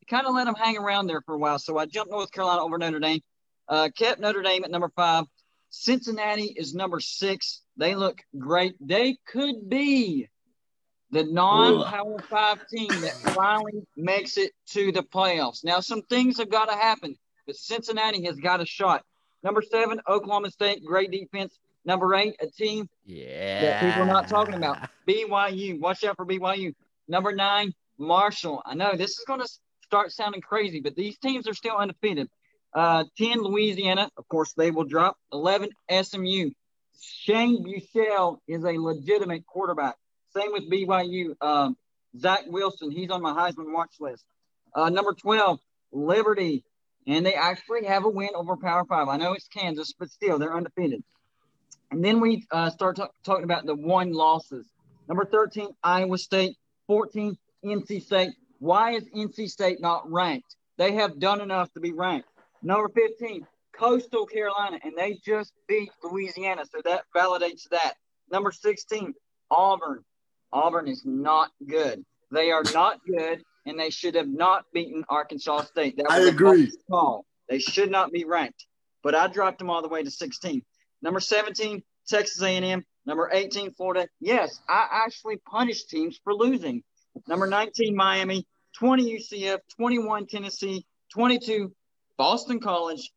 kind 0.10 0.26
of 0.26 0.34
let 0.34 0.46
them 0.46 0.56
hang 0.56 0.80
around 0.80 1.06
there 1.06 1.22
for 1.22 1.36
a 1.36 1.38
while. 1.38 1.60
So 1.60 1.78
I 1.78 1.86
jumped 1.86 2.12
North 2.12 2.32
Carolina 2.32 2.64
over 2.64 2.80
Notre 2.80 3.00
Dame, 3.00 3.22
uh, 3.70 3.90
kept 3.96 4.20
Notre 4.20 4.42
Dame 4.42 4.64
at 4.64 4.72
number 4.72 4.90
five. 4.96 5.26
Cincinnati 5.70 6.52
is 6.58 6.74
number 6.74 7.00
six. 7.00 7.62
They 7.78 7.94
look 7.94 8.20
great. 8.36 8.74
They 8.82 9.18
could 9.28 9.70
be 9.70 10.28
the 11.12 11.24
non-power 11.24 12.18
five 12.32 12.68
team 12.68 12.90
that 13.02 13.14
finally 13.36 13.86
makes 13.96 14.40
it 14.40 14.54
to 14.72 14.92
the 14.92 15.04
playoffs. 15.04 15.64
Now, 15.64 15.82
some 15.82 16.02
things 16.02 16.40
have 16.40 16.50
got 16.50 16.66
to 16.66 16.76
happen, 16.76 17.16
but 17.46 17.56
Cincinnati 17.56 18.26
has 18.26 18.38
got 18.38 18.60
a 18.60 18.66
shot. 18.66 19.06
Number 19.44 19.62
seven, 19.62 20.00
Oklahoma 20.08 20.52
State, 20.52 20.84
great 20.86 21.12
defense. 21.12 21.60
Number 21.86 22.16
eight, 22.16 22.36
a 22.40 22.48
team 22.48 22.88
yeah. 23.06 23.62
that 23.62 23.82
people 23.82 24.04
are 24.04 24.14
not 24.14 24.30
talking 24.30 24.54
about. 24.54 24.78
BYU, 25.08 25.80
watch 25.80 26.04
out 26.06 26.16
for 26.16 26.26
BYU. 26.26 26.74
Number 27.10 27.34
nine, 27.34 27.74
Marshall. 27.98 28.62
I 28.66 28.74
know 28.74 28.96
this 28.96 29.12
is 29.12 29.26
going 29.28 29.42
to 29.42 29.50
start 29.84 30.14
sounding 30.14 30.42
crazy, 30.42 30.80
but 30.80 30.96
these 30.96 31.18
teams 31.18 31.48
are 31.48 31.54
still 31.54 31.76
undefeated. 31.76 32.30
Uh, 32.74 33.04
10, 33.18 33.42
Louisiana. 33.42 34.10
Of 34.18 34.28
course, 34.30 34.54
they 34.54 34.72
will 34.72 34.86
drop. 34.86 35.18
11, 35.34 35.70
SMU. 36.02 36.52
Shane 37.00 37.64
Buechele 37.66 38.38
is 38.48 38.64
a 38.64 38.78
legitimate 38.78 39.46
quarterback. 39.46 39.96
Same 40.36 40.54
with 40.54 40.72
BYU. 40.72 41.36
Um, 41.42 41.76
Zach 42.18 42.44
Wilson, 42.48 42.92
he's 42.92 43.10
on 43.10 43.22
my 43.22 43.34
Heisman 43.34 43.74
watch 43.74 43.96
list. 44.00 44.24
Uh, 44.74 44.90
number 44.90 45.14
12, 45.14 45.60
Liberty 45.92 46.64
and 47.08 47.26
they 47.26 47.34
actually 47.34 47.86
have 47.86 48.06
a 48.06 48.10
win 48.10 48.30
over 48.36 48.56
Power 48.56 48.86
Five. 48.86 49.08
I 49.08 49.18
know 49.18 49.34
it's 49.34 49.48
Kansas, 49.48 49.94
but 49.98 50.10
still 50.10 50.40
they're 50.40 50.56
undefeated. 50.56 51.04
And 51.92 52.04
then 52.04 52.20
we 52.20 52.46
uh, 52.52 52.70
start 52.70 53.00
talking 53.24 53.44
about 53.44 53.66
the 53.66 53.76
one 53.76 54.14
losses. 54.14 54.66
Number 55.08 55.26
13, 55.26 55.70
Iowa 55.84 56.18
State. 56.18 56.58
14, 56.88 57.38
NC 57.64 58.04
State. 58.04 58.32
Why 58.60 58.92
is 58.94 59.04
NC 59.16 59.50
State 59.50 59.80
not 59.80 60.12
ranked? 60.12 60.56
They 60.78 60.94
have 60.94 61.20
done 61.20 61.42
enough 61.42 61.72
to 61.74 61.80
be 61.80 61.94
ranked. 61.94 62.28
Number 62.62 62.90
15, 62.90 63.46
Coastal 63.74 64.26
Carolina, 64.26 64.80
and 64.84 64.94
they 64.98 65.20
just 65.26 65.54
beat 65.68 65.92
Louisiana, 66.04 66.64
so 66.66 66.82
that 66.84 67.04
validates 67.16 67.70
that. 67.70 67.94
Number 68.32 68.52
16, 68.52 69.14
Auburn. 69.52 70.04
Auburn 70.52 70.88
is 70.88 71.04
not 71.06 71.52
good. 71.68 72.04
They 72.32 72.52
are 72.52 72.64
not 72.74 73.00
good 73.06 73.44
and 73.66 73.80
they 73.80 73.90
should 73.90 74.16
have 74.16 74.28
not 74.28 74.66
beaten 74.74 75.04
Arkansas 75.10 75.64
State. 75.64 75.98
That 75.98 76.08
I 76.10 76.20
agree. 76.22 76.72
Call. 76.90 77.26
They 77.50 77.60
should 77.60 77.92
not 77.92 78.12
be 78.12 78.26
ranked. 78.26 78.66
But 79.04 79.16
I 79.16 79.28
dropped 79.28 79.60
them 79.60 79.70
all 79.70 79.82
the 79.82 79.90
way 79.90 80.04
to 80.04 80.12
16. 80.12 80.64
Number 81.02 81.20
17, 81.20 81.84
Texas 82.08 82.42
A&M. 82.42 82.86
Number 83.06 83.30
18, 83.32 83.74
Florida. 83.74 84.08
Yes, 84.22 84.62
I 84.70 84.88
actually 85.06 85.38
punished 85.38 85.90
teams 85.90 86.20
for 86.24 86.34
losing. 86.34 86.84
Number 87.28 87.48
19, 87.48 87.96
Miami. 87.96 88.48
20, 88.78 89.20
UCF. 89.20 89.60
21, 89.76 90.28
Tennessee. 90.28 90.86
22, 91.14 91.74
Boston 92.18 92.60
College. 92.60 93.12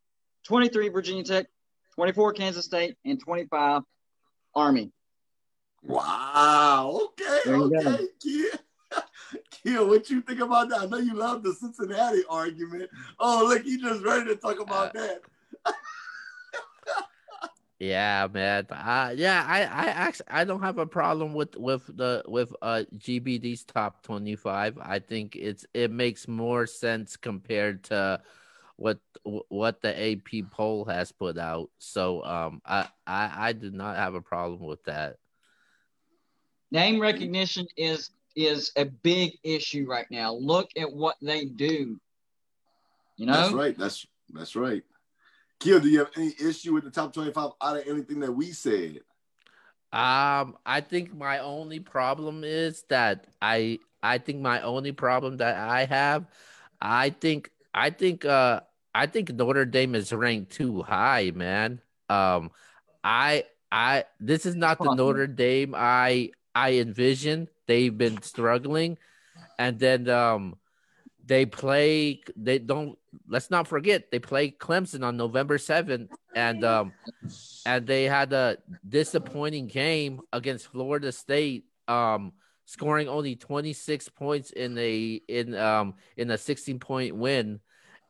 23, 0.48 0.88
Virginia 0.88 1.22
Tech. 1.22 1.46
24, 1.94 2.32
Kansas 2.32 2.64
State. 2.64 2.96
And 3.04 3.20
25, 3.20 3.82
Army. 4.54 4.90
Wow. 5.82 7.10
Okay. 7.20 7.40
Okay. 7.46 8.04
Yeah. 8.24 8.48
Yeah, 9.66 9.80
what 9.80 10.08
you 10.10 10.20
think 10.20 10.38
about 10.38 10.68
that? 10.68 10.82
I 10.82 10.86
know 10.86 10.98
you 10.98 11.14
love 11.14 11.42
the 11.42 11.52
Cincinnati 11.52 12.22
argument. 12.30 12.88
Oh, 13.18 13.46
look, 13.48 13.66
you 13.66 13.82
just 13.82 14.04
ready 14.04 14.26
to 14.26 14.36
talk 14.36 14.60
about 14.60 14.96
uh, 14.96 15.00
that. 15.00 15.74
yeah, 17.80 18.28
man. 18.32 18.68
Uh, 18.70 19.12
yeah, 19.16 19.44
I, 19.44 19.62
I 19.62 19.86
actually 19.86 20.26
I 20.30 20.44
don't 20.44 20.62
have 20.62 20.78
a 20.78 20.86
problem 20.86 21.34
with 21.34 21.56
with 21.56 21.84
the 21.88 22.22
with 22.28 22.54
uh 22.62 22.84
GBD's 22.96 23.64
top 23.64 24.04
twenty 24.04 24.36
five. 24.36 24.78
I 24.80 25.00
think 25.00 25.34
it's 25.34 25.66
it 25.74 25.90
makes 25.90 26.28
more 26.28 26.68
sense 26.68 27.16
compared 27.16 27.82
to 27.84 28.22
what 28.76 29.00
what 29.24 29.82
the 29.82 30.12
AP 30.12 30.48
poll 30.52 30.84
has 30.84 31.10
put 31.10 31.38
out. 31.38 31.70
So 31.78 32.22
um, 32.22 32.62
I 32.64 32.86
I 33.04 33.48
I 33.48 33.52
do 33.52 33.72
not 33.72 33.96
have 33.96 34.14
a 34.14 34.22
problem 34.22 34.60
with 34.64 34.84
that. 34.84 35.16
Name 36.70 37.00
recognition 37.00 37.66
is 37.76 38.10
is 38.36 38.70
a 38.76 38.84
big 38.84 39.32
issue 39.42 39.86
right 39.88 40.06
now. 40.10 40.34
Look 40.34 40.70
at 40.76 40.92
what 40.92 41.16
they 41.20 41.46
do. 41.46 41.98
You 43.16 43.26
know, 43.26 43.32
that's 43.32 43.52
right. 43.52 43.76
That's 43.76 44.06
that's 44.32 44.54
right. 44.54 44.82
Kill, 45.58 45.80
do 45.80 45.88
you 45.88 46.00
have 46.00 46.10
any 46.16 46.34
issue 46.38 46.74
with 46.74 46.84
the 46.84 46.90
top 46.90 47.14
twenty-five 47.14 47.50
out 47.60 47.76
of 47.78 47.82
anything 47.88 48.20
that 48.20 48.32
we 48.32 48.52
said? 48.52 49.00
Um, 49.92 50.58
I 50.66 50.82
think 50.86 51.16
my 51.16 51.38
only 51.38 51.80
problem 51.80 52.44
is 52.44 52.84
that 52.90 53.26
I 53.40 53.78
I 54.02 54.18
think 54.18 54.40
my 54.40 54.60
only 54.60 54.92
problem 54.92 55.38
that 55.38 55.56
I 55.56 55.86
have, 55.86 56.26
I 56.80 57.10
think 57.10 57.50
I 57.72 57.90
think 57.90 58.24
uh 58.26 58.60
I 58.94 59.06
think 59.06 59.32
Notre 59.32 59.64
Dame 59.64 59.94
is 59.94 60.12
ranked 60.12 60.52
too 60.52 60.82
high, 60.82 61.32
man. 61.34 61.80
Um, 62.10 62.50
I 63.02 63.44
I 63.72 64.04
this 64.20 64.44
is 64.44 64.54
not 64.54 64.78
the 64.78 64.94
Notre 64.94 65.26
Dame 65.26 65.74
I 65.74 66.32
I 66.54 66.74
envision 66.74 67.48
they've 67.66 67.96
been 67.96 68.22
struggling, 68.22 68.98
and 69.58 69.78
then 69.78 70.08
um, 70.08 70.56
they 71.24 71.46
play. 71.46 72.22
They 72.36 72.58
don't. 72.58 72.98
Let's 73.28 73.50
not 73.50 73.68
forget 73.68 74.10
they 74.10 74.18
play 74.18 74.50
Clemson 74.50 75.04
on 75.04 75.16
November 75.16 75.58
seventh, 75.58 76.12
and 76.34 76.64
um, 76.64 76.92
and 77.64 77.86
they 77.86 78.04
had 78.04 78.32
a 78.32 78.58
disappointing 78.88 79.66
game 79.66 80.20
against 80.32 80.68
Florida 80.68 81.12
State. 81.12 81.64
Um, 81.88 82.32
scoring 82.66 83.08
only 83.08 83.36
26 83.36 84.08
points 84.10 84.50
in 84.50 84.76
a 84.76 85.20
in 85.28 85.54
um 85.54 85.94
in 86.16 86.30
a 86.30 86.36
16 86.36 86.78
point 86.80 87.16
win 87.16 87.60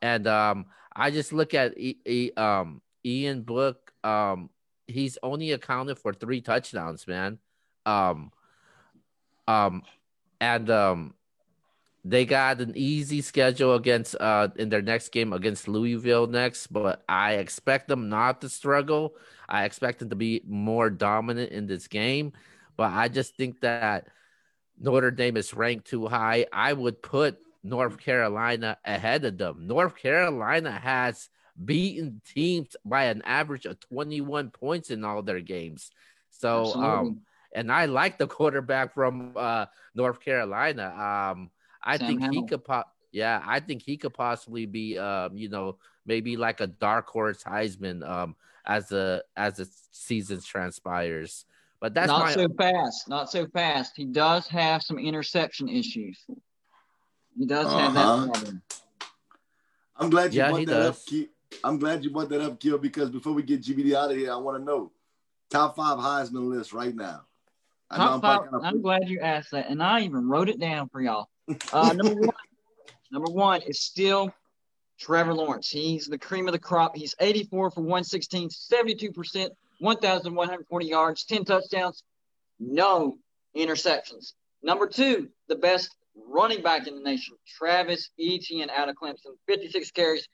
and 0.02 0.26
um 0.26 0.66
i 0.94 1.10
just 1.10 1.32
look 1.32 1.54
at 1.54 1.78
e, 1.78 1.98
e, 2.06 2.30
um 2.36 2.80
ian 3.04 3.42
book 3.42 3.92
um 4.02 4.48
he's 4.86 5.18
only 5.22 5.52
accounted 5.52 5.98
for 5.98 6.12
three 6.12 6.40
touchdowns 6.40 7.06
man 7.06 7.38
um 7.84 8.32
um, 9.48 9.82
and 10.40 10.70
um, 10.70 11.14
they 12.04 12.24
got 12.24 12.60
an 12.60 12.72
easy 12.76 13.20
schedule 13.20 13.74
against 13.74 14.14
uh 14.20 14.48
in 14.56 14.68
their 14.68 14.82
next 14.82 15.08
game 15.08 15.32
against 15.32 15.66
Louisville 15.68 16.26
next, 16.26 16.68
but 16.68 17.02
I 17.08 17.34
expect 17.34 17.88
them 17.88 18.08
not 18.08 18.40
to 18.42 18.48
struggle. 18.48 19.14
I 19.48 19.64
expect 19.64 19.98
them 19.98 20.10
to 20.10 20.16
be 20.16 20.42
more 20.46 20.88
dominant 20.90 21.52
in 21.52 21.66
this 21.66 21.88
game, 21.88 22.32
but 22.76 22.92
I 22.92 23.08
just 23.08 23.36
think 23.36 23.60
that 23.60 24.06
Notre 24.78 25.10
Dame 25.10 25.36
is 25.36 25.54
ranked 25.54 25.86
too 25.86 26.06
high. 26.06 26.46
I 26.52 26.72
would 26.72 27.02
put 27.02 27.38
North 27.64 27.98
Carolina 27.98 28.78
ahead 28.84 29.24
of 29.24 29.38
them. 29.38 29.66
North 29.66 29.96
Carolina 29.96 30.70
has 30.70 31.28
beaten 31.64 32.20
teams 32.34 32.76
by 32.84 33.04
an 33.04 33.22
average 33.24 33.66
of 33.66 33.80
21 33.80 34.50
points 34.50 34.90
in 34.90 35.04
all 35.04 35.22
their 35.22 35.40
games. 35.40 35.90
So 36.30 36.74
um, 36.74 36.74
Absolutely. 36.74 36.98
um 36.98 37.20
and 37.56 37.72
I 37.72 37.86
like 37.86 38.18
the 38.18 38.26
quarterback 38.36 38.94
from 38.94 39.32
uh, 39.34 39.66
North 39.94 40.20
Carolina. 40.20 40.84
Um, 40.86 41.50
I 41.82 41.96
Sam 41.96 42.06
think 42.06 42.20
Howell. 42.20 42.32
he 42.32 42.46
could 42.46 42.64
pop. 42.64 42.94
Yeah, 43.10 43.42
I 43.44 43.60
think 43.60 43.82
he 43.82 43.96
could 43.96 44.12
possibly 44.12 44.66
be, 44.66 44.98
um, 44.98 45.36
you 45.36 45.48
know, 45.48 45.78
maybe 46.04 46.36
like 46.36 46.60
a 46.60 46.66
dark 46.66 47.08
horse 47.08 47.42
Heisman 47.42 48.06
um, 48.06 48.36
as 48.66 48.88
the 48.88 49.24
as 49.36 49.56
the 49.56 49.68
season 49.90 50.40
transpires. 50.40 51.46
But 51.80 51.94
that's 51.94 52.08
not 52.08 52.20
my... 52.20 52.32
so 52.32 52.48
fast. 52.58 53.08
Not 53.08 53.30
so 53.30 53.46
fast. 53.46 53.94
He 53.96 54.04
does 54.04 54.46
have 54.48 54.82
some 54.82 54.98
interception 54.98 55.68
issues. 55.68 56.18
He 57.38 57.46
does 57.46 57.66
uh-huh. 57.66 57.78
have 57.78 57.94
that 57.94 58.04
uh-huh. 58.04 58.26
problem. 58.26 58.62
I'm 59.98 60.10
glad 60.10 60.34
you 60.34 60.40
Yeah, 60.40 60.50
brought 60.50 60.66
that 60.66 60.66
does. 60.66 60.88
up, 60.88 61.06
Ki- 61.06 61.28
I'm 61.64 61.78
glad 61.78 62.04
you 62.04 62.10
brought 62.10 62.28
that 62.30 62.40
up, 62.42 62.60
Kill, 62.60 62.78
because 62.78 63.08
before 63.08 63.32
we 63.32 63.42
get 63.42 63.62
GBD 63.62 63.94
out 63.94 64.10
of 64.10 64.16
here, 64.16 64.32
I 64.32 64.36
want 64.36 64.58
to 64.58 64.64
know 64.64 64.90
top 65.48 65.76
five 65.76 65.98
Heisman 65.98 66.50
list 66.50 66.72
right 66.72 66.94
now. 66.94 67.22
I 67.90 67.98
know 67.98 68.04
Top 68.04 68.12
I'm 68.14 68.20
five. 68.20 68.38
probably 68.40 68.48
kinda- 68.50 68.66
I'm 68.66 68.82
glad 68.82 69.08
you 69.08 69.20
asked 69.20 69.50
that, 69.52 69.68
and 69.70 69.82
I 69.82 70.00
even 70.02 70.28
wrote 70.28 70.48
it 70.48 70.58
down 70.58 70.88
for 70.88 71.00
y'all. 71.00 71.28
Uh, 71.72 71.92
number 71.92 72.14
one, 72.20 72.36
number 73.12 73.30
one 73.30 73.62
is 73.62 73.80
still 73.80 74.32
Trevor 74.98 75.34
Lawrence. 75.34 75.68
He's 75.70 76.06
the 76.06 76.18
cream 76.18 76.48
of 76.48 76.52
the 76.52 76.58
crop. 76.58 76.96
He's 76.96 77.14
84 77.20 77.70
for 77.70 77.80
116, 77.82 78.50
72 78.50 79.12
percent, 79.12 79.52
1,140 79.78 80.86
yards, 80.86 81.24
10 81.24 81.44
touchdowns, 81.44 82.02
no 82.58 83.18
interceptions. 83.56 84.32
Number 84.62 84.86
two, 84.86 85.28
the 85.48 85.56
best 85.56 85.94
running 86.28 86.62
back 86.62 86.86
in 86.88 86.94
the 86.96 87.02
nation, 87.02 87.36
Travis 87.46 88.10
Etienne 88.18 88.70
out 88.70 88.88
of 88.88 88.96
Clemson, 88.96 89.36
56 89.46 89.90
carries, 89.92 90.26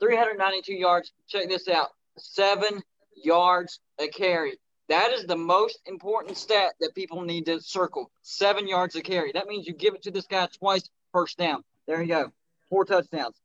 392 0.00 0.74
yards. 0.74 1.12
Check 1.28 1.48
this 1.48 1.68
out, 1.68 1.90
seven 2.18 2.82
yards 3.16 3.80
a 4.00 4.08
carry. 4.08 4.58
That 4.88 5.12
is 5.12 5.26
the 5.26 5.36
most 5.36 5.80
important 5.86 6.36
stat 6.38 6.72
that 6.80 6.94
people 6.94 7.20
need 7.22 7.46
to 7.46 7.60
circle. 7.60 8.10
Seven 8.22 8.66
yards 8.66 8.96
a 8.96 9.02
carry. 9.02 9.32
That 9.32 9.46
means 9.46 9.66
you 9.66 9.74
give 9.74 9.94
it 9.94 10.02
to 10.04 10.10
this 10.10 10.26
guy 10.26 10.48
twice, 10.58 10.88
first 11.12 11.36
down. 11.36 11.62
There 11.86 12.00
you 12.00 12.08
go. 12.08 12.32
Four 12.70 12.84
touchdowns. 12.86 13.36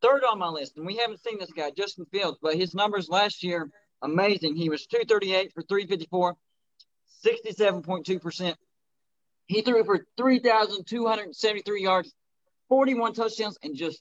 Third 0.00 0.22
on 0.24 0.38
my 0.38 0.48
list, 0.48 0.76
and 0.76 0.86
we 0.86 0.96
haven't 0.96 1.22
seen 1.22 1.38
this 1.38 1.52
guy, 1.52 1.70
Justin 1.70 2.04
Fields, 2.06 2.38
but 2.40 2.56
his 2.56 2.74
numbers 2.74 3.08
last 3.08 3.42
year, 3.42 3.70
amazing. 4.02 4.54
He 4.54 4.68
was 4.68 4.86
238 4.86 5.52
for 5.52 5.62
354, 5.62 6.36
67.2%. 7.24 8.54
He 9.46 9.62
threw 9.62 9.84
for 9.84 10.06
3,273 10.16 11.82
yards, 11.82 12.12
41 12.68 13.14
touchdowns, 13.14 13.58
and 13.62 13.74
just 13.74 14.00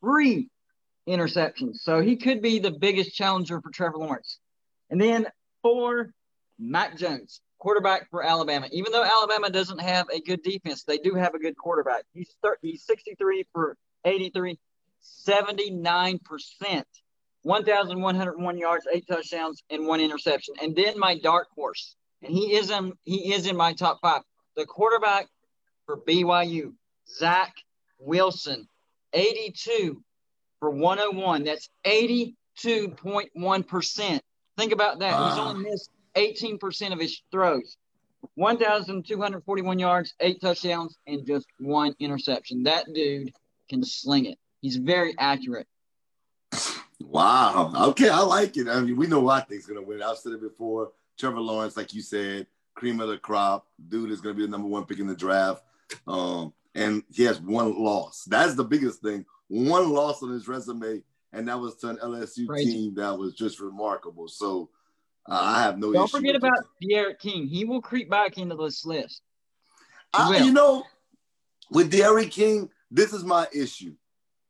three 0.00 0.48
interceptions. 1.08 1.76
So 1.76 2.00
he 2.00 2.16
could 2.16 2.40
be 2.40 2.60
the 2.60 2.70
biggest 2.70 3.14
challenger 3.14 3.60
for 3.60 3.70
Trevor 3.70 3.98
Lawrence. 3.98 4.38
And 4.90 5.00
then 5.00 5.26
four, 5.64 6.12
Mac 6.58 6.96
Jones, 6.96 7.40
quarterback 7.58 8.08
for 8.10 8.22
Alabama. 8.22 8.68
Even 8.70 8.92
though 8.92 9.02
Alabama 9.02 9.50
doesn't 9.50 9.80
have 9.80 10.08
a 10.10 10.20
good 10.20 10.42
defense, 10.42 10.84
they 10.84 10.98
do 10.98 11.14
have 11.14 11.34
a 11.34 11.38
good 11.38 11.56
quarterback. 11.56 12.04
He's 12.12 12.36
thir- 12.42 12.58
he's 12.62 12.84
63 12.84 13.46
for 13.52 13.78
83, 14.04 14.58
79%, 15.26 16.84
1,101 17.42 18.58
yards, 18.58 18.86
eight 18.92 19.06
touchdowns, 19.08 19.62
and 19.70 19.86
one 19.86 20.00
interception. 20.00 20.54
And 20.62 20.76
then 20.76 20.98
my 20.98 21.18
dark 21.18 21.48
horse, 21.54 21.96
and 22.22 22.32
he 22.32 22.54
is 22.54 22.70
in 22.70 22.92
he 23.04 23.32
is 23.32 23.46
in 23.46 23.56
my 23.56 23.72
top 23.72 24.00
five. 24.02 24.20
The 24.56 24.66
quarterback 24.66 25.28
for 25.86 25.96
BYU, 25.96 26.74
Zach 27.08 27.54
Wilson, 27.98 28.68
82 29.14 30.02
for 30.60 30.70
101. 30.70 31.44
That's 31.44 31.70
82.1%. 31.86 34.20
Think 34.56 34.72
about 34.72 35.00
that. 35.00 35.30
He's 35.30 35.38
only 35.38 35.70
missed 35.70 35.90
18% 36.16 36.92
of 36.92 37.00
his 37.00 37.20
throws. 37.30 37.76
1,241 38.36 39.78
yards, 39.78 40.14
eight 40.20 40.40
touchdowns, 40.40 40.96
and 41.06 41.26
just 41.26 41.46
one 41.58 41.94
interception. 41.98 42.62
That 42.62 42.86
dude 42.92 43.32
can 43.68 43.84
sling 43.84 44.26
it. 44.26 44.38
He's 44.60 44.76
very 44.76 45.14
accurate. 45.18 45.66
Wow. 47.00 47.72
Okay, 47.88 48.08
I 48.08 48.20
like 48.20 48.56
it. 48.56 48.68
I 48.68 48.80
mean, 48.80 48.96
we 48.96 49.06
know 49.06 49.28
I 49.28 49.40
think's 49.40 49.66
gonna 49.66 49.82
win. 49.82 50.02
I've 50.02 50.18
said 50.18 50.32
it 50.32 50.40
before. 50.40 50.92
Trevor 51.18 51.40
Lawrence, 51.40 51.76
like 51.76 51.92
you 51.92 52.02
said, 52.02 52.46
cream 52.74 53.00
of 53.00 53.08
the 53.08 53.18
crop. 53.18 53.66
Dude 53.88 54.10
is 54.10 54.20
gonna 54.20 54.34
be 54.34 54.42
the 54.42 54.48
number 54.48 54.68
one 54.68 54.84
pick 54.84 55.00
in 55.00 55.06
the 55.06 55.14
draft. 55.14 55.62
Um, 56.06 56.52
and 56.74 57.02
he 57.12 57.24
has 57.24 57.40
one 57.40 57.78
loss. 57.78 58.24
That's 58.24 58.54
the 58.54 58.64
biggest 58.64 59.00
thing. 59.00 59.24
One 59.48 59.90
loss 59.90 60.22
on 60.22 60.30
his 60.30 60.48
resume, 60.48 61.02
and 61.34 61.48
that 61.48 61.58
was 61.58 61.74
to 61.76 61.88
an 61.88 61.96
LSU 61.96 62.46
Crazy. 62.46 62.72
team 62.72 62.94
that 62.94 63.18
was 63.18 63.34
just 63.34 63.60
remarkable. 63.60 64.28
So 64.28 64.70
uh, 65.28 65.40
I 65.40 65.62
have 65.62 65.78
no 65.78 65.88
issue. 65.88 65.94
Don't 65.94 66.10
forget 66.10 66.36
about. 66.36 66.52
D'Eriq 66.80 67.18
King. 67.18 67.46
He 67.46 67.64
will 67.64 67.82
creep 67.82 68.08
back 68.08 68.38
into 68.38 68.56
this 68.56 68.86
list. 68.86 69.22
I, 70.12 70.38
you 70.38 70.52
know, 70.52 70.84
with 71.70 71.90
D'Eriq 71.90 72.30
King, 72.30 72.70
this 72.90 73.12
is 73.12 73.24
my 73.24 73.48
issue. 73.52 73.94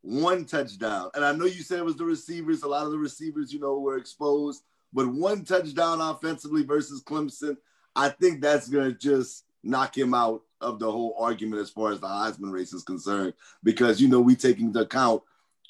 One 0.02 0.44
touchdown. 0.44 1.10
And 1.14 1.24
I 1.24 1.32
know 1.32 1.46
you 1.46 1.62
said 1.62 1.78
it 1.78 1.84
was 1.84 1.96
the 1.96 2.04
receivers. 2.04 2.62
A 2.62 2.68
lot 2.68 2.84
of 2.84 2.92
the 2.92 2.98
receivers, 2.98 3.52
you 3.52 3.60
know, 3.60 3.78
were 3.78 3.96
exposed. 3.96 4.62
But 4.92 5.08
one 5.08 5.44
touchdown 5.44 6.00
offensively 6.00 6.62
versus 6.62 7.02
Clemson, 7.02 7.56
I 7.96 8.10
think 8.10 8.40
that's 8.42 8.68
going 8.68 8.92
to 8.92 8.98
just 8.98 9.44
knock 9.62 9.96
him 9.96 10.12
out 10.12 10.42
of 10.60 10.78
the 10.78 10.90
whole 10.90 11.16
argument 11.18 11.62
as 11.62 11.70
far 11.70 11.92
as 11.92 12.00
the 12.00 12.06
Heisman 12.06 12.52
race 12.52 12.74
is 12.74 12.82
concerned. 12.82 13.32
Because, 13.62 14.00
you 14.00 14.08
know, 14.08 14.20
we 14.20 14.36
take 14.36 14.60
into 14.60 14.80
account 14.80 15.22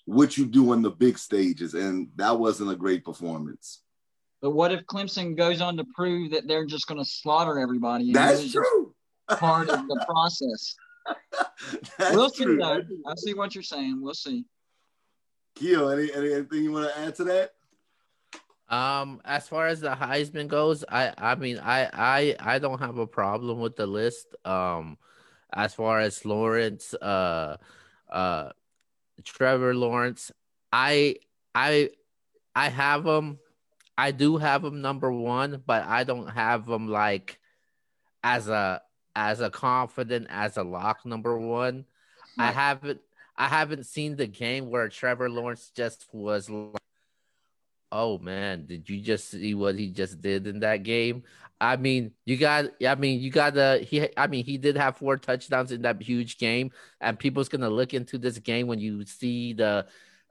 what 0.05 0.36
you 0.36 0.46
do 0.46 0.72
on 0.72 0.82
the 0.82 0.90
big 0.90 1.18
stages. 1.18 1.74
And 1.74 2.09
that 2.16 2.38
wasn't 2.38 2.70
a 2.70 2.76
great 2.76 3.05
performance. 3.05 3.82
But 4.42 4.50
what 4.50 4.72
if 4.72 4.84
Clemson 4.84 5.36
goes 5.36 5.61
on 5.61 5.76
to 5.78 5.84
prove 5.94 6.32
that 6.32 6.46
they're 6.46 6.66
just 6.66 6.86
going 6.86 7.02
to 7.02 7.09
slaughter 7.09 7.59
everybody? 7.59 8.07
and 8.07 8.14
That's 8.14 8.52
true. 8.52 8.94
Part 9.28 9.70
of 9.70 9.88
the 9.88 10.05
process. 10.09 10.76
That's 11.98 12.14
we'll 12.14 12.28
see, 12.28 12.44
true. 12.44 12.59
though. 12.59 12.82
I 13.07 13.14
see 13.16 13.34
what 13.34 13.55
you're 13.55 13.64
saying. 13.64 14.00
We'll 14.02 14.14
see. 14.14 14.44
Keo, 15.55 15.88
any, 15.88 16.12
any, 16.12 16.32
anything 16.32 16.64
you 16.64 16.72
want 16.72 16.92
to 16.92 16.98
add 16.98 17.14
to 17.16 17.24
that? 17.24 17.52
Um, 18.68 19.20
as 19.24 19.46
far 19.48 19.66
as 19.68 19.80
the 19.80 19.90
Heisman 19.90 20.48
goes, 20.48 20.84
I 20.88 21.12
I 21.16 21.34
mean 21.34 21.59
I 21.59 21.88
I 21.92 22.36
I 22.40 22.59
don't 22.59 22.78
have 22.78 22.98
a 22.98 23.07
problem 23.07 23.61
with 23.61 23.76
the 23.76 23.86
list. 23.86 24.34
Um, 24.44 24.98
as 25.52 25.74
far 25.74 26.00
as 26.00 26.24
Lawrence, 26.24 26.94
uh, 26.94 27.59
uh, 28.11 28.50
Trevor 29.22 29.74
Lawrence, 29.74 30.32
I 30.72 31.16
I 31.54 31.90
I 32.54 32.68
have 32.68 33.04
him. 33.06 33.38
I 33.96 34.10
do 34.10 34.38
have 34.38 34.64
him 34.64 34.80
number 34.80 35.12
one, 35.12 35.62
but 35.64 35.84
I 35.84 36.02
don't 36.04 36.26
have 36.26 36.66
him 36.66 36.88
like 36.88 37.38
as 38.22 38.48
a 38.48 38.82
as 39.14 39.40
a 39.40 39.50
confident 39.50 40.26
as 40.30 40.56
a 40.56 40.64
lock 40.64 41.06
number 41.06 41.38
one. 41.38 41.84
I 42.38 42.50
haven't 42.50 43.00
I 43.36 43.48
haven't 43.48 43.84
seen 43.84 44.16
the 44.16 44.26
game 44.26 44.70
where 44.70 44.88
Trevor 44.88 45.30
Lawrence 45.30 45.70
just 45.74 46.06
was 46.12 46.50
like, 46.50 46.82
oh 47.92 48.18
man, 48.18 48.66
did 48.66 48.88
you 48.88 49.00
just 49.00 49.30
see 49.30 49.54
what 49.54 49.76
he 49.76 49.90
just 49.90 50.20
did 50.20 50.46
in 50.46 50.60
that 50.60 50.82
game? 50.82 51.22
I 51.61 51.76
mean, 51.76 52.12
you 52.24 52.36
got 52.36 52.66
I 52.86 52.94
mean, 52.94 53.20
you 53.20 53.30
got 53.30 53.55
to 53.55 53.78
he 53.78 54.09
I 54.16 54.26
mean, 54.26 54.44
he 54.44 54.59
did 54.59 54.76
have 54.76 54.96
four 54.96 55.16
touchdowns 55.16 55.72
in 55.72 55.82
that 55.82 56.02
huge 56.02 56.38
game 56.38 56.70
and 57.00 57.18
people's 57.18 57.48
to 57.62 57.68
look 57.68 57.94
into 57.94 58.18
this 58.18 58.38
game 58.38 58.66
when 58.66 58.78
you 58.78 59.05
see 59.07 59.52
the 59.52 59.86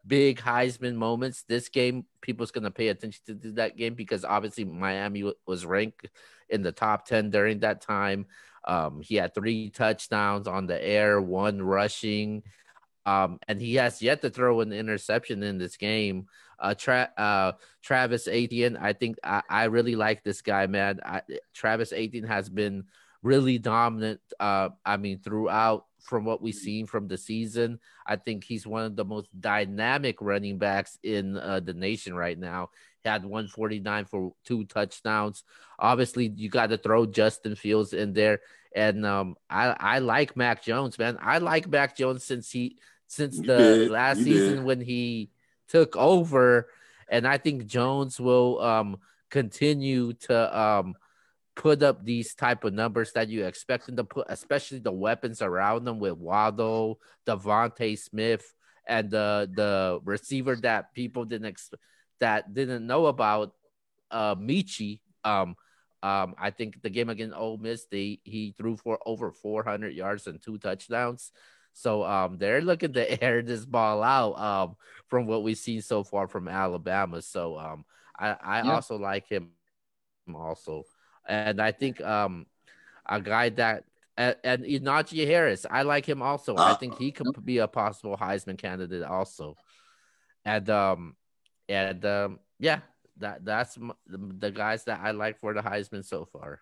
big 0.05 0.39
Heisman 0.39 0.95
moments. 0.95 1.43
This 1.43 1.69
game 1.69 2.05
people's 2.21 2.51
to 2.63 2.71
pay 2.71 2.89
attention 2.89 3.21
to 3.25 3.51
that 3.53 3.77
game 3.77 3.93
because 3.93 4.25
obviously 4.25 4.65
Miami 4.65 5.23
wa- 5.23 5.33
was 5.47 5.65
ranked 5.65 6.09
in 6.49 6.61
the 6.61 6.71
top 6.71 7.05
10 7.05 7.29
during 7.29 7.59
that 7.59 7.81
time. 7.81 8.25
Um, 8.65 9.01
he 9.01 9.15
had 9.15 9.33
three 9.33 9.69
touchdowns 9.69 10.47
on 10.47 10.67
the 10.67 10.81
air, 10.81 11.21
one 11.21 11.61
rushing. 11.61 12.43
Um, 13.05 13.39
and 13.47 13.59
he 13.59 13.75
has 13.75 14.01
yet 14.01 14.21
to 14.21 14.29
throw 14.29 14.61
an 14.61 14.71
interception 14.71 15.43
in 15.43 15.57
this 15.57 15.77
game. 15.77 16.27
Uh, 16.63 16.73
Tra- 16.73 17.11
uh, 17.17 17.51
Travis 17.83 18.27
Etienne, 18.27 18.77
I 18.77 18.93
think 18.93 19.17
I, 19.23 19.41
I 19.49 19.63
really 19.65 19.95
like 19.95 20.23
this 20.23 20.41
guy, 20.41 20.65
man. 20.67 21.01
I, 21.05 21.21
Travis 21.53 21.91
Etienne 21.91 22.23
has 22.23 22.49
been 22.49 22.85
really 23.21 23.57
dominant. 23.57 24.21
Uh, 24.39 24.69
I 24.85 24.97
mean, 24.97 25.19
throughout 25.19 25.85
from 26.01 26.25
what 26.25 26.41
we've 26.41 26.55
seen 26.55 26.85
from 26.85 27.07
the 27.07 27.17
season, 27.17 27.79
I 28.07 28.15
think 28.15 28.43
he's 28.43 28.65
one 28.65 28.85
of 28.85 28.95
the 28.95 29.05
most 29.05 29.27
dynamic 29.39 30.17
running 30.21 30.57
backs 30.57 30.97
in 31.03 31.37
uh, 31.37 31.59
the 31.59 31.73
nation 31.73 32.15
right 32.15 32.37
now. 32.39 32.69
He 33.03 33.09
had 33.09 33.23
149 33.23 34.05
for 34.05 34.33
two 34.45 34.63
touchdowns. 34.65 35.43
Obviously, 35.79 36.31
you 36.35 36.49
got 36.49 36.69
to 36.69 36.77
throw 36.77 37.05
Justin 37.05 37.55
Fields 37.55 37.93
in 37.93 38.13
there. 38.13 38.39
And 38.75 39.05
um, 39.05 39.35
I, 39.49 39.75
I 39.79 39.99
like 39.99 40.35
Mac 40.37 40.63
Jones, 40.63 40.97
man. 40.97 41.17
I 41.21 41.37
like 41.39 41.67
Mac 41.67 41.95
Jones 41.97 42.23
since 42.23 42.49
he 42.51 42.77
since 43.07 43.37
You 43.37 43.43
the 43.43 43.57
did. 43.57 43.91
last 43.91 44.23
You 44.23 44.23
season 44.25 44.55
did. 44.57 44.63
when 44.65 44.81
he 44.81 45.29
took 45.67 45.95
over. 45.95 46.69
And 47.09 47.27
I 47.27 47.37
think 47.37 47.65
Jones 47.65 48.19
will 48.19 48.59
um 48.61 48.97
continue 49.29 50.13
to 50.13 50.59
um 50.59 50.95
put 51.55 51.83
up 51.83 52.03
these 52.03 52.33
type 52.33 52.63
of 52.63 52.73
numbers 52.73 53.11
that 53.13 53.29
you 53.29 53.45
expect 53.45 53.87
him 53.87 53.95
to 53.97 54.03
put, 54.03 54.25
especially 54.29 54.79
the 54.79 54.91
weapons 54.91 55.41
around 55.41 55.85
them 55.85 55.99
with 55.99 56.13
Waddle, 56.13 56.99
DeVonta 57.27 57.97
Smith, 57.97 58.53
and 58.87 59.09
the 59.09 59.49
the 59.53 59.99
receiver 60.03 60.55
that 60.57 60.93
people 60.93 61.25
didn't 61.25 61.47
ex- 61.47 61.69
that 62.19 62.53
didn't 62.53 62.87
know 62.87 63.07
about, 63.07 63.53
uh, 64.11 64.35
Metchie. 64.35 65.01
Um, 65.23 65.55
um, 66.01 66.35
I 66.37 66.51
think 66.51 66.81
the 66.81 66.89
game 66.89 67.09
against 67.09 67.35
Ole 67.35 67.57
Miss, 67.57 67.85
they 67.89 68.19
he 68.23 68.53
threw 68.57 68.75
for 68.75 68.99
over 69.05 69.31
400 69.31 69.93
yards 69.93 70.27
and 70.27 70.41
two 70.41 70.57
touchdowns. 70.57 71.31
So 71.73 72.03
um, 72.03 72.37
they're 72.37 72.61
looking 72.61 72.93
to 72.93 73.23
air 73.23 73.41
this 73.41 73.65
ball 73.65 74.03
out 74.03 74.37
um, 74.39 74.75
from 75.07 75.25
what 75.25 75.43
we've 75.43 75.57
seen 75.57 75.81
so 75.81 76.03
far 76.03 76.27
from 76.27 76.47
Alabama. 76.47 77.21
So 77.21 77.57
um, 77.57 77.85
I, 78.17 78.35
I 78.43 78.61
Yeah. 78.63 78.73
also 78.75 78.97
like 78.97 79.27
him 79.27 79.49
also, 80.33 80.83
and 81.27 81.59
I 81.61 81.71
think 81.71 82.01
um, 82.01 82.45
a 83.05 83.19
guy 83.19 83.49
that 83.49 83.83
and, 84.15 84.35
and 84.43 84.63
Najee 84.63 85.25
Harris, 85.25 85.65
I 85.69 85.81
like 85.81 86.05
him 86.07 86.21
also. 86.21 86.55
I 86.55 86.75
think 86.75 86.97
he 86.99 87.11
could 87.11 87.27
be 87.45 87.57
a 87.57 87.67
possible 87.67 88.15
Heisman 88.15 88.57
candidate 88.57 89.03
also. 89.03 89.55
and 90.45 90.69
um, 90.69 91.15
and 91.67 92.05
um, 92.05 92.39
yeah, 92.59 92.81
that 93.17 93.43
that's 93.43 93.77
m- 93.77 93.93
the, 94.05 94.17
the 94.17 94.51
guys 94.51 94.83
that 94.85 94.99
I 95.03 95.11
like 95.11 95.39
for 95.39 95.53
the 95.53 95.61
Heisman 95.61 96.05
so 96.05 96.25
far. 96.25 96.61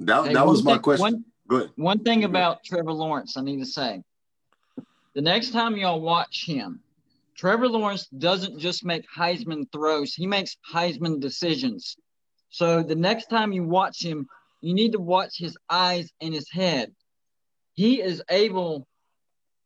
That, 0.00 0.26
Hey, 0.26 0.34
that 0.34 0.44
one 0.46 0.54
was 0.54 0.64
my 0.64 0.72
thing- 0.72 0.82
question. 0.82 1.02
one- 1.02 1.24
Good. 1.48 1.70
One 1.76 2.00
thing 2.04 2.20
Good. 2.20 2.28
about 2.30 2.62
Trevor 2.62 2.92
Lawrence, 2.92 3.38
I 3.38 3.40
need 3.40 3.60
to 3.60 3.64
say, 3.64 4.02
the 5.18 5.22
next 5.22 5.50
time 5.50 5.76
y'all 5.76 6.00
watch 6.00 6.46
him, 6.46 6.78
Trevor 7.36 7.66
Lawrence 7.66 8.06
doesn't 8.06 8.60
just 8.60 8.84
make 8.84 9.04
Heisman 9.10 9.64
throws; 9.72 10.14
he 10.14 10.28
makes 10.28 10.56
Heisman 10.72 11.18
decisions. 11.18 11.96
So 12.50 12.84
the 12.84 12.94
next 12.94 13.28
time 13.28 13.52
you 13.52 13.64
watch 13.64 14.00
him, 14.00 14.28
you 14.60 14.74
need 14.74 14.92
to 14.92 15.00
watch 15.00 15.36
his 15.36 15.58
eyes 15.68 16.08
and 16.20 16.32
his 16.32 16.48
head. 16.48 16.94
He 17.74 18.00
is 18.00 18.22
able 18.30 18.86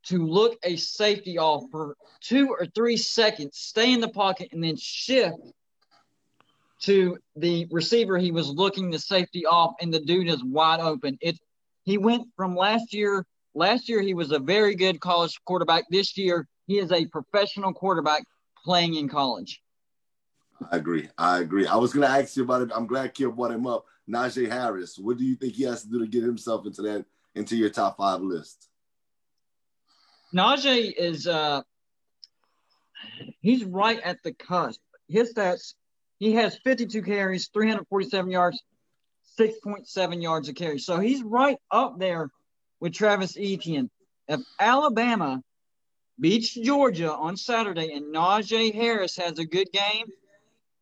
to 0.05 0.25
look 0.25 0.59
a 0.65 0.77
safety 0.77 1.37
off 1.37 1.65
for 1.71 1.99
two 2.23 2.49
or 2.49 2.65
three 2.65 2.97
seconds, 2.97 3.59
stay 3.59 3.93
in 3.93 4.01
the 4.01 4.09
pocket, 4.09 4.49
and 4.53 4.65
then 4.65 4.77
shift 4.79 5.37
to 6.85 7.19
the 7.37 7.69
receiver 7.71 8.17
he 8.17 8.33
was 8.33 8.49
looking 8.49 8.91
the 8.91 8.99
safety 8.99 9.45
off, 9.45 9.75
and 9.83 9.93
the 9.93 10.01
dude 10.01 10.31
is 10.31 10.43
wide 10.43 10.81
open. 10.81 11.19
It 11.21 11.39
he 11.85 11.99
went 11.99 12.29
from 12.39 12.57
last 12.57 12.95
year. 12.95 13.27
Last 13.55 13.89
year 13.89 14.01
he 14.01 14.15
was 14.15 14.33
a 14.33 14.39
very 14.39 14.75
good 14.75 15.01
college 15.01 15.39
quarterback. 15.45 15.85
This 15.91 16.17
year 16.17 16.47
he 16.67 16.79
is 16.79 16.91
a 16.91 17.07
professional 17.07 17.73
quarterback 17.73 18.25
playing 18.65 18.95
in 18.95 19.09
college. 19.09 19.61
I 20.71 20.77
agree. 20.77 21.09
I 21.19 21.41
agree. 21.41 21.67
I 21.67 21.77
was 21.77 21.93
going 21.93 22.07
to 22.07 22.13
ask 22.13 22.37
you 22.37 22.45
about 22.45 22.63
it. 22.63 22.71
I'm 22.75 22.87
glad 22.87 23.15
Kill 23.15 23.33
brought 23.33 23.51
him 23.51 23.67
up. 23.67 23.85
Najee 24.09 24.51
Harris. 24.51 24.99
What 24.99 25.19
do 25.19 25.25
you 25.25 25.35
think 25.35 25.55
he 25.55 25.65
has 25.65 25.83
to 25.83 25.89
do 25.89 25.99
to 25.99 26.07
get 26.07 26.23
himself 26.23 26.67
into 26.67 26.83
that 26.83 27.05
into 27.35 27.57
your 27.57 27.71
top 27.71 27.97
five 27.97 28.21
list? 28.21 28.69
Najee 30.35 30.93
is 30.97 31.27
uh 31.27 31.63
he's 33.41 33.65
right 33.65 34.01
at 34.03 34.23
the 34.23 34.33
cusp. 34.33 34.81
His 35.09 35.35
stats, 35.35 35.75
he 36.19 36.33
has 36.33 36.57
52 36.65 37.03
carries, 37.03 37.49
347 37.49 38.31
yards, 38.31 38.63
6.7 39.39 40.23
yards 40.23 40.49
a 40.49 40.55
carry. 40.55 40.79
So 40.79 40.99
he's 40.99 41.23
right 41.23 41.59
up 41.71 41.99
there 41.99 42.31
with 42.83 42.93
Travis 42.93 43.37
Etienne. 43.39 43.89
If 44.27 44.41
Alabama 44.59 45.41
beats 46.19 46.53
Georgia 46.53 47.13
on 47.13 47.37
Saturday 47.37 47.93
and 47.93 48.13
Najee 48.13 48.75
Harris 48.75 49.17
has 49.17 49.39
a 49.39 49.45
good 49.45 49.69
game, 49.73 50.07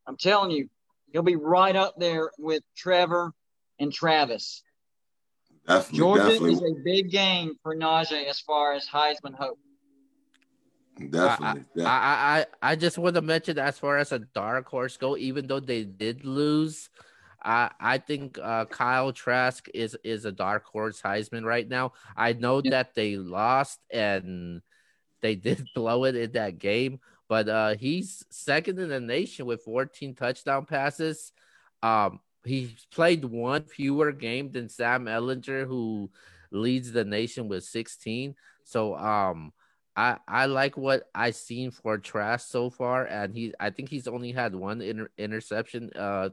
I'm 0.07 0.17
telling 0.17 0.49
you, 0.49 0.67
he'll 1.13 1.21
be 1.21 1.35
right 1.35 1.75
up 1.75 1.93
there 1.99 2.31
with 2.39 2.63
Trevor 2.75 3.33
and 3.79 3.93
Travis. 3.93 4.63
Definitely. 5.67 5.99
Georgia 5.99 6.23
definitely. 6.23 6.53
is 6.53 6.61
a 6.63 6.83
big 6.83 7.11
game 7.11 7.53
for 7.61 7.75
Najee 7.75 8.25
as 8.25 8.39
far 8.39 8.73
as 8.73 8.87
Heisman 8.87 9.35
hope. 9.35 9.59
definitely. 10.97 11.61
definitely. 11.75 11.85
I, 11.85 12.39
I 12.39 12.45
I 12.63 12.75
just 12.75 12.97
want 12.97 13.13
to 13.13 13.21
mention 13.21 13.59
as 13.59 13.77
far 13.77 13.99
as 13.99 14.11
a 14.11 14.19
dark 14.19 14.67
horse 14.67 14.97
go, 14.97 15.15
even 15.17 15.45
though 15.45 15.59
they 15.59 15.83
did 15.83 16.25
lose, 16.25 16.89
I 17.43 17.71
I 17.79 17.97
think 17.97 18.37
uh, 18.41 18.65
Kyle 18.65 19.11
Trask 19.13 19.67
is 19.73 19.97
is 20.03 20.25
a 20.25 20.31
dark 20.31 20.65
horse 20.65 21.01
Heisman 21.01 21.43
right 21.45 21.67
now. 21.67 21.93
I 22.15 22.33
know 22.33 22.61
Yeah. 22.63 22.71
that 22.71 22.93
they 22.95 23.17
lost 23.17 23.79
and 23.91 24.61
they 25.21 25.35
did 25.47 25.67
blow 25.75 26.05
it 26.05 26.15
in 26.15 26.31
that 26.33 26.57
game, 26.59 26.99
but 27.27 27.47
uh, 27.49 27.75
he's 27.75 28.25
second 28.29 28.79
in 28.79 28.89
the 28.89 28.99
nation 28.99 29.45
with 29.45 29.63
14 29.63 30.15
touchdown 30.15 30.65
passes. 30.65 31.31
Um, 31.83 32.19
he's 32.45 32.85
played 32.91 33.25
one 33.25 33.63
fewer 33.65 34.11
game 34.11 34.51
than 34.51 34.69
Sam 34.69 35.05
Ehlinger, 35.05 35.65
who 35.67 36.09
leads 36.51 36.91
the 36.91 37.05
nation 37.05 37.47
with 37.47 37.63
16. 37.63 38.35
So 38.63 38.95
um. 38.95 39.53
I 39.93 40.15
I 40.25 40.45
like 40.45 40.77
what 40.77 41.03
I've 41.13 41.35
seen 41.35 41.69
for 41.69 41.97
Trask 41.97 42.47
so 42.47 42.69
far, 42.69 43.05
and 43.07 43.35
he 43.35 43.53
I 43.59 43.71
think 43.71 43.89
he's 43.89 44.07
only 44.07 44.31
had 44.31 44.55
one 44.55 44.79
inter- 44.81 45.11
interception 45.17 45.91
uh 45.97 46.29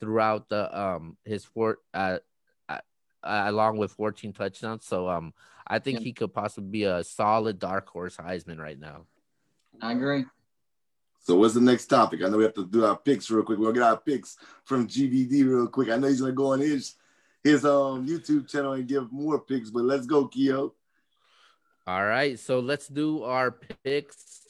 throughout 0.00 0.48
the 0.48 0.78
um 0.78 1.16
his 1.24 1.44
four 1.44 1.78
uh, 1.94 2.18
uh 2.68 2.78
along 3.22 3.78
with 3.78 3.92
14 3.92 4.32
touchdowns. 4.32 4.84
So 4.86 5.08
um 5.08 5.34
I 5.66 5.78
think 5.78 5.98
Yeah. 5.98 6.04
he 6.04 6.12
could 6.12 6.32
possibly 6.32 6.70
be 6.70 6.84
a 6.84 7.04
solid 7.04 7.58
dark 7.58 7.88
horse 7.88 8.16
Heisman 8.16 8.58
right 8.58 8.78
now. 8.78 9.06
I 9.82 9.92
agree. 9.92 10.24
So 11.20 11.36
what's 11.36 11.54
the 11.54 11.60
next 11.60 11.86
topic? 11.86 12.22
I 12.22 12.28
know 12.28 12.38
we 12.38 12.44
have 12.44 12.54
to 12.54 12.66
do 12.66 12.84
our 12.86 12.96
picks 12.96 13.30
real 13.30 13.42
quick. 13.42 13.58
We'll 13.58 13.72
get 13.72 13.82
our 13.82 13.98
picks 13.98 14.38
from 14.64 14.86
GVD 14.88 15.44
real 15.46 15.66
quick. 15.68 15.90
I 15.90 15.96
know 15.96 16.08
he's 16.08 16.20
gonna 16.20 16.32
go 16.32 16.52
on 16.52 16.60
his 16.60 16.94
his 17.44 17.64
um 17.64 18.06
YouTube 18.06 18.48
channel 18.48 18.72
and 18.72 18.86
give 18.88 19.12
more 19.12 19.40
picks, 19.40 19.70
but 19.70 19.84
let's 19.84 20.06
go, 20.06 20.26
Keo. 20.26 20.74
All 21.86 22.04
right, 22.04 22.38
so 22.38 22.60
let's 22.60 22.86
do 22.88 23.22
our 23.22 23.50
picks. 23.50 24.47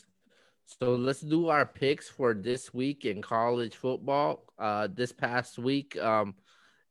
So 0.68 0.96
let's 0.96 1.22
do 1.22 1.48
our 1.48 1.64
picks 1.64 2.10
for 2.10 2.34
this 2.34 2.74
week 2.74 3.06
in 3.06 3.22
college 3.22 3.74
football. 3.74 4.44
Uh, 4.58 4.86
this 4.92 5.12
past 5.12 5.58
week, 5.58 5.96
um, 5.96 6.34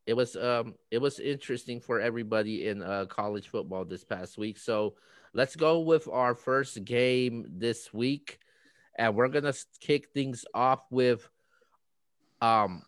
it 0.07 0.15
was 0.15 0.35
um, 0.35 0.73
it 0.89 0.97
was 0.97 1.19
interesting 1.19 1.79
for 1.79 2.01
everybody 2.01 2.67
in 2.67 2.81
uh, 2.81 3.05
college 3.05 3.49
football 3.49 3.85
this 3.85 4.03
past 4.03 4.35
week. 4.35 4.57
So 4.57 4.95
let's 5.33 5.55
go 5.55 5.81
with 5.81 6.07
our 6.07 6.33
first 6.33 6.83
game 6.85 7.45
this 7.49 7.93
week, 7.93 8.39
and 8.95 9.15
we're 9.15 9.27
gonna 9.27 9.53
kick 9.79 10.09
things 10.11 10.43
off 10.55 10.81
with 10.89 11.29
um 12.41 12.81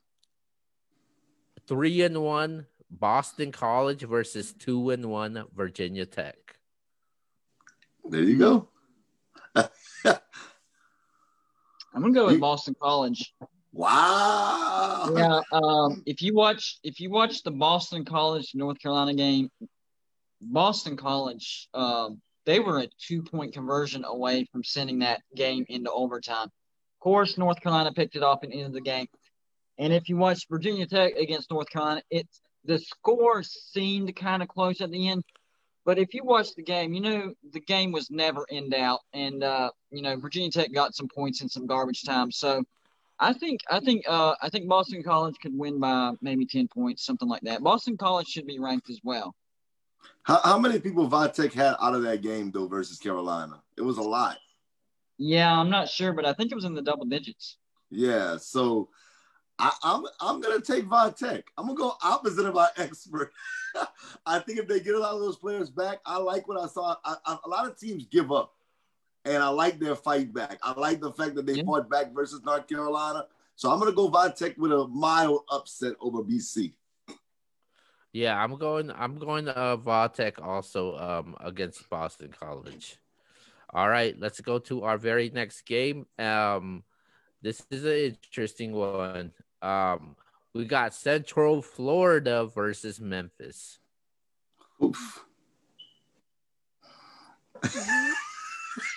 three 1.67 2.01
and 2.01 2.19
one 2.23 2.65
Boston 2.89 3.51
College 3.51 4.01
versus 4.01 4.53
two 4.53 4.89
and 4.89 5.05
one 5.05 5.45
Virginia 5.55 6.07
Tech. 6.07 6.57
There 8.03 8.23
you 8.23 8.37
go. 8.39 8.69
I'm 11.93 12.01
gonna 12.01 12.13
go 12.13 12.27
with 12.27 12.39
Boston 12.39 12.75
College. 12.81 13.33
Wow. 13.71 15.13
Yeah. 15.15 15.41
Um, 15.51 16.03
if 16.05 16.21
you 16.21 16.33
watch 16.33 16.79
if 16.83 16.99
you 16.99 17.09
watch 17.09 17.43
the 17.43 17.51
Boston 17.51 18.05
College 18.05 18.51
North 18.55 18.79
Carolina 18.79 19.13
game, 19.13 19.49
Boston 20.41 20.97
College, 20.97 21.67
um, 21.73 22.21
they 22.45 22.59
were 22.59 22.79
a 22.79 22.87
two 22.99 23.21
point 23.21 23.53
conversion 23.53 24.03
away 24.05 24.45
from 24.51 24.63
sending 24.63 24.99
that 24.99 25.21
game 25.35 25.65
into 25.69 25.91
overtime. 25.91 26.45
Of 26.47 26.99
course, 27.01 27.37
North 27.37 27.61
Carolina 27.61 27.91
picked 27.93 28.15
it 28.15 28.23
off 28.23 28.43
and 28.43 28.51
ended 28.51 28.73
the 28.73 28.81
game. 28.81 29.07
And 29.77 29.93
if 29.93 30.09
you 30.09 30.17
watch 30.17 30.45
Virginia 30.49 30.85
Tech 30.85 31.13
against 31.15 31.51
North 31.51 31.69
Carolina, 31.69 32.01
it's 32.09 32.41
the 32.65 32.79
score 32.79 33.43
seemed 33.43 34.13
kind 34.15 34.43
of 34.43 34.49
close 34.49 34.81
at 34.81 34.91
the 34.91 35.07
end. 35.07 35.23
But 35.89 35.97
if 35.97 36.13
you 36.13 36.23
watch 36.23 36.53
the 36.53 36.61
game, 36.61 36.93
you 36.93 37.01
know 37.01 37.33
the 37.51 37.59
game 37.59 37.91
was 37.91 38.11
never 38.11 38.45
in 38.49 38.69
doubt, 38.69 38.99
and 39.11 39.43
uh, 39.43 39.71
you 39.89 40.03
know 40.03 40.17
Virginia 40.17 40.51
Tech 40.51 40.71
got 40.71 40.93
some 40.93 41.07
points 41.07 41.41
in 41.41 41.49
some 41.49 41.65
garbage 41.65 42.03
time. 42.03 42.31
So 42.31 42.63
I 43.19 43.33
think 43.33 43.61
I 43.71 43.79
think 43.79 44.03
uh, 44.07 44.35
I 44.39 44.49
think 44.49 44.67
Boston 44.67 45.01
College 45.01 45.37
could 45.41 45.57
win 45.57 45.79
by 45.79 46.11
maybe 46.21 46.45
ten 46.45 46.67
points, 46.67 47.03
something 47.03 47.27
like 47.27 47.41
that. 47.41 47.63
Boston 47.63 47.97
College 47.97 48.27
should 48.27 48.45
be 48.45 48.59
ranked 48.59 48.91
as 48.91 48.99
well. 49.03 49.33
How, 50.21 50.39
how 50.43 50.59
many 50.59 50.79
people 50.79 51.09
Vitek 51.09 51.53
had 51.53 51.75
out 51.81 51.95
of 51.95 52.03
that 52.03 52.21
game 52.21 52.51
though 52.51 52.67
versus 52.67 52.99
Carolina? 52.99 53.59
It 53.75 53.81
was 53.81 53.97
a 53.97 54.03
lot. 54.03 54.37
Yeah, 55.17 55.51
I'm 55.51 55.71
not 55.71 55.89
sure, 55.89 56.13
but 56.13 56.23
I 56.23 56.33
think 56.33 56.51
it 56.51 56.55
was 56.55 56.65
in 56.65 56.75
the 56.75 56.83
double 56.83 57.05
digits. 57.05 57.57
Yeah. 57.89 58.37
So 58.37 58.89
I, 59.59 59.73
I'm 59.83 60.05
I'm 60.21 60.39
gonna 60.39 60.61
take 60.61 60.85
Vitek. 60.85 61.43
I'm 61.57 61.67
gonna 61.67 61.77
go 61.77 61.93
opposite 62.01 62.45
of 62.45 62.55
our 62.55 62.69
expert. 62.77 63.31
I 64.25 64.39
think 64.39 64.57
if 64.59 64.67
they 64.67 64.79
get 64.79 64.95
a 64.95 64.99
lot 64.99 65.13
of 65.13 65.19
those 65.19 65.35
players 65.35 65.69
back, 65.69 65.99
I 66.05 66.17
like 66.17 66.47
what 66.47 66.59
I 66.59 66.67
saw. 66.67 66.95
I, 67.03 67.15
I, 67.25 67.37
a 67.45 67.49
lot 67.49 67.67
of 67.67 67.77
teams 67.77 68.05
give 68.05 68.31
up, 68.31 68.53
and 69.25 69.43
I 69.43 69.49
like 69.49 69.79
their 69.79 69.95
fight 69.95 70.33
back. 70.33 70.59
I 70.63 70.71
like 70.79 71.01
the 71.01 71.11
fact 71.11 71.35
that 71.35 71.45
they 71.45 71.55
Yeah. 71.55 71.63
fought 71.63 71.89
back 71.89 72.13
versus 72.13 72.41
North 72.43 72.67
Carolina. 72.67 73.25
So 73.55 73.69
I'm 73.69 73.79
gonna 73.79 73.91
go 73.91 74.09
Vitek 74.09 74.57
with 74.57 74.71
a 74.71 74.87
mild 74.87 75.41
upset 75.51 75.95
over 75.99 76.23
BC. 76.23 76.73
Yeah, 78.13 78.41
I'm 78.41 78.57
going. 78.57 78.89
I'm 78.91 79.19
going 79.19 79.45
to 79.45 79.55
uh, 79.55 79.77
Vautech 79.77 80.41
also 80.41 80.97
um 80.97 81.35
against 81.41 81.87
Boston 81.89 82.33
College. 82.37 82.97
All 83.71 83.87
right, 83.87 84.17
let's 84.17 84.41
go 84.41 84.57
to 84.59 84.83
our 84.83 84.97
very 84.97 85.29
next 85.29 85.61
game. 85.61 86.07
Um, 86.17 86.83
this 87.41 87.63
is 87.69 87.83
an 87.83 88.17
interesting 88.25 88.73
one. 88.73 89.31
Um, 89.61 90.15
we 90.53 90.65
got 90.65 90.93
Central 90.93 91.61
Florida 91.61 92.45
versus 92.45 92.99
Memphis. 92.99 93.79
Oof. 94.83 95.25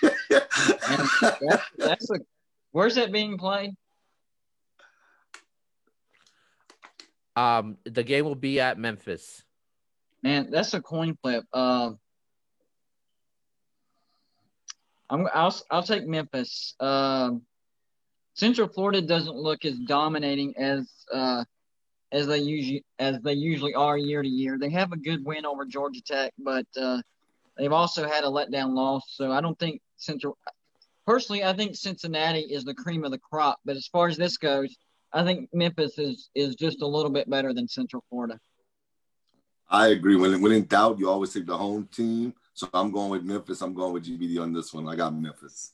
And 0.03 1.09
that's, 1.41 1.65
that's 1.77 2.11
a 2.11 2.19
where's 2.71 2.95
that 2.95 3.13
being 3.13 3.37
played? 3.39 3.71
Um, 7.35 7.79
the 7.85 8.03
game 8.03 8.25
will 8.25 8.35
be 8.35 8.61
at 8.61 8.79
Memphis. 8.79 9.43
Man, 10.23 10.51
that's 10.51 10.75
a 10.75 10.81
coin 10.81 11.17
flip. 11.23 11.45
Um, 11.53 11.99
I'm 15.11 15.27
I'll 15.35 15.55
I'll 15.71 15.83
take 15.83 16.07
Memphis. 16.07 16.75
Um, 16.79 17.43
Central 18.35 18.68
Florida 18.68 19.03
doesn't 19.03 19.37
look 19.37 19.64
as 19.64 19.78
dominating 19.78 20.55
as 20.57 20.91
uh 21.12 21.45
as 22.12 22.26
they 22.26 22.39
usually 22.39 22.85
as 22.99 23.20
they 23.22 23.33
usually 23.33 23.74
are 23.74 23.97
year 23.97 24.22
to 24.22 24.28
year. 24.28 24.59
They 24.59 24.70
have 24.70 24.93
a 24.93 24.97
good 24.97 25.24
win 25.24 25.47
over 25.47 25.64
Georgia 25.64 26.03
Tech, 26.03 26.33
but 26.39 26.66
uh, 26.80 27.01
they've 27.57 27.72
also 27.72 28.07
had 28.07 28.24
a 28.24 28.28
letdown 28.28 28.74
loss. 28.74 29.03
So 29.09 29.33
I 29.33 29.41
don't 29.41 29.59
think 29.59 29.80
Central. 29.97 30.37
personally, 31.07 31.43
I 31.43 31.55
think 31.55 31.74
Cincinnati 31.74 32.41
is 32.41 32.64
the 32.64 32.74
cream 32.74 33.05
of 33.05 33.11
the 33.11 33.18
crop. 33.18 33.61
But 33.64 33.76
as 33.76 33.87
far 33.87 34.09
as 34.09 34.16
this 34.16 34.37
goes, 34.37 34.76
I 35.12 35.24
think 35.24 35.49
Memphis 35.53 35.99
is 35.99 36.28
is 36.35 36.55
just 36.55 36.83
a 36.83 36.87
little 36.87 37.11
bit 37.11 37.28
better 37.28 37.55
than 37.55 37.66
Central 37.66 38.05
Florida. 38.11 38.39
I 39.68 39.89
agree. 39.89 40.16
When 40.16 40.41
when 40.43 40.53
in 40.53 40.66
doubt, 40.66 40.99
you 40.99 41.09
always 41.09 41.33
take 41.33 41.47
the 41.47 41.57
home 41.57 41.89
team. 41.91 42.35
So 42.55 42.68
I'm 42.74 42.91
going 42.91 43.11
with 43.11 43.22
Memphis. 43.22 43.62
I'm 43.62 43.72
going 43.72 43.95
with 43.95 44.05
GBD 44.05 44.39
on 44.41 44.53
this 44.53 44.74
one. 44.74 44.87
I 44.87 44.97
got 44.97 45.14
Memphis. 45.14 45.72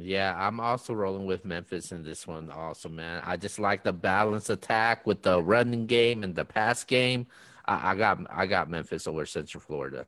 Yeah, 0.00 0.34
I'm 0.38 0.60
also 0.60 0.94
rolling 0.94 1.26
with 1.26 1.44
Memphis 1.44 1.92
in 1.92 2.02
this 2.02 2.26
one, 2.26 2.50
also, 2.50 2.88
man. 2.88 3.22
I 3.24 3.36
just 3.36 3.58
like 3.58 3.82
the 3.82 3.92
balance 3.92 4.50
attack 4.50 5.06
with 5.06 5.22
the 5.22 5.42
running 5.42 5.86
game 5.86 6.22
and 6.22 6.34
the 6.34 6.44
pass 6.44 6.84
game. 6.84 7.26
I, 7.66 7.92
I 7.92 7.94
got 7.94 8.18
I 8.30 8.46
got 8.46 8.70
Memphis 8.70 9.06
over 9.06 9.26
Central 9.26 9.60
Florida. 9.60 10.06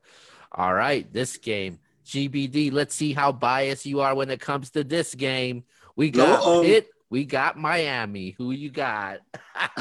All 0.53 0.75
right, 0.75 1.11
this 1.13 1.37
game, 1.37 1.79
GBD. 2.07 2.73
Let's 2.73 2.95
see 2.95 3.13
how 3.13 3.33
biased 3.33 3.87
you 3.87 4.01
are 4.01 4.15
when 4.15 4.31
it 4.31 4.41
comes 4.41 4.71
to 4.71 4.85
this 4.85 5.15
game. 5.15 5.65
We 5.97 6.11
got 6.11 6.41
Uh-oh. 6.41 6.63
Pitt. 6.63 6.91
We 7.11 7.25
got 7.25 7.59
Miami. 7.59 8.31
Who 8.39 8.53
you 8.53 8.71
got? 8.71 9.21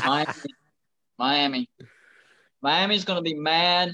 Miami. 0.03 0.34
Miami. 1.18 1.70
Miami's 2.62 3.05
going 3.05 3.18
to 3.18 3.22
be 3.24 3.36
mad. 3.36 3.93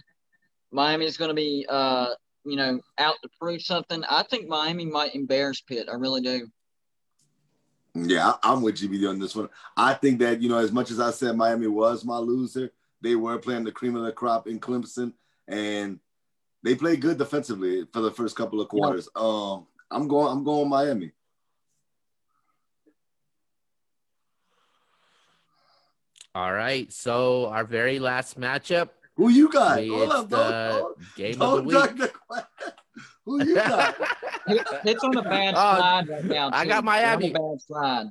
Miami's 0.72 1.18
going 1.18 1.30
to 1.30 1.36
be, 1.36 1.66
uh, 1.70 2.08
you 2.46 2.56
know, 2.56 2.80
out 2.98 3.16
to 3.24 3.30
prove 3.40 3.62
something. 3.62 4.04
I 4.10 4.24
think 4.24 4.48
Miami 4.48 4.86
might 4.86 5.16
embarrass 5.16 5.62
Pitt. 5.62 5.88
I 5.92 5.96
really 5.96 6.22
do. 6.22 6.48
Yeah, 7.96 8.34
I'm 8.44 8.62
with 8.62 8.76
GBD 8.76 9.10
on 9.10 9.20
this 9.20 9.36
one. 9.36 9.50
I 9.78 9.94
think 9.94 10.20
that, 10.20 10.42
you 10.42 10.50
know, 10.50 10.58
as 10.58 10.72
much 10.72 10.92
as 10.92 11.00
I 11.00 11.12
said 11.12 11.38
Miami 11.38 11.68
was 11.68 12.04
my 12.04 12.18
loser, 12.18 12.72
they 13.02 13.16
were 13.16 13.38
playing 13.38 13.64
the 13.64 13.72
cream 13.72 13.96
of 13.96 14.04
the 14.04 14.12
crop 14.12 14.48
in 14.48 14.60
Clemson, 14.60 15.14
and 15.48 16.00
they 16.64 16.76
played 16.76 17.02
good 17.02 17.18
defensively 17.18 17.86
for 17.94 18.02
the 18.02 18.12
first 18.12 18.36
couple 18.36 18.60
of 18.60 18.68
quarters. 18.68 19.08
Yeah. 19.16 19.22
Um, 19.24 19.68
I'm 19.90 20.08
going. 20.08 20.32
I'm 20.32 20.44
going 20.44 20.68
Miami. 20.68 21.12
All 26.34 26.52
right. 26.52 26.92
So 26.92 27.46
our 27.46 27.64
very 27.64 28.00
last 28.00 28.38
matchup. 28.38 28.90
Who 29.16 29.30
you 29.30 29.50
got? 29.50 29.86
Hold 29.88 30.12
up, 30.12 30.30
the 30.30 30.96
game 31.16 31.42
of 31.42 31.58
the 31.58 31.64
week. 31.64 32.12
Who 33.26 33.44
you 33.44 33.56
got? 33.56 33.96
it's 34.48 35.04
on 35.04 35.18
a 35.18 35.24
bad 35.24 35.56
uh, 35.56 35.78
slide 35.78 36.10
right 36.10 36.26
now. 36.26 36.50
Too. 36.50 36.56
I 36.56 36.66
got 36.66 36.84
Miami. 36.84 37.32
bad 37.32 37.62
slide. 37.66 38.08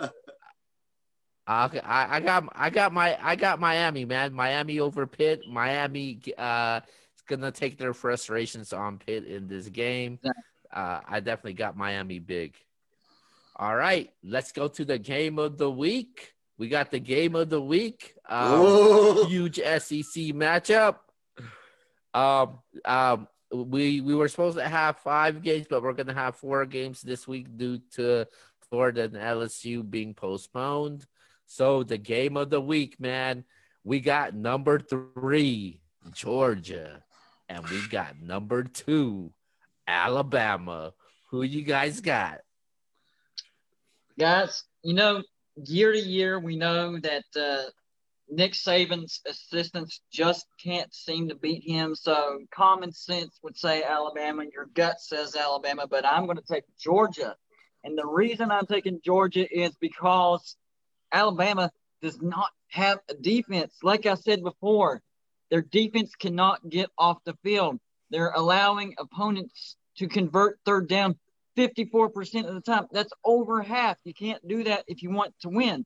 Okay, 1.48 1.78
I, 1.78 2.16
I 2.16 2.20
got 2.20 2.48
I 2.56 2.70
got 2.70 2.92
my 2.92 3.16
I 3.22 3.36
got 3.36 3.60
Miami, 3.60 4.04
man. 4.04 4.32
Miami 4.32 4.80
over 4.80 5.06
Pitt. 5.06 5.42
Miami 5.48 6.18
uh 6.36 6.80
is 7.14 7.22
gonna 7.28 7.52
take 7.52 7.78
their 7.78 7.94
frustrations 7.94 8.72
on 8.72 8.98
Pitt 8.98 9.24
in 9.24 9.46
this 9.46 9.68
game. 9.68 10.18
Uh, 10.72 11.00
I 11.06 11.20
definitely 11.20 11.52
got 11.52 11.76
Miami 11.76 12.18
big. 12.18 12.54
All 13.54 13.76
right, 13.76 14.12
let's 14.24 14.50
go 14.50 14.66
to 14.66 14.84
the 14.84 14.98
game 14.98 15.38
of 15.38 15.56
the 15.56 15.70
week. 15.70 16.34
We 16.58 16.68
got 16.68 16.90
the 16.90 17.00
game 17.00 17.34
of 17.34 17.50
the 17.50 17.60
week. 17.60 18.14
Um, 18.28 19.26
huge 19.26 19.56
SEC 19.56 20.32
matchup. 20.32 20.96
Um, 22.14 22.60
um, 22.84 23.28
we 23.52 24.00
we 24.00 24.14
were 24.14 24.28
supposed 24.28 24.56
to 24.56 24.66
have 24.66 24.98
five 24.98 25.42
games, 25.42 25.66
but 25.68 25.82
we're 25.82 25.92
gonna 25.92 26.14
have 26.14 26.36
four 26.36 26.64
games 26.64 27.02
this 27.02 27.28
week 27.28 27.56
due 27.56 27.78
to 27.92 28.26
Florida 28.70 29.04
and 29.04 29.14
LSU 29.14 29.88
being 29.88 30.14
postponed. 30.14 31.06
So 31.46 31.82
the 31.82 31.98
game 31.98 32.36
of 32.36 32.50
the 32.50 32.60
week, 32.60 32.98
man, 32.98 33.44
we 33.84 34.00
got 34.00 34.34
number 34.34 34.80
three, 34.80 35.80
Georgia, 36.12 37.02
and 37.48 37.68
we 37.68 37.86
got 37.88 38.20
number 38.20 38.64
two, 38.64 39.32
Alabama. 39.86 40.92
Who 41.30 41.42
you 41.42 41.62
guys 41.62 42.00
got? 42.00 42.40
Guys, 44.18 44.64
you 44.82 44.94
know, 44.94 45.22
year 45.64 45.92
to 45.92 45.98
year, 45.98 46.38
we 46.38 46.56
know 46.56 46.98
that 46.98 47.24
uh, 47.38 47.70
Nick 48.28 48.52
Saban's 48.52 49.20
assistants 49.26 50.00
just 50.12 50.46
can't 50.62 50.92
seem 50.92 51.28
to 51.28 51.34
beat 51.34 51.62
him. 51.64 51.94
So 51.94 52.40
common 52.52 52.92
sense 52.92 53.38
would 53.42 53.56
say 53.56 53.82
Alabama. 53.82 54.44
Your 54.52 54.66
gut 54.74 55.00
says 55.00 55.36
Alabama, 55.36 55.86
but 55.88 56.04
I'm 56.04 56.26
going 56.26 56.38
to 56.38 56.42
take 56.42 56.64
Georgia. 56.78 57.36
And 57.84 57.96
the 57.96 58.06
reason 58.06 58.50
I'm 58.50 58.66
taking 58.66 59.00
Georgia 59.04 59.46
is 59.48 59.76
because 59.80 60.56
Alabama 61.12 61.70
does 62.02 62.20
not 62.20 62.50
have 62.68 62.98
a 63.08 63.14
defense. 63.14 63.74
Like 63.82 64.06
I 64.06 64.14
said 64.14 64.42
before, 64.42 65.02
their 65.50 65.62
defense 65.62 66.14
cannot 66.16 66.68
get 66.68 66.90
off 66.98 67.18
the 67.24 67.36
field. 67.44 67.78
They're 68.10 68.32
allowing 68.34 68.94
opponents 68.98 69.76
to 69.98 70.08
convert 70.08 70.58
third 70.64 70.88
down 70.88 71.16
54% 71.56 72.46
of 72.46 72.54
the 72.54 72.60
time. 72.60 72.86
That's 72.92 73.12
over 73.24 73.62
half. 73.62 73.96
You 74.04 74.14
can't 74.14 74.46
do 74.46 74.64
that 74.64 74.84
if 74.86 75.02
you 75.02 75.10
want 75.10 75.34
to 75.40 75.48
win. 75.48 75.84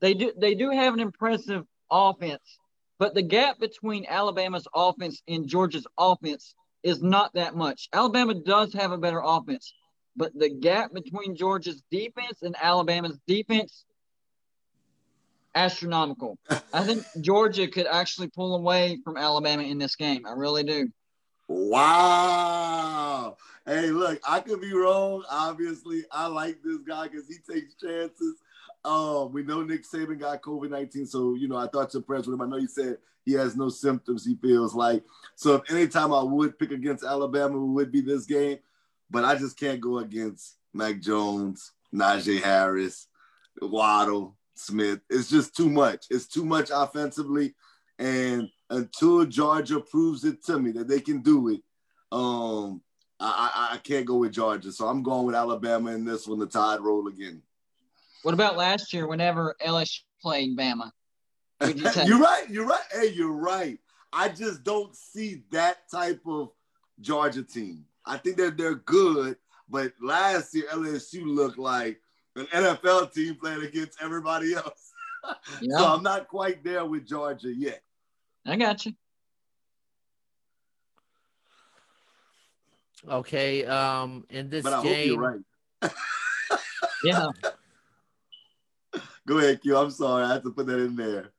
They 0.00 0.14
do 0.14 0.32
they 0.36 0.54
do 0.54 0.70
have 0.70 0.94
an 0.94 1.00
impressive 1.00 1.64
offense, 1.90 2.58
but 2.98 3.14
the 3.14 3.22
gap 3.22 3.58
between 3.58 4.04
Alabama's 4.06 4.68
offense 4.74 5.22
and 5.26 5.48
Georgia's 5.48 5.86
offense 5.98 6.54
is 6.82 7.02
not 7.02 7.32
that 7.34 7.56
much. 7.56 7.88
Alabama 7.92 8.34
does 8.34 8.74
have 8.74 8.92
a 8.92 8.98
better 8.98 9.22
offense, 9.24 9.72
but 10.14 10.32
the 10.38 10.50
gap 10.50 10.92
between 10.92 11.34
Georgia's 11.34 11.82
defense 11.90 12.42
and 12.42 12.54
Alabama's 12.60 13.18
defense 13.26 13.84
astronomical. 15.54 16.38
I 16.72 16.84
think 16.84 17.04
Georgia 17.20 17.66
could 17.66 17.86
actually 17.86 18.28
pull 18.28 18.54
away 18.54 18.98
from 19.02 19.16
Alabama 19.16 19.62
in 19.62 19.78
this 19.78 19.96
game. 19.96 20.26
I 20.26 20.32
really 20.32 20.62
do. 20.62 20.88
Wow. 21.48 23.36
Hey, 23.64 23.90
look, 23.90 24.20
I 24.26 24.40
could 24.40 24.60
be 24.60 24.72
wrong. 24.72 25.24
Obviously, 25.30 26.04
I 26.10 26.26
like 26.26 26.62
this 26.62 26.78
guy 26.78 27.08
because 27.08 27.26
he 27.28 27.36
takes 27.52 27.74
chances. 27.74 28.36
Um, 28.84 29.32
we 29.32 29.42
know 29.42 29.62
Nick 29.62 29.84
Saban 29.84 30.20
got 30.20 30.42
COVID 30.42 30.70
19, 30.70 31.06
so 31.06 31.34
you 31.34 31.48
know, 31.48 31.56
I 31.56 31.66
thought 31.66 31.92
you're 31.92 32.00
impressed 32.00 32.26
with 32.26 32.34
him. 32.34 32.42
I 32.42 32.46
know 32.46 32.58
he 32.58 32.68
said 32.68 32.98
he 33.24 33.32
has 33.32 33.56
no 33.56 33.68
symptoms, 33.68 34.24
he 34.24 34.36
feels 34.36 34.74
like. 34.74 35.02
So 35.34 35.56
if 35.56 35.70
anytime 35.70 36.12
I 36.12 36.22
would 36.22 36.58
pick 36.58 36.70
against 36.70 37.04
Alabama, 37.04 37.56
it 37.56 37.66
would 37.66 37.90
be 37.90 38.00
this 38.00 38.24
game, 38.24 38.58
but 39.10 39.24
I 39.24 39.34
just 39.34 39.58
can't 39.58 39.80
go 39.80 39.98
against 39.98 40.54
Mac 40.72 41.00
Jones, 41.00 41.72
Najee 41.92 42.40
Harris, 42.40 43.08
Waddle, 43.60 44.36
Smith. 44.54 45.00
It's 45.10 45.28
just 45.28 45.56
too 45.56 45.68
much. 45.68 46.06
It's 46.10 46.28
too 46.28 46.44
much 46.44 46.70
offensively. 46.72 47.54
And 47.98 48.48
until 48.70 49.24
Georgia 49.24 49.80
proves 49.80 50.24
it 50.24 50.44
to 50.46 50.58
me 50.58 50.72
that 50.72 50.88
they 50.88 51.00
can 51.00 51.22
do 51.22 51.48
it, 51.48 51.62
um, 52.12 52.82
I, 53.18 53.50
I, 53.54 53.74
I 53.74 53.76
can't 53.78 54.06
go 54.06 54.16
with 54.16 54.32
Georgia. 54.32 54.70
So 54.72 54.86
I'm 54.86 55.02
going 55.02 55.26
with 55.26 55.34
Alabama 55.34 55.92
in 55.92 56.04
this 56.04 56.26
one, 56.26 56.38
the 56.38 56.46
tide 56.46 56.80
roll 56.80 57.08
again. 57.08 57.42
What 58.22 58.34
about 58.34 58.56
last 58.56 58.92
year 58.92 59.06
whenever 59.06 59.56
LSU 59.64 60.00
played 60.20 60.56
Bama? 60.56 60.90
You 61.64 61.86
are 61.86 62.20
right. 62.20 62.44
You're 62.50 62.66
right. 62.66 62.80
Hey, 62.92 63.12
you're 63.12 63.32
right. 63.32 63.78
I 64.12 64.28
just 64.28 64.64
don't 64.64 64.94
see 64.94 65.42
that 65.52 65.90
type 65.90 66.20
of 66.26 66.50
Georgia 67.00 67.42
team. 67.42 67.84
I 68.04 68.18
think 68.18 68.36
that 68.36 68.56
they're 68.56 68.76
good, 68.76 69.36
but 69.68 69.92
last 70.00 70.54
year 70.54 70.64
LSU 70.72 71.24
looked 71.24 71.58
like 71.58 72.00
an 72.36 72.46
NFL 72.46 73.12
team 73.12 73.36
playing 73.36 73.62
against 73.62 74.00
everybody 74.00 74.54
else. 74.54 74.92
so 75.70 75.84
I'm 75.84 76.02
not 76.02 76.28
quite 76.28 76.62
there 76.62 76.84
with 76.84 77.06
Georgia 77.06 77.52
yet. 77.52 77.82
I 78.46 78.56
got 78.56 78.86
you. 78.86 78.92
Okay. 83.08 83.64
Um, 83.64 84.24
in 84.30 84.48
this 84.48 84.62
but 84.62 84.72
I 84.72 84.82
game, 84.82 85.18
hope 85.20 85.42
you're 85.82 85.92
right. 85.92 85.92
yeah. 87.04 87.26
Go 89.26 89.38
ahead, 89.38 89.60
Q. 89.60 89.76
I'm 89.76 89.90
sorry. 89.90 90.24
I 90.24 90.34
had 90.34 90.44
to 90.44 90.50
put 90.50 90.66
that 90.66 90.78
in 90.78 90.94
there. 90.94 91.32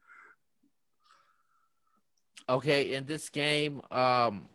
Okay, 2.49 2.93
in 2.93 3.05
this 3.05 3.29
game, 3.29 3.81
um, 3.91 4.47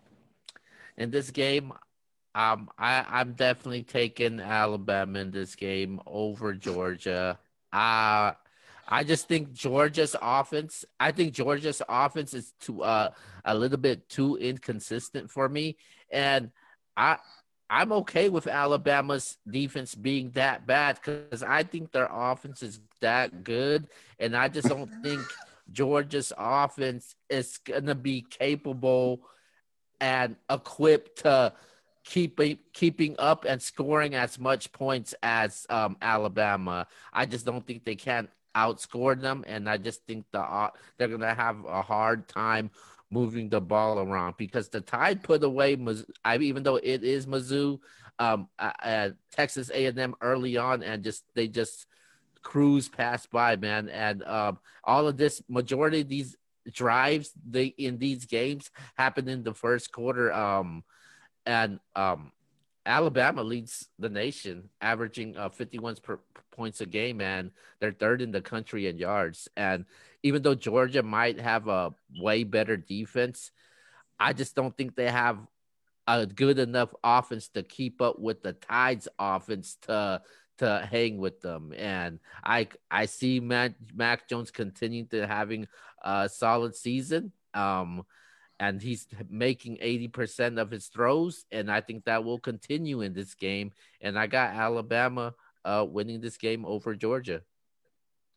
in 0.97 1.11
this 1.11 1.31
game, 1.31 1.73
um, 2.35 2.71
I 2.79 3.05
I'm 3.09 3.35
definitely 3.35 3.83
taking 3.83 4.41
Alabama 4.41 5.19
in 5.19 5.31
this 5.31 5.55
game 5.55 6.01
over 6.07 6.55
Georgia. 6.55 7.39
Uh 7.73 8.33
I 8.89 9.05
just 9.05 9.29
think 9.29 9.53
Georgia's 9.53 10.17
offense. 10.21 10.85
I 10.99 11.13
think 11.13 11.35
Georgia's 11.35 11.83
offense 11.89 12.35
is 12.35 12.53
too 12.61 12.83
uh 12.83 13.11
a 13.45 13.55
little 13.55 13.79
bit 13.79 14.09
too 14.09 14.37
inconsistent 14.37 15.31
for 15.31 15.49
me, 15.49 15.77
and 16.11 16.51
I 16.97 17.19
I'm 17.71 17.93
okay 17.93 18.29
with 18.29 18.47
Alabama's 18.47 19.39
defense 19.49 19.95
being 19.95 20.31
that 20.33 20.67
bad 20.67 20.97
because 21.03 21.43
I 21.43 21.63
think 21.63 21.91
their 21.91 22.09
offense 22.11 22.63
is 22.63 22.81
that 23.01 23.45
good, 23.45 23.89
and 24.19 24.37
I 24.37 24.49
just 24.49 24.69
don't 24.69 24.91
think 25.03 25.23
Georgia's 25.71 26.33
offense 26.37 27.15
is 27.31 27.59
gonna 27.59 27.95
be 27.95 28.23
capable 28.29 29.23
and 30.01 30.37
equipped 30.51 31.21
to 31.21 31.53
keeping 32.05 32.59
keeping 32.73 33.17
up 33.19 33.45
and 33.45 33.63
scoring 33.63 34.15
as 34.15 34.39
much 34.39 34.73
points 34.73 35.15
as 35.23 35.67
um, 35.71 35.97
Alabama. 36.03 36.87
I 37.13 37.27
just 37.27 37.47
don't 37.47 37.67
think 37.67 37.85
they 37.85 37.95
can 37.95 38.29
outscore 38.55 39.21
them, 39.21 39.45
and 39.47 39.69
I 39.69 39.77
just 39.77 40.05
think 40.07 40.27
the 40.33 40.41
uh, 40.41 40.71
they're 40.99 41.09
gonna 41.09 41.35
have 41.35 41.65
a 41.65 41.83
hard 41.83 42.29
time 42.29 42.71
moving 43.11 43.49
the 43.49 43.61
ball 43.61 43.99
around 43.99 44.35
because 44.39 44.69
the 44.71 44.81
Tide 44.81 45.23
put 45.23 45.45
away, 45.45 45.77
I 46.25 46.39
even 46.39 46.63
though 46.63 46.77
it 46.77 47.05
is 47.05 47.27
Mizzou, 47.27 47.79
um, 48.19 48.49
at 48.59 49.15
Texas 49.31 49.71
A&M 49.73 50.15
early 50.21 50.57
on, 50.57 50.83
and 50.83 51.05
just 51.05 51.25
they 51.35 51.49
just 51.49 51.87
cruise 52.43 52.89
past 52.89 53.31
by, 53.31 53.57
man. 53.57 53.89
And 53.89 54.23
um, 54.25 54.59
all 54.85 55.09
of 55.09 55.17
this, 55.17 55.43
majority 55.49 56.01
of 56.01 56.09
these 56.09 56.37
drives, 56.71 57.33
they 57.49 57.67
in 57.67 57.99
these 57.99 58.27
games 58.27 58.71
happen 58.97 59.29
in 59.29 59.43
the 59.43 59.55
first 59.55 59.93
quarter. 59.93 60.33
Um, 60.33 60.85
and 61.47 61.81
um, 61.97 62.33
Alabama 62.85 63.43
leads 63.43 63.89
the 63.99 64.09
nation, 64.09 64.69
averaging 64.81 65.37
uh, 65.37 65.49
51 65.49 65.97
per, 66.03 66.19
points 66.51 66.81
a 66.81 66.87
game, 66.87 67.21
and 67.21 67.51
they're 67.81 67.93
third 67.93 68.23
in 68.23 68.33
the 68.33 68.41
country 68.41 68.87
in 68.87 68.99
yards. 68.99 69.49
And 69.57 69.85
even 70.23 70.43
though 70.43 70.55
Georgia 70.55 71.03
might 71.03 71.41
have 71.41 71.69
a 71.69 71.95
way 72.19 72.45
better 72.45 72.77
defense, 72.77 73.51
I 74.19 74.33
just 74.33 74.55
don't 74.55 74.77
think 74.77 74.95
they 74.95 75.11
have 75.11 75.39
a 76.07 76.27
good 76.27 76.59
enough 76.59 76.93
offense 77.03 77.49
to 77.49 77.63
keep 77.63 78.01
up 78.01 78.19
with 78.19 78.43
the 78.43 78.53
Tides 78.53 79.09
offense 79.19 79.77
to 79.83 80.23
to 80.59 80.89
hang 80.91 81.19
with 81.19 81.41
them. 81.41 81.73
And 81.77 82.21
I 82.45 82.69
I 82.91 83.07
see 83.07 83.41
Mac, 83.41 83.75
Mac 83.95 84.29
Jones 84.29 84.51
continuing 84.51 85.09
to 85.09 85.27
having 85.27 85.67
a 86.03 86.29
solid 86.29 86.75
season. 86.75 87.33
Um, 87.55 88.05
and 88.63 88.81
he's 88.81 89.09
making 89.29 89.77
80% 89.79 90.61
of 90.61 90.71
his 90.71 90.87
throws 90.87 91.45
and 91.51 91.71
i 91.71 91.81
think 91.81 92.05
that 92.05 92.23
will 92.23 92.39
continue 92.39 93.01
in 93.01 93.13
this 93.13 93.35
game. 93.35 93.73
And 94.01 94.19
i 94.19 94.27
got 94.27 94.55
alabama 94.55 95.35
uh, 95.65 95.85
winning 95.89 96.21
this 96.21 96.37
game 96.37 96.65
over 96.65 96.95
georgia. 96.95 97.43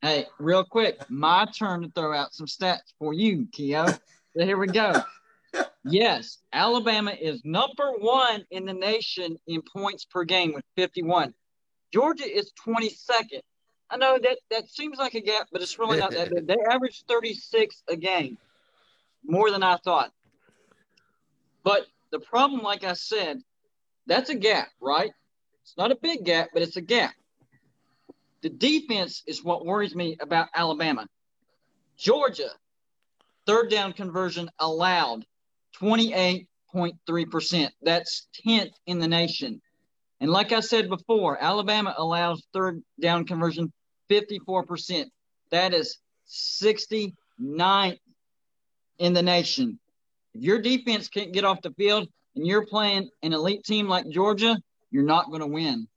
Hey 0.02 0.26
real 0.40 0.64
quick 0.64 1.00
my 1.10 1.46
turn 1.46 1.84
to 1.84 1.92
throw 1.92 2.14
out 2.14 2.34
some 2.34 2.48
stats 2.48 2.94
for 2.98 3.14
you 3.14 3.48
keo 3.52 3.86
so 3.88 3.98
here 4.44 4.58
we 4.58 4.68
go. 4.68 4.94
Yes 5.88 6.40
alabama 6.52 7.12
is 7.12 7.46
number 7.46 7.92
one 8.00 8.44
in 8.50 8.66
the 8.66 8.74
nation 8.74 9.38
in 9.46 9.62
points 9.62 10.04
per 10.04 10.24
game 10.24 10.52
with 10.52 10.66
51 10.76 11.34
georgia 11.94 12.26
is 12.26 12.52
22nd 12.68 13.42
i 13.92 13.96
know 13.96 14.18
that 14.22 14.40
that 14.50 14.68
seems 14.68 14.98
like 14.98 15.14
a 15.14 15.22
gap 15.22 15.48
but 15.52 15.62
it's 15.62 15.78
really 15.78 16.00
not 16.00 16.12
that 16.12 16.32
big 16.32 16.48
they 16.52 16.58
average 16.70 17.04
36 17.08 17.84
a 17.88 17.96
game 17.96 18.36
more 19.28 19.52
than 19.52 19.64
I 19.64 19.78
thought. 19.78 20.12
But 21.64 21.86
the 22.12 22.20
problem, 22.20 22.62
like 22.62 22.84
I 22.84 22.94
said, 22.94 23.42
that's 24.08 24.30
a 24.30 24.36
gap, 24.36 24.70
right? 24.80 25.12
It's 25.64 25.78
not 25.78 25.92
a 25.92 25.96
big 25.96 26.24
gap, 26.24 26.50
but 26.54 26.62
it's 26.62 26.78
a 26.78 26.82
gap. 26.82 27.14
The 28.42 28.50
defense 28.50 29.24
is 29.26 29.44
what 29.44 29.66
worries 29.66 29.96
me 29.96 30.18
about 30.20 30.50
Alabama. 30.54 31.08
Georgia, 31.98 32.50
third 33.48 33.72
down 33.72 33.94
conversion 33.94 34.50
allowed 34.60 35.26
28.3%. 35.82 37.70
That's 37.82 38.28
10th 38.46 38.74
in 38.86 39.00
the 39.00 39.08
nation. 39.08 39.62
And 40.20 40.30
like 40.30 40.52
I 40.52 40.60
said 40.60 40.90
before, 40.90 41.42
Alabama 41.42 41.96
allows 41.98 42.46
third 42.54 42.84
down 43.00 43.26
conversion 43.26 43.74
54%. 44.10 45.06
That 45.52 45.74
is 45.74 45.98
69th 46.30 48.00
in 49.00 49.14
the 49.14 49.22
nation. 49.22 49.80
If 50.34 50.44
your 50.44 50.62
defense 50.62 51.08
can't 51.08 51.32
get 51.32 51.46
off 51.46 51.62
the 51.62 51.72
field 51.72 52.08
and 52.36 52.46
you're 52.46 52.66
playing 52.66 53.10
an 53.24 53.34
elite 53.34 53.64
team 53.64 53.88
like 53.88 54.10
Georgia, 54.10 54.58
you're 54.92 55.04
not 55.04 55.28
going 55.28 55.42
to 55.42 55.48
win. 55.48 55.88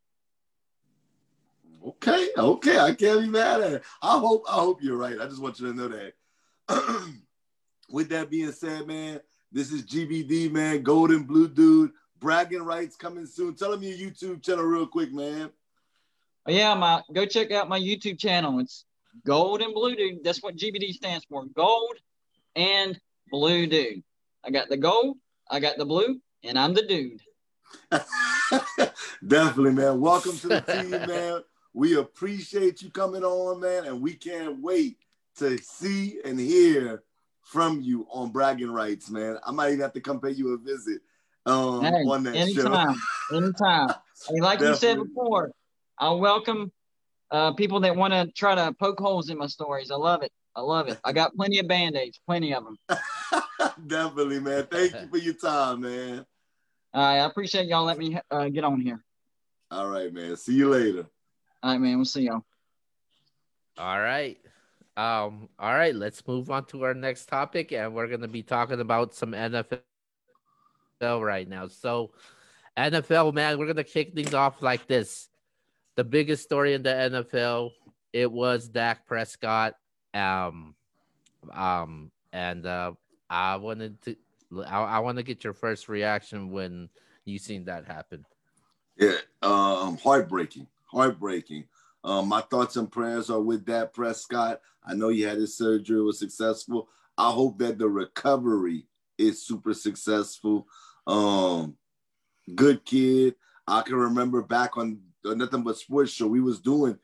Okay, 1.86 2.28
okay, 2.36 2.78
I 2.78 2.92
can't 2.94 3.20
be 3.20 3.28
mad 3.28 3.60
at 3.60 3.72
it. 3.74 3.82
I 4.02 4.18
hope 4.18 4.44
I 4.48 4.54
hope 4.54 4.82
you're 4.82 4.96
right. 4.96 5.18
I 5.20 5.26
just 5.26 5.40
want 5.40 5.60
you 5.60 5.72
to 5.72 5.78
know 5.78 5.88
that. 5.88 6.12
With 7.90 8.10
that 8.10 8.30
being 8.30 8.52
said, 8.52 8.86
man, 8.86 9.20
this 9.50 9.72
is 9.72 9.86
GBD, 9.86 10.50
man, 10.50 10.82
Gold 10.82 11.10
and 11.10 11.26
Blue 11.26 11.48
Dude, 11.48 11.92
bragging 12.18 12.62
rights 12.62 12.96
coming 12.96 13.24
soon. 13.24 13.54
Tell 13.54 13.70
them 13.70 13.82
your 13.82 13.96
YouTube 13.96 14.42
channel 14.42 14.64
real 14.64 14.86
quick, 14.86 15.12
man. 15.12 15.50
Oh, 16.46 16.52
yeah, 16.52 16.74
my 16.74 17.02
go 17.12 17.24
check 17.24 17.52
out 17.52 17.68
my 17.68 17.80
YouTube 17.80 18.18
channel. 18.18 18.58
It's 18.58 18.84
Gold 19.24 19.62
and 19.62 19.72
Blue 19.72 19.94
Dude. 19.94 20.24
That's 20.24 20.42
what 20.42 20.56
GBD 20.56 20.92
stands 20.92 21.24
for. 21.24 21.46
Gold 21.46 21.96
and 22.56 22.98
Blue 23.30 23.66
Dude. 23.66 24.02
I 24.44 24.50
got 24.50 24.68
the 24.68 24.76
gold, 24.76 25.18
I 25.50 25.60
got 25.60 25.76
the 25.78 25.84
blue, 25.84 26.20
and 26.44 26.58
I'm 26.58 26.74
the 26.74 26.82
dude. 26.82 27.20
Definitely, 29.26 29.72
man. 29.72 30.00
Welcome 30.00 30.38
to 30.38 30.48
the 30.48 30.60
team, 30.60 30.90
man. 31.06 31.42
We 31.74 31.96
appreciate 31.96 32.82
you 32.82 32.90
coming 32.90 33.24
on, 33.24 33.60
man, 33.60 33.84
and 33.84 34.00
we 34.00 34.14
can't 34.14 34.60
wait 34.60 34.98
to 35.36 35.58
see 35.58 36.18
and 36.24 36.38
hear 36.38 37.02
from 37.42 37.80
you 37.80 38.06
on 38.10 38.30
bragging 38.30 38.70
rights, 38.70 39.10
man. 39.10 39.38
I 39.46 39.52
might 39.52 39.68
even 39.68 39.80
have 39.80 39.92
to 39.94 40.00
come 40.00 40.20
pay 40.20 40.30
you 40.30 40.54
a 40.54 40.58
visit 40.58 41.00
um, 41.46 41.82
hey, 41.82 42.04
on 42.04 42.22
that 42.24 42.36
anytime, 42.36 42.94
show. 43.30 43.36
anytime. 43.36 43.94
Like 44.30 44.58
Definitely. 44.58 44.68
you 44.68 44.74
said 44.74 44.98
before, 44.98 45.52
I 45.96 46.10
welcome 46.10 46.72
uh, 47.30 47.52
people 47.52 47.80
that 47.80 47.94
want 47.94 48.12
to 48.12 48.30
try 48.32 48.54
to 48.54 48.72
poke 48.78 48.98
holes 48.98 49.30
in 49.30 49.38
my 49.38 49.46
stories. 49.46 49.90
I 49.90 49.96
love 49.96 50.22
it. 50.22 50.32
I 50.56 50.60
love 50.60 50.88
it. 50.88 50.98
I 51.04 51.12
got 51.12 51.34
plenty 51.36 51.58
of 51.60 51.68
band 51.68 51.96
aids, 51.96 52.20
plenty 52.26 52.52
of 52.52 52.64
them. 52.64 52.78
Definitely, 53.86 54.40
man. 54.40 54.66
Thank 54.70 54.92
you 54.92 55.08
for 55.08 55.18
your 55.18 55.34
time, 55.34 55.82
man. 55.82 56.26
All 56.94 57.02
right, 57.02 57.20
I 57.20 57.26
appreciate 57.26 57.66
y'all 57.66 57.84
let 57.84 57.98
me 57.98 58.18
uh, 58.30 58.48
get 58.48 58.64
on 58.64 58.80
here. 58.80 59.04
All 59.70 59.88
right, 59.88 60.12
man. 60.12 60.36
See 60.36 60.54
you 60.54 60.70
later. 60.70 61.06
All 61.62 61.72
right, 61.72 61.80
man. 61.80 61.96
We'll 61.96 62.06
see 62.06 62.22
y'all. 62.22 62.44
All 63.76 64.00
right. 64.00 64.38
Um, 64.96 65.48
all 65.60 65.74
right, 65.74 65.94
let's 65.94 66.26
move 66.26 66.50
on 66.50 66.64
to 66.66 66.82
our 66.82 66.94
next 66.94 67.26
topic, 67.26 67.72
and 67.72 67.94
we're 67.94 68.08
gonna 68.08 68.26
be 68.26 68.42
talking 68.42 68.80
about 68.80 69.14
some 69.14 69.30
NFL 69.30 69.80
right 71.00 71.48
now. 71.48 71.68
So, 71.68 72.10
NFL, 72.76 73.32
man, 73.32 73.58
we're 73.58 73.68
gonna 73.68 73.84
kick 73.84 74.14
things 74.14 74.34
off 74.34 74.60
like 74.60 74.88
this. 74.88 75.28
The 75.98 76.04
biggest 76.04 76.44
story 76.44 76.74
in 76.74 76.84
the 76.84 76.90
NFL, 76.90 77.72
it 78.12 78.30
was 78.30 78.68
Dak 78.68 79.04
Prescott 79.04 79.74
um, 80.14 80.76
um, 81.52 82.12
and 82.32 82.64
uh, 82.64 82.92
I 83.28 83.56
wanted 83.56 84.00
to, 84.02 84.14
I, 84.64 84.78
I 84.78 84.98
want 85.00 85.16
to 85.16 85.24
get 85.24 85.42
your 85.42 85.54
first 85.54 85.88
reaction 85.88 86.52
when 86.52 86.88
you 87.24 87.40
seen 87.40 87.64
that 87.64 87.84
happen. 87.84 88.24
Yeah, 88.96 89.16
um, 89.42 89.98
heartbreaking, 89.98 90.68
heartbreaking. 90.84 91.64
Um, 92.04 92.28
my 92.28 92.42
thoughts 92.42 92.76
and 92.76 92.88
prayers 92.88 93.28
are 93.28 93.40
with 93.40 93.66
Dak 93.66 93.92
Prescott. 93.92 94.60
I 94.86 94.94
know 94.94 95.08
he 95.08 95.22
had 95.22 95.38
his 95.38 95.56
surgery, 95.56 96.00
was 96.00 96.20
successful. 96.20 96.88
I 97.16 97.32
hope 97.32 97.58
that 97.58 97.76
the 97.76 97.88
recovery 97.88 98.86
is 99.18 99.44
super 99.44 99.74
successful. 99.74 100.68
Um, 101.08 101.76
good 102.54 102.84
kid. 102.84 103.34
I 103.66 103.82
can 103.82 103.96
remember 103.96 104.42
back 104.42 104.76
on 104.76 105.00
nothing 105.36 105.62
but 105.62 105.76
sports 105.76 106.12
show 106.12 106.26
we 106.26 106.40
was 106.40 106.60
doing 106.60 106.98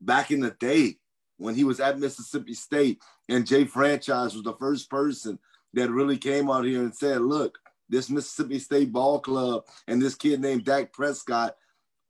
back 0.00 0.30
in 0.30 0.40
the 0.40 0.50
day 0.52 0.98
when 1.36 1.54
he 1.54 1.64
was 1.64 1.80
at 1.80 1.98
Mississippi 1.98 2.54
State, 2.54 3.00
and 3.28 3.46
Jay 3.46 3.64
Franchise 3.64 4.34
was 4.34 4.42
the 4.42 4.54
first 4.54 4.90
person 4.90 5.38
that 5.74 5.90
really 5.90 6.18
came 6.18 6.50
out 6.50 6.64
here 6.64 6.82
and 6.82 6.94
said, 6.94 7.20
"Look, 7.20 7.58
this 7.88 8.10
Mississippi 8.10 8.58
State 8.58 8.92
ball 8.92 9.20
club 9.20 9.64
and 9.86 10.00
this 10.00 10.14
kid 10.14 10.40
named 10.40 10.64
Dak 10.64 10.92
Prescott 10.92 11.56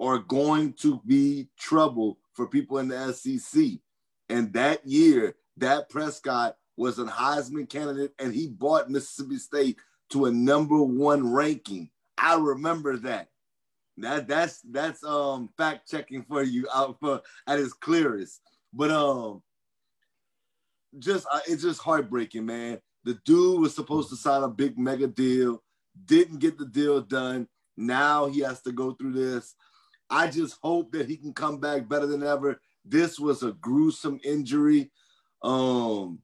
are 0.01 0.18
going 0.18 0.72
to 0.74 1.01
be 1.06 1.48
trouble 1.59 2.18
for 2.32 2.47
people 2.47 2.78
in 2.78 2.89
the 2.89 3.12
SEC." 3.12 3.80
And 4.28 4.52
that 4.52 4.86
year, 4.86 5.36
Dak 5.59 5.89
Prescott 5.89 6.56
was 6.76 6.98
a 6.98 7.05
Heisman 7.05 7.68
candidate, 7.68 8.14
and 8.18 8.32
he 8.32 8.48
brought 8.48 8.90
Mississippi 8.90 9.39
State 9.39 9.78
to 10.10 10.26
a 10.26 10.30
number 10.30 10.80
one 10.80 11.32
ranking. 11.32 11.90
I 12.16 12.36
remember 12.36 12.97
that. 12.98 13.28
That 14.00 14.28
that's 14.28 14.60
that's 14.60 15.02
um 15.04 15.50
fact 15.56 15.90
checking 15.90 16.22
for 16.22 16.42
you 16.42 16.68
out 16.72 16.98
for 17.00 17.20
at 17.46 17.58
its 17.58 17.72
clearest. 17.72 18.40
But 18.72 18.90
um, 18.90 19.42
just 20.98 21.26
uh, 21.32 21.40
it's 21.46 21.62
just 21.62 21.80
heartbreaking, 21.80 22.46
man. 22.46 22.80
The 23.04 23.18
dude 23.24 23.60
was 23.60 23.74
supposed 23.74 24.10
to 24.10 24.16
sign 24.16 24.42
a 24.42 24.48
big 24.48 24.78
mega 24.78 25.06
deal, 25.06 25.62
didn't 26.04 26.38
get 26.38 26.58
the 26.58 26.66
deal 26.66 27.00
done. 27.00 27.48
Now 27.76 28.26
he 28.26 28.40
has 28.40 28.60
to 28.62 28.72
go 28.72 28.92
through 28.92 29.12
this. 29.12 29.54
I 30.10 30.28
just 30.28 30.58
hope 30.62 30.92
that 30.92 31.08
he 31.08 31.16
can 31.16 31.32
come 31.32 31.58
back 31.58 31.88
better 31.88 32.06
than 32.06 32.22
ever. 32.22 32.60
This 32.84 33.18
was 33.18 33.42
a 33.42 33.52
gruesome 33.52 34.20
injury. 34.24 34.90
Um, 35.42 36.20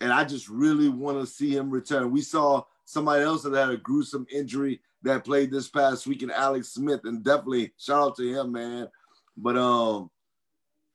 and 0.00 0.12
I 0.12 0.24
just 0.24 0.48
really 0.48 0.88
want 0.88 1.20
to 1.20 1.26
see 1.26 1.54
him 1.54 1.70
return. 1.70 2.10
We 2.10 2.22
saw 2.22 2.64
somebody 2.84 3.22
else 3.22 3.42
that 3.42 3.54
had 3.54 3.70
a 3.70 3.76
gruesome 3.76 4.26
injury 4.32 4.80
that 5.02 5.24
played 5.24 5.50
this 5.50 5.68
past 5.68 6.06
week 6.06 6.22
in 6.22 6.30
Alex 6.30 6.68
Smith, 6.68 7.00
and 7.04 7.24
definitely 7.24 7.72
shout 7.78 8.02
out 8.02 8.16
to 8.16 8.28
him, 8.28 8.52
man. 8.52 8.88
But 9.36 9.56
um, 9.56 10.10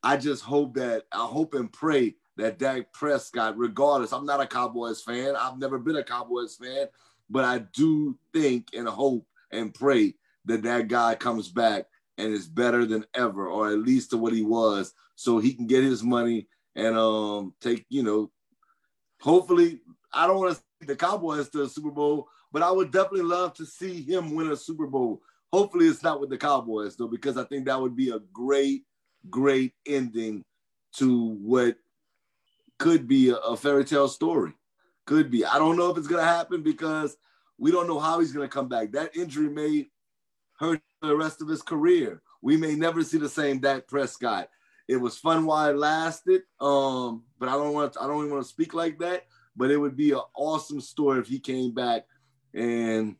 I 0.04 0.18
just 0.18 0.44
hope 0.44 0.76
that 0.76 1.04
I 1.12 1.26
hope 1.26 1.54
and 1.54 1.72
pray 1.72 2.16
that 2.38 2.60
Dak 2.60 2.92
Prescott, 2.94 3.58
regardless, 3.58 4.12
I'm 4.14 4.26
not 4.26 4.42
a 4.42 4.48
Cowboys 4.48 5.02
fan. 5.02 5.36
I've 5.36 5.58
never 5.58 5.80
been 5.80 5.96
a 5.96 6.04
Cowboys 6.04 6.56
fan, 6.56 6.88
but 7.30 7.46
I 7.46 7.60
do 7.60 8.18
think 8.34 8.70
and 8.74 8.88
hope 8.88 9.26
and 9.52 9.74
pray 9.74 10.16
that 10.46 10.64
that 10.64 10.88
guy 10.88 11.16
comes 11.16 11.50
back 11.50 11.86
and 12.18 12.34
is 12.34 12.48
better 12.48 12.86
than 12.86 13.06
ever, 13.14 13.48
or 13.48 13.70
at 13.70 13.80
least 13.80 14.12
to 14.12 14.18
what 14.18 14.34
he 14.34 14.44
was, 14.44 14.94
so 15.16 15.40
he 15.40 15.54
can 15.54 15.68
get 15.68 15.84
his 15.84 16.04
money 16.04 16.48
and 16.76 16.98
um 16.98 17.54
take 17.62 17.86
you 17.90 18.04
know, 18.04 18.32
hopefully. 19.22 19.80
I 20.18 20.28
don't 20.28 20.40
want 20.40 20.56
to 20.56 20.88
the 20.88 20.96
Cowboys 20.96 21.50
to 21.50 21.64
a 21.64 21.68
Super 21.68 21.92
Bowl, 21.92 22.30
but 22.56 22.64
I 22.64 22.72
would 22.72 22.90
definitely 22.90 23.24
love 23.24 23.54
to 23.56 23.66
see 23.66 24.02
him 24.02 24.34
win 24.34 24.50
a 24.50 24.56
Super 24.56 24.88
Bowl. 24.88 25.22
Hopefully, 25.52 25.88
it's 25.88 26.04
not 26.04 26.22
with 26.22 26.30
the 26.30 26.38
Cowboys 26.38 26.96
though, 26.96 27.10
because 27.10 27.36
I 27.36 27.44
think 27.44 27.66
that 27.66 27.82
would 27.82 27.98
be 27.98 28.12
a 28.12 28.20
great, 28.32 28.84
great 29.30 29.74
ending 29.86 30.42
to 30.94 31.36
what 31.42 31.76
could 32.80 33.10
be 33.10 33.32
a, 33.32 33.36
a 33.36 33.58
fairy 33.58 33.84
tale 33.84 34.08
story. 34.08 34.54
Could 35.06 35.30
be. 35.30 35.44
I 35.44 35.60
don't 35.60 35.76
know 35.76 35.92
if 35.92 35.98
it's 35.98 36.08
gonna 36.08 36.24
happen 36.24 36.64
because 36.64 37.18
we 37.58 37.72
don't 37.72 37.88
know 37.88 38.00
how 38.00 38.22
he's 38.22 38.32
gonna 38.32 38.48
come 38.48 38.70
back. 38.70 38.94
That 38.94 39.18
injury 39.18 39.50
may 39.50 39.90
hurt 40.58 40.80
the 41.02 41.14
rest 41.14 41.42
of 41.42 41.50
his 41.50 41.62
career. 41.62 42.22
We 42.42 42.56
may 42.56 42.76
never 42.76 43.04
see 43.04 43.18
the 43.18 43.28
same 43.28 43.60
Dak 43.60 43.86
Prescott. 43.86 44.48
It 44.88 44.96
was 44.96 45.18
fun 45.18 45.46
while 45.46 45.72
it 45.72 45.78
lasted, 45.78 46.44
um, 46.62 47.24
but 47.38 47.50
I 47.50 47.56
don't 47.56 47.74
want. 47.74 47.98
I 48.00 48.08
don't 48.08 48.20
even 48.20 48.32
want 48.32 48.46
to 48.46 48.50
speak 48.50 48.74
like 48.74 48.98
that. 49.00 49.26
But 49.58 49.72
it 49.72 49.78
would 49.78 49.98
be 49.98 50.12
an 50.12 50.22
awesome 50.38 50.80
story 50.80 51.20
if 51.20 51.28
he 51.28 51.40
came 51.40 51.74
back 51.74 52.06
and 52.56 53.16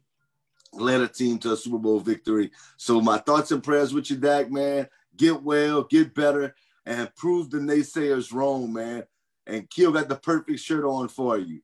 led 0.74 1.02
a 1.02 1.08
team 1.08 1.38
to 1.40 1.54
a 1.54 1.58
Super 1.58 1.78
Bowl 1.78 2.00
victory. 2.00 2.52
So 2.78 3.02
my 3.02 3.18
thoughts 3.18 3.52
and 3.52 3.64
prayers 3.64 3.94
with 3.94 4.10
you, 4.10 4.18
Dak, 4.18 4.52
man. 4.52 4.88
Get 5.16 5.42
well, 5.44 5.84
get 5.84 6.14
better, 6.14 6.56
and 6.86 7.14
prove 7.16 7.50
the 7.50 7.58
naysayers 7.58 8.34
wrong, 8.34 8.74
man. 8.74 9.04
And 9.48 9.70
Keo 9.70 9.92
got 9.92 10.10
the 10.10 10.16
perfect 10.16 10.60
shirt 10.60 10.84
on 10.84 11.08
for 11.08 11.38
you. 11.38 11.62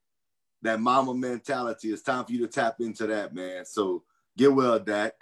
That 0.62 0.80
Mamba 0.80 1.14
Mentality. 1.14 1.92
It's 1.92 2.04
time 2.04 2.24
for 2.24 2.32
you 2.32 2.40
to 2.40 2.48
tap 2.48 2.76
into 2.80 3.08
that, 3.08 3.34
man. 3.34 3.66
So 3.66 4.04
get 4.38 4.54
well, 4.54 4.80
Dak. 4.80 5.14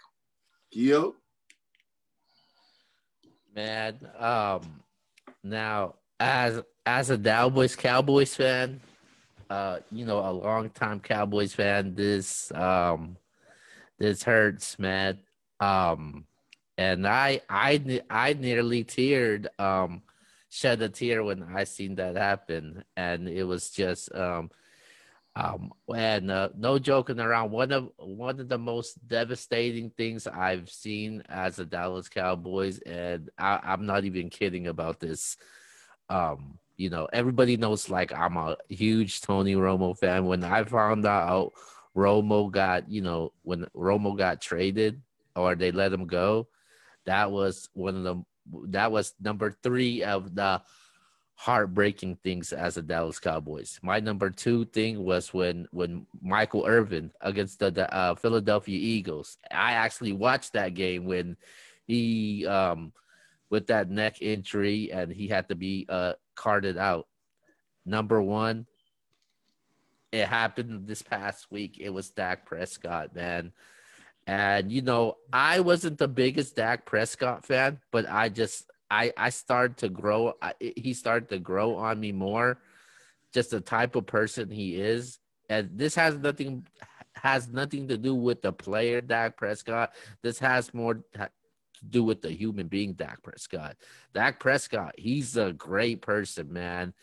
Keo. 0.72 1.16
Man, 3.56 4.00
um, 4.18 4.62
now 5.44 5.96
as 6.20 6.62
as 6.86 7.10
a 7.10 7.18
Cowboys 7.18 7.76
Cowboys 7.76 8.36
fan, 8.36 8.82
uh, 9.50 9.80
you 9.92 10.06
know, 10.06 10.20
a 10.20 10.32
long 10.32 10.70
time 10.70 11.00
Cowboys 11.00 11.54
fan, 11.54 11.96
this 11.96 12.52
um 12.54 13.18
this 13.98 14.24
hurts, 14.24 14.80
man. 14.80 15.20
Um 15.60 16.26
and 16.78 17.08
I 17.08 17.42
I 17.50 18.02
I 18.10 18.34
nearly 18.34 18.84
teared 18.84 19.48
um 19.60 20.04
shed 20.50 20.82
a 20.82 20.90
tear 20.90 21.24
when 21.24 21.44
I 21.44 21.66
seen 21.66 21.96
that 21.96 22.16
happen 22.16 22.84
and 22.96 23.28
it 23.28 23.44
was 23.44 23.70
just 23.70 24.14
um 24.16 24.50
um, 25.40 25.72
and 25.96 26.30
uh, 26.30 26.50
no 26.58 26.80
joking 26.80 27.20
around, 27.20 27.52
one 27.52 27.72
of 27.72 27.92
one 27.98 28.40
of 28.42 28.50
the 28.50 28.58
most 28.58 29.08
devastating 29.08 29.90
things 29.92 30.28
I've 30.28 30.70
seen 30.70 31.24
as 31.30 31.60
a 31.60 31.66
Dallas 31.66 32.10
Cowboys, 32.10 32.80
and 32.80 33.30
I, 33.38 33.60
I'm 33.64 33.86
not 33.86 34.04
even 34.04 34.30
kidding 34.30 34.68
about 34.68 35.00
this. 35.00 35.38
Um, 36.10 36.59
you 36.80 36.90
know, 36.90 37.10
everybody 37.12 37.58
knows 37.58 37.90
like 37.90 38.14
I'm 38.14 38.38
a 38.38 38.56
huge 38.70 39.20
Tony 39.20 39.56
Romo 39.56 39.98
fan. 39.98 40.26
When 40.26 40.46
I 40.46 40.64
found 40.64 41.06
out 41.06 41.52
Romo 41.94 42.50
got, 42.50 42.90
you 42.90 43.02
know, 43.02 43.34
when 43.44 43.66
Romo 43.76 44.18
got 44.18 44.42
traded 44.42 45.02
or 45.36 45.56
they 45.56 45.74
let 45.74 45.92
him 45.92 46.08
go, 46.08 46.48
that 47.06 47.32
was 47.32 47.68
one 47.74 47.98
of 47.98 48.04
the 48.04 48.24
that 48.70 48.94
was 48.94 49.14
number 49.20 49.58
three 49.62 50.04
of 50.04 50.34
the 50.34 50.62
heartbreaking 51.36 52.16
things 52.24 52.54
as 52.54 52.78
a 52.78 52.82
Dallas 52.82 53.20
Cowboys. 53.20 53.78
My 53.84 54.00
number 54.00 54.30
two 54.30 54.64
thing 54.64 55.04
was 55.04 55.34
when 55.34 55.68
when 55.72 56.08
Michael 56.22 56.66
Irvin 56.66 57.12
against 57.20 57.60
the, 57.60 57.72
the 57.72 57.94
uh, 57.94 58.16
Philadelphia 58.16 58.80
Eagles. 58.80 59.38
I 59.52 59.74
actually 59.74 60.14
watched 60.14 60.54
that 60.54 60.76
game 60.76 61.04
when 61.04 61.36
he 61.86 62.48
um 62.48 62.94
with 63.50 63.68
that 63.68 63.90
neck 63.90 64.22
injury 64.22 64.94
and 64.94 65.12
he 65.12 65.28
had 65.28 65.50
to 65.50 65.56
be 65.56 65.86
uh 65.90 66.14
carted 66.40 66.78
out. 66.78 67.08
Number 67.86 68.22
one, 68.22 68.66
it 70.12 70.26
happened 70.26 70.88
this 70.88 71.02
past 71.02 71.52
week. 71.52 71.78
It 71.80 71.90
was 71.90 72.10
Dak 72.10 72.46
Prescott, 72.46 73.14
man. 73.14 73.52
And 74.26 74.72
you 74.72 74.82
know, 74.82 75.18
I 75.34 75.60
wasn't 75.60 75.98
the 75.98 76.08
biggest 76.08 76.56
Dak 76.56 76.86
Prescott 76.86 77.46
fan, 77.46 77.80
but 77.92 78.10
I 78.10 78.30
just 78.30 78.72
I 78.90 79.12
I 79.18 79.30
started 79.30 79.78
to 79.78 79.90
grow. 79.90 80.34
I, 80.42 80.54
he 80.60 80.94
started 80.94 81.30
to 81.30 81.40
grow 81.40 81.76
on 81.76 82.00
me 82.00 82.12
more, 82.14 82.60
just 83.34 83.52
the 83.52 83.60
type 83.60 83.96
of 83.96 84.06
person 84.06 84.50
he 84.50 84.80
is. 84.80 85.20
And 85.50 85.72
this 85.74 85.96
has 85.96 86.16
nothing 86.16 86.66
has 87.16 87.50
nothing 87.50 87.90
to 87.90 87.98
do 87.98 88.16
with 88.16 88.42
the 88.42 88.54
player 88.54 89.02
Dak 89.02 89.36
Prescott. 89.36 89.94
This 90.22 90.40
has 90.40 90.74
more 90.74 91.04
to 91.80 91.86
do 91.86 92.04
with 92.04 92.22
the 92.22 92.32
human 92.32 92.68
being 92.68 92.94
Dak 92.94 93.22
Prescott. 93.24 93.78
Dak 94.14 94.40
Prescott, 94.40 94.94
he's 94.98 95.38
a 95.38 95.54
great 95.54 96.02
person, 96.02 96.52
man. 96.52 96.94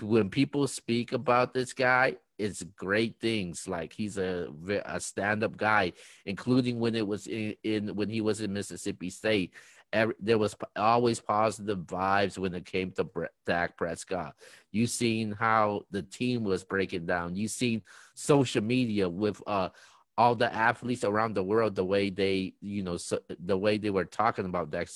When 0.00 0.30
people 0.30 0.66
speak 0.66 1.12
about 1.12 1.54
this 1.54 1.72
guy, 1.72 2.16
it's 2.38 2.62
great 2.62 3.18
things. 3.20 3.66
Like 3.66 3.92
he's 3.92 4.16
a 4.16 4.48
a 4.84 5.00
stand 5.00 5.42
up 5.42 5.56
guy, 5.56 5.92
including 6.24 6.78
when 6.78 6.94
it 6.94 7.06
was 7.06 7.26
in, 7.26 7.54
in 7.64 7.96
when 7.96 8.08
he 8.08 8.20
was 8.20 8.40
in 8.40 8.52
Mississippi 8.52 9.10
State 9.10 9.52
every, 9.92 10.14
there 10.20 10.38
was 10.38 10.54
always 10.76 11.20
positive 11.20 11.78
vibes 11.78 12.38
when 12.38 12.54
it 12.54 12.66
came 12.66 12.92
to 12.92 13.08
Dak 13.46 13.76
Prescott. 13.76 14.34
You 14.70 14.86
seen 14.86 15.32
how 15.32 15.82
the 15.90 16.02
team 16.02 16.44
was 16.44 16.64
breaking 16.64 17.06
down. 17.06 17.36
You 17.36 17.48
seen 17.48 17.82
social 18.14 18.62
media 18.62 19.08
with 19.08 19.40
uh 19.46 19.70
all 20.18 20.34
the 20.34 20.52
athletes 20.52 21.04
around 21.04 21.34
the 21.34 21.44
world, 21.44 21.76
the 21.76 21.84
way 21.84 22.10
they, 22.10 22.52
you 22.60 22.82
know, 22.82 22.96
so, 22.96 23.20
the 23.38 23.56
way 23.56 23.78
they 23.78 23.88
were 23.88 24.04
talking 24.04 24.46
about 24.46 24.68
Dak, 24.68 24.88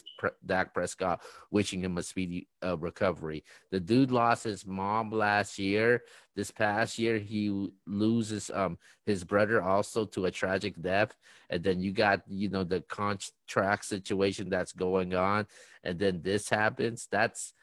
Dak 0.45 0.75
Prescott, 0.75 1.23
wishing 1.53 1.81
him 1.85 1.97
a 1.97 2.03
speedy 2.03 2.49
uh, 2.61 2.77
recovery. 2.77 3.45
The 3.71 3.79
dude 3.79 4.11
lost 4.11 4.43
his 4.43 4.67
mom 4.67 5.13
last 5.13 5.61
year. 5.61 6.03
This 6.35 6.51
past 6.51 6.99
year, 6.99 7.19
he 7.19 7.69
loses 7.87 8.51
um 8.51 8.79
his 9.07 9.23
brother 9.23 9.63
also 9.63 10.05
to 10.07 10.25
a 10.25 10.31
tragic 10.33 10.75
death, 10.83 11.15
and 11.49 11.63
then 11.63 11.81
you 11.81 11.93
got 11.93 12.23
you 12.27 12.49
know 12.49 12.65
the 12.65 12.81
contract 12.81 13.85
situation 13.85 14.51
that's 14.51 14.73
going 14.73 15.15
on, 15.15 15.47
and 15.85 16.01
then 16.01 16.21
this 16.23 16.51
happens. 16.51 17.07
That's 17.13 17.55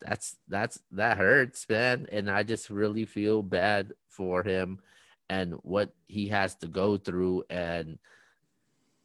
that's 0.00 0.36
that's 0.48 0.80
that 0.92 1.18
hurts, 1.18 1.68
man, 1.68 2.06
and 2.10 2.30
I 2.30 2.44
just 2.44 2.70
really 2.70 3.04
feel 3.04 3.42
bad 3.42 3.92
for 4.08 4.42
him 4.42 4.80
and 5.28 5.54
what 5.62 5.90
he 6.06 6.28
has 6.28 6.54
to 6.56 6.66
go 6.66 6.96
through 6.96 7.44
and 7.50 7.98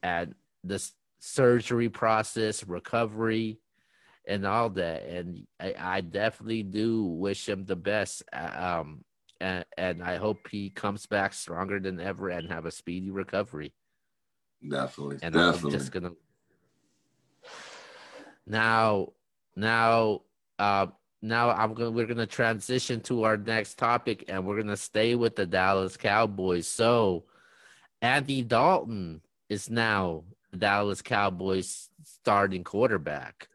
and 0.02 0.36
the 0.64 0.86
surgery 1.20 1.90
process, 1.90 2.68
recovery, 2.68 3.60
and 4.28 4.46
all 4.46 4.70
that. 4.72 5.04
And 5.04 5.48
I, 5.60 5.76
I 5.78 6.02
definitely 6.02 6.64
do 6.64 7.04
wish 7.06 7.48
him 7.48 7.66
the 7.66 7.76
best. 7.76 8.24
Uh, 8.34 8.82
um, 8.82 9.06
and, 9.40 9.66
and 9.78 10.04
I 10.04 10.18
hope 10.18 10.48
he 10.50 10.70
comes 10.70 11.06
back 11.06 11.34
stronger 11.34 11.80
than 11.80 12.00
ever 12.00 12.30
and 12.30 12.52
have 12.52 12.66
a 12.66 12.72
speedy 12.72 13.12
recovery. 13.12 13.74
Definitely. 14.68 15.20
And 15.22 15.34
definitely. 15.34 15.74
I'm 15.74 15.80
just 15.80 15.92
gonna 15.92 16.12
now 18.46 19.10
now 19.56 20.22
uh 20.60 20.88
now 21.24 21.52
I'm 21.52 21.74
gonna 21.74 21.90
we're 21.90 22.06
gonna 22.06 22.28
transition 22.28 23.00
to 23.02 23.24
our 23.24 23.38
next 23.38 23.78
topic 23.78 24.26
and 24.28 24.46
we're 24.46 24.62
gonna 24.62 24.76
stay 24.78 25.16
with 25.16 25.38
the 25.38 25.46
Dallas 25.46 25.96
Cowboys. 25.96 26.68
So 26.68 27.24
Andy 28.02 28.42
Dalton 28.42 29.22
is 29.48 29.70
now 29.70 30.26
the 30.52 30.58
Dallas 30.58 31.02
Cowboys 31.02 31.90
starting 32.04 32.66
quarterback. 32.66 33.48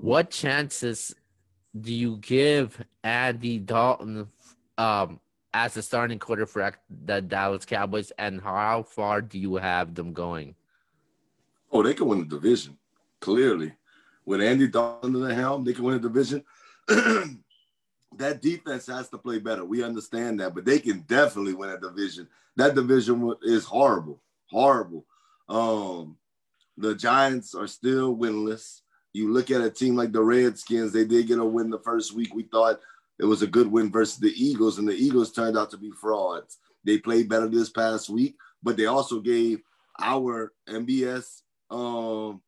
What 0.00 0.30
chances 0.30 1.14
do 1.80 1.94
you 1.94 2.16
give 2.16 2.84
Andy 3.04 3.60
Dalton 3.60 4.28
um, 4.76 5.20
as 5.54 5.76
a 5.76 5.82
starting 5.82 6.18
quarterback 6.18 6.74
for 6.74 6.80
the 7.04 7.22
Dallas 7.22 7.66
Cowboys, 7.66 8.10
and 8.18 8.40
how 8.40 8.82
far 8.82 9.22
do 9.22 9.38
you 9.38 9.54
have 9.56 9.94
them 9.94 10.12
going? 10.12 10.56
Oh, 11.70 11.84
they 11.84 11.94
can 11.94 12.08
win 12.08 12.20
the 12.20 12.24
division 12.24 12.78
clearly 13.20 13.74
with 14.28 14.42
Andy 14.42 14.68
Dalton 14.68 15.14
in 15.14 15.22
the 15.22 15.34
helm, 15.34 15.64
they 15.64 15.72
can 15.72 15.84
win 15.84 15.96
a 15.96 15.98
division. 15.98 16.44
that 16.86 18.42
defense 18.42 18.86
has 18.86 19.08
to 19.08 19.16
play 19.16 19.38
better. 19.38 19.64
We 19.64 19.82
understand 19.82 20.38
that, 20.40 20.54
but 20.54 20.66
they 20.66 20.78
can 20.78 21.00
definitely 21.08 21.54
win 21.54 21.70
a 21.70 21.80
division. 21.80 22.28
That 22.56 22.74
division 22.74 23.34
is 23.42 23.64
horrible, 23.64 24.20
horrible. 24.50 25.06
Um, 25.48 26.18
the 26.76 26.94
Giants 26.94 27.54
are 27.54 27.66
still 27.66 28.14
winless. 28.14 28.82
You 29.14 29.32
look 29.32 29.50
at 29.50 29.62
a 29.62 29.70
team 29.70 29.96
like 29.96 30.12
the 30.12 30.22
Redskins, 30.22 30.92
they 30.92 31.06
did 31.06 31.26
get 31.26 31.38
a 31.38 31.44
win 31.44 31.70
the 31.70 31.78
first 31.78 32.14
week. 32.14 32.34
We 32.34 32.42
thought 32.42 32.80
it 33.18 33.24
was 33.24 33.40
a 33.40 33.46
good 33.46 33.66
win 33.66 33.90
versus 33.90 34.18
the 34.18 34.34
Eagles, 34.36 34.78
and 34.78 34.86
the 34.86 34.94
Eagles 34.94 35.32
turned 35.32 35.56
out 35.56 35.70
to 35.70 35.78
be 35.78 35.90
frauds. 35.90 36.58
They 36.84 36.98
played 36.98 37.30
better 37.30 37.48
this 37.48 37.70
past 37.70 38.10
week, 38.10 38.36
but 38.62 38.76
they 38.76 38.86
also 38.86 39.20
gave 39.20 39.62
our 39.98 40.52
NBS 40.68 41.40
um, 41.70 42.42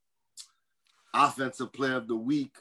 offensive 1.14 1.72
player 1.72 1.96
of 1.96 2.08
the 2.08 2.16
week, 2.16 2.56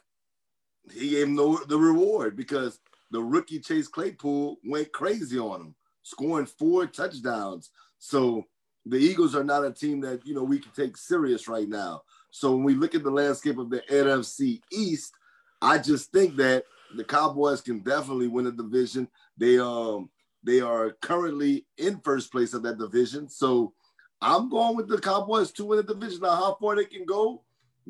he 0.91 1.11
gave 1.11 1.27
him 1.27 1.35
the, 1.35 1.65
the 1.67 1.77
reward 1.77 2.35
because 2.35 2.79
the 3.11 3.21
rookie 3.21 3.59
Chase 3.59 3.87
Claypool 3.87 4.57
went 4.65 4.91
crazy 4.91 5.39
on 5.39 5.61
him, 5.61 5.75
scoring 6.03 6.45
four 6.45 6.85
touchdowns. 6.87 7.71
So 7.97 8.45
the 8.85 8.97
Eagles 8.97 9.35
are 9.35 9.43
not 9.43 9.65
a 9.65 9.71
team 9.71 10.01
that 10.01 10.25
you 10.25 10.33
know 10.33 10.43
we 10.43 10.59
can 10.59 10.71
take 10.71 10.97
serious 10.97 11.47
right 11.47 11.67
now. 11.67 12.01
So 12.31 12.55
when 12.55 12.63
we 12.63 12.75
look 12.75 12.95
at 12.95 13.03
the 13.03 13.11
landscape 13.11 13.57
of 13.57 13.69
the 13.69 13.81
NFC 13.89 14.61
East, 14.71 15.13
I 15.61 15.77
just 15.77 16.11
think 16.11 16.35
that 16.37 16.63
the 16.95 17.03
Cowboys 17.03 17.61
can 17.61 17.79
definitely 17.79 18.27
win 18.27 18.47
a 18.47 18.51
division. 18.51 19.07
They 19.37 19.59
um 19.59 20.09
They 20.43 20.61
are 20.61 20.91
currently 21.01 21.65
in 21.77 21.99
first 22.03 22.31
place 22.31 22.53
of 22.53 22.63
that 22.63 22.79
division. 22.79 23.29
So 23.29 23.73
I'm 24.21 24.49
going 24.49 24.75
with 24.75 24.87
the 24.87 24.99
Cowboys 24.99 25.51
to 25.53 25.65
win 25.65 25.77
the 25.77 25.93
division. 25.93 26.21
Now, 26.21 26.35
how 26.35 26.57
far 26.59 26.75
they 26.75 26.85
can 26.85 27.05
go 27.05 27.43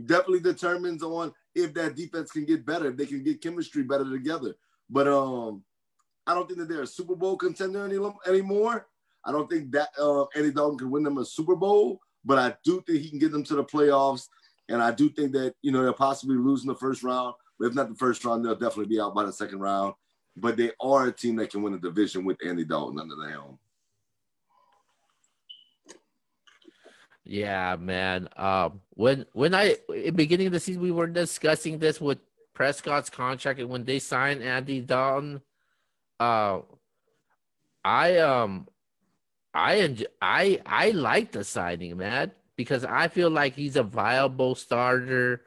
definitely 0.05 0.39
determines 0.39 1.03
on 1.03 1.33
if 1.55 1.73
that 1.73 1.95
defense 1.95 2.31
can 2.31 2.45
get 2.45 2.65
better, 2.65 2.89
if 2.89 2.97
they 2.97 3.05
can 3.05 3.23
get 3.23 3.41
chemistry 3.41 3.83
better 3.83 4.09
together. 4.09 4.55
But 4.89 5.07
um, 5.07 5.63
I 6.25 6.33
don't 6.33 6.47
think 6.47 6.59
that 6.59 6.69
they're 6.69 6.83
a 6.83 6.87
Super 6.87 7.15
Bowl 7.15 7.37
contender 7.37 7.85
any, 7.85 7.97
anymore. 8.27 8.87
I 9.25 9.31
don't 9.31 9.49
think 9.49 9.71
that 9.71 9.89
uh, 9.99 10.25
Andy 10.35 10.51
Dalton 10.51 10.77
can 10.77 10.91
win 10.91 11.03
them 11.03 11.17
a 11.17 11.25
Super 11.25 11.55
Bowl, 11.55 11.99
but 12.23 12.37
I 12.37 12.55
do 12.63 12.81
think 12.85 13.01
he 13.01 13.09
can 13.09 13.19
get 13.19 13.31
them 13.31 13.43
to 13.45 13.55
the 13.55 13.63
playoffs. 13.63 14.27
And 14.69 14.81
I 14.81 14.91
do 14.91 15.09
think 15.09 15.31
that, 15.33 15.55
you 15.61 15.71
know, 15.71 15.81
they'll 15.83 15.93
possibly 15.93 16.37
lose 16.37 16.61
in 16.61 16.67
the 16.67 16.75
first 16.75 17.03
round. 17.03 17.33
But 17.59 17.67
if 17.67 17.75
not 17.75 17.89
the 17.89 17.95
first 17.95 18.23
round, 18.23 18.45
they'll 18.45 18.53
definitely 18.53 18.85
be 18.85 19.01
out 19.01 19.15
by 19.15 19.25
the 19.25 19.33
second 19.33 19.59
round. 19.59 19.95
But 20.37 20.55
they 20.55 20.71
are 20.79 21.07
a 21.07 21.11
team 21.11 21.35
that 21.37 21.49
can 21.49 21.63
win 21.63 21.73
a 21.73 21.79
division 21.79 22.23
with 22.23 22.37
Andy 22.45 22.63
Dalton 22.63 22.99
under 22.99 23.15
the 23.15 23.29
helm. 23.29 23.57
Yeah, 27.29 27.75
man. 27.79 28.27
Um, 28.37 28.81
when 28.95 29.27
when 29.33 29.53
I 29.53 29.75
in 29.93 30.15
beginning 30.15 30.47
of 30.47 30.53
the 30.53 30.59
season 30.59 30.81
we 30.81 30.89
were 30.89 31.05
discussing 31.05 31.77
this 31.77 32.01
with 32.01 32.17
Prescott's 32.55 33.11
contract 33.11 33.59
and 33.59 33.69
when 33.69 33.85
they 33.85 33.99
signed 33.99 34.41
Andy 34.41 34.81
Dalton, 34.81 35.41
uh, 36.19 36.61
I 37.85 38.17
um, 38.17 38.67
I 39.53 39.75
enjoy, 39.75 40.07
I 40.19 40.59
I 40.65 40.89
like 40.89 41.31
the 41.31 41.43
signing, 41.43 41.97
man, 41.97 42.31
because 42.55 42.83
I 42.83 43.09
feel 43.09 43.29
like 43.29 43.53
he's 43.53 43.75
a 43.75 43.83
viable 43.83 44.55
starter. 44.55 45.43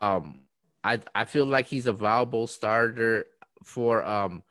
Um, 0.00 0.40
I 0.82 1.00
I 1.14 1.26
feel 1.26 1.44
like 1.44 1.66
he's 1.66 1.86
a 1.86 1.92
viable 1.92 2.46
starter 2.46 3.26
for 3.62 4.02
um 4.06 4.42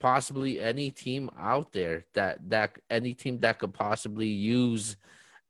possibly 0.00 0.60
any 0.60 0.90
team 0.90 1.30
out 1.38 1.72
there 1.72 2.06
that 2.14 2.50
that 2.50 2.76
any 2.90 3.14
team 3.14 3.38
that 3.38 3.60
could 3.60 3.72
possibly 3.72 4.26
use 4.26 4.96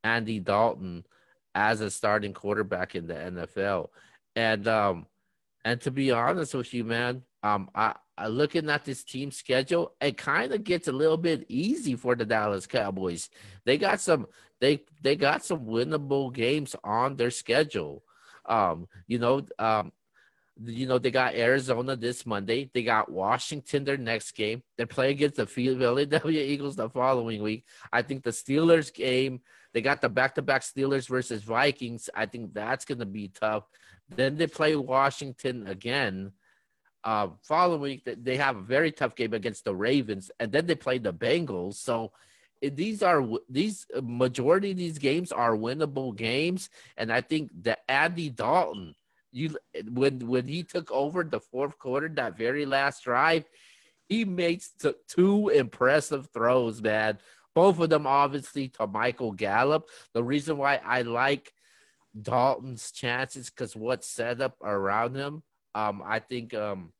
Andy 0.06 0.38
Dalton 0.38 1.04
as 1.54 1.80
a 1.80 1.90
starting 1.90 2.32
quarterback 2.32 2.94
in 2.94 3.06
the 3.06 3.14
NFL. 3.14 3.88
And 4.34 4.66
um 4.68 5.06
and 5.64 5.80
to 5.80 5.90
be 5.90 6.12
honest 6.12 6.54
with 6.54 6.72
you, 6.72 6.84
man, 6.84 7.22
um 7.42 7.68
I, 7.74 7.94
I 8.16 8.28
looking 8.28 8.70
at 8.70 8.84
this 8.84 9.04
team 9.04 9.30
schedule, 9.30 9.92
it 10.00 10.16
kind 10.16 10.52
of 10.52 10.64
gets 10.64 10.88
a 10.88 10.92
little 10.92 11.16
bit 11.16 11.44
easy 11.48 11.96
for 11.96 12.14
the 12.14 12.24
Dallas 12.24 12.66
Cowboys. 12.66 13.28
They 13.64 13.78
got 13.78 14.00
some 14.00 14.26
they 14.60 14.84
they 15.02 15.16
got 15.16 15.44
some 15.44 15.66
winnable 15.66 16.32
games 16.32 16.76
on 16.84 17.16
their 17.16 17.30
schedule. 17.30 18.02
Um, 18.46 18.86
you 19.08 19.18
know, 19.18 19.46
um, 19.58 19.92
you 20.64 20.86
know, 20.86 20.98
they 20.98 21.10
got 21.10 21.34
Arizona 21.34 21.96
this 21.96 22.24
Monday. 22.24 22.70
They 22.72 22.82
got 22.82 23.10
Washington 23.10 23.84
their 23.84 23.98
next 23.98 24.32
game. 24.32 24.62
They 24.78 24.86
play 24.86 25.10
against 25.10 25.36
the 25.36 25.46
Philadelphia 25.46 26.42
Eagles 26.46 26.76
the 26.76 26.88
following 26.88 27.42
week. 27.42 27.64
I 27.92 28.02
think 28.02 28.22
the 28.22 28.30
Steelers 28.30 28.92
game, 28.92 29.40
they 29.76 29.82
got 29.82 30.00
the 30.00 30.08
back 30.08 30.34
to 30.36 30.40
back 30.40 30.62
Steelers 30.62 31.06
versus 31.06 31.42
Vikings. 31.42 32.08
I 32.14 32.24
think 32.24 32.54
that's 32.54 32.86
going 32.86 33.00
to 33.00 33.04
be 33.04 33.28
tough. 33.28 33.64
Then 34.08 34.38
they 34.38 34.46
play 34.46 34.74
Washington 34.74 35.66
again. 35.66 36.32
Uh, 37.04 37.28
following 37.42 37.82
week, 37.82 38.08
they 38.24 38.38
have 38.38 38.56
a 38.56 38.62
very 38.62 38.90
tough 38.90 39.14
game 39.14 39.34
against 39.34 39.66
the 39.66 39.74
Ravens, 39.74 40.30
and 40.40 40.50
then 40.50 40.64
they 40.64 40.76
play 40.76 40.96
the 40.96 41.12
Bengals. 41.12 41.74
So 41.74 42.12
eh, 42.62 42.70
these 42.72 43.02
are 43.02 43.22
these 43.50 43.84
uh, 43.94 44.00
majority 44.02 44.70
of 44.70 44.78
these 44.78 44.96
games 44.96 45.30
are 45.30 45.54
winnable 45.54 46.16
games, 46.16 46.70
and 46.96 47.12
I 47.12 47.20
think 47.20 47.50
that 47.64 47.80
Andy 47.86 48.30
Dalton 48.30 48.94
you 49.30 49.58
eh, 49.74 49.82
when 49.92 50.26
when 50.26 50.48
he 50.48 50.62
took 50.62 50.90
over 50.90 51.22
the 51.22 51.40
fourth 51.40 51.78
quarter, 51.78 52.08
that 52.08 52.38
very 52.38 52.64
last 52.64 53.04
drive, 53.04 53.44
he 54.08 54.24
made 54.24 54.62
two 55.06 55.50
impressive 55.50 56.30
throws, 56.32 56.80
man. 56.80 57.18
Both 57.56 57.80
of 57.80 57.88
them 57.88 58.06
obviously 58.06 58.68
to 58.68 58.86
Michael 58.86 59.32
Gallup. 59.32 59.88
The 60.12 60.22
reason 60.22 60.58
why 60.58 60.78
I 60.84 61.00
like 61.00 61.54
Dalton's 62.20 62.92
chances 62.92 63.48
because 63.48 63.74
what's 63.74 64.06
set 64.06 64.42
up 64.42 64.58
around 64.62 65.16
him. 65.16 65.42
Um, 65.74 66.02
I 66.04 66.18
think 66.18 66.52
um, 66.52 66.92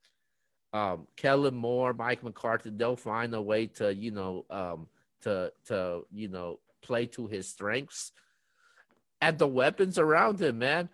um, 0.73 1.09
Kellen 1.19 1.55
Moore, 1.55 1.93
Mike 1.93 2.23
McCarthy, 2.23 2.70
they'll 2.70 2.97
find 2.97 3.35
a 3.35 3.43
way 3.43 3.66
to 3.66 3.95
you 3.95 4.12
know 4.12 4.47
um, 4.49 4.89
to 5.24 5.53
to 5.66 6.07
you 6.11 6.28
know 6.28 6.59
play 6.83 7.05
to 7.05 7.27
his 7.27 7.51
strengths 7.51 8.12
and 9.20 9.39
the 9.39 9.47
weapons 9.47 9.99
around 9.99 10.41
him, 10.41 10.59
man 10.59 10.89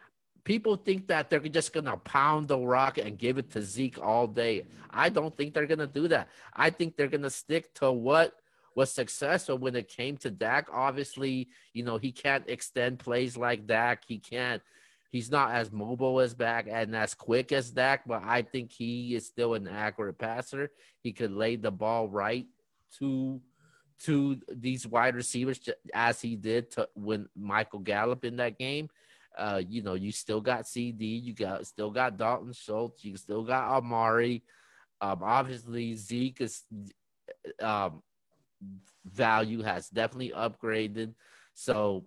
people 0.44 0.74
think 0.74 1.06
that 1.06 1.30
they're 1.30 1.39
just 1.39 1.72
to 1.84 1.97
pound 1.98 2.48
the 2.48 2.59
rock 2.59 2.98
and 2.98 3.16
give 3.16 3.39
it 3.39 3.48
to 3.52 3.62
Zeke 3.62 4.02
all 4.02 4.26
day. 4.26 4.66
I 4.90 5.09
don't 5.09 5.36
think 5.36 5.55
they're 5.55 5.68
to 5.78 5.86
do 5.86 6.09
that. 6.09 6.26
I 6.52 6.70
think 6.70 6.97
they're 6.97 7.06
to 7.22 7.30
stick 7.30 7.72
to 7.74 7.93
what 7.93 8.34
was 8.74 8.93
successful 8.93 9.59
when 9.59 9.77
it 9.77 9.89
came 9.89 10.16
to 10.19 10.31
Dak. 10.31 10.69
Obviously, 10.73 11.49
you 11.73 11.85
know, 11.85 11.99
he 11.99 12.12
can't 12.12 12.49
extend 12.49 12.99
plays 12.99 13.36
like 13.36 13.66
Dak. 13.66 14.05
He 14.07 14.19
can't, 14.19 14.62
he's 15.11 15.31
not 15.31 15.53
as 15.53 15.73
mobile 15.73 16.20
as 16.20 16.35
Dak 16.35 16.66
and 16.70 16.94
as 16.97 17.15
quick 17.15 17.53
as 17.53 17.70
Dak, 17.70 18.07
but 18.07 18.23
I 18.24 18.43
think 18.43 18.73
he 18.73 19.15
is 19.15 19.27
still 19.27 19.55
an 19.55 19.69
accurate 19.69 20.19
passer. 20.19 20.70
He 21.01 21.12
could 21.12 21.32
lay 21.32 21.57
the 21.57 21.70
ball 21.70 22.09
right 22.09 22.47
to 22.99 23.40
to 24.05 24.40
these 24.49 24.85
wide 24.86 25.15
receivers 25.15 25.61
as 25.94 26.20
he 26.20 26.35
did 26.35 26.73
to 26.73 26.89
when 26.94 27.28
Michael 27.36 27.78
Gallup 27.78 28.24
in 28.24 28.36
that 28.36 28.59
game. 28.59 28.89
Uh, 29.39 29.62
you 29.66 29.82
know, 29.82 29.94
you 29.94 30.12
still 30.12 30.40
got 30.40 30.66
CD, 30.66 31.07
you 31.07 31.32
got 31.35 31.66
still 31.66 31.90
got 31.90 32.19
Dalton 32.19 32.53
Schultz, 32.53 33.05
you 33.05 33.16
still 33.16 33.44
got 33.44 33.70
Amari. 33.70 34.43
Um, 35.01 35.20
obviously 35.23 35.94
Zeke 35.94 36.40
is 36.40 36.62
um 37.61 38.03
value 39.05 39.62
has 39.62 39.89
definitely 39.89 40.32
upgraded. 40.36 41.14
So 41.55 42.05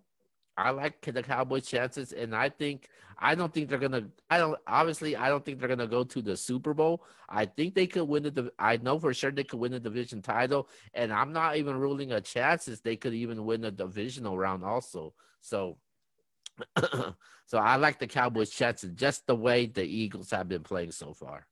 I 0.57 0.71
like 0.71 1.01
the 1.01 1.23
Cowboys' 1.23 1.67
chances, 1.67 2.13
and 2.13 2.35
I 2.35 2.49
think 2.49 2.89
I 3.17 3.35
don't 3.35 3.53
think 3.53 3.69
they're 3.69 3.79
gonna. 3.79 4.07
I 4.29 4.37
don't 4.37 4.57
obviously 4.65 5.15
I 5.15 5.29
don't 5.29 5.43
think 5.43 5.59
they're 5.59 5.69
gonna 5.69 5.87
go 5.87 6.03
to 6.03 6.21
the 6.21 6.37
Super 6.37 6.73
Bowl. 6.73 7.03
I 7.27 7.45
think 7.45 7.75
they 7.75 7.87
could 7.87 8.05
win 8.05 8.23
the. 8.23 8.51
I 8.57 8.77
know 8.77 8.97
for 8.97 9.13
sure 9.13 9.31
they 9.31 9.43
could 9.43 9.59
win 9.59 9.73
the 9.73 9.79
division 9.79 10.21
title, 10.21 10.69
and 10.93 11.11
I'm 11.11 11.33
not 11.33 11.57
even 11.57 11.77
ruling 11.77 12.13
a 12.13 12.21
chances 12.21 12.79
they 12.79 12.95
could 12.95 13.13
even 13.13 13.45
win 13.45 13.61
the 13.61 13.71
divisional 13.71 14.37
round 14.37 14.63
also. 14.63 15.13
So 15.41 15.77
so 16.77 17.57
I 17.57 17.75
like 17.75 17.99
the 17.99 18.07
Cowboys' 18.07 18.49
chances 18.49 18.91
just 18.95 19.27
the 19.27 19.35
way 19.35 19.65
the 19.65 19.83
Eagles 19.83 20.31
have 20.31 20.47
been 20.47 20.63
playing 20.63 20.91
so 20.91 21.13
far. 21.13 21.47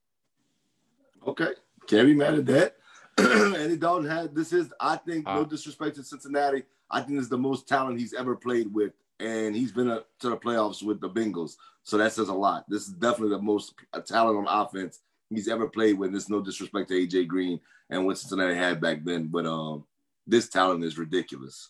Okay, 1.27 1.51
can't 1.87 2.07
be 2.07 2.13
mad 2.13 2.35
at 2.35 2.45
that. 2.45 2.77
Andy 3.19 3.77
Dalton 3.77 4.09
had 4.09 4.33
this 4.33 4.53
is 4.53 4.73
I 4.79 4.95
think 4.95 5.27
uh, 5.27 5.35
no 5.35 5.45
disrespect 5.45 5.95
to 5.97 6.03
Cincinnati. 6.03 6.63
I 6.89 7.01
think 7.01 7.17
this 7.17 7.23
is 7.23 7.29
the 7.29 7.37
most 7.37 7.67
talent 7.67 7.99
he's 7.99 8.13
ever 8.13 8.35
played 8.35 8.73
with, 8.73 8.93
and 9.19 9.55
he's 9.55 9.71
been 9.71 9.89
a, 9.89 10.01
to 10.19 10.29
the 10.29 10.37
playoffs 10.37 10.83
with 10.83 10.99
the 10.99 11.09
Bengals. 11.09 11.55
So 11.83 11.97
that 11.97 12.13
says 12.13 12.29
a 12.29 12.33
lot. 12.33 12.65
This 12.69 12.87
is 12.87 12.93
definitely 12.93 13.35
the 13.35 13.41
most 13.41 13.73
talent 14.05 14.47
on 14.47 14.61
offense 14.61 14.99
he's 15.29 15.47
ever 15.47 15.67
played 15.67 15.97
with. 15.97 16.11
There's 16.11 16.29
no 16.29 16.41
disrespect 16.41 16.89
to 16.89 16.95
AJ 16.95 17.27
Green 17.27 17.59
and 17.89 18.05
what 18.05 18.17
Cincinnati 18.17 18.55
had 18.55 18.81
back 18.81 19.03
then, 19.03 19.27
but 19.27 19.45
um, 19.45 19.85
this 20.25 20.49
talent 20.49 20.83
is 20.83 20.97
ridiculous. 20.97 21.69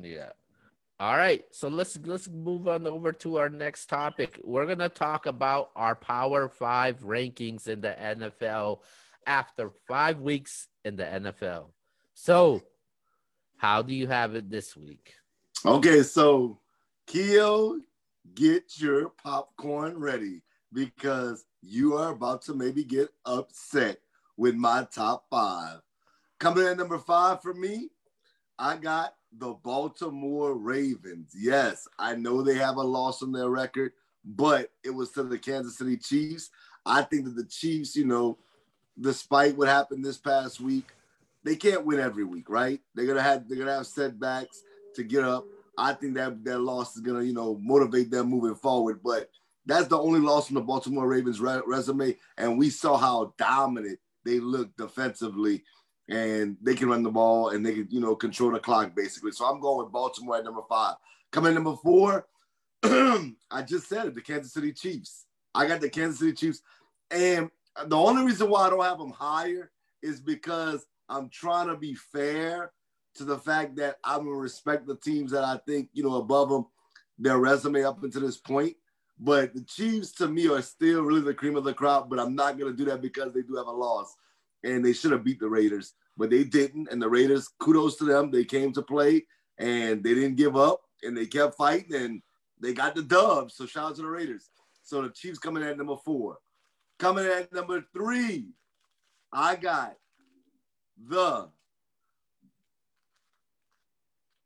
Yeah, 0.00 0.30
all 1.00 1.16
right, 1.16 1.44
so 1.50 1.68
let's 1.68 1.98
let's 2.04 2.28
move 2.28 2.68
on 2.68 2.86
over 2.86 3.12
to 3.12 3.36
our 3.36 3.48
next 3.48 3.86
topic. 3.86 4.40
We're 4.44 4.66
gonna 4.66 4.88
talk 4.88 5.26
about 5.26 5.70
our 5.74 5.96
Power 5.96 6.48
Five 6.48 7.00
rankings 7.00 7.66
in 7.66 7.80
the 7.80 7.96
NFL 8.00 8.78
after 9.26 9.70
five 9.88 10.20
weeks 10.20 10.68
in 10.84 10.96
the 10.96 11.04
NFL. 11.04 11.66
So, 12.14 12.62
how 13.56 13.82
do 13.82 13.94
you 13.94 14.06
have 14.06 14.34
it 14.34 14.50
this 14.50 14.76
week? 14.76 15.14
Okay, 15.64 16.02
so 16.02 16.58
Keo, 17.06 17.80
get 18.34 18.78
your 18.78 19.10
popcorn 19.10 19.98
ready 19.98 20.42
because 20.72 21.44
you 21.62 21.96
are 21.96 22.12
about 22.12 22.42
to 22.42 22.54
maybe 22.54 22.84
get 22.84 23.08
upset 23.24 23.98
with 24.36 24.54
my 24.54 24.86
top 24.92 25.26
five. 25.30 25.80
Coming 26.38 26.66
in 26.66 26.76
number 26.76 26.98
five 26.98 27.40
for 27.42 27.54
me, 27.54 27.88
I 28.58 28.76
got 28.76 29.14
the 29.38 29.54
Baltimore 29.54 30.54
Ravens. 30.54 31.32
Yes, 31.34 31.88
I 31.98 32.14
know 32.14 32.42
they 32.42 32.56
have 32.56 32.76
a 32.76 32.82
loss 32.82 33.22
on 33.22 33.32
their 33.32 33.50
record, 33.50 33.92
but 34.24 34.70
it 34.84 34.90
was 34.90 35.10
to 35.12 35.22
the 35.22 35.38
Kansas 35.38 35.78
City 35.78 35.96
Chiefs. 35.96 36.50
I 36.86 37.02
think 37.02 37.24
that 37.24 37.36
the 37.36 37.46
Chiefs, 37.46 37.96
you 37.96 38.06
know, 38.06 38.38
despite 39.00 39.56
what 39.56 39.68
happened 39.68 40.04
this 40.04 40.18
past 40.18 40.60
week, 40.60 40.86
they 41.42 41.56
can't 41.56 41.84
win 41.84 42.00
every 42.00 42.24
week, 42.24 42.48
right? 42.48 42.80
They're 42.94 43.06
gonna 43.06 43.22
have 43.22 43.48
they're 43.48 43.58
gonna 43.58 43.74
have 43.74 43.86
setbacks 43.86 44.62
to 44.94 45.02
get 45.02 45.24
up. 45.24 45.44
I 45.76 45.92
think 45.92 46.14
that 46.14 46.44
that 46.44 46.60
loss 46.60 46.96
is 46.96 47.02
gonna, 47.02 47.22
you 47.22 47.34
know, 47.34 47.58
motivate 47.60 48.10
them 48.10 48.28
moving 48.28 48.54
forward. 48.54 49.00
But 49.02 49.28
that's 49.66 49.88
the 49.88 49.98
only 49.98 50.20
loss 50.20 50.46
from 50.46 50.54
the 50.54 50.60
Baltimore 50.62 51.06
Ravens 51.08 51.40
re- 51.40 51.62
resume, 51.66 52.16
and 52.38 52.58
we 52.58 52.70
saw 52.70 52.96
how 52.96 53.34
dominant 53.38 53.98
they 54.24 54.40
looked 54.40 54.76
defensively 54.76 55.62
and 56.08 56.56
they 56.62 56.74
can 56.74 56.88
run 56.88 57.02
the 57.02 57.10
ball 57.10 57.50
and 57.50 57.64
they 57.64 57.72
can, 57.72 57.88
you 57.90 58.00
know, 58.00 58.14
control 58.14 58.50
the 58.50 58.58
clock 58.58 58.94
basically. 58.94 59.32
So 59.32 59.46
I'm 59.46 59.60
going 59.60 59.84
with 59.84 59.92
Baltimore 59.92 60.36
at 60.36 60.44
number 60.44 60.62
five. 60.68 60.96
Coming 61.30 61.54
number 61.54 61.76
four, 61.82 62.26
I 62.82 63.62
just 63.66 63.88
said 63.88 64.06
it, 64.06 64.14
the 64.14 64.20
Kansas 64.20 64.52
City 64.52 64.72
Chiefs. 64.72 65.26
I 65.54 65.66
got 65.66 65.80
the 65.80 65.88
Kansas 65.88 66.20
City 66.20 66.32
Chiefs. 66.32 66.62
And 67.10 67.50
the 67.86 67.96
only 67.96 68.24
reason 68.24 68.50
why 68.50 68.66
I 68.66 68.70
don't 68.70 68.84
have 68.84 68.98
them 68.98 69.10
higher 69.10 69.70
is 70.02 70.20
because 70.20 70.86
I'm 71.08 71.28
trying 71.28 71.68
to 71.68 71.76
be 71.76 71.94
fair 71.94 72.72
to 73.16 73.24
the 73.24 73.38
fact 73.38 73.76
that 73.76 73.96
I'm 74.04 74.24
gonna 74.24 74.36
respect 74.36 74.86
the 74.86 74.96
teams 74.96 75.32
that 75.32 75.44
I 75.44 75.58
think 75.66 75.88
you 75.92 76.02
know 76.02 76.16
above 76.16 76.48
them, 76.48 76.66
their 77.18 77.38
resume 77.38 77.84
up 77.84 78.02
until 78.02 78.22
this 78.22 78.38
point. 78.38 78.76
But 79.18 79.54
the 79.54 79.62
Chiefs 79.62 80.12
to 80.14 80.26
me 80.26 80.48
are 80.48 80.62
still 80.62 81.02
really 81.02 81.20
the 81.20 81.34
cream 81.34 81.56
of 81.56 81.64
the 81.64 81.74
crop. 81.74 82.10
But 82.10 82.18
I'm 82.18 82.34
not 82.34 82.58
gonna 82.58 82.72
do 82.72 82.84
that 82.86 83.02
because 83.02 83.32
they 83.32 83.42
do 83.42 83.56
have 83.56 83.66
a 83.66 83.72
loss, 83.72 84.14
and 84.62 84.84
they 84.84 84.92
should 84.92 85.12
have 85.12 85.24
beat 85.24 85.40
the 85.40 85.48
Raiders, 85.48 85.94
but 86.16 86.30
they 86.30 86.44
didn't. 86.44 86.88
And 86.90 87.00
the 87.00 87.08
Raiders, 87.08 87.48
kudos 87.58 87.96
to 87.96 88.04
them, 88.04 88.30
they 88.30 88.44
came 88.44 88.72
to 88.72 88.82
play 88.82 89.26
and 89.58 90.02
they 90.02 90.14
didn't 90.14 90.36
give 90.36 90.56
up 90.56 90.80
and 91.02 91.16
they 91.16 91.26
kept 91.26 91.56
fighting 91.56 91.94
and 91.94 92.22
they 92.60 92.72
got 92.72 92.94
the 92.94 93.02
dub. 93.02 93.50
So 93.50 93.66
shout 93.66 93.90
out 93.90 93.96
to 93.96 94.02
the 94.02 94.08
Raiders. 94.08 94.50
So 94.82 95.02
the 95.02 95.10
Chiefs 95.10 95.38
coming 95.38 95.62
at 95.62 95.78
number 95.78 95.96
four. 96.04 96.38
Coming 97.04 97.26
at 97.26 97.52
number 97.52 97.84
three, 97.92 98.46
I 99.30 99.56
got 99.56 99.94
the 101.06 101.50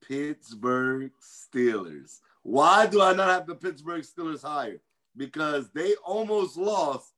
Pittsburgh 0.05 1.13
Steelers. 1.23 2.19
Why 2.43 2.87
do 2.87 3.01
I 3.01 3.15
not 3.15 3.29
have 3.29 3.47
the 3.47 3.55
Pittsburgh 3.55 4.03
Steelers 4.03 4.43
higher? 4.43 4.81
Because 5.17 5.71
they 5.71 5.95
almost 6.05 6.57
lost 6.57 7.13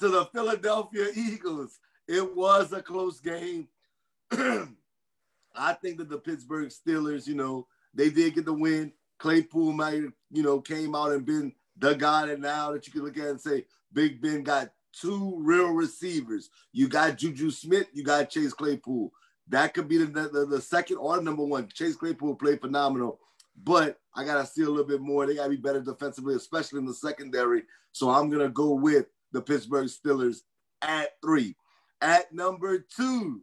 to 0.00 0.08
the 0.08 0.24
Philadelphia 0.24 1.06
Eagles. 1.14 1.78
It 2.08 2.34
was 2.36 2.72
a 2.72 2.82
close 2.82 3.20
game. 3.20 3.68
I 4.32 5.72
think 5.74 5.98
that 5.98 6.08
the 6.08 6.18
Pittsburgh 6.18 6.70
Steelers, 6.70 7.28
you 7.28 7.36
know, 7.36 7.68
they 7.94 8.10
did 8.10 8.34
get 8.34 8.44
the 8.44 8.52
win. 8.52 8.92
Claypool 9.20 9.72
might 9.72 10.02
you 10.32 10.42
know, 10.42 10.60
came 10.60 10.96
out 10.96 11.12
and 11.12 11.24
been 11.24 11.52
the 11.76 11.94
guy 11.94 12.26
that 12.26 12.40
now 12.40 12.72
that 12.72 12.88
you 12.88 12.92
can 12.92 13.04
look 13.04 13.16
at 13.16 13.28
and 13.28 13.40
say 13.40 13.64
Big 13.92 14.20
Ben 14.20 14.42
got 14.42 14.70
two 14.92 15.36
real 15.40 15.70
receivers. 15.70 16.50
You 16.72 16.88
got 16.88 17.18
Juju 17.18 17.50
Smith, 17.50 17.86
you 17.92 18.04
got 18.04 18.30
Chase 18.30 18.52
Claypool. 18.52 19.12
That 19.48 19.74
could 19.74 19.88
be 19.88 19.98
the, 19.98 20.06
the, 20.06 20.46
the 20.46 20.60
second 20.60 20.98
or 20.98 21.20
number 21.22 21.44
one. 21.44 21.68
Chase 21.72 21.96
Claypool 21.96 22.36
played 22.36 22.60
phenomenal, 22.60 23.18
but 23.64 23.98
I 24.14 24.24
gotta 24.24 24.46
see 24.46 24.62
a 24.62 24.68
little 24.68 24.84
bit 24.84 25.00
more. 25.00 25.26
They 25.26 25.36
gotta 25.36 25.50
be 25.50 25.56
better 25.56 25.80
defensively, 25.80 26.34
especially 26.34 26.80
in 26.80 26.86
the 26.86 26.94
secondary. 26.94 27.62
So 27.92 28.10
I'm 28.10 28.28
gonna 28.30 28.50
go 28.50 28.72
with 28.74 29.06
the 29.32 29.40
Pittsburgh 29.40 29.88
Steelers 29.88 30.40
at 30.82 31.12
three. 31.22 31.56
At 32.00 32.32
number 32.32 32.78
two, 32.78 33.42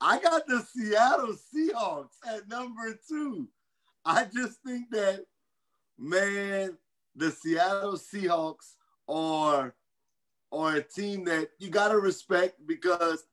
I 0.00 0.18
got 0.18 0.46
the 0.46 0.62
Seattle 0.62 1.34
Seahawks 1.34 2.16
at 2.26 2.48
number 2.48 2.98
two. 3.08 3.48
I 4.04 4.24
just 4.24 4.58
think 4.66 4.90
that, 4.92 5.26
man, 5.98 6.78
the 7.14 7.30
Seattle 7.30 7.98
Seahawks 7.98 8.76
are, 9.10 9.74
are 10.52 10.76
a 10.76 10.82
team 10.82 11.24
that 11.24 11.50
you 11.58 11.68
got 11.68 11.88
to 11.88 11.98
respect 11.98 12.54
because 12.66 13.24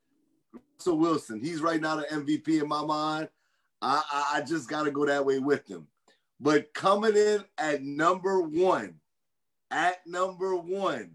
Russell 0.77 0.97
Wilson, 0.97 1.39
he's 1.39 1.61
right 1.61 1.81
now 1.81 1.95
the 1.97 2.03
MVP 2.03 2.61
in 2.61 2.67
my 2.67 2.83
mind. 2.83 3.29
I, 3.81 4.01
I, 4.11 4.37
I 4.37 4.41
just 4.41 4.69
got 4.69 4.83
to 4.83 4.91
go 4.91 5.05
that 5.05 5.25
way 5.25 5.39
with 5.39 5.67
him. 5.67 5.87
But 6.39 6.73
coming 6.73 7.15
in 7.15 7.43
at 7.57 7.83
number 7.83 8.41
one, 8.41 8.95
at 9.71 10.05
number 10.05 10.55
one, 10.55 11.11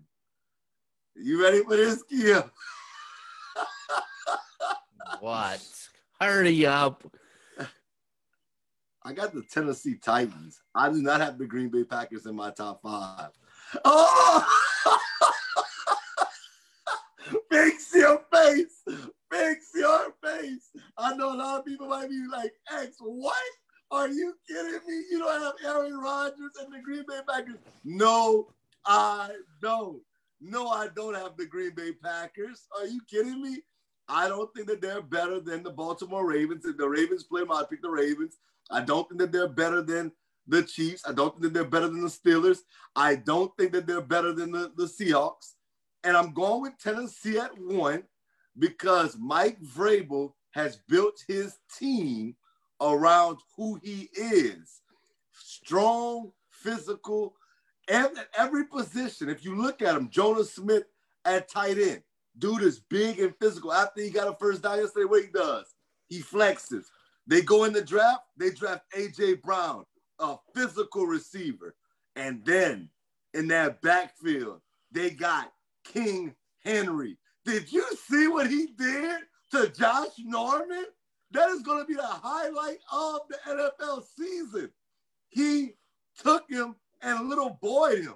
you 1.15 1.43
ready 1.43 1.63
for 1.63 1.77
this, 1.77 2.03
Kia? 2.05 2.51
what? 5.21 5.63
Hurry 6.21 6.67
up. 6.67 7.05
I 9.05 9.13
got 9.13 9.35
the 9.35 9.43
Tennessee 9.43 9.97
Titans. 9.97 10.61
I 10.75 10.89
do 10.89 11.03
not 11.03 11.21
have 11.21 11.39
the 11.39 11.47
Green 11.47 11.69
Bay 11.69 11.85
Packers 11.85 12.27
in 12.27 12.37
my 12.37 12.51
top 12.51 12.83
five. 12.83 13.31
Oh! 13.85 14.47
Fix 17.51 17.95
your 17.95 18.25
face. 18.33 18.83
Fix 19.31 19.71
your 19.75 20.15
face. 20.23 20.71
I 20.99 21.15
know 21.15 21.33
a 21.33 21.37
lot 21.37 21.61
of 21.61 21.67
people 21.67 21.89
might 21.89 22.09
be 22.09 22.25
like, 22.31 22.53
X, 22.73 22.97
what? 23.01 23.37
Are 23.91 24.09
you 24.09 24.35
kidding 24.49 24.81
me? 24.87 25.05
You 25.11 25.19
don't 25.19 25.43
have 25.43 25.55
Aaron 25.65 25.99
Rodgers 25.99 26.53
and 26.63 26.73
the 26.73 26.81
Green 26.83 27.05
Bay 27.07 27.21
Packers. 27.29 27.59
No, 27.85 28.49
I 28.87 29.31
don't. 29.61 30.01
No, 30.41 30.69
I 30.69 30.89
don't 30.97 31.15
have 31.15 31.37
the 31.37 31.47
Green 31.47 31.75
Bay 31.75 31.93
Packers. 31.93 32.67
Are 32.79 32.87
you 32.87 33.01
kidding 33.09 33.43
me? 33.43 33.59
I 34.09 34.29
don't 34.29 34.53
think 34.55 34.67
that 34.69 34.81
they're 34.81 35.03
better 35.03 35.41
than 35.41 35.63
the 35.63 35.71
Baltimore 35.71 36.27
Ravens. 36.27 36.65
If 36.65 36.77
the 36.79 36.89
Ravens 36.89 37.25
play 37.25 37.43
them, 37.43 37.53
I 37.53 37.65
pick 37.69 37.83
the 37.83 37.91
Ravens. 37.91 38.39
I 38.71 38.81
don't 38.81 39.09
think 39.09 39.21
that 39.21 39.31
they're 39.31 39.49
better 39.49 39.83
than 39.83 40.11
the 40.47 40.63
Chiefs. 40.63 41.03
I 41.07 41.13
don't 41.13 41.33
think 41.33 41.43
that 41.43 41.55
they're 41.55 41.65
better 41.65 41.89
than 41.89 42.03
the 42.03 42.09
Steelers. 42.09 42.61
I 42.97 43.17
don't 43.17 43.55
think 43.57 43.73
that 43.73 43.87
they're 43.87 44.01
better 44.01 44.33
than 44.33 44.53
the, 44.53 44.73
the 44.77 44.85
Seahawks. 44.85 45.55
And 46.05 46.17
I'm 46.17 46.33
going 46.33 46.63
with 46.63 46.79
Tennessee 46.79 47.39
at 47.39 47.57
one 47.59 48.03
because 48.59 49.17
Mike 49.19 49.61
Vrabel 49.63 50.33
has 50.51 50.79
built 50.89 51.23
his 51.27 51.59
team 51.79 52.35
around 52.81 53.39
who 53.57 53.79
he 53.83 54.09
is. 54.15 54.81
Strong, 55.33 56.33
physical, 56.51 57.35
and 57.89 58.17
at 58.19 58.29
every 58.37 58.67
position. 58.67 59.29
If 59.29 59.45
you 59.45 59.61
look 59.61 59.83
at 59.83 59.95
him, 59.95 60.09
Jonnu 60.09 60.45
Smith 60.45 60.85
at 61.25 61.49
tight 61.49 61.79
end. 61.79 62.03
Dude 62.39 62.63
is 62.63 62.81
big 62.81 63.21
and 63.21 63.35
physical. 63.39 63.73
After 63.73 64.01
he 64.01 64.11
got 64.11 64.29
a 64.29 64.37
first 64.37 64.63
down 64.63 64.79
yesterday, 64.79 65.05
what 65.05 65.23
he 65.23 65.29
does? 65.31 65.75
He 66.09 66.21
flexes. 66.21 66.85
They 67.27 67.43
go 67.43 67.65
in 67.65 67.73
the 67.73 67.83
draft, 67.83 68.23
they 68.37 68.51
draft 68.51 68.85
AJ 68.97 69.43
Brown, 69.43 69.85
a 70.23 70.37
physical 70.55 71.07
receiver. 71.07 71.75
And 72.17 72.45
then 72.45 72.89
in 73.35 73.49
that 73.49 73.83
backfield, 73.83 74.61
they 74.91 75.11
got 75.11 75.53
King 75.85 76.35
Henry. 76.65 77.19
Did 77.45 77.73
you 77.73 77.85
see 78.09 78.29
what 78.29 78.49
he 78.49 78.69
did 78.79 79.21
to 79.51 79.69
Josh 79.69 80.13
Norman? 80.19 80.87
That 81.33 81.49
is 81.49 81.63
going 81.63 81.81
to 81.81 81.87
be 81.87 81.95
the 81.95 82.03
highlight 82.07 82.79
of 82.93 83.21
the 83.29 83.39
NFL 83.51 84.05
season. 84.17 84.71
He 85.29 85.73
took 86.23 86.45
him 86.49 86.77
and 87.01 87.29
little 87.29 87.59
boy 87.61 88.03
him. 88.03 88.15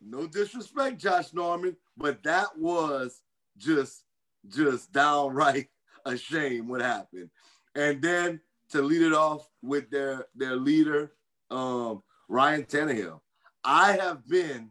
No 0.00 0.26
disrespect, 0.26 1.00
Josh 1.00 1.32
Norman, 1.32 1.76
but 1.96 2.22
that 2.24 2.56
was 2.58 3.22
just 3.56 4.04
just 4.48 4.92
downright 4.92 5.68
a 6.06 6.16
shame 6.16 6.68
what 6.68 6.80
happened. 6.80 7.30
And 7.74 8.00
then 8.00 8.40
to 8.70 8.82
lead 8.82 9.02
it 9.02 9.12
off 9.12 9.48
with 9.62 9.90
their 9.90 10.26
their 10.34 10.56
leader, 10.56 11.12
um, 11.50 12.02
Ryan 12.28 12.64
Tannehill. 12.64 13.20
I 13.64 13.92
have 13.92 14.26
been 14.26 14.70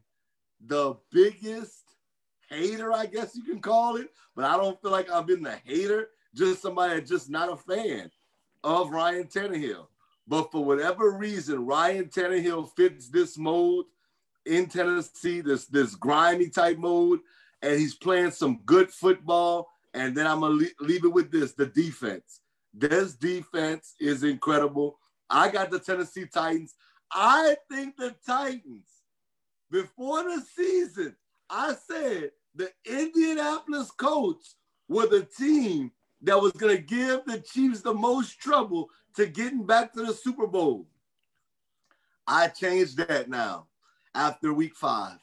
the 0.66 0.96
biggest 1.12 1.84
hater, 2.50 2.94
I 2.94 3.06
guess 3.06 3.36
you 3.36 3.44
can 3.44 3.60
call 3.60 3.98
it, 3.98 4.10
but 4.36 4.46
I 4.46 4.58
don't 4.58 4.82
feel 4.82 4.92
like 4.92 5.10
I've 5.10 5.28
been 5.28 5.44
the 5.44 5.58
hater, 5.66 6.10
just 6.34 6.62
somebody 6.62 7.02
just 7.02 7.30
not 7.30 7.52
a 7.52 7.58
fan 7.58 8.10
of 8.64 8.92
Ryan 8.92 9.26
Tannehill. 9.26 9.88
But 10.28 10.52
for 10.52 10.64
whatever 10.64 11.12
reason, 11.12 11.66
Ryan 11.66 12.06
Tannehill 12.06 12.72
fits 12.76 13.10
this 13.10 13.38
mode 13.38 13.86
in 14.46 14.68
Tennessee, 14.68 15.42
this 15.42 15.66
this 15.66 15.96
grimy 15.96 16.50
type 16.50 16.78
mode 16.78 17.20
and 17.62 17.80
he's 17.80 17.96
playing 17.96 18.32
some 18.32 18.60
good 18.66 18.92
football. 18.92 19.70
And 19.94 20.16
then 20.16 20.28
I'm 20.28 20.42
gonna 20.42 20.66
leave 20.80 21.06
it 21.06 21.14
with 21.14 21.32
this: 21.32 21.54
the 21.54 21.66
defense. 21.66 22.42
This 22.74 23.16
defense 23.16 23.96
is 24.00 24.24
incredible. 24.24 25.00
I 25.30 25.50
got 25.50 25.72
the 25.72 25.80
Tennessee 25.80 26.26
Titans. 26.26 26.76
I 27.12 27.56
think 27.70 27.98
the 27.98 28.16
Titans, 28.26 28.88
before 29.72 30.24
the 30.24 30.42
season, 30.56 31.16
I 31.50 31.76
said 31.88 32.32
the 32.56 32.72
Indianapolis 32.86 33.92
Colts 33.92 34.56
were 34.88 35.08
the 35.08 35.24
team 35.38 35.92
that 36.22 36.42
was 36.42 36.54
going 36.54 36.76
to 36.76 36.82
give 36.82 37.26
the 37.26 37.40
Chiefs 37.40 37.82
the 37.82 37.94
most 37.94 38.40
trouble 38.40 38.90
to 39.16 39.26
getting 39.26 39.66
back 39.66 39.94
to 39.94 40.04
the 40.04 40.14
Super 40.14 40.48
Bowl. 40.48 40.88
I 42.26 42.48
changed 42.48 42.98
that 42.98 43.30
now 43.30 43.68
after 44.16 44.54
week 44.54 44.76
five. 44.76 45.18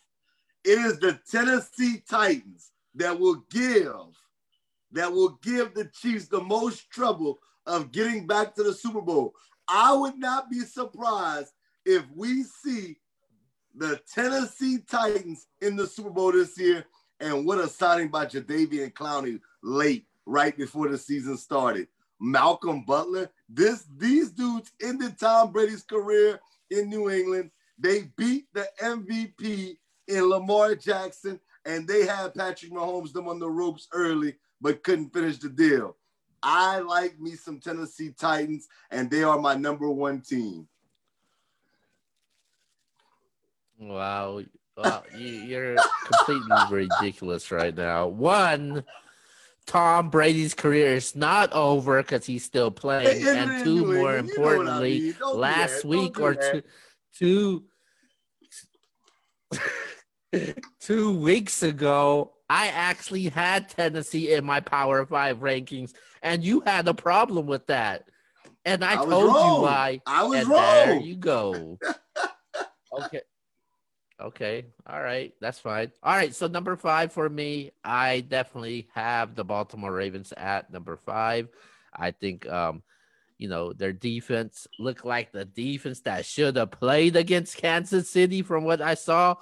It 0.64 0.78
is 0.78 0.98
the 0.98 1.18
Tennessee 1.30 2.02
Titans 2.08 2.72
that 2.94 3.18
will 3.18 3.44
give 3.50 3.92
that 4.92 5.12
will 5.12 5.38
give 5.42 5.74
the 5.74 5.86
Chiefs 5.86 6.28
the 6.28 6.40
most 6.40 6.88
trouble 6.88 7.40
of 7.66 7.90
getting 7.90 8.26
back 8.26 8.54
to 8.54 8.62
the 8.62 8.72
Super 8.72 9.00
Bowl. 9.00 9.34
I 9.68 9.94
would 9.94 10.18
not 10.18 10.50
be 10.50 10.60
surprised 10.60 11.52
if 11.84 12.04
we 12.14 12.42
see 12.42 12.96
the 13.74 14.00
Tennessee 14.12 14.78
Titans 14.88 15.46
in 15.60 15.76
the 15.76 15.86
Super 15.86 16.10
Bowl 16.10 16.32
this 16.32 16.58
year. 16.58 16.84
And 17.20 17.46
what 17.46 17.58
a 17.58 17.68
signing 17.68 18.08
by 18.08 18.26
Jadeveon 18.26 18.92
Clowney 18.92 19.40
late, 19.62 20.06
right 20.26 20.56
before 20.56 20.88
the 20.88 20.98
season 20.98 21.36
started. 21.36 21.88
Malcolm 22.20 22.84
Butler, 22.84 23.30
this 23.48 23.84
these 23.98 24.30
dudes 24.30 24.72
ended 24.82 25.18
Tom 25.18 25.52
Brady's 25.52 25.82
career 25.82 26.40
in 26.70 26.88
New 26.88 27.10
England. 27.10 27.50
They 27.78 28.10
beat 28.16 28.46
the 28.52 28.66
MVP 28.82 29.76
in 30.08 30.28
Lamar 30.28 30.74
Jackson, 30.74 31.40
and 31.64 31.86
they 31.86 32.06
had 32.06 32.34
Patrick 32.34 32.72
Mahomes 32.72 33.12
them 33.12 33.28
on 33.28 33.38
the 33.38 33.50
ropes 33.50 33.88
early, 33.92 34.36
but 34.60 34.82
couldn't 34.82 35.12
finish 35.12 35.38
the 35.38 35.48
deal. 35.48 35.96
I 36.44 36.80
like 36.80 37.18
me 37.18 37.32
some 37.36 37.58
Tennessee 37.58 38.12
Titans, 38.16 38.68
and 38.90 39.10
they 39.10 39.22
are 39.22 39.38
my 39.38 39.54
number 39.54 39.88
one 39.88 40.20
team. 40.20 40.68
Wow. 43.78 44.42
Wow, 44.76 45.04
you, 45.16 45.56
are 45.56 45.76
completely 46.04 46.56
ridiculous 47.00 47.52
right 47.52 47.76
now. 47.76 48.08
One, 48.08 48.82
Tom 49.66 50.10
Brady's 50.10 50.52
career 50.52 50.96
is 50.96 51.14
not 51.14 51.52
over 51.52 52.02
because 52.02 52.26
he's 52.26 52.44
still 52.44 52.72
playing. 52.72 53.22
Hey, 53.22 53.38
and 53.38 53.64
two, 53.64 53.86
more 53.86 53.94
you 53.94 54.02
know 54.02 54.08
I 54.08 54.18
importantly, 54.18 55.00
mean. 55.00 55.14
Last 55.32 55.84
week 55.84 56.18
or 56.18 56.34
that. 56.34 56.64
two, 57.16 57.64
two, 59.52 59.62
two 60.80 61.18
weeks 61.18 61.62
ago, 61.62 62.33
I 62.48 62.68
actually 62.68 63.24
had 63.24 63.68
Tennessee 63.68 64.32
in 64.32 64.44
my 64.44 64.60
Power 64.60 65.04
Five 65.06 65.38
rankings, 65.38 65.92
and 66.22 66.44
you 66.44 66.60
had 66.60 66.86
a 66.88 66.94
problem 66.94 67.46
with 67.46 67.66
that. 67.68 68.04
And 68.64 68.84
I, 68.84 68.92
I 68.92 68.96
told 68.96 69.10
wrong. 69.26 69.56
you 69.56 69.62
why. 69.62 70.00
I 70.06 70.24
was 70.24 70.40
and 70.40 70.50
there 70.50 71.00
you 71.00 71.16
go. 71.16 71.78
okay. 73.02 73.20
Okay. 74.20 74.66
All 74.86 75.02
right. 75.02 75.34
That's 75.40 75.58
fine. 75.58 75.90
All 76.02 76.14
right. 76.14 76.34
So 76.34 76.46
number 76.46 76.76
five 76.76 77.12
for 77.12 77.28
me, 77.28 77.72
I 77.82 78.20
definitely 78.20 78.88
have 78.94 79.34
the 79.34 79.44
Baltimore 79.44 79.92
Ravens 79.92 80.32
at 80.36 80.72
number 80.72 80.96
five. 80.96 81.48
I 81.94 82.12
think 82.12 82.48
um, 82.48 82.82
you 83.38 83.48
know, 83.48 83.72
their 83.72 83.92
defense 83.92 84.66
looked 84.78 85.04
like 85.04 85.32
the 85.32 85.44
defense 85.44 86.00
that 86.02 86.24
should 86.24 86.56
have 86.56 86.70
played 86.70 87.16
against 87.16 87.56
Kansas 87.56 88.08
City 88.08 88.42
from 88.42 88.64
what 88.64 88.80
I 88.80 88.94
saw. 88.94 89.34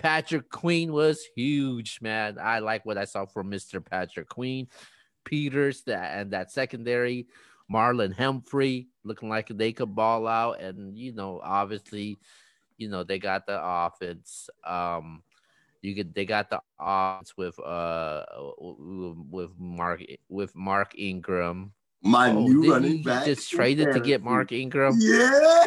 Patrick 0.00 0.48
Queen 0.48 0.92
was 0.92 1.22
huge, 1.36 1.98
man. 2.00 2.38
I 2.40 2.60
like 2.60 2.86
what 2.86 2.96
I 2.98 3.04
saw 3.04 3.26
from 3.26 3.50
Mr. 3.50 3.84
Patrick 3.84 4.28
Queen. 4.28 4.66
Peters 5.24 5.82
that 5.82 6.18
and 6.18 6.30
that 6.32 6.50
secondary, 6.50 7.26
Marlon 7.70 8.14
Humphrey 8.16 8.88
looking 9.04 9.28
like 9.28 9.48
they 9.48 9.72
could 9.72 9.94
ball 9.94 10.26
out. 10.26 10.60
And 10.60 10.96
you 10.96 11.12
know, 11.12 11.40
obviously, 11.44 12.18
you 12.78 12.88
know, 12.88 13.04
they 13.04 13.18
got 13.18 13.46
the 13.46 13.60
offense. 13.62 14.48
Um 14.64 15.22
you 15.82 15.94
get 15.94 16.14
they 16.14 16.24
got 16.24 16.48
the 16.48 16.60
offense 16.78 17.36
with 17.36 17.58
uh 17.60 18.24
with 18.58 19.50
Mark 19.58 20.02
with 20.30 20.56
Mark 20.56 20.98
Ingram. 20.98 21.72
My 22.02 22.30
Oh, 22.30 22.40
new 22.46 22.72
running 22.72 22.96
he 22.98 23.02
back. 23.02 23.26
just 23.26 23.50
traded 23.50 23.92
to 23.92 24.00
get. 24.00 24.22
Mark 24.22 24.52
Ingram. 24.52 24.94
Yeah. 24.98 25.66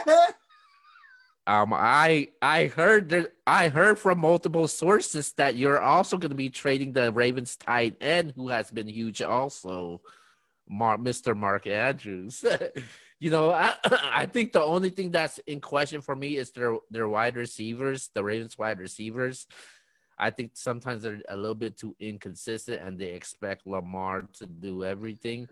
Um, 1.45 1.73
I 1.73 2.29
I 2.41 2.67
heard 2.67 3.09
that 3.09 3.33
I 3.45 3.67
heard 3.67 3.99
from 3.99 4.19
multiple 4.19 4.67
sources 4.67 5.33
that 5.33 5.55
you're 5.55 5.81
also 5.81 6.17
going 6.17 6.31
to 6.31 6.35
be 6.35 6.49
trading 6.49 6.93
the 6.93 7.11
Ravens 7.11 7.57
tight 7.57 7.97
end, 7.99 8.33
who 8.35 8.47
has 8.47 8.71
been 8.71 8.87
huge, 8.87 9.21
also, 9.21 10.01
Mark, 10.69 11.01
Mr. 11.01 11.35
Mark 11.35 11.67
Andrews. 11.67 12.45
you 13.19 13.29
know, 13.29 13.51
I 13.51 13.75
I 13.83 14.25
think 14.25 14.53
the 14.53 14.63
only 14.63 14.89
thing 14.89 15.11
that's 15.11 15.39
in 15.39 15.59
question 15.59 15.99
for 15.99 16.15
me 16.15 16.37
is 16.37 16.51
their 16.51 16.77
their 16.89 17.09
wide 17.09 17.35
receivers, 17.35 18.09
the 18.13 18.23
Ravens 18.23 18.57
wide 18.57 18.79
receivers. 18.79 19.45
I 20.17 20.29
think 20.29 20.51
sometimes 20.53 21.03
they're 21.03 21.21
a 21.27 21.35
little 21.35 21.55
bit 21.55 21.77
too 21.77 21.93
inconsistent, 21.99 22.81
and 22.81 22.97
they 22.97 23.11
expect 23.11 23.67
Lamar 23.67 24.29
to 24.39 24.45
do 24.45 24.85
everything. 24.85 25.49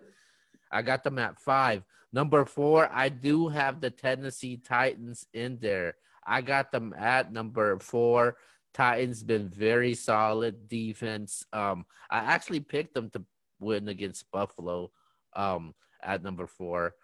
I 0.72 0.84
got 0.84 1.04
them 1.04 1.20
at 1.20 1.38
five. 1.38 1.84
Number 2.14 2.46
four, 2.46 2.90
I 2.92 3.10
do 3.10 3.48
have 3.48 3.80
the 3.80 3.90
Tennessee 3.90 4.58
Titans 4.58 5.26
in 5.34 5.60
there. 5.62 5.96
I 6.26 6.42
got 6.42 6.72
them 6.72 6.94
at 6.98 7.32
number 7.32 7.80
four. 7.80 8.38
Titans 8.74 9.24
been 9.24 9.50
very 9.50 9.94
solid 9.94 10.68
defense. 10.68 11.46
Um, 11.52 11.86
I 12.10 12.20
actually 12.20 12.60
picked 12.60 12.94
them 12.94 13.10
to 13.12 13.24
win 13.60 13.88
against 13.88 14.30
Buffalo. 14.32 14.92
Um, 15.34 15.74
at 16.04 16.24
number 16.24 16.48
four. 16.48 16.96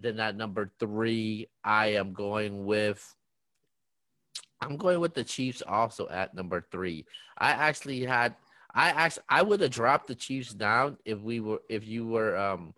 Then 0.00 0.20
at 0.20 0.36
number 0.36 0.72
three, 0.78 1.48
I 1.64 1.88
am 1.94 2.12
going 2.12 2.64
with. 2.64 3.14
I'm 4.60 4.76
going 4.76 5.00
with 5.00 5.14
the 5.14 5.24
Chiefs 5.24 5.62
also 5.66 6.08
at 6.08 6.34
number 6.34 6.64
three. 6.70 7.04
I 7.36 7.50
actually 7.50 8.04
had. 8.04 8.34
I 8.74 8.88
actually 8.90 9.24
I 9.28 9.42
would 9.42 9.60
have 9.60 9.70
dropped 9.70 10.06
the 10.06 10.14
Chiefs 10.14 10.54
down 10.54 10.96
if 11.04 11.20
we 11.20 11.40
were 11.40 11.60
if 11.68 11.86
you 11.86 12.06
were 12.06 12.36
um 12.38 12.74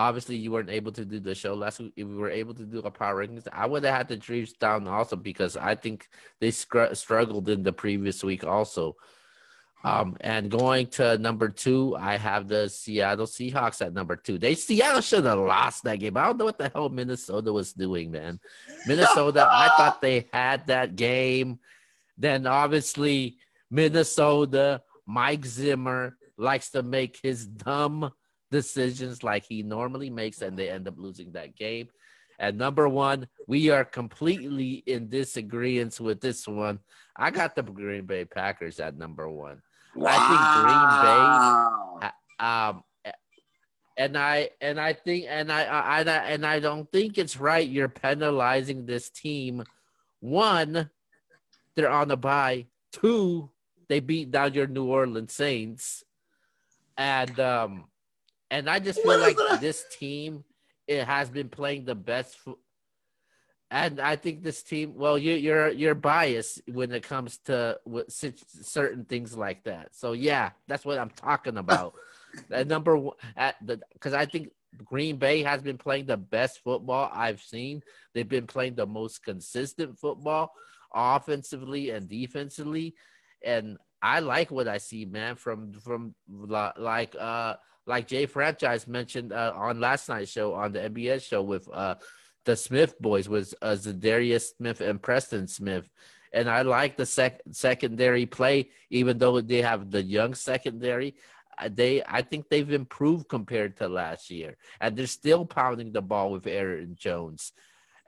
obviously 0.00 0.36
you 0.36 0.50
weren't 0.50 0.70
able 0.70 0.92
to 0.92 1.04
do 1.04 1.20
the 1.20 1.34
show 1.34 1.52
last 1.52 1.78
week. 1.78 1.92
If 1.94 2.08
we 2.08 2.16
were 2.16 2.30
able 2.30 2.54
to 2.54 2.64
do 2.64 2.78
a 2.78 2.90
power 2.90 3.16
rankings, 3.16 3.46
I 3.52 3.66
would 3.66 3.84
have 3.84 3.94
had 3.94 4.08
the 4.08 4.16
Chiefs 4.16 4.54
down 4.54 4.88
also 4.88 5.14
because 5.14 5.58
I 5.58 5.74
think 5.74 6.08
they 6.40 6.50
scr- 6.50 6.94
struggled 6.94 7.50
in 7.50 7.62
the 7.62 7.72
previous 7.72 8.24
week 8.24 8.42
also. 8.42 8.96
Um, 9.84 10.16
and 10.20 10.50
going 10.50 10.86
to 10.88 11.18
number 11.18 11.48
two, 11.48 11.96
I 11.98 12.16
have 12.16 12.48
the 12.48 12.68
Seattle 12.68 13.26
Seahawks 13.26 13.84
at 13.84 13.92
number 13.92 14.16
two. 14.16 14.38
They 14.38 14.54
Seattle 14.54 15.02
should 15.02 15.24
have 15.24 15.38
lost 15.38 15.84
that 15.84 16.00
game. 16.00 16.16
I 16.16 16.24
don't 16.24 16.38
know 16.38 16.46
what 16.46 16.58
the 16.58 16.70
hell 16.70 16.88
Minnesota 16.88 17.52
was 17.52 17.72
doing, 17.74 18.10
man. 18.10 18.40
Minnesota, 18.86 19.46
I 19.50 19.68
thought 19.76 20.00
they 20.00 20.28
had 20.32 20.66
that 20.68 20.96
game. 20.96 21.58
Then 22.16 22.46
obviously 22.46 23.36
Minnesota, 23.70 24.82
Mike 25.06 25.44
Zimmer 25.44 26.16
likes 26.38 26.70
to 26.70 26.82
make 26.82 27.18
his 27.22 27.46
dumb 27.46 28.12
decisions 28.50 29.22
like 29.22 29.44
he 29.44 29.62
normally 29.62 30.10
makes, 30.10 30.42
and 30.42 30.58
they 30.58 30.70
end 30.70 30.88
up 30.88 30.94
losing 30.96 31.32
that 31.32 31.56
game. 31.56 31.88
And 32.38 32.56
number 32.56 32.88
one, 32.88 33.28
we 33.46 33.68
are 33.68 33.84
completely 33.84 34.82
in 34.86 35.10
disagreement 35.10 36.00
with 36.00 36.20
this 36.20 36.48
one. 36.48 36.78
I 37.14 37.30
got 37.30 37.54
the 37.54 37.62
Green 37.62 38.06
Bay 38.06 38.24
Packers 38.24 38.80
at 38.80 38.96
number 38.96 39.28
one. 39.28 39.60
Wow. 39.94 42.00
Um, 42.38 42.82
and 44.00 44.16
I 44.16 44.48
and 44.62 44.80
I 44.80 44.94
think 44.94 45.26
and 45.28 45.52
I, 45.52 45.64
I 45.64 45.98
I 45.98 46.02
and 46.02 46.46
I 46.46 46.60
don't 46.60 46.90
think 46.90 47.18
it's 47.18 47.38
right. 47.38 47.68
You're 47.68 47.90
penalizing 47.90 48.86
this 48.86 49.10
team. 49.10 49.62
One, 50.20 50.88
they're 51.76 51.90
on 51.90 52.10
a 52.10 52.16
bye. 52.16 52.66
Two, 52.92 53.50
they 53.88 54.00
beat 54.00 54.30
down 54.30 54.54
your 54.54 54.66
New 54.66 54.86
Orleans 54.86 55.34
Saints, 55.34 56.02
and 56.96 57.38
um, 57.38 57.84
and 58.50 58.68
I 58.68 58.78
just 58.78 59.02
feel 59.02 59.18
like 59.18 59.36
that? 59.36 59.60
this 59.60 59.84
team 59.98 60.44
it 60.90 61.04
has 61.04 61.30
been 61.30 61.48
playing 61.48 61.84
the 61.84 61.94
best. 61.94 62.36
Fo- 62.36 62.58
and 63.70 64.00
I 64.00 64.16
think 64.16 64.42
this 64.42 64.64
team, 64.64 64.94
well, 64.96 65.16
you, 65.16 65.34
you're 65.34 65.68
you're 65.68 65.94
biased 65.94 66.60
when 66.66 66.90
it 66.90 67.04
comes 67.04 67.38
to 67.44 67.78
certain 68.08 69.04
things 69.04 69.36
like 69.36 69.62
that. 69.64 69.94
So 69.94 70.12
yeah, 70.12 70.50
that's 70.66 70.84
what 70.84 70.98
I'm 70.98 71.10
talking 71.10 71.58
about. 71.58 71.94
at 72.50 72.66
number 72.66 72.96
one, 72.96 73.14
at 73.36 73.54
the 73.64 73.80
because 73.92 74.14
I 74.14 74.26
think 74.26 74.50
Green 74.84 75.16
Bay 75.16 75.44
has 75.44 75.62
been 75.62 75.78
playing 75.78 76.06
the 76.06 76.16
best 76.16 76.60
football 76.64 77.08
I've 77.12 77.40
seen. 77.40 77.82
They've 78.12 78.28
been 78.28 78.48
playing 78.48 78.74
the 78.74 78.86
most 78.86 79.22
consistent 79.22 79.96
football, 79.96 80.52
offensively 80.92 81.90
and 81.90 82.08
defensively, 82.08 82.96
and 83.44 83.78
I 84.02 84.18
like 84.18 84.50
what 84.50 84.66
I 84.66 84.78
see, 84.78 85.04
man. 85.04 85.36
From 85.36 85.74
from 85.74 86.16
like 86.28 87.14
uh 87.16 87.54
like 87.86 88.06
Jay 88.08 88.26
Franchise 88.26 88.86
mentioned 88.86 89.32
uh, 89.32 89.52
on 89.56 89.80
last 89.80 90.08
night's 90.08 90.30
show 90.30 90.54
on 90.54 90.72
the 90.72 90.80
NBA 90.80 91.22
show 91.22 91.42
with 91.42 91.68
uh 91.72 91.96
the 92.46 92.56
Smith 92.56 92.98
boys 93.00 93.28
was 93.28 93.54
uh, 93.60 93.76
Za'Darius 93.78 94.56
Smith 94.56 94.80
and 94.80 95.00
Preston 95.02 95.46
Smith. 95.46 95.86
And 96.32 96.48
I 96.48 96.62
like 96.62 96.96
the 96.96 97.04
sec- 97.04 97.42
secondary 97.50 98.24
play, 98.24 98.70
even 98.88 99.18
though 99.18 99.40
they 99.42 99.62
have 99.62 99.90
the 99.90 100.02
young 100.02 100.34
secondary. 100.34 101.16
uh, 101.58 101.68
They, 101.72 102.02
I 102.02 102.22
think 102.22 102.48
they've 102.48 102.72
improved 102.72 103.28
compared 103.28 103.76
to 103.78 103.88
last 103.88 104.30
year, 104.30 104.56
and 104.80 104.96
they're 104.96 105.06
still 105.06 105.44
pounding 105.44 105.92
the 105.92 106.00
ball 106.00 106.30
with 106.32 106.46
Aaron 106.46 106.96
Jones 106.98 107.52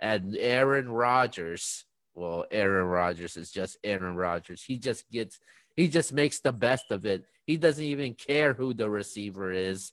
and 0.01 0.35
Aaron 0.36 0.89
Rodgers. 0.90 1.85
Well, 2.15 2.47
Aaron 2.51 2.86
Rodgers 2.86 3.36
is 3.36 3.51
just 3.51 3.77
Aaron 3.85 4.16
Rodgers. 4.16 4.62
He 4.62 4.78
just 4.78 5.11
gets, 5.11 5.39
he 5.77 5.89
just 5.89 6.12
makes 6.12 6.40
the 6.40 6.53
best 6.53 6.90
of 6.90 7.05
it. 7.07 7.24
He 7.47 7.57
doesn't 7.57 7.85
even 7.85 8.15
care 8.15 8.53
who 8.55 8.74
the 8.74 8.89
receiver 8.89 9.51
is. 9.53 9.93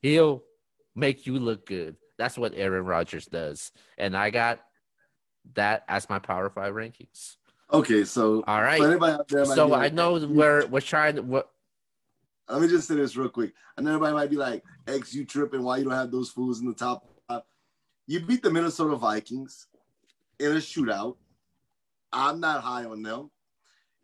He'll 0.00 0.42
make 0.94 1.26
you 1.26 1.38
look 1.38 1.66
good. 1.66 1.96
That's 2.18 2.38
what 2.38 2.52
Aaron 2.54 2.84
Rodgers 2.84 3.26
does. 3.26 3.72
And 3.98 4.16
I 4.16 4.30
got 4.30 4.60
that 5.54 5.84
as 5.88 6.08
my 6.08 6.18
Power 6.18 6.48
Five 6.50 6.74
rankings. 6.74 7.36
Okay, 7.72 8.04
so 8.04 8.44
all 8.46 8.62
right. 8.62 8.78
for 8.78 8.84
right. 8.84 8.90
anybody 8.90 9.12
out 9.14 9.28
there 9.28 9.44
So 9.44 9.66
be 9.66 9.72
I 9.72 9.78
like, 9.78 9.94
know 9.94 10.16
"X, 10.16 10.26
we're 10.26 10.66
we're 10.66 10.80
trying 10.80 11.16
to. 11.16 11.22
What, 11.22 11.50
Let 12.48 12.60
me 12.60 12.68
just 12.68 12.86
say 12.86 12.94
this 12.94 13.16
real 13.16 13.28
quick. 13.28 13.52
I 13.76 13.80
know 13.80 13.90
everybody 13.90 14.14
might 14.14 14.30
be 14.30 14.36
like, 14.36 14.62
X, 14.86 15.14
you 15.14 15.24
tripping. 15.24 15.62
Why 15.62 15.78
you 15.78 15.84
don't 15.84 15.94
have 15.94 16.10
those 16.12 16.30
fools 16.30 16.60
in 16.60 16.66
the 16.66 16.74
top 16.74 17.04
five? 17.28 17.42
You 18.06 18.20
beat 18.20 18.42
the 18.42 18.50
Minnesota 18.50 18.94
Vikings 18.96 19.66
in 20.38 20.52
a 20.52 20.56
shootout. 20.56 21.16
I'm 22.12 22.38
not 22.38 22.62
high 22.62 22.84
on 22.84 23.02
them. 23.02 23.30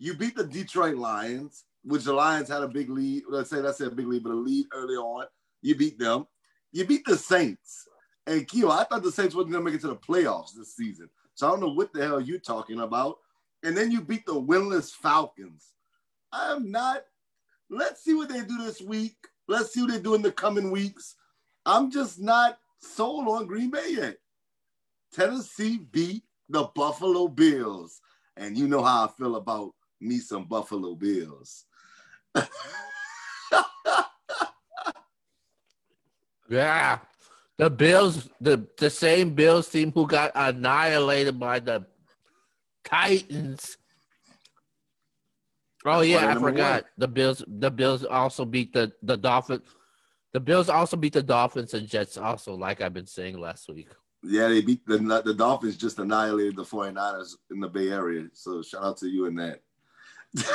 You 0.01 0.15
beat 0.15 0.35
the 0.35 0.45
Detroit 0.45 0.97
Lions, 0.97 1.67
which 1.85 2.05
the 2.05 2.13
Lions 2.13 2.49
had 2.49 2.65
a 2.65 2.69
big 2.69 2.91
lead. 2.91 3.23
Let's 3.29 3.51
say 3.51 3.61
that's 3.61 3.81
a 3.81 3.91
big 3.91 4.09
lead, 4.09 4.25
but 4.25 4.33
a 4.33 4.35
lead 4.35 4.67
early 4.73 4.97
on. 4.97 5.27
You 5.63 5.77
beat 5.77 5.99
them. 5.99 6.27
You 6.73 6.85
beat 6.85 7.05
the 7.05 7.17
Saints. 7.17 7.87
And 8.27 8.49
Keo, 8.49 8.71
I 8.71 8.85
thought 8.85 9.03
the 9.03 9.13
Saints 9.13 9.35
wasn't 9.37 9.53
gonna 9.53 9.65
make 9.65 9.75
it 9.75 9.81
to 9.83 9.89
the 9.89 9.97
playoffs 9.97 10.55
this 10.57 10.75
season. 10.75 11.09
So 11.35 11.47
I 11.47 11.51
don't 11.51 11.61
know 11.61 11.73
what 11.73 11.93
the 11.93 12.05
hell 12.05 12.21
you're 12.21 12.41
talking 12.41 12.81
about. 12.81 13.19
And 13.63 13.77
then 13.77 13.93
you 13.93 14.01
beat 14.01 14.27
the 14.27 14.35
winless 14.35 14.91
Falcons. 14.91 15.75
I'm 16.33 16.71
not 16.71 17.03
Let's 17.71 18.03
see 18.03 18.15
what 18.15 18.29
they 18.29 18.41
do 18.41 18.59
this 18.59 18.81
week. 18.81 19.17
Let's 19.47 19.73
see 19.73 19.83
what 19.83 19.93
they 19.93 20.01
do 20.01 20.15
in 20.15 20.23
the 20.23 20.33
coming 20.33 20.73
weeks. 20.73 21.15
I'm 21.65 21.91
just 21.91 22.21
not 22.21 22.59
sold 22.81 23.29
on 23.29 23.47
Green 23.47 23.71
Bay 23.71 23.93
yet. 23.93 24.17
Tennessee 25.15 25.79
beat 25.79 26.25
the 26.49 26.65
Buffalo 26.75 27.29
Bills. 27.29 28.01
And 28.37 28.59
you 28.59 28.67
know 28.67 28.83
how 28.83 29.05
I 29.05 29.09
feel 29.09 29.37
about 29.37 29.73
me 30.01 30.19
some 30.19 30.45
Buffalo 30.45 30.95
Bills. 30.95 31.65
Yeah. 36.51 36.99
The 37.57 37.71
Bills, 37.71 38.29
the, 38.41 38.67
the 38.77 38.91
same 38.91 39.35
Bills 39.35 39.69
team 39.69 39.93
who 39.93 40.07
got 40.07 40.33
annihilated 40.35 41.39
by 41.39 41.61
the 41.61 41.87
Titans. 42.85 43.77
Oh 45.85 46.01
yeah, 46.01 46.29
I 46.29 46.35
forgot. 46.35 46.83
One. 46.83 46.91
The 46.99 47.09
Bills 47.09 47.45
the 47.47 47.71
Bills 47.71 48.05
also 48.05 48.45
beat 48.45 48.73
the, 48.73 48.93
the 49.03 49.17
Dolphins. 49.17 49.63
The 50.33 50.41
Bills 50.41 50.69
also 50.69 50.97
beat 50.97 51.13
the 51.13 51.23
Dolphins 51.23 51.75
and 51.75 51.89
Jets 51.89 52.17
also, 52.17 52.55
like 52.55 52.81
I've 52.81 52.95
been 52.95 53.07
saying 53.07 53.39
last 53.39 53.69
week. 53.69 53.89
Yeah, 54.23 54.49
they 54.49 54.61
beat 54.61 54.85
the 54.87 54.99
the 55.25 55.35
Dolphins 55.35 55.77
just 55.77 55.99
annihilated 55.99 56.57
the 56.57 56.65
49ers 56.65 57.35
in 57.51 57.61
the 57.61 57.69
Bay 57.69 57.91
Area. 57.91 58.27
So 58.33 58.63
shout 58.63 58.85
out 58.85 58.97
to 58.99 59.09
you 59.09 59.27
in 59.27 59.35
that. 59.37 59.61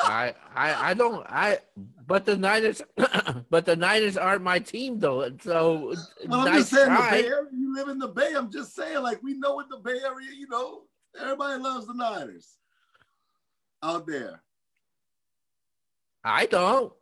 I, 0.00 0.34
I 0.54 0.90
I 0.90 0.94
don't 0.94 1.26
I 1.28 1.58
but 2.06 2.24
the 2.24 2.36
Niners 2.36 2.82
but 3.50 3.66
the 3.66 3.76
Niners 3.76 4.16
aren't 4.16 4.42
my 4.42 4.58
team 4.58 4.98
though. 4.98 5.30
So 5.42 5.94
well, 6.26 6.40
I'm 6.40 6.46
nice 6.46 6.58
just 6.58 6.70
saying 6.70 6.86
try. 6.86 7.16
the 7.16 7.22
Bay 7.22 7.28
Area, 7.28 7.50
you 7.52 7.74
live 7.74 7.88
in 7.88 7.98
the 7.98 8.08
Bay. 8.08 8.32
I'm 8.36 8.50
just 8.50 8.74
saying, 8.74 9.02
like 9.02 9.22
we 9.22 9.34
know 9.34 9.60
in 9.60 9.66
the 9.68 9.78
Bay 9.78 9.98
Area, 10.04 10.28
you 10.36 10.48
know, 10.48 10.82
everybody 11.20 11.62
loves 11.62 11.86
the 11.86 11.94
Niners 11.94 12.56
out 13.82 14.06
there. 14.06 14.42
I 16.24 16.46
don't. 16.46 16.92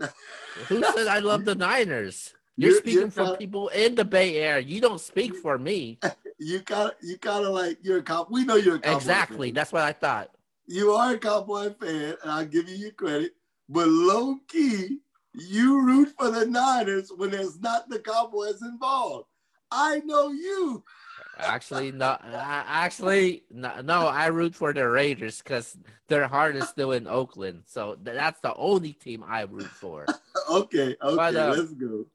Who 0.68 0.82
said 0.82 1.06
I 1.06 1.20
love 1.20 1.44
the 1.44 1.54
Niners? 1.54 2.34
You're, 2.56 2.70
you're 2.70 2.78
speaking 2.78 3.00
you're 3.00 3.10
for 3.10 3.24
kinda, 3.24 3.38
people 3.38 3.68
in 3.68 3.94
the 3.94 4.04
Bay 4.04 4.36
Area. 4.36 4.64
You 4.64 4.80
don't 4.80 5.00
speak 5.00 5.36
for 5.36 5.58
me. 5.58 5.98
You 6.36 6.58
got 6.58 6.94
you 7.00 7.16
kind 7.16 7.46
of 7.46 7.54
like 7.54 7.78
you're 7.82 7.98
a 7.98 8.02
cop. 8.02 8.28
We 8.28 8.44
know 8.44 8.56
you're 8.56 8.74
a 8.74 8.80
cowboy 8.80 8.96
exactly. 8.96 9.50
That's 9.52 9.72
what 9.72 9.82
I 9.82 9.92
thought. 9.92 10.33
You 10.66 10.92
are 10.92 11.14
a 11.14 11.18
cowboy 11.18 11.74
fan, 11.74 12.16
and 12.22 12.30
I'll 12.30 12.46
give 12.46 12.68
you 12.68 12.76
your 12.76 12.92
credit. 12.92 13.32
But 13.68 13.88
low 13.88 14.36
key, 14.48 14.98
you 15.34 15.84
root 15.84 16.14
for 16.18 16.30
the 16.30 16.46
Niners 16.46 17.10
when 17.16 17.30
there's 17.30 17.60
not 17.60 17.88
the 17.88 17.98
Cowboys 17.98 18.62
involved. 18.62 19.26
I 19.70 20.00
know 20.04 20.30
you. 20.30 20.84
Actually, 21.38 21.90
no. 21.92 22.16
Actually, 22.22 23.44
no, 23.50 23.80
no. 23.80 24.06
I 24.06 24.26
root 24.26 24.54
for 24.54 24.72
the 24.72 24.88
Raiders 24.88 25.38
because 25.38 25.76
their 26.08 26.28
heart 26.28 26.56
is 26.56 26.68
still 26.68 26.92
in 26.92 27.06
Oakland. 27.06 27.64
So 27.66 27.96
that's 28.02 28.40
the 28.40 28.54
only 28.54 28.92
team 28.92 29.24
I 29.26 29.42
root 29.42 29.66
for. 29.66 30.06
okay, 30.50 30.96
okay, 31.02 31.16
but, 31.16 31.34
uh, 31.34 31.54
let's 31.56 31.72
go. 31.72 32.06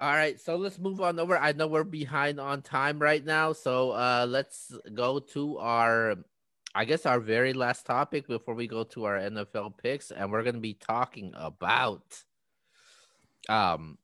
All 0.00 0.12
right, 0.12 0.40
so 0.40 0.54
let's 0.54 0.78
move 0.78 1.00
on 1.00 1.18
over. 1.18 1.36
I 1.36 1.50
know 1.50 1.66
we're 1.66 1.82
behind 1.82 2.38
on 2.38 2.62
time 2.62 3.00
right 3.00 3.24
now, 3.24 3.52
so 3.52 3.90
uh, 3.90 4.26
let's 4.28 4.72
go 4.94 5.18
to 5.18 5.58
our, 5.58 6.14
I 6.74 6.84
guess, 6.84 7.06
our 7.06 7.20
very 7.20 7.52
last 7.52 7.86
topic 7.86 8.26
before 8.26 8.54
we 8.54 8.66
go 8.66 8.84
to 8.84 9.04
our 9.04 9.18
NFL 9.18 9.78
picks, 9.78 10.10
and 10.10 10.30
we're 10.30 10.42
going 10.42 10.54
to 10.54 10.60
be 10.60 10.74
talking 10.74 11.32
about 11.36 12.22
um 13.48 13.96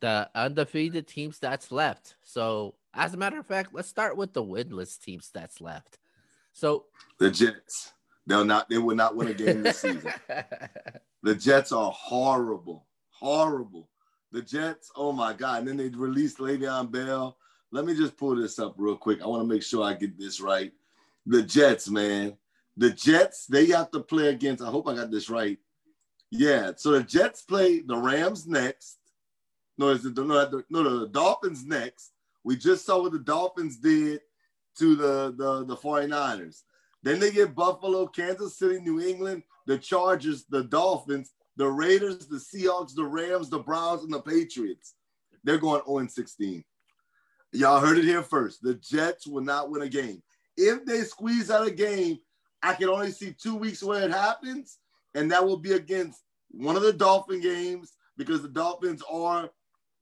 the 0.00 0.28
undefeated 0.34 1.06
teams 1.06 1.38
that's 1.38 1.70
left. 1.70 2.16
So, 2.22 2.74
as 2.94 3.14
a 3.14 3.16
matter 3.16 3.38
of 3.38 3.46
fact, 3.46 3.74
let's 3.74 3.88
start 3.88 4.16
with 4.16 4.32
the 4.32 4.42
winless 4.42 5.00
teams 5.00 5.30
that's 5.32 5.60
left. 5.60 5.98
So, 6.52 6.86
the 7.18 7.30
Jets, 7.30 7.92
they'll 8.26 8.44
not, 8.44 8.68
they 8.68 8.78
will 8.78 8.96
not 8.96 9.16
win 9.16 9.28
a 9.28 9.34
game 9.34 9.62
this 9.62 9.78
season. 9.78 10.12
the 11.22 11.34
Jets 11.34 11.72
are 11.72 11.92
horrible, 11.92 12.86
horrible. 13.10 13.88
The 14.32 14.42
Jets, 14.42 14.90
oh 14.96 15.12
my 15.12 15.32
God. 15.32 15.60
And 15.60 15.68
then 15.68 15.76
they 15.76 15.88
released 15.88 16.38
Le'Veon 16.38 16.90
Bell. 16.90 17.36
Let 17.72 17.84
me 17.84 17.94
just 17.94 18.16
pull 18.16 18.36
this 18.36 18.58
up 18.58 18.74
real 18.76 18.96
quick. 18.96 19.22
I 19.22 19.26
want 19.26 19.42
to 19.42 19.48
make 19.48 19.62
sure 19.62 19.84
I 19.84 19.94
get 19.94 20.18
this 20.18 20.40
right. 20.40 20.72
The 21.26 21.42
Jets, 21.42 21.88
man. 21.88 22.36
The 22.76 22.90
Jets, 22.90 23.46
they 23.46 23.66
have 23.66 23.90
to 23.90 24.00
play 24.00 24.28
against, 24.28 24.62
I 24.62 24.68
hope 24.68 24.88
I 24.88 24.94
got 24.94 25.10
this 25.10 25.28
right. 25.28 25.58
Yeah, 26.30 26.72
so 26.76 26.92
the 26.92 27.02
Jets 27.02 27.42
play 27.42 27.80
the 27.80 27.96
Rams 27.96 28.46
next. 28.46 28.98
No, 29.76 29.88
it's 29.88 30.04
the, 30.04 30.10
no, 30.10 30.62
no, 30.70 31.00
the 31.00 31.08
Dolphins 31.08 31.64
next. 31.64 32.12
We 32.44 32.56
just 32.56 32.86
saw 32.86 33.02
what 33.02 33.12
the 33.12 33.18
Dolphins 33.18 33.78
did 33.78 34.20
to 34.78 34.94
the, 34.94 35.34
the, 35.36 35.64
the 35.64 35.76
49ers. 35.76 36.62
Then 37.02 37.18
they 37.18 37.30
get 37.30 37.54
Buffalo, 37.54 38.06
Kansas 38.06 38.58
City, 38.58 38.80
New 38.80 39.00
England, 39.00 39.42
the 39.66 39.78
Chargers, 39.78 40.44
the 40.48 40.64
Dolphins, 40.64 41.32
the 41.56 41.66
Raiders, 41.66 42.26
the 42.26 42.36
Seahawks, 42.36 42.94
the 42.94 43.04
Rams, 43.04 43.50
the 43.50 43.58
Browns, 43.58 44.04
and 44.04 44.12
the 44.12 44.20
Patriots. 44.20 44.94
They're 45.44 45.58
going 45.58 45.82
0 45.86 46.06
16. 46.06 46.64
Y'all 47.52 47.80
heard 47.80 47.98
it 47.98 48.04
here 48.04 48.22
first. 48.22 48.62
The 48.62 48.74
Jets 48.74 49.26
will 49.26 49.42
not 49.42 49.70
win 49.70 49.82
a 49.82 49.88
game. 49.88 50.22
If 50.56 50.84
they 50.84 51.02
squeeze 51.02 51.50
out 51.50 51.66
a 51.66 51.70
game, 51.70 52.18
I 52.62 52.74
can 52.74 52.88
only 52.88 53.10
see 53.10 53.32
two 53.32 53.56
weeks 53.56 53.82
where 53.82 54.02
it 54.02 54.10
happens, 54.10 54.78
and 55.14 55.30
that 55.30 55.44
will 55.44 55.56
be 55.56 55.72
against 55.72 56.22
one 56.50 56.76
of 56.76 56.82
the 56.82 56.92
Dolphin 56.92 57.40
games 57.40 57.92
because 58.16 58.42
the 58.42 58.48
Dolphins 58.48 59.02
are 59.10 59.50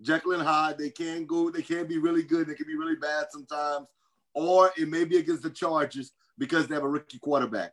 Jekyll 0.03 0.33
and 0.33 0.43
Hyde. 0.43 0.79
They 0.79 0.91
can 0.91 1.27
go, 1.27 1.51
they 1.51 1.63
can 1.63 1.87
be 1.87 1.99
really 1.99 2.23
good, 2.23 2.47
they 2.47 2.55
can 2.55 2.67
be 2.67 2.77
really 2.77 2.97
bad 2.97 3.27
sometimes, 3.31 3.87
or 4.35 4.71
it 4.77 4.89
may 4.89 5.05
be 5.05 5.19
against 5.19 5.43
the 5.43 5.51
Chargers 5.51 6.13
because 6.37 6.67
they 6.67 6.75
have 6.75 6.85
a 6.85 6.89
rookie 6.89 7.19
quarterback. 7.19 7.73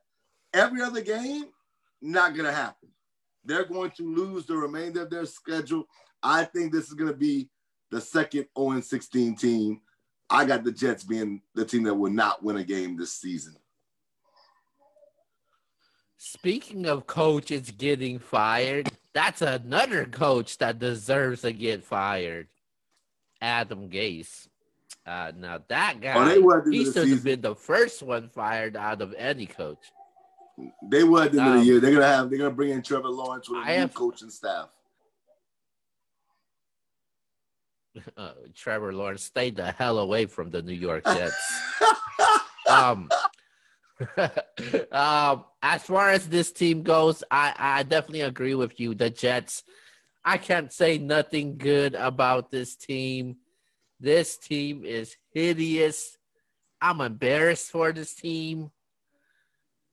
Every 0.53 0.81
other 0.81 1.01
game, 1.01 1.45
not 2.01 2.35
gonna 2.35 2.51
happen. 2.51 2.89
They're 3.43 3.65
going 3.65 3.91
to 3.91 4.15
lose 4.15 4.45
the 4.45 4.55
remainder 4.55 5.03
of 5.03 5.09
their 5.09 5.25
schedule. 5.25 5.85
I 6.21 6.45
think 6.45 6.71
this 6.71 6.89
is 6.89 6.95
to 6.97 7.13
be 7.13 7.49
the 7.91 8.01
second 8.01 8.47
0 8.57 8.81
16 8.81 9.35
team. 9.35 9.81
I 10.29 10.45
got 10.45 10.63
the 10.63 10.71
Jets 10.71 11.03
being 11.03 11.41
the 11.53 11.65
team 11.65 11.83
that 11.83 11.93
will 11.93 12.11
not 12.11 12.43
win 12.43 12.57
a 12.57 12.63
game 12.63 12.97
this 12.97 13.13
season. 13.13 13.55
Speaking 16.17 16.87
of 16.87 17.05
coaches 17.05 17.69
getting 17.71 18.17
fired, 18.17 18.89
that's 19.13 19.41
another 19.41 20.05
coach 20.05 20.57
that 20.57 20.79
deserves 20.79 21.41
to 21.41 21.53
get 21.53 21.83
fired. 21.83 22.47
Adam 23.41 23.89
Gase. 23.89 24.47
Uh, 25.05 25.31
now 25.37 25.59
that 25.67 26.01
guy, 26.01 26.15
oh, 26.15 26.61
he 26.69 26.83
should 26.91 27.09
have 27.09 27.23
been 27.23 27.41
the 27.41 27.53
first 27.53 28.01
one 28.01 28.27
fired 28.29 28.75
out 28.75 29.03
of 29.03 29.13
any 29.15 29.45
coach. 29.45 29.91
They 30.89 31.03
were 31.03 31.23
at 31.23 31.31
the 31.31 31.39
end 31.39 31.47
um, 31.47 31.47
of 31.47 31.53
the 31.53 31.61
um, 31.61 31.67
year. 31.67 31.79
They're 31.79 31.93
gonna 31.93 32.07
have. 32.07 32.29
They're 32.29 32.39
gonna 32.39 32.49
bring 32.49 32.71
in 32.71 32.81
Trevor 32.81 33.09
Lawrence 33.09 33.47
with 33.47 33.59
a 33.59 33.61
I 33.61 33.73
new 33.73 33.81
have, 33.81 33.93
coaching 33.93 34.31
staff. 34.31 34.69
Uh, 38.17 38.31
Trevor 38.53 38.93
Lawrence, 38.93 39.23
stay 39.23 39.51
the 39.51 39.71
hell 39.71 39.99
away 39.99 40.25
from 40.25 40.49
the 40.49 40.61
New 40.61 40.73
York 40.73 41.05
Jets. 41.05 41.61
um, 42.69 43.09
um, 44.91 45.45
as 45.61 45.83
far 45.83 46.09
as 46.09 46.27
this 46.27 46.51
team 46.51 46.83
goes, 46.83 47.23
I, 47.31 47.53
I 47.57 47.83
definitely 47.83 48.21
agree 48.21 48.55
with 48.55 48.79
you. 48.79 48.95
The 48.95 49.09
Jets, 49.09 49.63
I 50.23 50.37
can't 50.37 50.71
say 50.71 50.97
nothing 50.97 51.57
good 51.57 51.95
about 51.95 52.51
this 52.51 52.75
team. 52.75 53.37
This 53.99 54.37
team 54.37 54.83
is 54.83 55.15
hideous. 55.33 56.17
I'm 56.81 57.01
embarrassed 57.01 57.71
for 57.71 57.91
this 57.91 58.13
team. 58.13 58.71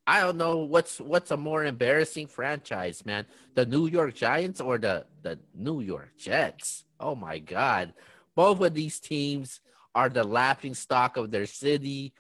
I 0.07 0.21
don't 0.21 0.37
know 0.37 0.59
what's 0.59 1.01
what's 1.01 1.31
a 1.31 1.37
more 1.37 1.65
embarrassing 1.65 2.27
franchise, 2.27 3.07
man. 3.07 3.27
The 3.55 3.65
New 3.65 3.87
York 3.87 4.15
Giants 4.15 4.61
or 4.61 4.79
the 4.79 5.07
the 5.23 5.39
New 5.55 5.81
York 5.81 6.11
Jets. 6.19 6.85
Oh 7.03 7.17
my 7.17 7.39
god. 7.39 7.93
Both 8.35 8.61
of 8.61 8.73
these 8.73 9.01
teams 9.01 9.61
are 9.95 10.09
the 10.09 10.25
laughing 10.25 10.75
stock 10.75 11.17
of 11.17 11.31
their 11.31 11.47
city. 11.47 12.15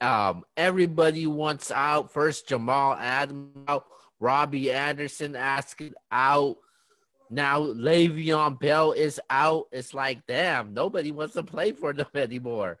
Um, 0.00 0.44
everybody 0.56 1.26
wants 1.26 1.70
out. 1.70 2.12
First 2.12 2.48
Jamal 2.48 2.94
Adams 2.94 3.56
out, 3.68 3.86
Robbie 4.20 4.72
Anderson 4.72 5.36
asking 5.36 5.94
out. 6.10 6.56
Now 7.30 7.60
Le'Veon 7.60 8.58
Bell 8.60 8.92
is 8.92 9.20
out. 9.28 9.66
It's 9.72 9.92
like, 9.92 10.26
damn, 10.26 10.72
nobody 10.72 11.10
wants 11.10 11.34
to 11.34 11.42
play 11.42 11.72
for 11.72 11.92
them 11.92 12.06
anymore. 12.14 12.78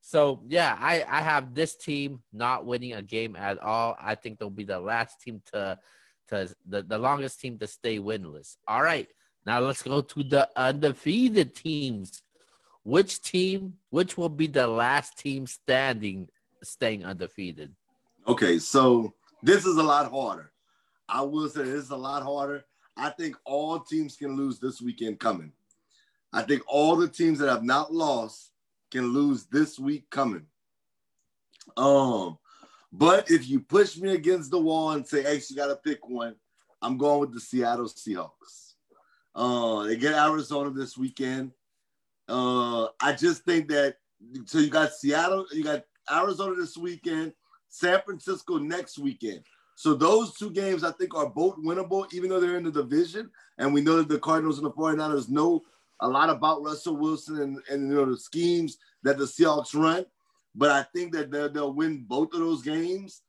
So 0.00 0.42
yeah, 0.46 0.76
I, 0.78 1.04
I 1.08 1.22
have 1.22 1.54
this 1.54 1.74
team 1.76 2.22
not 2.32 2.66
winning 2.66 2.92
a 2.92 3.02
game 3.02 3.34
at 3.34 3.58
all. 3.58 3.96
I 4.00 4.14
think 4.14 4.38
they'll 4.38 4.50
be 4.50 4.64
the 4.64 4.78
last 4.78 5.20
team 5.22 5.42
to 5.52 5.78
to 6.28 6.54
the, 6.68 6.82
the 6.82 6.98
longest 6.98 7.40
team 7.40 7.58
to 7.58 7.66
stay 7.66 7.98
winless. 7.98 8.56
All 8.66 8.82
right. 8.82 9.08
Now 9.46 9.60
let's 9.60 9.82
go 9.82 10.00
to 10.00 10.22
the 10.24 10.50
undefeated 10.56 11.54
teams. 11.54 12.22
Which 12.82 13.22
team, 13.22 13.74
which 13.90 14.16
will 14.16 14.28
be 14.28 14.48
the 14.48 14.66
last 14.66 15.18
team 15.18 15.46
standing, 15.46 16.28
staying 16.62 17.04
undefeated? 17.04 17.74
Okay, 18.26 18.58
so 18.58 19.14
this 19.42 19.64
is 19.64 19.76
a 19.76 19.82
lot 19.82 20.10
harder. 20.10 20.52
I 21.08 21.22
will 21.22 21.48
say 21.48 21.62
this 21.62 21.84
is 21.84 21.90
a 21.90 21.96
lot 21.96 22.22
harder. 22.22 22.64
I 22.96 23.10
think 23.10 23.36
all 23.44 23.78
teams 23.80 24.16
can 24.16 24.36
lose 24.36 24.58
this 24.58 24.80
weekend 24.80 25.20
coming. 25.20 25.52
I 26.32 26.42
think 26.42 26.62
all 26.66 26.96
the 26.96 27.08
teams 27.08 27.38
that 27.38 27.48
have 27.48 27.62
not 27.62 27.94
lost 27.94 28.50
can 28.90 29.12
lose 29.12 29.46
this 29.46 29.78
week 29.78 30.10
coming. 30.10 30.46
Um, 31.76 32.38
but 32.92 33.30
if 33.30 33.48
you 33.48 33.60
push 33.60 33.96
me 33.96 34.10
against 34.14 34.50
the 34.50 34.60
wall 34.60 34.92
and 34.92 35.06
say, 35.06 35.22
"Hey, 35.22 35.40
you 35.48 35.56
got 35.56 35.66
to 35.66 35.76
pick 35.76 36.08
one," 36.08 36.34
I'm 36.82 36.96
going 36.96 37.20
with 37.20 37.34
the 37.34 37.40
Seattle 37.40 37.86
Seahawks. 37.86 38.65
Uh, 39.36 39.82
they 39.82 39.96
get 39.96 40.14
Arizona 40.14 40.70
this 40.70 40.96
weekend. 40.96 41.52
Uh, 42.26 42.86
I 43.00 43.12
just 43.12 43.44
think 43.44 43.68
that 43.68 43.96
so 44.46 44.58
you 44.58 44.70
got 44.70 44.94
Seattle, 44.94 45.46
you 45.52 45.62
got 45.62 45.84
Arizona 46.10 46.56
this 46.56 46.76
weekend, 46.76 47.34
San 47.68 48.00
Francisco 48.04 48.56
next 48.56 48.98
weekend. 48.98 49.42
So 49.76 49.92
those 49.92 50.34
two 50.34 50.50
games 50.50 50.82
I 50.82 50.92
think 50.92 51.14
are 51.14 51.28
both 51.28 51.58
winnable, 51.58 52.10
even 52.14 52.30
though 52.30 52.40
they're 52.40 52.56
in 52.56 52.64
the 52.64 52.72
division. 52.72 53.30
And 53.58 53.74
we 53.74 53.82
know 53.82 53.96
that 53.96 54.08
the 54.08 54.18
Cardinals 54.18 54.56
and 54.56 54.66
the 54.66 54.72
49ers 54.72 55.28
know 55.28 55.62
a 56.00 56.08
lot 56.08 56.30
about 56.30 56.62
Russell 56.62 56.96
Wilson 56.96 57.42
and, 57.42 57.58
and 57.70 57.90
you 57.90 57.94
know 57.94 58.06
the 58.06 58.16
schemes 58.16 58.78
that 59.02 59.18
the 59.18 59.24
Seahawks 59.24 59.74
run. 59.74 60.06
But 60.54 60.70
I 60.70 60.86
think 60.94 61.12
that 61.12 61.30
they'll 61.30 61.74
win 61.74 62.06
both 62.08 62.32
of 62.32 62.40
those 62.40 62.62
games 62.62 63.20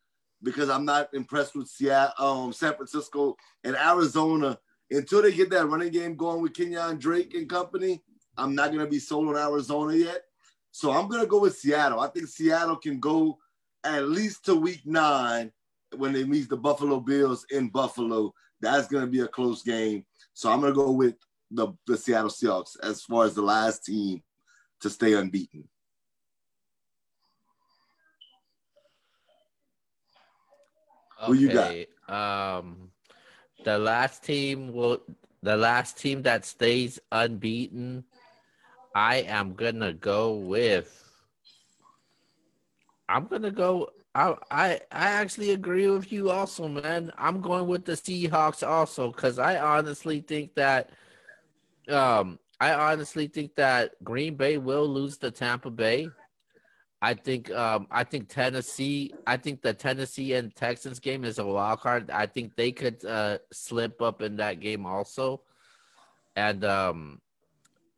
because 0.41 0.69
I'm 0.69 0.85
not 0.85 1.13
impressed 1.13 1.53
with 1.53 1.67
Seattle, 1.67 2.13
um, 2.17 2.53
San 2.53 2.75
Francisco 2.75 3.35
and 3.65 3.75
Arizona 3.75 4.57
until 4.89 5.21
they 5.21 5.31
get 5.31 5.49
that 5.49 5.67
running 5.67 5.91
game 5.91 6.15
going 6.15 6.41
with 6.41 6.53
Kenyon 6.53 6.97
Drake 6.97 7.33
and 7.33 7.49
company. 7.49 8.01
I'm 8.37 8.55
not 8.55 8.71
gonna 8.71 8.87
be 8.87 8.99
sold 8.99 9.29
on 9.29 9.37
Arizona 9.37 9.95
yet. 9.95 10.23
So 10.71 10.91
I'm 10.91 11.07
gonna 11.07 11.25
go 11.25 11.41
with 11.41 11.57
Seattle. 11.57 11.99
I 11.99 12.07
think 12.07 12.27
Seattle 12.27 12.75
can 12.75 12.99
go 12.99 13.37
at 13.83 14.07
least 14.09 14.45
to 14.45 14.55
week 14.55 14.81
nine 14.85 15.51
when 15.95 16.13
they 16.13 16.23
meet 16.23 16.49
the 16.49 16.57
Buffalo 16.57 16.99
Bills 16.99 17.45
in 17.49 17.69
Buffalo. 17.69 18.33
That's 18.61 18.87
gonna 18.87 19.07
be 19.07 19.21
a 19.21 19.27
close 19.27 19.63
game. 19.63 20.05
So 20.33 20.51
I'm 20.51 20.61
gonna 20.61 20.73
go 20.73 20.91
with 20.91 21.15
the, 21.51 21.73
the 21.85 21.97
Seattle 21.97 22.29
Seahawks 22.29 22.77
as 22.83 23.01
far 23.01 23.25
as 23.25 23.33
the 23.33 23.41
last 23.41 23.85
team 23.85 24.21
to 24.81 24.89
stay 24.89 25.13
unbeaten. 25.13 25.67
Okay. 31.19 31.27
Who 31.27 31.33
you 31.33 31.87
got? 32.07 32.59
Um, 32.59 32.86
the 33.67 33.77
last 33.77 34.23
team 34.23 34.71
will 34.71 35.01
the 35.43 35.57
last 35.57 35.97
team 35.97 36.21
that 36.21 36.45
stays 36.45 37.01
unbeaten. 37.11 38.05
I 38.95 39.17
am 39.27 39.55
gonna 39.55 39.91
go 39.91 40.35
with. 40.35 40.89
I'm 43.09 43.27
gonna 43.27 43.51
go. 43.51 43.89
I 44.15 44.35
I 44.49 44.67
I 44.89 45.09
actually 45.19 45.51
agree 45.51 45.89
with 45.89 46.13
you 46.13 46.29
also, 46.31 46.69
man. 46.69 47.11
I'm 47.17 47.41
going 47.41 47.67
with 47.67 47.83
the 47.83 47.91
Seahawks 47.91 48.65
also 48.65 49.11
because 49.11 49.37
I 49.37 49.57
honestly 49.57 50.21
think 50.21 50.55
that. 50.55 50.91
Um, 51.89 52.39
I 52.61 52.71
honestly 52.73 53.27
think 53.27 53.55
that 53.55 54.01
Green 54.01 54.35
Bay 54.35 54.57
will 54.57 54.87
lose 54.87 55.17
to 55.17 55.29
Tampa 55.29 55.69
Bay. 55.69 56.09
I 57.01 57.13
think 57.13 57.51
um, 57.51 57.87
I 57.91 58.03
think 58.03 58.27
Tennessee. 58.27 59.13
I 59.27 59.37
think 59.37 59.61
the 59.61 59.73
Tennessee 59.73 60.33
and 60.33 60.55
Texans 60.55 60.99
game 60.99 61.23
is 61.23 61.37
a 61.37 61.45
wild 61.45 61.81
card. 61.81 62.09
I 62.09 62.25
think 62.25 62.55
they 62.55 62.71
could 62.71 63.05
uh, 63.05 63.37
slip 63.51 64.01
up 64.01 64.21
in 64.21 64.37
that 64.37 64.59
game 64.59 64.85
also. 64.85 65.41
And 66.35 66.65
um, 66.65 67.21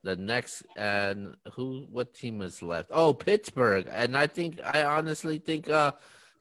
the 0.04 0.18
next 0.18 0.64
and 0.76 1.36
who? 1.54 1.86
What 1.90 2.14
team 2.14 2.42
is 2.42 2.62
left? 2.62 2.90
Oh, 2.92 3.14
Pittsburgh. 3.14 3.88
And 3.90 4.18
I 4.18 4.28
think 4.28 4.60
I 4.64 4.84
honestly 4.84 5.40
think 5.40 5.70
uh, 5.70 5.94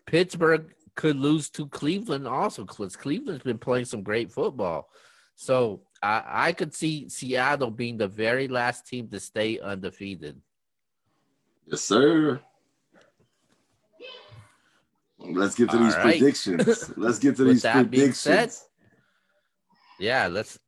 Pittsburgh 0.07 0.75
could 0.97 1.17
lose 1.17 1.49
to 1.51 1.69
Cleveland 1.69 2.27
also 2.27 2.65
because 2.65 2.97
Cleveland's 2.97 3.45
been 3.45 3.59
playing 3.59 3.85
some 3.85 4.03
great 4.03 4.33
football. 4.33 4.91
So 5.37 5.83
I, 6.03 6.25
I 6.27 6.53
could 6.53 6.75
see 6.75 7.09
Seattle 7.09 7.71
being 7.71 7.99
the 7.99 8.09
very 8.09 8.49
last 8.49 8.89
team 8.89 9.07
to 9.11 9.21
stay 9.21 9.61
undefeated. 9.61 10.41
Yes, 11.67 11.83
sir. 11.83 12.41
Let's 15.19 15.55
get 15.55 15.71
to 15.71 15.77
All 15.77 15.85
these 15.85 15.95
right. 15.97 16.19
predictions. 16.19 16.93
Let's 16.97 17.19
get 17.19 17.37
to 17.37 17.45
these 17.45 17.63
predictions. 17.71 18.19
Said, 18.19 18.53
yeah, 19.99 20.29
let's 20.29 20.59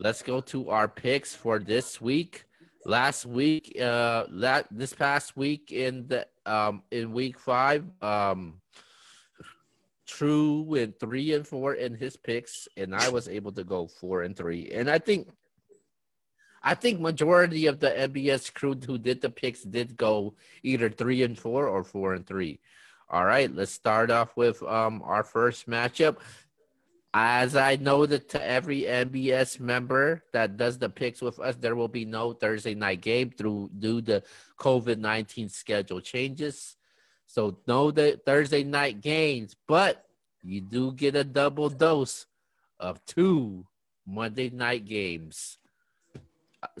let's 0.00 0.22
go 0.22 0.40
to 0.42 0.70
our 0.70 0.88
picks 0.88 1.34
for 1.34 1.58
this 1.58 2.00
week. 2.00 2.44
Last 2.84 3.26
week, 3.26 3.76
uh, 3.80 4.24
that 4.30 4.66
this 4.70 4.92
past 4.92 5.36
week 5.36 5.72
in 5.72 6.06
the 6.08 6.26
um 6.44 6.82
in 6.90 7.12
week 7.12 7.38
five, 7.38 7.84
um, 8.02 8.60
True 10.06 10.62
went 10.62 11.00
three 11.00 11.34
and 11.34 11.46
four 11.46 11.74
in 11.74 11.94
his 11.94 12.16
picks, 12.16 12.68
and 12.76 12.94
I 12.94 13.08
was 13.08 13.28
able 13.28 13.50
to 13.52 13.64
go 13.64 13.88
four 13.88 14.22
and 14.22 14.36
three. 14.36 14.70
And 14.72 14.88
I 14.88 14.98
think, 14.98 15.28
I 16.62 16.74
think 16.74 17.00
majority 17.00 17.66
of 17.66 17.80
the 17.80 17.90
NBS 17.90 18.54
crew 18.54 18.76
who 18.86 18.98
did 18.98 19.20
the 19.20 19.30
picks 19.30 19.62
did 19.62 19.96
go 19.96 20.34
either 20.62 20.90
three 20.90 21.24
and 21.24 21.36
four 21.36 21.66
or 21.66 21.82
four 21.82 22.14
and 22.14 22.24
three. 22.24 22.60
All 23.08 23.24
right, 23.24 23.54
let's 23.54 23.70
start 23.70 24.10
off 24.10 24.36
with 24.36 24.60
um, 24.64 25.00
our 25.04 25.22
first 25.22 25.70
matchup. 25.70 26.16
As 27.14 27.54
I 27.54 27.76
know 27.76 28.04
that 28.04 28.28
to 28.30 28.44
every 28.44 28.82
NBS 28.82 29.60
member 29.60 30.24
that 30.32 30.56
does 30.56 30.76
the 30.76 30.88
picks 30.88 31.22
with 31.22 31.38
us, 31.38 31.54
there 31.54 31.76
will 31.76 31.88
be 31.88 32.04
no 32.04 32.32
Thursday 32.32 32.74
night 32.74 33.00
game 33.00 33.30
through 33.30 33.70
due 33.78 34.02
to 34.02 34.24
COVID 34.58 34.98
nineteen 34.98 35.48
schedule 35.48 36.00
changes. 36.00 36.76
So 37.26 37.58
no 37.68 37.92
the 37.92 38.20
Thursday 38.26 38.64
night 38.64 39.00
games, 39.00 39.54
but 39.68 40.04
you 40.42 40.60
do 40.60 40.92
get 40.92 41.14
a 41.14 41.24
double 41.24 41.70
dose 41.70 42.26
of 42.80 43.04
two 43.06 43.66
Monday 44.04 44.50
night 44.50 44.84
games. 44.84 45.58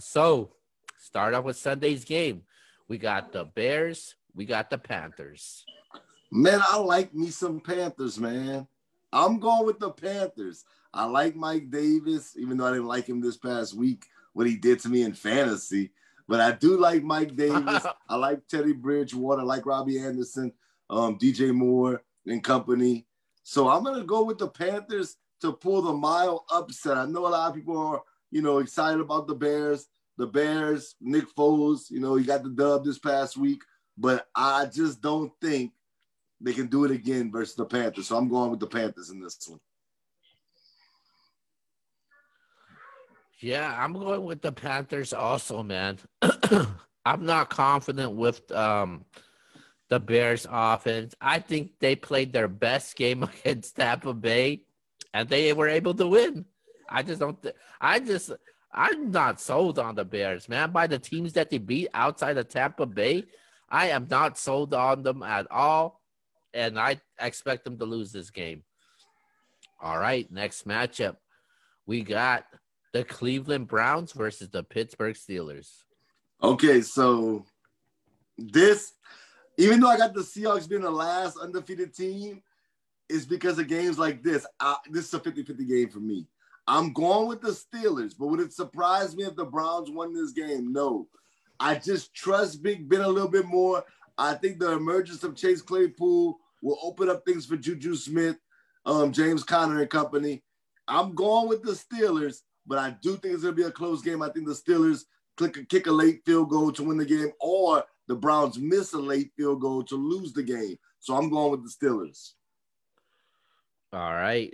So 0.00 0.50
start 0.98 1.34
off 1.34 1.44
with 1.44 1.56
Sunday's 1.56 2.04
game. 2.04 2.42
We 2.88 2.98
got 2.98 3.32
the 3.32 3.44
Bears, 3.44 4.16
we 4.34 4.44
got 4.44 4.70
the 4.70 4.78
Panthers. 4.78 5.64
Man, 6.36 6.60
I 6.68 6.76
like 6.76 7.14
me 7.14 7.30
some 7.30 7.60
Panthers, 7.60 8.20
man. 8.20 8.68
I'm 9.10 9.40
going 9.40 9.64
with 9.64 9.78
the 9.78 9.88
Panthers. 9.88 10.66
I 10.92 11.06
like 11.06 11.34
Mike 11.34 11.70
Davis, 11.70 12.36
even 12.36 12.58
though 12.58 12.66
I 12.66 12.72
didn't 12.72 12.88
like 12.88 13.06
him 13.06 13.22
this 13.22 13.38
past 13.38 13.72
week, 13.72 14.04
what 14.34 14.46
he 14.46 14.54
did 14.54 14.80
to 14.80 14.90
me 14.90 15.00
in 15.00 15.14
fantasy. 15.14 15.92
But 16.28 16.40
I 16.42 16.52
do 16.52 16.76
like 16.76 17.02
Mike 17.02 17.36
Davis. 17.36 17.86
I 18.10 18.16
like 18.16 18.46
Teddy 18.48 18.74
Bridgewater. 18.74 19.40
I 19.40 19.44
like 19.44 19.64
Robbie 19.64 19.98
Anderson, 19.98 20.52
um, 20.90 21.18
DJ 21.18 21.54
Moore 21.54 22.02
and 22.26 22.44
company. 22.44 23.06
So 23.42 23.70
I'm 23.70 23.82
gonna 23.82 24.04
go 24.04 24.22
with 24.22 24.36
the 24.36 24.48
Panthers 24.48 25.16
to 25.40 25.54
pull 25.54 25.80
the 25.80 25.94
mile 25.94 26.44
upset. 26.52 26.98
I 26.98 27.06
know 27.06 27.26
a 27.26 27.28
lot 27.28 27.48
of 27.48 27.54
people 27.54 27.78
are, 27.78 28.02
you 28.30 28.42
know, 28.42 28.58
excited 28.58 29.00
about 29.00 29.26
the 29.26 29.34
Bears. 29.34 29.86
The 30.18 30.26
Bears, 30.26 30.96
Nick 31.00 31.34
Foles, 31.34 31.90
you 31.90 32.00
know, 32.00 32.16
he 32.16 32.26
got 32.26 32.42
the 32.42 32.50
dub 32.50 32.84
this 32.84 32.98
past 32.98 33.38
week, 33.38 33.62
but 33.96 34.28
I 34.34 34.66
just 34.66 35.00
don't 35.00 35.32
think 35.40 35.72
they 36.40 36.52
can 36.52 36.66
do 36.66 36.84
it 36.84 36.90
again 36.90 37.30
versus 37.30 37.56
the 37.56 37.64
Panthers. 37.64 38.08
So 38.08 38.16
I'm 38.16 38.28
going 38.28 38.50
with 38.50 38.60
the 38.60 38.66
Panthers 38.66 39.10
in 39.10 39.20
this 39.20 39.38
one. 39.46 39.60
Yeah, 43.40 43.74
I'm 43.78 43.92
going 43.92 44.24
with 44.24 44.42
the 44.42 44.52
Panthers 44.52 45.12
also, 45.12 45.62
man. 45.62 45.98
I'm 47.04 47.24
not 47.24 47.50
confident 47.50 48.12
with 48.12 48.50
um, 48.50 49.04
the 49.88 50.00
Bears 50.00 50.46
offense. 50.50 51.14
I 51.20 51.38
think 51.38 51.72
they 51.78 51.96
played 51.96 52.32
their 52.32 52.48
best 52.48 52.96
game 52.96 53.22
against 53.44 53.76
Tampa 53.76 54.14
Bay 54.14 54.62
and 55.12 55.28
they 55.28 55.52
were 55.52 55.68
able 55.68 55.94
to 55.94 56.06
win. 56.06 56.44
I 56.88 57.02
just 57.02 57.20
don't 57.20 57.40
th- 57.42 57.54
I 57.80 58.00
just 58.00 58.32
I'm 58.72 59.10
not 59.10 59.40
sold 59.40 59.78
on 59.78 59.94
the 59.94 60.04
Bears, 60.04 60.48
man. 60.48 60.70
By 60.70 60.86
the 60.86 60.98
teams 60.98 61.32
that 61.34 61.50
they 61.50 61.58
beat 61.58 61.88
outside 61.94 62.36
of 62.36 62.48
Tampa 62.48 62.86
Bay, 62.86 63.24
I 63.68 63.88
am 63.88 64.06
not 64.10 64.38
sold 64.38 64.74
on 64.74 65.02
them 65.02 65.22
at 65.22 65.46
all 65.50 66.00
and 66.56 66.78
I 66.78 67.00
expect 67.20 67.64
them 67.64 67.78
to 67.78 67.84
lose 67.84 68.10
this 68.10 68.30
game. 68.30 68.62
All 69.80 69.98
right, 69.98 70.30
next 70.32 70.66
matchup. 70.66 71.16
We 71.86 72.02
got 72.02 72.44
the 72.92 73.04
Cleveland 73.04 73.68
Browns 73.68 74.12
versus 74.12 74.48
the 74.48 74.64
Pittsburgh 74.64 75.14
Steelers. 75.14 75.68
Okay, 76.42 76.80
so 76.80 77.44
this, 78.38 78.92
even 79.58 79.80
though 79.80 79.90
I 79.90 79.98
got 79.98 80.14
the 80.14 80.22
Seahawks 80.22 80.68
being 80.68 80.82
the 80.82 80.90
last 80.90 81.36
undefeated 81.38 81.94
team, 81.94 82.42
is 83.08 83.24
because 83.24 83.58
of 83.58 83.68
games 83.68 83.98
like 83.98 84.22
this. 84.22 84.46
I, 84.58 84.76
this 84.90 85.06
is 85.06 85.14
a 85.14 85.20
50 85.20 85.44
50 85.44 85.64
game 85.64 85.88
for 85.90 86.00
me. 86.00 86.26
I'm 86.66 86.92
going 86.92 87.28
with 87.28 87.40
the 87.40 87.50
Steelers, 87.50 88.14
but 88.18 88.26
would 88.26 88.40
it 88.40 88.52
surprise 88.52 89.14
me 89.14 89.24
if 89.24 89.36
the 89.36 89.44
Browns 89.44 89.90
won 89.90 90.12
this 90.12 90.32
game? 90.32 90.72
No. 90.72 91.06
I 91.60 91.76
just 91.76 92.14
trust 92.14 92.62
Big 92.62 92.88
Ben 92.88 93.02
a 93.02 93.08
little 93.08 93.30
bit 93.30 93.46
more. 93.46 93.84
I 94.18 94.34
think 94.34 94.58
the 94.58 94.72
emergence 94.72 95.22
of 95.22 95.36
Chase 95.36 95.62
Claypool 95.62 96.38
will 96.66 96.78
open 96.82 97.08
up 97.08 97.24
things 97.24 97.46
for 97.46 97.56
Juju 97.56 97.94
Smith, 97.94 98.36
um, 98.84 99.12
James 99.12 99.44
Conner 99.44 99.80
and 99.80 99.88
company. 99.88 100.42
I'm 100.88 101.14
going 101.14 101.48
with 101.48 101.62
the 101.62 101.72
Steelers, 101.72 102.40
but 102.66 102.78
I 102.78 102.96
do 103.02 103.10
think 103.16 103.34
it's 103.34 103.44
going 103.44 103.54
to 103.54 103.62
be 103.62 103.68
a 103.68 103.70
close 103.70 104.02
game. 104.02 104.20
I 104.20 104.30
think 104.30 104.46
the 104.46 104.52
Steelers 104.52 105.04
click 105.36 105.56
a, 105.56 105.64
kick 105.64 105.86
a 105.86 105.92
late 105.92 106.22
field 106.26 106.50
goal 106.50 106.72
to 106.72 106.82
win 106.82 106.98
the 106.98 107.04
game, 107.04 107.30
or 107.40 107.84
the 108.08 108.16
Browns 108.16 108.58
miss 108.58 108.92
a 108.94 108.98
late 108.98 109.30
field 109.36 109.60
goal 109.60 109.84
to 109.84 109.94
lose 109.94 110.32
the 110.32 110.42
game. 110.42 110.76
So 110.98 111.14
I'm 111.14 111.30
going 111.30 111.52
with 111.52 111.62
the 111.62 111.86
Steelers. 111.86 112.32
All 113.92 114.14
right. 114.14 114.52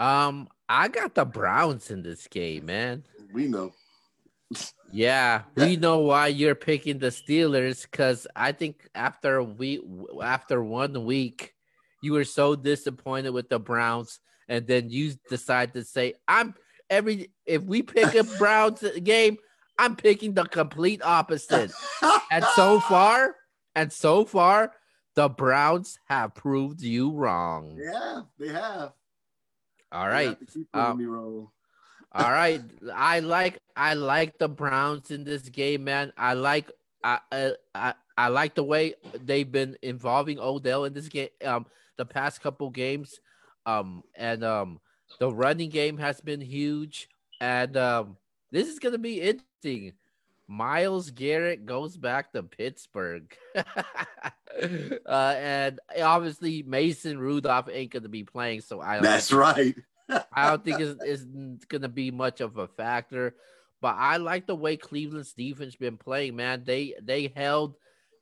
Um, 0.00 0.48
I 0.68 0.88
got 0.88 1.14
the 1.14 1.24
Browns 1.24 1.92
in 1.92 2.02
this 2.02 2.26
game, 2.26 2.66
man. 2.66 3.04
We 3.32 3.46
know. 3.46 3.72
Yeah, 4.92 5.42
we 5.56 5.76
know 5.76 5.98
why 5.98 6.28
you're 6.28 6.54
picking 6.54 6.98
the 6.98 7.08
Steelers 7.08 7.82
because 7.82 8.28
I 8.36 8.52
think 8.52 8.88
after 8.94 9.42
we 9.42 9.82
after 10.22 10.62
one 10.62 11.04
week, 11.04 11.52
you 12.00 12.12
were 12.12 12.24
so 12.24 12.54
disappointed 12.54 13.30
with 13.30 13.48
the 13.48 13.58
Browns, 13.58 14.20
and 14.48 14.66
then 14.66 14.90
you 14.90 15.14
decide 15.28 15.74
to 15.74 15.82
say, 15.84 16.14
"I'm 16.28 16.54
every 16.88 17.32
if 17.44 17.62
we 17.62 17.82
pick 17.82 18.14
a 18.14 18.22
Browns 18.38 18.84
game, 19.02 19.38
I'm 19.78 19.96
picking 19.96 20.34
the 20.34 20.44
complete 20.44 21.02
opposite." 21.02 21.72
and 22.30 22.44
so 22.54 22.78
far, 22.78 23.34
and 23.74 23.92
so 23.92 24.24
far, 24.24 24.74
the 25.16 25.28
Browns 25.28 25.98
have 26.08 26.34
proved 26.34 26.82
you 26.82 27.10
wrong. 27.10 27.76
Yeah, 27.82 28.22
they 28.38 28.48
have. 28.48 28.92
All 29.90 30.08
right. 30.08 30.36
Um, 30.72 30.98
me 30.98 31.04
wrong. 31.04 31.48
All 32.14 32.30
right. 32.30 32.62
I 32.94 33.20
like 33.20 33.58
I 33.76 33.94
like 33.94 34.38
the 34.38 34.48
Browns 34.48 35.10
in 35.10 35.24
this 35.24 35.48
game, 35.48 35.84
man. 35.84 36.12
I 36.16 36.34
like 36.34 36.70
I 37.02 37.18
I 37.74 37.94
I 38.16 38.28
like 38.28 38.54
the 38.54 38.62
way 38.62 38.94
they've 39.24 39.50
been 39.50 39.76
involving 39.82 40.38
Odell 40.38 40.84
in 40.84 40.94
this 40.94 41.08
game 41.08 41.30
um 41.44 41.66
the 41.96 42.06
past 42.06 42.40
couple 42.40 42.70
games. 42.70 43.18
Um 43.66 44.04
and 44.14 44.44
um 44.44 44.80
the 45.18 45.32
running 45.32 45.70
game 45.70 45.98
has 45.98 46.20
been 46.20 46.40
huge 46.40 47.08
and 47.40 47.76
um 47.76 48.16
this 48.52 48.68
is 48.68 48.78
gonna 48.78 48.98
be 48.98 49.20
interesting. 49.20 49.94
Myles 50.46 51.10
Garrett 51.10 51.66
goes 51.66 51.96
back 51.96 52.32
to 52.32 52.42
Pittsburgh. 52.44 53.34
uh, 53.56 53.64
and 55.08 55.80
obviously 56.00 56.62
Mason 56.62 57.18
Rudolph 57.18 57.68
ain't 57.72 57.90
gonna 57.90 58.08
be 58.08 58.22
playing, 58.22 58.60
so 58.60 58.80
I 58.80 59.00
That's 59.00 59.32
right. 59.32 59.74
I 60.08 60.50
don't 60.50 60.64
think 60.64 60.80
it's, 60.80 61.00
it's 61.02 61.64
gonna 61.66 61.88
be 61.88 62.10
much 62.10 62.40
of 62.40 62.56
a 62.58 62.68
factor. 62.68 63.34
But 63.80 63.96
I 63.98 64.16
like 64.16 64.46
the 64.46 64.54
way 64.54 64.76
Cleveland's 64.76 65.34
defense 65.34 65.76
been 65.76 65.98
playing, 65.98 66.36
man. 66.36 66.64
They 66.64 66.94
they 67.02 67.32
held 67.34 67.76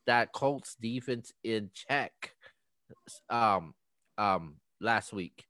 that 0.06 0.32
Colts 0.32 0.74
defense 0.80 1.32
in 1.44 1.70
check 1.72 2.34
um 3.30 3.74
um 4.18 4.56
last 4.80 5.12
week. 5.12 5.46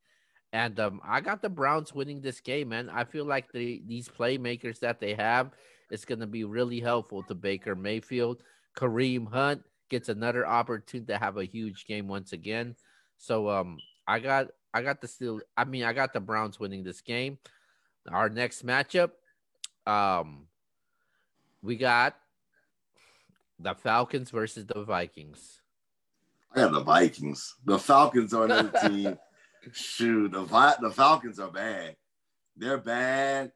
And 0.53 0.79
um, 0.81 1.01
I 1.03 1.23
got 1.23 1.41
the 1.41 1.49
Browns 1.49 1.95
winning 1.95 2.21
this 2.21 2.41
game, 2.41 2.69
man. 2.69 2.91
I 2.91 3.05
feel 3.05 3.25
like 3.25 3.51
the 3.53 3.83
these 3.87 4.09
playmakers 4.09 4.81
that 4.81 5.01
they 5.01 5.15
have 5.15 5.51
is 5.91 6.05
going 6.05 6.21
to 6.21 6.27
be 6.27 6.45
really 6.45 6.79
helpful 6.81 7.23
to 7.25 7.35
Baker 7.35 7.75
Mayfield. 7.75 8.43
Kareem 8.77 9.31
Hunt 9.31 9.63
gets 9.89 10.09
another 10.11 10.47
opportunity 10.47 11.11
to 11.13 11.19
have 11.19 11.39
a 11.39 11.45
huge 11.45 11.87
game 11.87 12.07
once 12.07 12.33
again. 12.33 12.77
So 13.17 13.49
um, 13.49 13.79
I 14.07 14.19
got 14.19 14.49
I 14.75 14.83
got 14.83 15.01
the 15.01 15.09
still. 15.09 15.41
I 15.57 15.65
mean, 15.65 15.85
I 15.85 15.93
got 15.93 16.13
the 16.13 16.21
Browns 16.21 16.59
winning 16.59 16.83
this 16.83 17.01
game. 17.01 17.39
Our 18.11 18.29
next 18.29 18.67
matchup, 18.67 19.11
um, 19.87 20.47
we 21.63 21.77
got 21.77 22.17
the 23.59 23.75
Falcons 23.75 24.31
versus 24.31 24.67
the 24.67 24.83
Vikings. 24.83 25.61
I 26.55 26.61
got 26.61 26.73
the 26.73 26.81
Vikings. 26.81 27.55
The 27.65 27.79
Falcons 27.79 28.35
are 28.35 28.45
another 28.45 28.73
team 28.89 29.19
Shoot, 29.71 30.33
the 30.33 30.77
the 30.81 30.91
Falcons 30.91 31.39
are 31.39 31.51
bad. 31.51 31.97
They're 32.57 32.79
bad. 32.79 33.53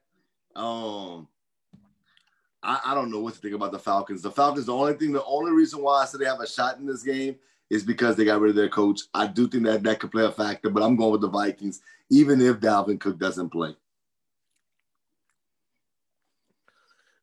Um, 0.54 1.28
I, 2.62 2.80
I 2.86 2.94
don't 2.94 3.10
know 3.10 3.20
what 3.20 3.34
to 3.34 3.40
think 3.40 3.54
about 3.54 3.72
the 3.72 3.78
Falcons. 3.78 4.22
The 4.22 4.30
Falcons, 4.30 4.66
the 4.66 4.72
only 4.72 4.94
thing, 4.94 5.12
the 5.12 5.24
only 5.24 5.50
reason 5.50 5.82
why 5.82 6.02
I 6.02 6.04
said 6.04 6.20
they 6.20 6.26
have 6.26 6.40
a 6.40 6.46
shot 6.46 6.78
in 6.78 6.86
this 6.86 7.02
game 7.02 7.36
is 7.70 7.82
because 7.82 8.16
they 8.16 8.24
got 8.24 8.40
rid 8.40 8.50
of 8.50 8.56
their 8.56 8.68
coach. 8.68 9.00
I 9.12 9.26
do 9.26 9.48
think 9.48 9.64
that 9.64 9.82
that 9.82 10.00
could 10.00 10.12
play 10.12 10.24
a 10.24 10.30
factor, 10.30 10.70
but 10.70 10.82
I'm 10.82 10.96
going 10.96 11.12
with 11.12 11.20
the 11.20 11.28
Vikings, 11.28 11.80
even 12.10 12.40
if 12.40 12.60
Dalvin 12.60 13.00
Cook 13.00 13.18
doesn't 13.18 13.50
play. 13.50 13.74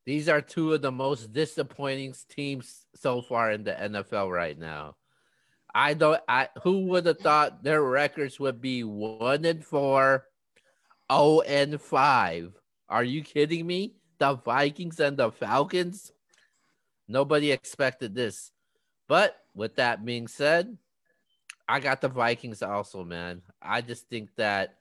These 0.06 0.28
are 0.28 0.42
two 0.42 0.74
of 0.74 0.82
the 0.82 0.92
most 0.92 1.32
disappointing 1.32 2.14
teams 2.30 2.86
so 2.96 3.22
far 3.22 3.52
in 3.52 3.64
the 3.64 3.72
NFL 3.72 4.32
right 4.32 4.58
now. 4.58 4.96
I 5.74 5.94
don't. 5.94 6.22
I 6.28 6.50
who 6.62 6.88
would 6.88 7.06
have 7.06 7.20
thought 7.20 7.64
their 7.64 7.82
records 7.82 8.40
would 8.40 8.62
be 8.62 8.84
one 8.84 9.46
and 9.46 9.64
four, 9.64 10.26
oh 11.10 11.42
and 11.42 11.82
five? 11.82 12.54
Are 12.90 13.04
you 13.04 13.24
kidding 13.24 13.66
me? 13.66 13.96
The 14.20 14.36
Vikings 14.36 15.00
and 15.00 15.18
the 15.18 15.32
Falcons. 15.32 16.12
Nobody 17.08 17.52
expected 17.52 18.14
this. 18.14 18.52
But 19.08 19.36
with 19.56 19.76
that 19.76 20.06
being 20.06 20.28
said, 20.28 20.78
I 21.68 21.80
got 21.80 22.02
the 22.02 22.10
Vikings 22.10 22.62
also, 22.62 23.04
man. 23.04 23.42
I 23.62 23.82
just 23.82 24.10
think 24.10 24.30
that 24.36 24.78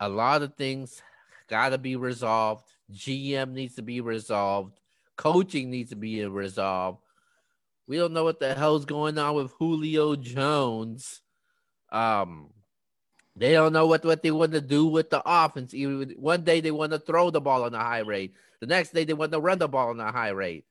a 0.00 0.08
lot 0.08 0.42
of 0.42 0.54
things 0.54 1.02
got 1.48 1.70
to 1.70 1.78
be 1.78 1.96
resolved. 1.96 2.64
GM 2.92 3.52
needs 3.52 3.74
to 3.76 3.82
be 3.82 4.00
resolved. 4.00 4.78
Coaching 5.16 5.70
needs 5.70 5.90
to 5.90 5.96
be 5.96 6.24
resolved. 6.26 6.98
We 7.86 7.96
don't 7.96 8.12
know 8.12 8.24
what 8.24 8.40
the 8.40 8.54
hell's 8.54 8.84
going 8.84 9.18
on 9.18 9.34
with 9.34 9.52
Julio 9.58 10.16
Jones. 10.16 11.22
Um, 11.90 12.50
they 13.36 13.52
don't 13.52 13.72
know 13.72 13.86
what, 13.86 14.04
what 14.04 14.22
they 14.22 14.30
want 14.30 14.52
to 14.52 14.60
do 14.60 14.86
with 14.86 15.10
the 15.10 15.22
offense. 15.24 15.74
Even 15.74 16.14
one 16.16 16.42
day 16.42 16.60
they 16.60 16.70
want 16.70 16.92
to 16.92 16.98
throw 16.98 17.30
the 17.30 17.40
ball 17.40 17.64
on 17.64 17.74
a 17.74 17.78
high 17.78 18.00
rate. 18.00 18.34
The 18.60 18.66
next 18.66 18.92
day 18.92 19.04
they 19.04 19.12
want 19.12 19.32
to 19.32 19.40
run 19.40 19.58
the 19.58 19.68
ball 19.68 19.90
on 19.90 20.00
a 20.00 20.10
high 20.10 20.30
rate. 20.30 20.64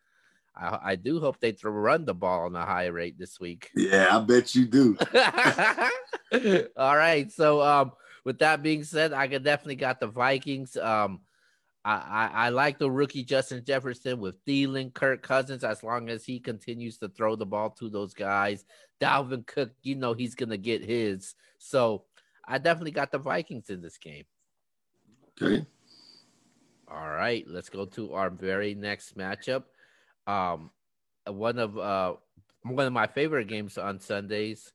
I, 0.58 0.80
I 0.84 0.96
do 0.96 1.20
hope 1.20 1.40
they 1.40 1.52
throw, 1.52 1.72
run 1.72 2.06
the 2.06 2.14
ball 2.14 2.46
on 2.46 2.56
a 2.56 2.66
high 2.66 2.88
rate 2.88 3.18
this 3.18 3.40
week. 3.40 3.72
Yeah, 3.76 4.16
I 4.16 4.20
bet 4.20 4.56
you 4.56 4.66
do. 4.66 4.98
All 6.78 6.96
right. 6.96 7.32
So 7.32 7.62
um, 7.62 7.92
with 8.24 8.40
that 8.40 8.64
being 8.64 8.84
said, 8.84 9.14
I 9.14 9.28
could 9.28 9.44
definitely 9.44 9.76
got 9.76 10.00
the 10.00 10.08
Vikings. 10.08 10.78
Um, 10.78 11.22
I, 11.84 11.94
I, 11.94 12.46
I 12.46 12.50
like 12.50 12.80
the 12.80 12.90
rookie 12.90 13.24
Justin 13.24 13.64
Jefferson 13.66 14.20
with 14.20 14.44
Thielen, 14.46 14.94
Kirk 14.94 15.22
Cousins, 15.22 15.64
as 15.64 15.84
long 15.84 16.10
as 16.10 16.26
he 16.26 16.40
continues 16.40 16.98
to 16.98 17.10
throw 17.10 17.36
the 17.36 17.46
ball 17.46 17.70
to 17.72 17.90
those 17.90 18.14
guys. 18.14 18.66
Dalvin 19.00 19.46
Cook, 19.46 19.72
you 19.84 19.96
know 19.96 20.14
he's 20.14 20.36
gonna 20.36 20.58
get 20.58 20.84
his. 20.84 21.36
So 21.60 22.06
I 22.48 22.58
definitely 22.58 22.92
got 22.92 23.12
the 23.12 23.20
Vikings 23.20 23.70
in 23.70 23.82
this 23.82 23.98
game. 23.98 24.26
Okay. 25.42 25.66
All 26.88 27.10
right, 27.10 27.44
let's 27.48 27.70
go 27.70 27.86
to 27.86 28.14
our 28.14 28.30
very 28.30 28.74
next 28.74 29.18
matchup. 29.18 29.64
Um, 30.28 30.72
one 31.28 31.60
of 31.60 31.78
uh 31.78 32.14
one 32.64 32.86
of 32.86 32.94
my 32.94 33.08
favorite 33.08 33.48
games 33.48 33.78
on 33.78 34.00
Sundays. 34.00 34.72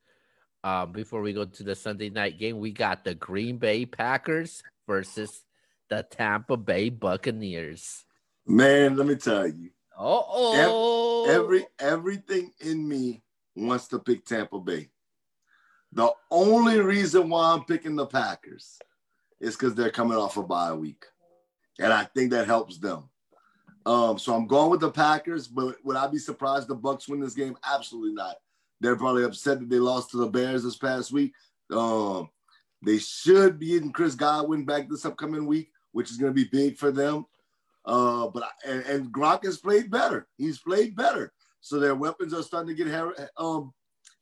Um, 0.63 0.91
before 0.91 1.21
we 1.21 1.33
go 1.33 1.45
to 1.45 1.63
the 1.63 1.75
Sunday 1.75 2.09
night 2.09 2.37
game, 2.37 2.59
we 2.59 2.71
got 2.71 3.03
the 3.03 3.15
Green 3.15 3.57
Bay 3.57 3.85
Packers 3.85 4.61
versus 4.87 5.43
the 5.89 6.03
Tampa 6.03 6.55
Bay 6.55 6.89
Buccaneers. 6.89 8.05
Man, 8.45 8.95
let 8.95 9.07
me 9.07 9.15
tell 9.15 9.47
you. 9.47 9.71
Oh, 9.97 11.25
every, 11.29 11.65
everything 11.79 12.51
in 12.59 12.87
me 12.87 13.21
wants 13.55 13.87
to 13.89 13.99
pick 13.99 14.25
Tampa 14.25 14.59
Bay. 14.59 14.89
The 15.93 16.11
only 16.29 16.79
reason 16.79 17.29
why 17.29 17.51
I'm 17.51 17.65
picking 17.65 17.95
the 17.95 18.05
Packers 18.05 18.79
is 19.39 19.55
because 19.55 19.75
they're 19.75 19.91
coming 19.91 20.17
off 20.17 20.37
a 20.37 20.43
bye 20.43 20.73
week, 20.73 21.05
and 21.79 21.91
I 21.91 22.05
think 22.05 22.31
that 22.31 22.47
helps 22.47 22.77
them. 22.77 23.09
Um, 23.85 24.19
so 24.19 24.35
I'm 24.35 24.47
going 24.47 24.69
with 24.69 24.81
the 24.81 24.91
Packers, 24.91 25.47
but 25.47 25.75
would 25.83 25.95
I 25.95 26.07
be 26.07 26.19
surprised 26.19 26.67
the 26.67 26.75
Bucks 26.75 27.07
win 27.07 27.19
this 27.19 27.33
game? 27.33 27.57
Absolutely 27.65 28.13
not. 28.13 28.35
They're 28.79 28.95
probably 28.95 29.23
upset 29.23 29.59
that 29.59 29.69
they 29.69 29.79
lost 29.79 30.11
to 30.11 30.17
the 30.17 30.27
Bears 30.27 30.63
this 30.63 30.77
past 30.77 31.11
week. 31.11 31.33
Um, 31.71 32.29
they 32.83 32.97
should 32.97 33.59
be 33.59 33.67
getting 33.67 33.91
Chris 33.91 34.15
Godwin 34.15 34.65
back 34.65 34.89
this 34.89 35.05
upcoming 35.05 35.45
week 35.45 35.71
which 35.91 36.11
is 36.11 36.17
going 36.17 36.33
to 36.33 36.35
be 36.35 36.49
big 36.49 36.77
for 36.77 36.91
them. 36.91 37.25
Uh, 37.85 38.27
but 38.27 38.43
and, 38.65 38.83
and 38.83 39.11
Gronk 39.11 39.43
has 39.43 39.57
played 39.57 39.89
better. 39.89 40.27
He's 40.37 40.59
played 40.59 40.95
better, 40.95 41.33
so 41.61 41.79
their 41.79 41.95
weapons 41.95 42.33
are 42.33 42.43
starting 42.43 42.75
to 42.75 42.83
get 42.83 43.29
um, 43.37 43.73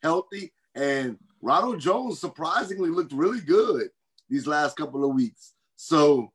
healthy. 0.01 0.53
And 0.75 1.17
Ronald 1.41 1.79
Jones 1.79 2.19
surprisingly 2.19 2.89
looked 2.89 3.11
really 3.11 3.41
good 3.41 3.89
these 4.29 4.47
last 4.47 4.77
couple 4.77 5.03
of 5.03 5.13
weeks. 5.13 5.53
So 5.75 6.31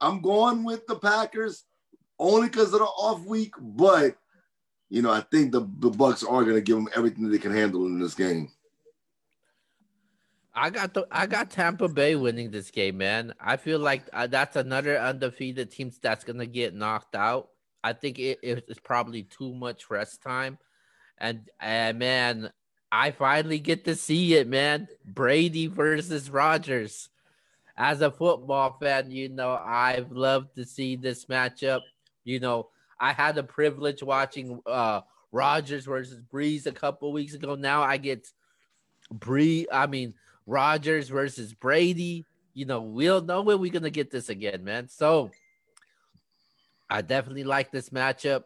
I'm 0.00 0.20
going 0.20 0.62
with 0.62 0.86
the 0.86 0.96
Packers 0.96 1.64
only 2.18 2.48
because 2.48 2.72
of 2.72 2.80
the 2.80 2.84
off 2.84 3.24
week, 3.24 3.54
but 3.60 4.16
you 4.90 5.02
know 5.02 5.10
I 5.10 5.20
think 5.20 5.52
the 5.52 5.68
the 5.78 5.90
Bucks 5.90 6.22
are 6.22 6.42
going 6.42 6.56
to 6.56 6.60
give 6.60 6.76
them 6.76 6.88
everything 6.94 7.28
they 7.28 7.38
can 7.38 7.52
handle 7.52 7.86
in 7.86 7.98
this 7.98 8.14
game. 8.14 8.50
I 10.58 10.70
got 10.70 10.92
the 10.92 11.06
I 11.10 11.26
got 11.26 11.50
Tampa 11.50 11.88
Bay 11.88 12.16
winning 12.16 12.50
this 12.50 12.70
game, 12.70 12.98
man. 12.98 13.32
I 13.40 13.56
feel 13.56 13.78
like 13.78 14.02
uh, 14.12 14.26
that's 14.26 14.56
another 14.56 14.98
undefeated 14.98 15.70
team 15.70 15.92
that's 16.02 16.24
gonna 16.24 16.46
get 16.46 16.74
knocked 16.74 17.14
out. 17.14 17.50
I 17.84 17.92
think 17.92 18.18
it, 18.18 18.40
it's 18.42 18.80
probably 18.80 19.22
too 19.22 19.54
much 19.54 19.88
rest 19.88 20.20
time, 20.20 20.58
and 21.18 21.48
and 21.60 21.98
man, 21.98 22.50
I 22.90 23.12
finally 23.12 23.60
get 23.60 23.84
to 23.84 23.94
see 23.94 24.34
it, 24.34 24.48
man. 24.48 24.88
Brady 25.04 25.68
versus 25.68 26.28
Rodgers. 26.28 27.08
As 27.76 28.00
a 28.00 28.10
football 28.10 28.76
fan, 28.80 29.12
you 29.12 29.28
know 29.28 29.52
I've 29.64 30.10
loved 30.10 30.56
to 30.56 30.64
see 30.64 30.96
this 30.96 31.26
matchup. 31.26 31.82
You 32.28 32.40
know, 32.40 32.68
I 33.00 33.12
had 33.12 33.36
the 33.36 33.42
privilege 33.42 34.02
watching 34.02 34.60
uh 34.66 35.00
Rodgers 35.32 35.86
versus 35.86 36.20
Brees 36.32 36.66
a 36.66 36.72
couple 36.72 37.12
weeks 37.12 37.34
ago. 37.34 37.54
Now 37.54 37.82
I 37.82 37.96
get 37.96 38.28
Bree. 39.10 39.66
I 39.72 39.86
mean 39.86 40.14
Rodgers 40.46 41.08
versus 41.08 41.54
Brady. 41.54 42.26
You 42.52 42.66
know, 42.66 42.82
we'll 42.82 43.22
know 43.22 43.42
when 43.42 43.60
we're 43.60 43.72
gonna 43.72 43.90
get 43.90 44.10
this 44.10 44.28
again, 44.28 44.62
man. 44.62 44.88
So 44.88 45.30
I 46.90 47.02
definitely 47.02 47.44
like 47.44 47.70
this 47.70 47.90
matchup. 47.90 48.44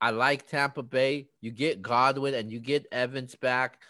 I 0.00 0.10
like 0.10 0.46
Tampa 0.46 0.82
Bay. 0.82 1.28
You 1.42 1.50
get 1.50 1.82
Godwin 1.82 2.34
and 2.34 2.50
you 2.50 2.58
get 2.58 2.86
Evans 2.90 3.34
back. 3.34 3.80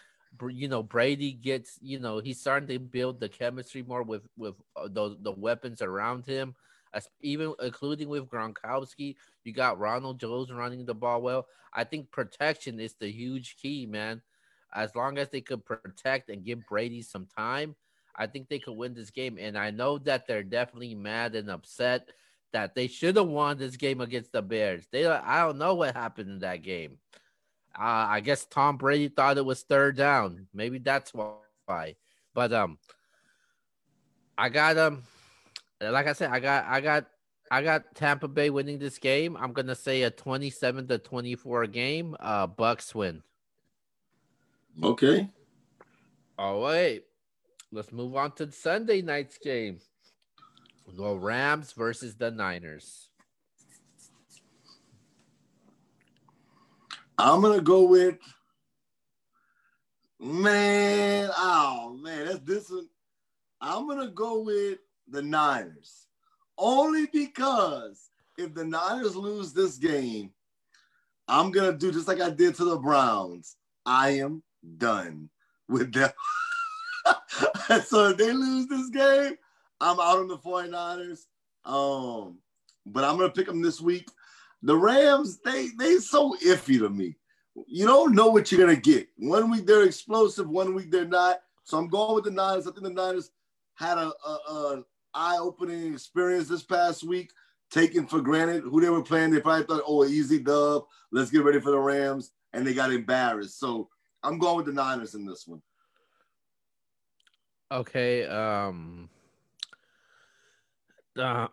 You 0.49 0.67
know, 0.67 0.83
Brady 0.83 1.31
gets. 1.31 1.79
You 1.81 1.99
know, 1.99 2.19
he's 2.19 2.41
starting 2.41 2.67
to 2.67 2.79
build 2.79 3.19
the 3.21 3.29
chemistry 3.29 3.83
more 3.83 4.03
with 4.03 4.23
with 4.37 4.55
uh, 4.75 4.89
the 4.89 5.17
the 5.21 5.31
weapons 5.31 5.81
around 5.81 6.25
him, 6.25 6.55
As, 6.93 7.09
even 7.21 7.53
including 7.61 8.09
with 8.09 8.29
Gronkowski. 8.29 9.15
You 9.43 9.53
got 9.53 9.79
Ronald 9.79 10.19
Jones 10.19 10.51
running 10.51 10.85
the 10.85 10.93
ball 10.93 11.21
well. 11.21 11.47
I 11.73 11.83
think 11.83 12.11
protection 12.11 12.79
is 12.79 12.95
the 12.95 13.09
huge 13.09 13.55
key, 13.57 13.85
man. 13.85 14.21
as 14.73 14.95
long 14.95 15.17
as 15.17 15.29
they 15.29 15.41
could 15.41 15.65
protect 15.65 16.29
and 16.29 16.45
give 16.45 16.65
Brady 16.67 17.01
some 17.01 17.25
time, 17.25 17.75
I 18.15 18.27
think 18.27 18.47
they 18.47 18.59
could 18.59 18.77
win 18.77 18.93
this 18.93 19.09
game. 19.09 19.37
And 19.39 19.57
I 19.57 19.71
know 19.71 19.97
that 19.99 20.27
they're 20.27 20.43
definitely 20.43 20.95
mad 20.95 21.35
and 21.35 21.49
upset 21.49 22.09
that 22.53 22.75
they 22.75 22.87
should 22.87 23.15
have 23.15 23.27
won 23.27 23.57
this 23.57 23.77
game 23.77 24.01
against 24.01 24.31
the 24.31 24.41
Bears. 24.41 24.87
They 24.91 25.05
I 25.05 25.45
don't 25.45 25.57
know 25.57 25.75
what 25.75 25.95
happened 25.95 26.29
in 26.29 26.39
that 26.39 26.61
game. 26.61 26.97
Uh, 27.73 28.05
I 28.09 28.19
guess 28.19 28.45
Tom 28.45 28.75
Brady 28.77 29.07
thought 29.07 29.37
it 29.37 29.45
was 29.45 29.61
third 29.63 29.95
down. 29.95 30.47
Maybe 30.53 30.77
that's 30.77 31.13
why. 31.13 31.95
But 32.33 32.51
um, 32.51 32.77
I 34.37 34.49
got 34.49 34.77
um, 34.77 35.03
like 35.89 36.07
I 36.07 36.13
said, 36.13 36.29
I 36.31 36.39
got 36.39 36.65
I 36.65 36.81
got 36.81 37.07
I 37.49 37.61
got 37.63 37.95
Tampa 37.95 38.27
Bay 38.27 38.49
winning 38.49 38.79
this 38.79 38.97
game. 38.97 39.35
I'm 39.37 39.53
gonna 39.53 39.75
say 39.75 40.03
a 40.03 40.11
27 40.11 40.87
to 40.87 40.97
24 40.97 41.67
game. 41.67 42.15
Uh, 42.19 42.47
Bucks 42.47 42.93
win. 42.93 43.23
Okay. 44.81 45.29
All 46.37 46.61
right. 46.61 47.03
Let's 47.71 47.91
move 47.91 48.15
on 48.15 48.33
to 48.33 48.51
Sunday 48.51 49.01
night's 49.01 49.37
game. 49.37 49.79
The 50.97 51.15
Rams 51.15 51.71
versus 51.73 52.15
the 52.15 52.31
Niners. 52.31 53.09
I'm 57.17 57.41
gonna 57.41 57.61
go 57.61 57.83
with 57.83 58.17
man. 60.19 61.29
Oh 61.37 61.97
man, 62.01 62.25
that's 62.25 62.39
this 62.39 62.69
one. 62.69 62.87
I'm 63.59 63.87
gonna 63.87 64.09
go 64.09 64.41
with 64.41 64.79
the 65.11 65.21
Niners. 65.21 66.07
Only 66.57 67.07
because 67.07 68.09
if 68.37 68.53
the 68.53 68.65
Niners 68.65 69.15
lose 69.15 69.53
this 69.53 69.77
game, 69.77 70.31
I'm 71.27 71.51
gonna 71.51 71.73
do 71.73 71.91
just 71.91 72.07
like 72.07 72.21
I 72.21 72.29
did 72.29 72.55
to 72.55 72.65
the 72.65 72.77
Browns. 72.77 73.55
I 73.85 74.11
am 74.19 74.43
done 74.77 75.29
with 75.67 75.93
them. 75.93 76.11
so 77.85 78.09
if 78.09 78.17
they 78.17 78.31
lose 78.31 78.67
this 78.67 78.89
game, 78.89 79.35
I'm 79.79 79.99
out 79.99 80.19
on 80.19 80.27
the 80.27 80.37
49ers. 80.37 81.25
Um, 81.65 82.37
but 82.85 83.03
I'm 83.03 83.17
gonna 83.17 83.29
pick 83.29 83.47
them 83.47 83.61
this 83.61 83.81
week. 83.81 84.09
The 84.63 84.75
Rams, 84.75 85.39
they 85.43 85.69
they 85.77 85.97
so 85.97 86.35
iffy 86.45 86.79
to 86.79 86.89
me. 86.89 87.15
You 87.67 87.85
don't 87.85 88.15
know 88.15 88.27
what 88.27 88.51
you're 88.51 88.61
gonna 88.61 88.79
get. 88.79 89.07
One 89.17 89.49
week 89.49 89.65
they're 89.65 89.83
explosive, 89.83 90.49
one 90.49 90.73
week 90.73 90.91
they're 90.91 91.05
not. 91.05 91.41
So 91.63 91.77
I'm 91.77 91.87
going 91.87 92.15
with 92.15 92.25
the 92.25 92.31
Niners. 92.31 92.67
I 92.67 92.71
think 92.71 92.83
the 92.83 92.89
Niners 92.89 93.31
had 93.75 93.97
a, 93.97 94.11
a, 94.25 94.31
a 94.31 94.83
eye-opening 95.13 95.93
experience 95.93 96.47
this 96.47 96.63
past 96.63 97.03
week, 97.03 97.31
taken 97.69 98.05
for 98.05 98.21
granted 98.21 98.63
who 98.63 98.81
they 98.81 98.89
were 98.89 99.03
playing. 99.03 99.31
They 99.31 99.41
probably 99.41 99.65
thought, 99.65 99.83
oh, 99.85 100.05
easy 100.05 100.39
dub. 100.39 100.83
Let's 101.11 101.31
get 101.31 101.43
ready 101.43 101.59
for 101.59 101.71
the 101.71 101.79
Rams, 101.79 102.31
and 102.53 102.65
they 102.65 102.73
got 102.73 102.91
embarrassed. 102.91 103.59
So 103.59 103.89
I'm 104.23 104.37
going 104.37 104.57
with 104.57 104.65
the 104.67 104.73
Niners 104.73 105.15
in 105.15 105.25
this 105.25 105.45
one. 105.47 105.61
Okay. 107.71 108.25
Um. 108.25 109.09
Uh, 111.17 111.47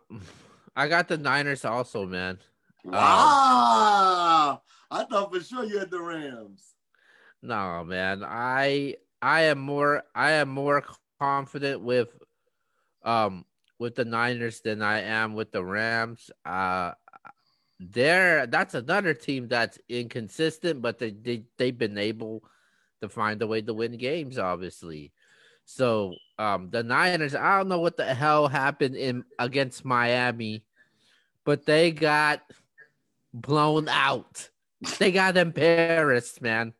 I 0.76 0.86
got 0.86 1.08
the 1.08 1.18
Niners 1.18 1.64
also, 1.64 2.06
man. 2.06 2.38
Wow. 2.84 4.50
Um, 4.52 4.58
I 4.90 5.04
thought 5.04 5.32
for 5.32 5.40
sure 5.40 5.64
you 5.64 5.78
had 5.78 5.90
the 5.90 6.00
Rams. 6.00 6.74
No, 7.42 7.84
man. 7.84 8.22
I 8.24 8.96
I 9.20 9.42
am 9.42 9.58
more 9.58 10.04
I 10.14 10.32
am 10.32 10.48
more 10.48 10.84
confident 11.20 11.82
with 11.82 12.08
um 13.04 13.44
with 13.78 13.94
the 13.94 14.04
Niners 14.04 14.60
than 14.60 14.82
I 14.82 15.00
am 15.00 15.34
with 15.34 15.52
the 15.52 15.64
Rams. 15.64 16.30
Uh 16.44 16.92
there 17.80 18.46
that's 18.46 18.74
another 18.74 19.14
team 19.14 19.46
that's 19.46 19.78
inconsistent, 19.88 20.82
but 20.82 20.98
they, 20.98 21.10
they 21.10 21.44
they've 21.56 21.78
been 21.78 21.98
able 21.98 22.42
to 23.00 23.08
find 23.08 23.40
a 23.40 23.46
way 23.46 23.62
to 23.62 23.72
win 23.72 23.96
games, 23.96 24.38
obviously. 24.38 25.12
So 25.64 26.14
um 26.38 26.70
the 26.70 26.82
Niners, 26.82 27.34
I 27.34 27.58
don't 27.58 27.68
know 27.68 27.80
what 27.80 27.96
the 27.96 28.14
hell 28.14 28.48
happened 28.48 28.96
in 28.96 29.24
against 29.38 29.84
Miami, 29.84 30.64
but 31.44 31.66
they 31.66 31.92
got 31.92 32.42
blown 33.32 33.88
out. 33.88 34.48
They 34.98 35.10
got 35.10 35.36
embarrassed, 35.36 36.40
man. 36.40 36.72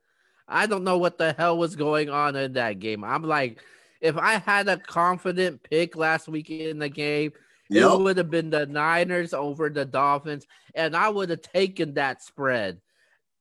I 0.47 0.67
don't 0.67 0.85
know 0.85 0.99
what 0.99 1.19
the 1.19 1.33
hell 1.33 1.59
was 1.59 1.75
going 1.75 2.09
on 2.09 2.37
in 2.37 2.53
that 2.53 2.79
game. 2.79 3.03
I'm 3.03 3.25
like, 3.25 3.61
if 4.01 4.17
I 4.17 4.35
had 4.39 4.69
a 4.69 4.77
confident 4.77 5.63
pick 5.63 5.97
last 5.97 6.29
week 6.29 6.51
in 6.51 6.79
the 6.79 6.89
game, 6.89 7.33
yep. 7.69 7.93
it 7.93 8.01
would 8.01 8.17
have 8.17 8.31
been 8.31 8.51
the 8.51 8.67
Niners 8.67 9.35
over 9.35 9.69
the 9.69 9.85
Dolphins, 9.85 10.47
and 10.75 10.97
I 10.97 11.09
would 11.09 11.31
have 11.31 11.43
taken 11.43 11.95
that 11.95 12.23
spread. 12.23 12.81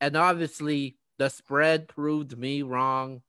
And 0.00 0.16
obviously, 0.16 0.96
the 1.18 1.28
spread 1.28 1.88
proved 1.88 2.36
me 2.36 2.62
wrong. 2.62 3.22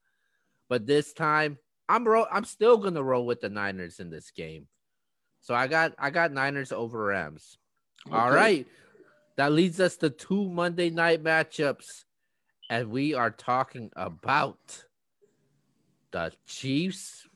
But 0.69 0.85
this 0.85 1.13
time, 1.13 1.57
I'm 1.87 2.07
ro- 2.07 2.27
I'm 2.31 2.45
still 2.45 2.77
gonna 2.77 3.03
roll 3.03 3.25
with 3.25 3.41
the 3.41 3.49
Niners 3.49 3.99
in 3.99 4.09
this 4.09 4.31
game. 4.31 4.67
So 5.41 5.55
I 5.55 5.67
got 5.67 5.93
I 5.97 6.09
got 6.09 6.31
Niners 6.31 6.71
over 6.71 7.05
Rams. 7.05 7.57
Okay. 8.07 8.15
All 8.15 8.31
right. 8.31 8.67
That 9.37 9.53
leads 9.53 9.79
us 9.79 9.97
to 9.97 10.09
two 10.09 10.49
Monday 10.49 10.89
night 10.89 11.23
matchups. 11.23 12.03
And 12.69 12.91
we 12.91 13.15
are 13.15 13.31
talking 13.31 13.89
about 13.95 14.83
the 16.11 16.31
Chiefs. 16.45 17.27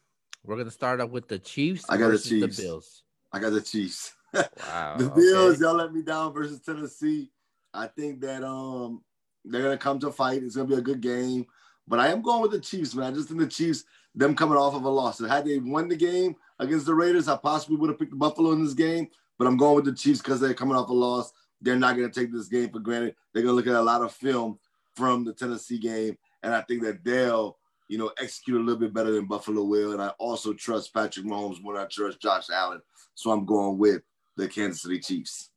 We're 0.44 0.58
gonna 0.58 0.72
start 0.72 1.02
off 1.02 1.10
with 1.10 1.28
the 1.28 1.40
Chiefs. 1.40 1.86
I 1.90 1.98
got 1.98 2.10
the 2.10 2.20
Chiefs. 2.20 2.58
The 2.58 2.64
Bills. 2.64 3.04
I 3.32 3.40
got 3.40 3.52
the 3.52 3.62
Chiefs. 3.62 4.14
Wow. 4.34 4.96
the 4.98 5.10
Bills, 5.10 5.56
okay. 5.56 5.62
y'all 5.62 5.76
let 5.76 5.94
me 5.94 6.02
down 6.02 6.34
versus 6.34 6.60
Tennessee. 6.60 7.30
I 7.72 7.86
think 7.86 8.20
that 8.22 8.44
um 8.44 9.04
they're 9.46 9.62
gonna 9.62 9.78
come 9.78 10.00
to 10.00 10.12
fight. 10.12 10.42
It's 10.42 10.56
gonna 10.56 10.68
be 10.68 10.76
a 10.76 10.82
good 10.82 11.02
game. 11.02 11.46
But 11.88 12.00
I 12.00 12.08
am 12.08 12.22
going 12.22 12.42
with 12.42 12.52
the 12.52 12.60
Chiefs, 12.60 12.96
man. 12.96 13.12
I 13.12 13.16
just 13.16 13.28
think 13.28 13.40
the 13.40 13.48
Chiefs, 13.48 13.84
them 14.16 14.36
coming 14.36 14.58
off 14.58 14.74
of 14.74 14.84
a 14.86 14.90
loss. 14.90 15.18
So 15.18 15.28
had 15.28 15.46
they 15.46 15.60
won 15.60 15.88
the 15.88 15.96
game 15.96 16.36
against 16.60 16.86
the 16.86 16.96
Raiders, 16.96 17.28
I 17.28 17.38
possibly 17.38 17.76
would 17.78 17.90
have 17.90 18.00
picked 18.00 18.12
the 18.12 18.18
Buffalo 18.18 18.52
in 18.54 18.64
this 18.64 18.74
game. 18.74 19.08
But 19.38 19.48
I'm 19.48 19.58
going 19.58 19.76
with 19.76 19.86
the 19.86 19.94
Chiefs 19.94 20.22
because 20.22 20.40
they're 20.40 20.54
coming 20.54 20.76
off 20.76 20.90
a 20.90 20.94
loss. 20.94 21.34
They're 21.62 21.76
not 21.76 21.96
going 21.96 22.10
to 22.10 22.20
take 22.20 22.32
this 22.32 22.48
game 22.48 22.70
for 22.70 22.80
granted. 22.80 23.16
They're 23.34 23.44
going 23.44 23.52
to 23.52 23.56
look 23.56 23.68
at 23.68 23.80
a 23.80 23.82
lot 23.82 24.02
of 24.02 24.14
film 24.14 24.60
from 24.96 25.24
the 25.24 25.34
Tennessee 25.34 25.80
game, 25.80 26.18
and 26.44 26.54
I 26.54 26.62
think 26.62 26.84
that 26.84 27.04
they'll 27.04 27.58
you 27.94 28.00
know, 28.00 28.12
execute 28.20 28.60
a 28.60 28.64
little 28.64 28.80
bit 28.80 28.92
better 28.92 29.12
than 29.12 29.28
Buffalo 29.28 29.64
will. 29.64 29.92
And 29.92 30.02
I 30.02 30.08
also 30.18 30.52
trust 30.52 30.96
Patrick 30.96 31.28
Mahomes 31.28 31.62
more 31.62 31.76
than 31.76 31.84
I 31.84 31.88
trust 31.88 32.20
Josh 32.20 32.48
Allen. 32.52 32.82
So 33.14 33.30
I'm 33.30 33.46
going 33.46 33.78
with 33.78 34.02
the 34.36 34.48
Kansas 34.48 34.82
City 34.82 35.00
Chiefs. 35.00 35.52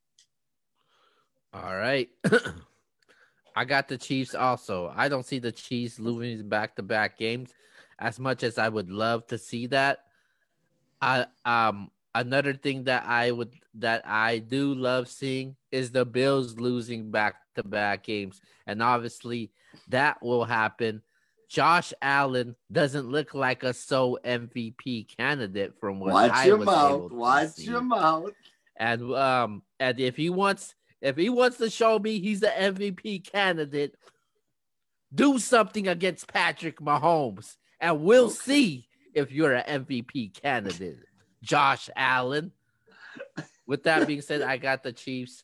All 1.55 1.75
right. 1.75 2.11
I 3.57 3.65
got 3.65 3.89
the 3.89 3.97
Chiefs 3.97 4.35
also. 4.35 4.93
I 4.95 5.09
don't 5.09 5.25
see 5.25 5.39
the 5.39 5.51
Chiefs 5.51 5.99
losing 5.99 6.47
back 6.47 6.77
to 6.77 6.83
back 6.83 7.17
games 7.17 7.55
as 7.99 8.21
much 8.21 8.43
as 8.43 8.59
I 8.59 8.69
would 8.69 8.91
love 8.91 9.27
to 9.29 9.39
see 9.39 9.67
that. 9.69 10.01
I 11.01 11.25
um 11.47 11.91
another 12.15 12.53
thing 12.53 12.85
that 12.85 13.07
I 13.07 13.31
would 13.31 13.55
that 13.77 14.07
I 14.07 14.41
do 14.41 14.75
love 14.75 15.09
seeing 15.09 15.57
is 15.73 15.91
the 15.91 16.05
Bills 16.05 16.59
losing 16.59 17.11
back 17.11 17.37
to 17.55 17.63
back 17.63 18.05
games. 18.05 18.43
And 18.67 18.83
obviously 18.83 19.53
that 19.89 20.23
will 20.23 20.45
happen 20.45 21.01
Josh 21.49 21.93
Allen 22.03 22.57
doesn't 22.73 23.09
look 23.09 23.35
like 23.35 23.63
a 23.63 23.73
so 23.73 24.19
MVP 24.25 25.17
candidate 25.17 25.75
from 25.79 26.01
what 26.01 26.13
Watch 26.13 26.31
I 26.33 26.47
your 26.47 26.57
was 26.59 26.67
mouth. 26.67 26.91
Able 26.91 27.09
to 27.11 27.15
Watch 27.15 27.49
see. 27.51 27.65
your 27.65 27.81
mouth. 27.83 28.31
And 28.77 29.15
um, 29.15 29.63
and 29.81 29.99
if 30.01 30.17
he 30.17 30.29
wants, 30.29 30.75
if 31.01 31.17
he 31.17 31.29
wants 31.29 31.57
to 31.59 31.71
show 31.71 31.99
me 31.99 32.21
he's 32.21 32.41
the 32.41 32.49
MVP 32.49 33.31
candidate, 33.31 33.95
do 35.15 35.39
something 35.39 35.89
against 35.89 36.29
Patrick 36.29 36.81
Mahomes, 36.81 37.57
and 37.81 38.03
we'll 38.03 38.27
okay. 38.27 38.35
see 38.35 38.89
if 39.15 39.33
you're 39.33 39.55
an 39.55 39.87
MVP 39.87 40.41
candidate, 40.41 40.99
Josh 41.43 41.89
Allen. 41.97 42.53
With 43.67 43.85
that 43.85 44.07
being 44.07 44.21
said, 44.21 44.43
I 44.43 44.59
got 44.59 44.83
the 44.83 44.93
Chiefs, 44.93 45.43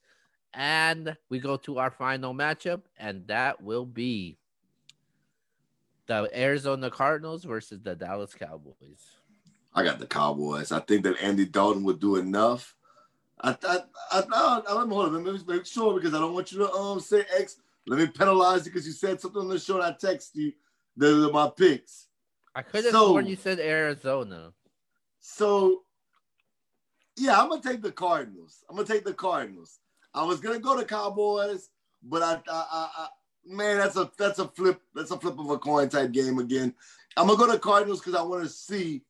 and 0.53 1.17
we 1.31 1.41
go 1.41 1.57
to 1.59 1.79
our 1.79 1.91
final 1.91 2.35
matchup, 2.35 2.83
and 2.99 3.27
that 3.29 3.63
will 3.63 3.87
be 3.87 4.37
the 6.21 6.39
Arizona 6.39 6.91
Cardinals 6.91 7.45
versus 7.45 7.81
the 7.81 7.95
Dallas 7.95 8.35
Cowboys. 8.35 9.17
I 9.75 9.83
got 9.83 9.99
the 9.99 10.07
Cowboys. 10.07 10.71
I 10.71 10.81
think 10.81 11.05
that 11.05 11.23
Andy 11.23 11.47
Dalton 11.47 11.85
would 11.85 12.01
do 12.01 12.17
enough. 12.17 12.75
I 13.41 13.53
thought 13.53 13.89
I 14.13 14.23
I, 14.31 14.75
let 14.75 14.89
me 14.89 14.95
hold 14.95 15.07
on, 15.07 15.25
let 15.25 15.35
me 15.35 15.41
make 15.49 15.67
sure 15.67 15.95
because 15.95 16.15
I 16.15 16.19
don't 16.19 16.35
want 16.35 16.53
you 16.53 16.59
to 16.59 16.71
um 16.73 17.01
say 17.01 17.25
X. 17.37 17.57
Let 17.87 17.99
me 17.99 18.07
penalize 18.07 18.67
you 18.67 18.73
because 18.73 18.87
you 18.87 18.93
said 18.93 19.21
something 19.21 19.41
on 19.41 19.49
the 19.49 19.59
show 19.59 19.77
and 19.77 19.85
I 19.85 19.93
text 19.93 20.37
you 20.37 20.53
the, 20.97 21.31
my 21.33 21.51
picks. 21.57 22.09
I 22.55 22.63
could 22.63 22.85
have 22.85 22.93
so, 22.93 23.09
sworn 23.09 23.27
you 23.27 23.35
said 23.35 23.59
Arizona. 23.59 24.53
So 25.21 25.83
yeah, 27.17 27.41
I'm 27.41 27.49
gonna 27.49 27.63
take 27.63 27.83
the 27.83 27.91
Cardinals. 27.91 28.65
I'm 28.69 28.77
gonna 28.77 28.87
take 28.87 29.05
the 29.05 29.15
Cardinals. 29.15 29.81
I 30.15 30.25
was 30.25 30.41
gonna 30.41 30.61
go 30.61 30.79
to 30.79 30.85
Cowboys, 30.85 31.71
but 32.03 32.23
I 32.23 32.35
I, 32.49 32.89
I, 32.99 33.09
man, 33.47 33.79
that's 33.79 33.97
a 33.97 34.11
that's 34.19 34.39
a 34.39 34.49
flip. 34.49 34.81
That's 34.95 35.11
a 35.11 35.19
flip 35.19 35.39
of 35.39 35.51
a 35.51 35.59
coin 35.59 35.89
type 35.89 36.13
game 36.13 36.39
again. 36.39 36.75
I'm 37.17 37.27
gonna 37.27 37.39
go 37.39 37.53
to 37.53 37.59
Cardinals 37.59 38.01
because 38.01 38.15
I 38.15 38.23
want 38.23 38.43
to 38.45 38.49
see 38.49 39.03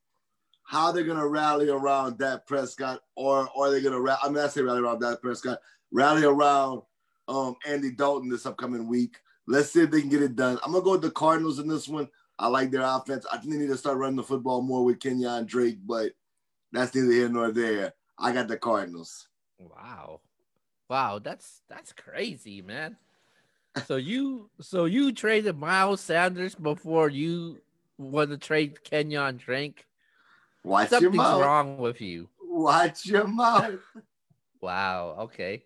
how 0.64 0.92
they're 0.92 1.04
gonna 1.04 1.26
rally 1.26 1.68
around 1.68 2.18
Dak 2.18 2.46
Prescott, 2.46 3.00
or, 3.14 3.48
or 3.54 3.66
are 3.66 3.70
they 3.70 3.80
gonna? 3.80 3.98
I 4.22 4.28
mean, 4.28 4.38
I 4.38 4.48
say 4.48 4.62
rally 4.62 4.80
around 4.80 5.00
Dak 5.00 5.20
Prescott, 5.20 5.58
rally 5.90 6.24
around 6.24 6.82
um, 7.28 7.56
Andy 7.66 7.90
Dalton 7.90 8.28
this 8.28 8.46
upcoming 8.46 8.88
week. 8.88 9.16
Let's 9.46 9.70
see 9.70 9.82
if 9.82 9.90
they 9.90 10.00
can 10.00 10.10
get 10.10 10.22
it 10.22 10.36
done. 10.36 10.58
I'm 10.64 10.72
gonna 10.72 10.84
go 10.84 10.92
with 10.92 11.02
the 11.02 11.10
Cardinals 11.10 11.58
in 11.58 11.68
this 11.68 11.88
one. 11.88 12.08
I 12.38 12.48
like 12.48 12.70
their 12.70 12.82
offense. 12.82 13.26
I 13.30 13.38
think 13.38 13.52
they 13.52 13.58
need 13.58 13.68
to 13.68 13.76
start 13.76 13.98
running 13.98 14.16
the 14.16 14.22
football 14.22 14.62
more 14.62 14.84
with 14.84 15.00
Kenyon 15.00 15.46
Drake, 15.46 15.78
but 15.84 16.12
that's 16.72 16.94
neither 16.94 17.12
here 17.12 17.28
nor 17.28 17.52
there. 17.52 17.92
I 18.18 18.32
got 18.32 18.48
the 18.48 18.56
Cardinals. 18.56 19.28
Wow. 19.58 20.20
Wow, 20.88 21.20
that's 21.20 21.62
that's 21.68 21.92
crazy, 21.92 22.62
man. 22.62 22.96
So 23.86 23.96
you 23.96 24.50
so 24.60 24.84
you 24.84 25.12
traded 25.12 25.56
Miles 25.56 26.00
Sanders 26.00 26.54
before 26.54 27.08
you 27.08 27.58
want 27.98 28.30
to 28.30 28.38
trade 28.38 28.84
Kenyon 28.84 29.38
Drake? 29.38 29.86
Watch 30.64 30.90
Something's 30.90 31.14
your 31.14 31.22
mouth. 31.22 31.40
wrong 31.40 31.78
with 31.78 32.00
you. 32.00 32.28
Watch 32.40 33.06
your 33.06 33.26
mouth. 33.26 33.80
Wow. 34.60 35.16
Okay. 35.22 35.64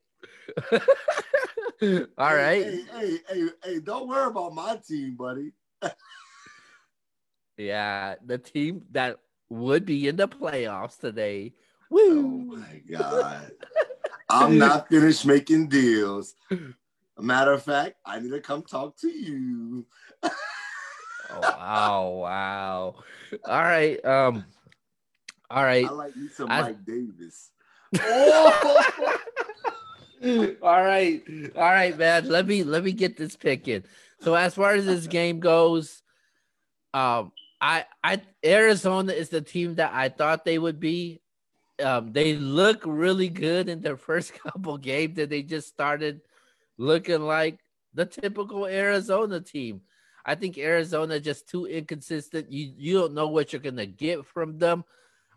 All 0.72 2.34
right. 2.34 2.64
Hey, 2.64 2.80
hey, 2.94 3.18
hey, 3.28 3.48
hey, 3.62 3.80
don't 3.80 4.08
worry 4.08 4.28
about 4.28 4.54
my 4.54 4.76
team, 4.76 5.16
buddy. 5.16 5.52
Yeah, 7.58 8.14
the 8.24 8.38
team 8.38 8.84
that 8.92 9.18
would 9.48 9.84
be 9.86 10.08
in 10.08 10.16
the 10.16 10.28
playoffs 10.28 10.98
today. 10.98 11.54
Oh 11.90 12.22
my 12.22 12.82
god. 12.90 13.52
I'm 14.28 14.58
not 14.58 14.88
finished 14.88 15.24
making 15.24 15.68
deals. 15.68 16.34
A 17.18 17.22
matter 17.22 17.52
of 17.52 17.62
fact, 17.62 17.96
I 18.04 18.20
need 18.20 18.30
to 18.30 18.40
come 18.40 18.62
talk 18.62 18.96
to 18.98 19.08
you. 19.08 19.86
Oh, 21.28 21.40
wow, 21.40 22.08
wow. 22.10 22.94
All 23.44 23.62
right. 23.62 24.02
Um. 24.04 24.44
All 25.50 25.64
right. 25.64 25.86
I 25.86 25.90
like 25.90 26.16
you 26.16 26.28
some 26.28 26.50
I- 26.50 26.62
Mike 26.62 26.84
Davis. 26.84 27.50
Oh! 28.00 28.82
all 30.62 30.82
right, 30.82 31.22
all 31.54 31.62
right, 31.62 31.96
man. 31.96 32.28
Let 32.28 32.46
me 32.46 32.64
let 32.64 32.82
me 32.82 32.92
get 32.92 33.16
this 33.16 33.36
pick 33.36 33.68
in. 33.68 33.84
So 34.20 34.34
as 34.34 34.54
far 34.54 34.72
as 34.72 34.86
this 34.86 35.06
game 35.06 35.40
goes, 35.40 36.02
um, 36.94 37.32
I 37.60 37.84
I 38.02 38.22
Arizona 38.44 39.12
is 39.12 39.28
the 39.28 39.40
team 39.40 39.76
that 39.76 39.92
I 39.94 40.08
thought 40.08 40.44
they 40.44 40.58
would 40.58 40.80
be. 40.80 41.20
Um, 41.82 42.12
they 42.12 42.34
look 42.34 42.82
really 42.86 43.28
good 43.28 43.68
in 43.68 43.82
their 43.82 43.96
first 44.08 44.34
couple 44.34 44.78
games, 44.78 45.16
that 45.16 45.30
they 45.30 45.42
just 45.42 45.68
started 45.68 46.22
looking 46.78 47.22
like 47.22 47.60
the 47.94 48.06
typical 48.06 48.66
Arizona 48.66 49.40
team. 49.40 49.82
I 50.24 50.34
think 50.34 50.58
Arizona 50.58 51.20
just 51.20 51.48
too 51.48 51.66
inconsistent. 51.66 52.50
You 52.50 52.72
you 52.76 52.98
don't 52.98 53.14
know 53.14 53.28
what 53.28 53.52
you're 53.52 53.62
gonna 53.62 53.86
get 53.86 54.26
from 54.26 54.58
them. 54.58 54.84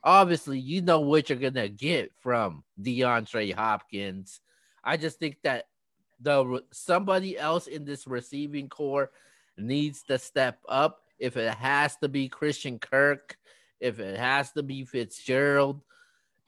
Obviously, 0.04 0.60
you 0.60 0.82
know 0.82 1.02
what 1.02 1.30
you're 1.30 1.38
gonna 1.38 1.70
get 1.70 2.12
from 2.20 2.64
DeAndre 2.82 3.54
Hopkins. 3.54 4.42
I 4.84 4.98
just 4.98 5.20
think 5.20 5.38
that 5.44 5.66
the 6.20 6.64
somebody 6.72 7.38
else 7.38 7.68
in 7.68 7.86
this 7.86 8.08
receiving 8.08 8.68
core 8.68 9.12
needs 9.58 10.04
to 10.04 10.18
step 10.18 10.60
up. 10.68 11.02
If 11.20 11.38
it 11.38 11.54
has 11.54 11.98
to 11.98 12.08
be 12.08 12.30
Christian 12.30 12.80
Kirk, 12.80 13.38
if 13.80 14.00
it 14.00 14.18
has 14.18 14.52
to 14.54 14.64
be 14.64 14.86
Fitzgerald, 14.86 15.82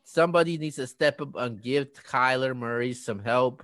somebody 0.03 0.57
needs 0.57 0.77
to 0.77 0.88
step 0.88 1.22
up 1.22 1.35
and 1.35 1.61
give 1.61 1.93
Kyler 1.93 2.55
Murray 2.55 2.93
some 2.93 3.19
help. 3.19 3.63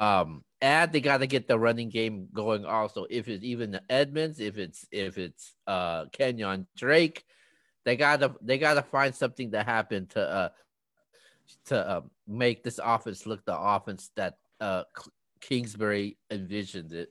Um, 0.00 0.44
and 0.62 0.90
they 0.90 1.00
got 1.00 1.18
to 1.18 1.26
get 1.26 1.46
the 1.46 1.58
running 1.58 1.90
game 1.90 2.28
going 2.32 2.64
also. 2.64 3.06
If 3.08 3.28
it's 3.28 3.44
even 3.44 3.70
the 3.70 3.82
Edmonds, 3.88 4.40
if 4.40 4.58
it's 4.58 4.86
if 4.90 5.18
it's 5.18 5.54
uh 5.66 6.06
Kenyon 6.12 6.66
Drake, 6.76 7.24
they 7.84 7.96
gotta 7.96 8.34
they 8.42 8.58
gotta 8.58 8.82
find 8.82 9.14
something 9.14 9.52
to 9.52 9.62
happen 9.62 10.06
to 10.08 10.20
uh 10.20 10.48
to 11.66 11.96
um, 11.96 12.10
make 12.26 12.62
this 12.62 12.80
offense 12.82 13.26
look 13.26 13.44
the 13.44 13.58
offense 13.58 14.10
that 14.16 14.38
uh 14.60 14.84
Kingsbury 15.40 16.18
envisioned 16.30 16.92
it. 16.92 17.10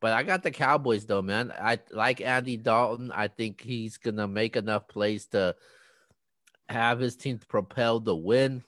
But 0.00 0.12
I 0.12 0.22
got 0.22 0.42
the 0.42 0.50
Cowboys 0.50 1.06
though, 1.06 1.22
man. 1.22 1.52
I 1.52 1.78
like 1.90 2.20
Andy 2.20 2.56
Dalton. 2.56 3.12
I 3.12 3.28
think 3.28 3.60
he's 3.60 3.98
gonna 3.98 4.28
make 4.28 4.56
enough 4.56 4.88
plays 4.88 5.26
to 5.28 5.56
have 6.68 7.00
his 7.00 7.16
team 7.16 7.40
propel 7.48 8.00
the 8.00 8.14
win, 8.14 8.62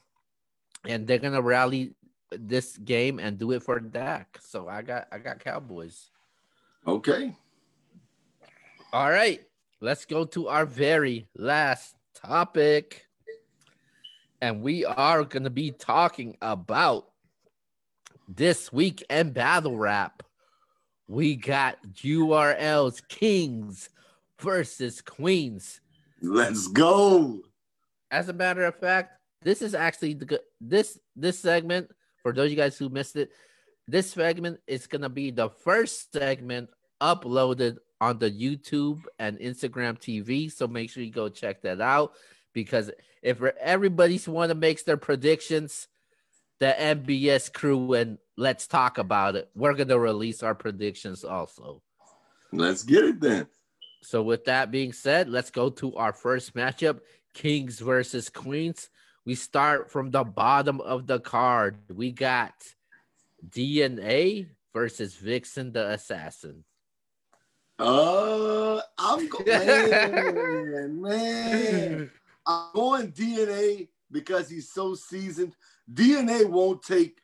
and 0.85 1.07
they're 1.07 1.19
gonna 1.19 1.41
rally 1.41 1.95
this 2.31 2.77
game 2.77 3.19
and 3.19 3.37
do 3.37 3.51
it 3.51 3.63
for 3.63 3.79
Dak. 3.79 4.37
So 4.41 4.67
I 4.67 4.81
got 4.81 5.07
I 5.11 5.17
got 5.17 5.39
Cowboys. 5.39 6.09
okay. 6.87 7.35
All 8.93 9.09
right, 9.09 9.41
let's 9.79 10.05
go 10.05 10.25
to 10.25 10.49
our 10.49 10.65
very 10.65 11.27
last 11.35 11.95
topic. 12.13 13.07
And 14.41 14.61
we 14.61 14.83
are 14.83 15.23
going 15.23 15.43
to 15.43 15.49
be 15.49 15.71
talking 15.71 16.35
about 16.41 17.07
this 18.27 18.73
week 18.73 19.03
and 19.09 19.33
battle 19.33 19.77
rap. 19.77 20.23
We 21.07 21.35
got 21.35 21.77
URL's 22.03 23.01
Kings 23.07 23.89
versus 24.39 25.01
Queens. 25.01 25.79
Let's 26.21 26.67
go. 26.67 27.41
As 28.09 28.29
a 28.29 28.33
matter 28.33 28.65
of 28.65 28.75
fact, 28.75 29.19
this 29.41 29.61
is 29.61 29.73
actually 29.73 30.15
the 30.15 30.41
this 30.59 30.99
this 31.15 31.39
segment 31.39 31.91
for 32.21 32.33
those 32.33 32.45
of 32.45 32.51
you 32.51 32.57
guys 32.57 32.77
who 32.77 32.89
missed 32.89 33.15
it. 33.15 33.31
This 33.87 34.11
segment 34.11 34.59
is 34.67 34.87
gonna 34.87 35.09
be 35.09 35.31
the 35.31 35.49
first 35.49 36.13
segment 36.13 36.69
uploaded 37.01 37.77
on 37.99 38.19
the 38.19 38.31
YouTube 38.31 39.01
and 39.19 39.37
Instagram 39.39 39.99
TV. 39.99 40.51
So 40.51 40.67
make 40.67 40.89
sure 40.89 41.03
you 41.03 41.11
go 41.11 41.29
check 41.29 41.61
that 41.63 41.81
out 41.81 42.13
because 42.53 42.91
if 43.21 43.41
everybody's 43.59 44.27
want 44.27 44.49
to 44.49 44.55
make 44.55 44.83
their 44.85 44.97
predictions, 44.97 45.87
the 46.59 46.75
NBS 46.77 47.51
crew 47.51 47.93
and 47.93 48.17
let's 48.37 48.67
talk 48.67 48.97
about 48.97 49.35
it. 49.35 49.49
We're 49.55 49.73
gonna 49.73 49.97
release 49.97 50.43
our 50.43 50.55
predictions 50.55 51.23
also. 51.23 51.81
Let's 52.51 52.83
get 52.83 53.03
it 53.03 53.19
then. 53.19 53.47
So 54.03 54.23
with 54.23 54.45
that 54.45 54.71
being 54.71 54.93
said, 54.93 55.29
let's 55.29 55.51
go 55.51 55.69
to 55.69 55.95
our 55.95 56.13
first 56.13 56.53
matchup: 56.53 56.99
Kings 57.33 57.79
versus 57.79 58.29
Queens. 58.29 58.89
We 59.25 59.35
start 59.35 59.91
from 59.91 60.11
the 60.11 60.23
bottom 60.23 60.81
of 60.81 61.05
the 61.07 61.19
card. 61.19 61.77
We 61.93 62.11
got 62.11 62.53
DNA 63.47 64.47
versus 64.73 65.15
Vixen 65.15 65.71
the 65.71 65.91
Assassin. 65.91 66.63
Uh, 67.77 68.79
I'm 68.97 69.27
going, 69.27 69.45
man, 69.47 71.01
man. 71.01 72.11
I'm 72.45 72.73
going 72.73 73.11
DNA 73.11 73.89
because 74.11 74.49
he's 74.49 74.71
so 74.71 74.95
seasoned. 74.95 75.55
DNA 75.91 76.45
won't 76.45 76.83
take 76.83 77.21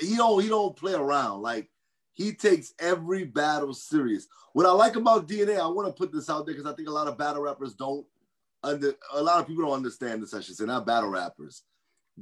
he 0.00 0.16
don't 0.16 0.42
he 0.42 0.48
don't 0.48 0.76
play 0.76 0.94
around. 0.94 1.42
Like 1.42 1.68
he 2.14 2.32
takes 2.32 2.74
every 2.78 3.24
battle 3.24 3.74
serious. 3.74 4.26
What 4.52 4.66
I 4.66 4.70
like 4.70 4.96
about 4.96 5.28
DNA, 5.28 5.60
I 5.60 5.66
want 5.66 5.88
to 5.88 5.92
put 5.92 6.12
this 6.12 6.30
out 6.30 6.46
there 6.46 6.54
because 6.54 6.70
I 6.70 6.74
think 6.74 6.88
a 6.88 6.92
lot 6.92 7.08
of 7.08 7.18
battle 7.18 7.42
rappers 7.42 7.74
don't 7.74 8.06
under 8.64 8.94
a 9.12 9.22
lot 9.22 9.40
of 9.40 9.46
people 9.46 9.64
don't 9.64 9.74
understand 9.74 10.22
this. 10.22 10.34
I 10.34 10.40
should 10.40 10.56
say, 10.56 10.64
not 10.64 10.86
battle 10.86 11.10
rappers. 11.10 11.62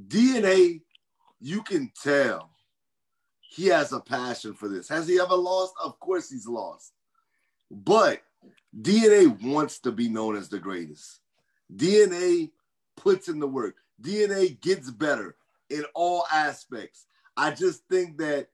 DNA, 0.07 0.81
you 1.39 1.61
can 1.63 1.91
tell 2.01 2.51
he 3.41 3.67
has 3.67 3.91
a 3.91 3.99
passion 3.99 4.53
for 4.53 4.69
this. 4.69 4.87
Has 4.87 5.07
he 5.07 5.19
ever 5.19 5.35
lost? 5.35 5.73
Of 5.83 5.99
course 5.99 6.29
he's 6.29 6.47
lost. 6.47 6.93
But 7.69 8.21
DNA 8.79 9.41
wants 9.43 9.79
to 9.79 9.91
be 9.91 10.07
known 10.07 10.35
as 10.35 10.49
the 10.49 10.59
greatest. 10.59 11.19
DNA 11.75 12.51
puts 12.95 13.27
in 13.27 13.39
the 13.39 13.47
work. 13.47 13.75
DNA 14.01 14.59
gets 14.61 14.89
better 14.89 15.35
in 15.69 15.83
all 15.93 16.25
aspects. 16.31 17.07
I 17.35 17.51
just 17.51 17.83
think 17.89 18.17
that 18.17 18.47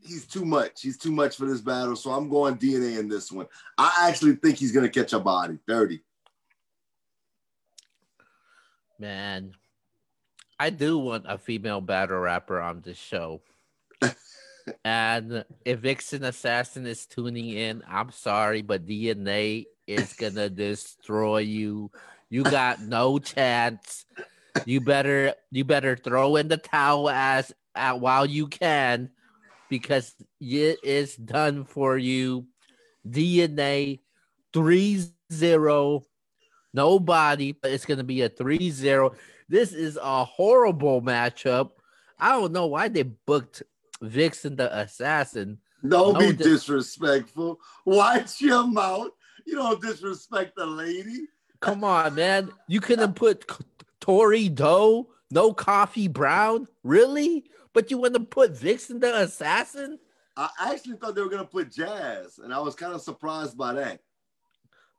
he's 0.00 0.26
too 0.26 0.44
much. 0.44 0.82
He's 0.82 0.98
too 0.98 1.12
much 1.12 1.36
for 1.36 1.46
this 1.46 1.60
battle. 1.60 1.96
So 1.96 2.10
I'm 2.10 2.28
going 2.28 2.56
DNA 2.56 2.98
in 2.98 3.08
this 3.08 3.32
one. 3.32 3.46
I 3.78 4.08
actually 4.08 4.36
think 4.36 4.58
he's 4.58 4.72
going 4.72 4.88
to 4.88 5.00
catch 5.00 5.12
a 5.12 5.20
body 5.20 5.58
30. 5.66 6.00
Man, 8.98 9.52
I 10.58 10.70
do 10.70 10.98
want 10.98 11.24
a 11.28 11.36
female 11.38 11.80
battle 11.80 12.18
rapper 12.18 12.60
on 12.60 12.80
this 12.80 12.98
show. 12.98 13.42
and 14.84 15.44
if 15.64 15.80
Vixen 15.80 16.24
Assassin 16.24 16.86
is 16.86 17.06
tuning 17.06 17.50
in, 17.50 17.82
I'm 17.88 18.10
sorry, 18.12 18.62
but 18.62 18.86
DNA 18.86 19.66
is 19.86 20.12
gonna 20.14 20.48
destroy 20.50 21.38
you. 21.38 21.90
You 22.30 22.44
got 22.44 22.80
no 22.82 23.18
chance. 23.18 24.06
You 24.64 24.80
better 24.80 25.34
you 25.50 25.64
better 25.64 25.96
throw 25.96 26.36
in 26.36 26.48
the 26.48 26.56
towel 26.56 27.10
as 27.10 27.52
uh, 27.74 27.94
while 27.94 28.24
you 28.24 28.46
can 28.46 29.10
because 29.68 30.14
it 30.40 30.78
is 30.84 31.16
done 31.16 31.64
for 31.64 31.98
you. 31.98 32.46
DNA 33.06 34.00
3-0. 34.52 36.04
Nobody, 36.74 37.52
but 37.52 37.70
it's 37.70 37.86
gonna 37.86 38.04
be 38.04 38.22
a 38.22 38.28
3-0. 38.28 39.14
This 39.48 39.72
is 39.72 39.96
a 40.02 40.24
horrible 40.24 41.00
matchup. 41.00 41.70
I 42.18 42.32
don't 42.32 42.52
know 42.52 42.66
why 42.66 42.88
they 42.88 43.04
booked 43.04 43.62
Vixen 44.02 44.56
the 44.56 44.76
Assassin. 44.76 45.58
Don't 45.86 46.14
No 46.14 46.18
be 46.18 46.32
dis- 46.32 46.46
disrespectful. 46.46 47.60
Watch 47.84 48.40
your 48.40 48.66
mouth. 48.66 49.10
You 49.46 49.54
don't 49.56 49.80
disrespect 49.80 50.56
the 50.56 50.66
lady. 50.66 51.28
Come 51.60 51.84
on, 51.84 52.14
man. 52.14 52.50
You 52.66 52.80
couldn't 52.80 53.14
put 53.14 53.44
Tory 54.00 54.48
Doe, 54.48 55.08
no 55.30 55.52
coffee 55.52 56.08
brown, 56.08 56.66
really? 56.82 57.44
But 57.72 57.90
you 57.90 57.98
want 57.98 58.14
to 58.14 58.20
put 58.20 58.56
Vixen 58.56 59.00
the 59.00 59.22
Assassin? 59.22 59.98
I 60.36 60.48
actually 60.72 60.96
thought 60.96 61.14
they 61.14 61.22
were 61.22 61.30
gonna 61.30 61.44
put 61.44 61.70
Jazz, 61.70 62.38
and 62.42 62.52
I 62.52 62.58
was 62.58 62.74
kind 62.74 62.92
of 62.92 63.00
surprised 63.00 63.56
by 63.56 63.74
that. 63.74 64.00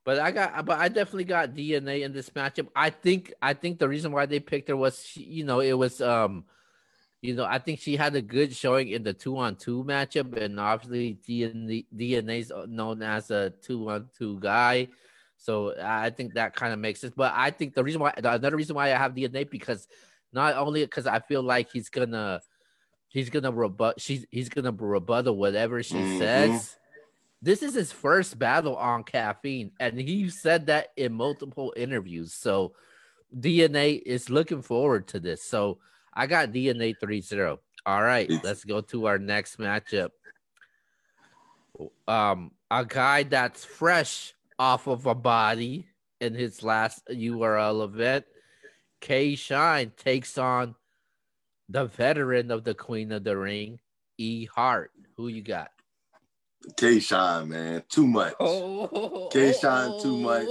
But 0.05 0.19
I 0.19 0.29
got, 0.29 0.65
but 0.65 0.79
I 0.79 0.87
definitely 0.87 1.23
got 1.23 1.55
DNA 1.55 2.03
in 2.03 2.13
this 2.13 2.29
matchup. 2.29 2.67
I 2.75 2.91
think, 2.91 3.33
I 3.41 3.53
think 3.55 3.79
the 3.79 3.89
reason 3.89 4.11
why 4.11 4.27
they 4.27 4.39
picked 4.39 4.69
her 4.69 4.77
was, 4.77 5.03
she, 5.03 5.23
you 5.23 5.43
know, 5.43 5.61
it 5.61 5.73
was, 5.73 5.99
um, 5.99 6.45
you 7.23 7.33
know, 7.33 7.43
I 7.43 7.57
think 7.57 7.79
she 7.79 7.95
had 7.95 8.15
a 8.15 8.21
good 8.21 8.55
showing 8.55 8.89
in 8.89 9.01
the 9.01 9.13
two 9.13 9.35
on 9.39 9.55
two 9.55 9.83
matchup, 9.83 10.37
and 10.37 10.59
obviously 10.59 11.17
DNA 11.27 11.87
DNA's 11.93 12.51
known 12.67 13.01
as 13.01 13.31
a 13.31 13.49
two 13.63 13.89
on 13.89 14.07
two 14.15 14.39
guy. 14.39 14.89
So 15.37 15.73
I 15.81 16.11
think 16.11 16.35
that 16.35 16.55
kind 16.55 16.71
of 16.71 16.77
makes 16.77 17.01
sense. 17.01 17.13
But 17.17 17.33
I 17.35 17.49
think 17.49 17.73
the 17.73 17.83
reason 17.83 17.99
why, 17.99 18.13
another 18.15 18.55
reason 18.55 18.75
why 18.75 18.93
I 18.93 18.97
have 18.97 19.15
DNA 19.15 19.49
because 19.49 19.87
not 20.31 20.55
only 20.55 20.83
because 20.83 21.07
I 21.07 21.19
feel 21.19 21.41
like 21.41 21.71
he's 21.71 21.89
gonna, 21.89 22.41
he's 23.07 23.31
gonna 23.31 23.51
rebut, 23.51 23.99
she's 23.99 24.23
he's 24.29 24.49
gonna 24.49 24.71
rebuttal 24.71 25.35
whatever 25.35 25.81
she 25.81 25.95
mm-hmm. 25.95 26.19
says 26.19 26.77
this 27.45 27.61
is 27.61 27.75
his 27.75 27.91
first 27.91 28.39
battle 28.39 28.75
on 28.75 29.03
caffeine, 29.03 29.71
and 29.79 29.99
he 29.99 30.29
said 30.29 30.65
that 30.65 30.87
in 30.97 31.13
multiple 31.13 31.71
interviews. 31.77 32.33
So 32.33 32.73
DNA 33.37 34.01
is 34.03 34.31
looking 34.31 34.63
forward 34.63 35.07
to 35.09 35.19
this. 35.19 35.43
So 35.43 35.77
I 36.11 36.25
got 36.25 36.51
DNA 36.51 36.95
3 36.99 37.21
0. 37.21 37.59
All 37.85 38.01
right, 38.01 38.31
let's 38.43 38.63
go 38.63 38.81
to 38.81 39.05
our 39.05 39.19
next 39.19 39.59
matchup. 39.59 40.09
Um, 42.07 42.49
a 42.71 42.83
guy 42.83 43.21
that's 43.21 43.63
fresh 43.63 44.33
off 44.57 44.87
of 44.87 45.05
a 45.05 45.13
body 45.13 45.85
in 46.19 46.33
his 46.33 46.63
last 46.63 47.03
URL 47.11 47.85
event, 47.85 48.25
K 49.01 49.35
Shine 49.35 49.91
takes 49.95 50.39
on 50.39 50.73
the 51.69 51.85
veteran 51.85 52.49
of 52.49 52.63
the 52.63 52.73
Queen 52.73 53.11
of 53.11 53.23
the 53.23 53.37
Ring, 53.37 53.79
E 54.17 54.45
Hart. 54.45 54.89
Who 55.17 55.27
you 55.27 55.43
got? 55.43 55.69
K 56.77 56.99
Shine, 56.99 57.49
man, 57.49 57.83
too 57.89 58.07
much. 58.07 58.33
Oh, 58.39 59.29
K 59.31 59.53
Shine, 59.53 60.01
too 60.01 60.17
much. 60.17 60.47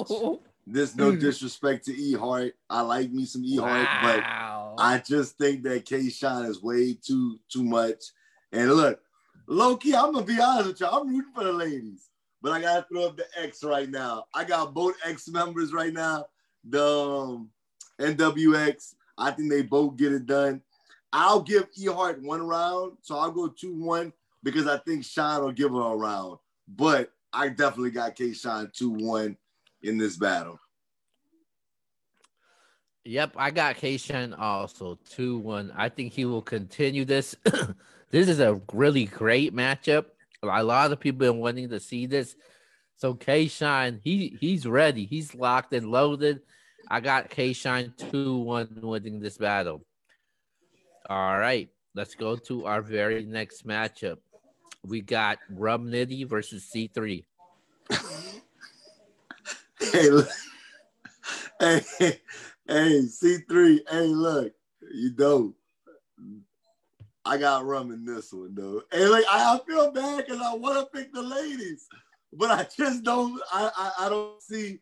This 0.66 0.96
no 0.96 1.14
disrespect 1.14 1.84
to 1.86 1.94
E 1.94 2.14
Hart. 2.14 2.54
I 2.70 2.80
like 2.80 3.10
me 3.10 3.26
some 3.26 3.44
E 3.44 3.56
Hart, 3.56 3.86
wow. 3.86 4.74
but 4.76 4.82
I 4.82 5.02
just 5.06 5.36
think 5.36 5.62
that 5.64 5.84
K 5.84 6.08
Shine 6.08 6.46
is 6.46 6.62
way 6.62 6.94
too 6.94 7.38
too 7.52 7.64
much. 7.64 8.02
And 8.52 8.72
look, 8.72 9.00
Loki, 9.46 9.94
I'm 9.94 10.12
gonna 10.12 10.24
be 10.24 10.40
honest 10.40 10.68
with 10.68 10.80
you. 10.80 10.86
I'm 10.86 11.08
rooting 11.08 11.32
for 11.34 11.44
the 11.44 11.52
ladies, 11.52 12.08
but 12.40 12.52
I 12.52 12.62
gotta 12.62 12.86
throw 12.90 13.08
up 13.08 13.16
the 13.16 13.26
X 13.36 13.62
right 13.62 13.90
now. 13.90 14.24
I 14.34 14.44
got 14.44 14.72
both 14.72 14.94
X 15.04 15.28
members 15.28 15.72
right 15.72 15.92
now. 15.92 16.26
The 16.68 16.82
um, 16.82 17.50
NWX. 18.00 18.94
I 19.18 19.30
think 19.32 19.50
they 19.50 19.62
both 19.62 19.96
get 19.96 20.12
it 20.12 20.26
done. 20.26 20.62
I'll 21.12 21.42
give 21.42 21.68
E 21.76 21.86
Hart 21.86 22.22
one 22.22 22.42
round, 22.42 22.96
so 23.02 23.18
I'll 23.18 23.30
go 23.30 23.48
two 23.48 23.74
one 23.74 24.12
because 24.44 24.66
I 24.68 24.76
think 24.78 25.04
Shine 25.04 25.42
will 25.42 25.52
give 25.52 25.72
her 25.72 25.80
a 25.80 25.96
round. 25.96 26.38
But 26.68 27.10
I 27.32 27.48
definitely 27.48 27.90
got 27.90 28.14
K 28.14 28.32
Shine 28.32 28.70
2 28.72 28.90
1 28.90 29.36
in 29.82 29.98
this 29.98 30.16
battle. 30.16 30.60
Yep, 33.06 33.34
I 33.36 33.50
got 33.50 33.76
K 33.76 33.96
Shine 33.96 34.34
also 34.34 34.98
2 35.10 35.38
1. 35.38 35.72
I 35.74 35.88
think 35.88 36.12
he 36.12 36.26
will 36.26 36.42
continue 36.42 37.04
this. 37.04 37.34
this 38.10 38.28
is 38.28 38.38
a 38.38 38.60
really 38.72 39.06
great 39.06 39.54
matchup. 39.54 40.06
A 40.42 40.62
lot 40.62 40.92
of 40.92 41.00
people 41.00 41.20
been 41.20 41.38
wanting 41.38 41.70
to 41.70 41.80
see 41.80 42.06
this. 42.06 42.36
So 42.96 43.14
K 43.14 43.48
Shine, 43.48 44.00
he 44.04 44.36
he's 44.40 44.66
ready. 44.66 45.06
He's 45.06 45.34
locked 45.34 45.72
and 45.72 45.90
loaded. 45.90 46.40
I 46.88 47.00
got 47.00 47.30
K 47.30 47.54
Shine 47.54 47.94
2 47.96 48.38
1 48.38 48.78
winning 48.82 49.20
this 49.20 49.38
battle. 49.38 49.84
All 51.08 51.38
right, 51.38 51.68
let's 51.94 52.14
go 52.14 52.36
to 52.36 52.66
our 52.66 52.80
very 52.80 53.24
next 53.26 53.66
matchup 53.66 54.18
we 54.84 55.00
got 55.00 55.38
Rum 55.50 55.86
Nitty 55.86 56.28
versus 56.28 56.68
C3. 56.74 57.24
hey, 59.80 60.10
look. 60.10 60.28
hey, 61.60 61.80
hey, 61.98 62.18
C3. 62.66 63.78
Hey, 63.88 64.06
look, 64.06 64.52
you 64.92 65.10
dope. 65.10 65.56
I 67.26 67.38
got 67.38 67.64
rum 67.64 67.90
in 67.90 68.04
this 68.04 68.32
one, 68.32 68.54
though. 68.54 68.82
Hey, 68.92 69.06
like 69.06 69.24
I, 69.30 69.54
I 69.54 69.60
feel 69.66 69.90
bad 69.90 70.26
because 70.26 70.42
I 70.42 70.54
want 70.54 70.78
to 70.78 70.98
pick 70.98 71.12
the 71.12 71.22
ladies, 71.22 71.86
but 72.34 72.50
I 72.50 72.66
just 72.76 73.02
don't. 73.02 73.40
I, 73.50 73.70
I, 73.74 74.06
I 74.06 74.08
don't 74.10 74.42
see 74.42 74.78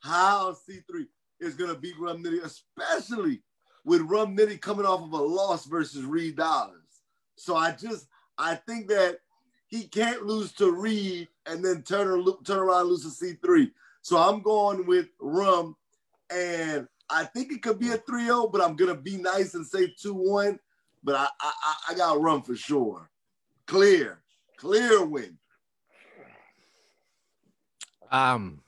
how 0.00 0.56
C3 0.68 1.06
is 1.38 1.54
gonna 1.54 1.76
beat 1.76 1.98
Rum 1.98 2.22
Nitty, 2.22 2.42
especially 2.42 3.42
with 3.84 4.00
Rum 4.02 4.36
Nitty 4.36 4.60
coming 4.60 4.86
off 4.86 5.02
of 5.02 5.12
a 5.12 5.16
loss 5.22 5.66
versus 5.66 6.04
Reed 6.04 6.36
Dollaz. 6.36 6.72
So 7.36 7.56
I 7.56 7.70
just 7.70 8.08
I 8.38 8.56
think 8.56 8.88
that 8.88 9.18
he 9.68 9.84
can't 9.84 10.22
lose 10.24 10.52
to 10.52 10.70
Reed 10.70 11.28
and 11.46 11.64
then 11.64 11.82
turn, 11.82 12.24
turn 12.44 12.58
around 12.58 12.82
and 12.82 12.90
lose 12.90 13.02
to 13.02 13.24
C3. 13.24 13.70
So 14.02 14.18
I'm 14.18 14.42
going 14.42 14.86
with 14.86 15.08
Rum, 15.18 15.76
and 16.30 16.86
I 17.10 17.24
think 17.24 17.52
it 17.52 17.62
could 17.62 17.78
be 17.78 17.90
a 17.90 17.98
3-0, 17.98 18.52
but 18.52 18.60
I'm 18.60 18.76
gonna 18.76 18.94
be 18.94 19.16
nice 19.16 19.54
and 19.54 19.66
say 19.66 19.94
2-1. 20.02 20.58
But 21.02 21.16
I, 21.16 21.28
I 21.40 21.74
I 21.90 21.94
got 21.94 22.20
Rum 22.20 22.42
for 22.42 22.56
sure. 22.56 23.10
Clear, 23.66 24.22
clear 24.56 25.04
win. 25.04 25.38
Um, 28.10 28.60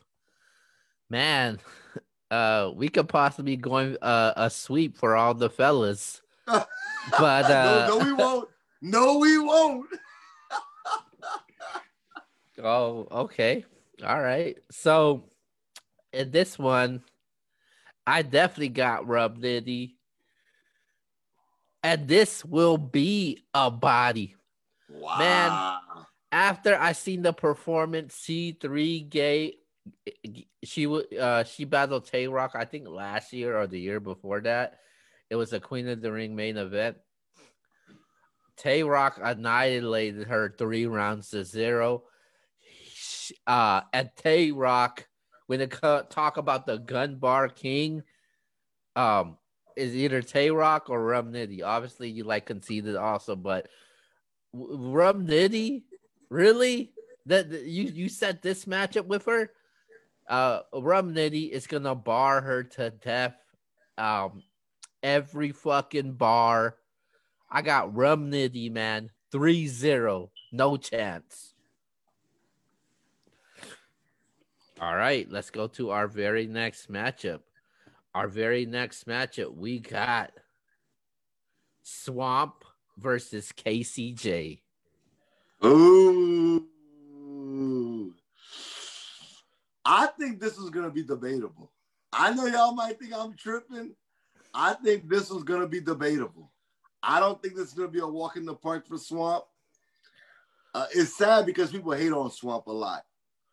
man, 1.08 1.60
uh, 2.30 2.70
we 2.74 2.88
could 2.88 3.08
possibly 3.08 3.56
going 3.56 3.96
uh, 4.02 4.32
a 4.36 4.50
sweep 4.50 4.96
for 4.96 5.16
all 5.16 5.34
the 5.34 5.50
fellas. 5.50 6.22
but 6.46 6.66
uh, 7.20 7.86
no, 7.88 7.98
no, 7.98 8.04
we 8.04 8.12
won't. 8.12 8.48
No, 8.82 9.18
we 9.18 9.38
won't. 9.38 9.86
Oh, 12.62 13.06
okay. 13.10 13.64
All 14.04 14.20
right. 14.20 14.56
So 14.70 15.24
in 16.12 16.30
this 16.30 16.58
one, 16.58 17.02
I 18.06 18.22
definitely 18.22 18.70
got 18.70 19.06
Rum 19.06 19.36
Nitty. 19.36 19.94
And 21.82 22.08
this 22.08 22.44
will 22.44 22.78
be 22.78 23.44
a 23.54 23.70
body. 23.70 24.34
Wow. 24.88 25.18
Man, 25.18 26.04
after 26.32 26.76
I 26.76 26.92
seen 26.92 27.22
the 27.22 27.32
performance, 27.32 28.14
C3 28.16 29.08
gay 29.08 29.54
she 30.64 30.86
would 30.86 31.12
uh 31.14 31.44
she 31.44 31.64
battled 31.64 32.06
Tay 32.06 32.26
Rock, 32.26 32.52
I 32.54 32.64
think 32.64 32.88
last 32.88 33.32
year 33.32 33.56
or 33.56 33.66
the 33.66 33.78
year 33.78 34.00
before 34.00 34.40
that. 34.40 34.80
It 35.30 35.36
was 35.36 35.52
a 35.52 35.60
Queen 35.60 35.88
of 35.88 36.00
the 36.00 36.12
Ring 36.12 36.36
main 36.36 36.56
event. 36.56 36.96
Tay 38.56 38.82
Rock 38.82 39.20
annihilated 39.22 40.26
her 40.28 40.54
three 40.56 40.86
rounds 40.86 41.30
to 41.30 41.44
zero 41.44 42.04
uh, 43.46 43.82
at 43.92 44.16
Tay 44.16 44.50
Rock 44.50 45.06
when 45.46 45.60
they 45.60 45.66
talk 45.66 46.36
about 46.36 46.66
the 46.66 46.78
gun 46.78 47.16
bar 47.16 47.48
king, 47.48 48.02
um, 48.96 49.36
is 49.76 49.94
either 49.94 50.22
Tay 50.22 50.50
Rock 50.50 50.88
or 50.88 51.04
Rum 51.04 51.32
Nitty. 51.32 51.62
Obviously, 51.62 52.10
you 52.10 52.24
like 52.24 52.46
conceded 52.46 52.96
also, 52.96 53.36
but 53.36 53.68
Rum 54.52 55.26
Nitty, 55.26 55.82
really? 56.30 56.92
That 57.26 57.50
you 57.50 57.84
you 57.84 58.08
set 58.08 58.42
this 58.42 58.64
matchup 58.64 59.06
with 59.06 59.26
her? 59.26 59.50
Uh, 60.28 60.60
Rum 60.72 61.14
Nitty 61.14 61.50
is 61.50 61.66
gonna 61.66 61.94
bar 61.94 62.40
her 62.40 62.64
to 62.64 62.90
death. 62.90 63.36
Um, 63.98 64.42
every 65.02 65.52
fucking 65.52 66.14
bar. 66.14 66.76
I 67.50 67.62
got 67.62 67.94
Rum 67.94 68.30
Nitty, 68.30 68.72
man. 68.72 69.10
3-0. 69.32 70.30
No 70.52 70.76
chance. 70.76 71.54
All 74.78 74.94
right, 74.94 75.26
let's 75.30 75.50
go 75.50 75.68
to 75.68 75.90
our 75.90 76.06
very 76.06 76.46
next 76.46 76.92
matchup. 76.92 77.40
Our 78.14 78.28
very 78.28 78.66
next 78.66 79.06
matchup, 79.06 79.54
we 79.54 79.78
got 79.78 80.32
Swamp 81.82 82.64
versus 82.98 83.52
KCJ. 83.52 84.60
Ooh. 85.64 86.66
I 89.84 90.08
think 90.18 90.40
this 90.40 90.58
is 90.58 90.68
going 90.68 90.84
to 90.84 90.90
be 90.90 91.04
debatable. 91.04 91.70
I 92.12 92.34
know 92.34 92.46
y'all 92.46 92.74
might 92.74 92.98
think 92.98 93.14
I'm 93.14 93.34
tripping. 93.34 93.94
I 94.52 94.74
think 94.74 95.08
this 95.08 95.30
is 95.30 95.42
going 95.42 95.60
to 95.60 95.68
be 95.68 95.80
debatable. 95.80 96.50
I 97.02 97.20
don't 97.20 97.40
think 97.40 97.54
this 97.54 97.68
is 97.68 97.74
going 97.74 97.88
to 97.88 97.92
be 97.92 98.00
a 98.00 98.06
walk 98.06 98.36
in 98.36 98.44
the 98.44 98.54
park 98.54 98.86
for 98.86 98.98
Swamp. 98.98 99.44
Uh, 100.74 100.86
it's 100.94 101.16
sad 101.16 101.46
because 101.46 101.70
people 101.70 101.92
hate 101.92 102.12
on 102.12 102.30
Swamp 102.30 102.66
a 102.66 102.72
lot. 102.72 103.04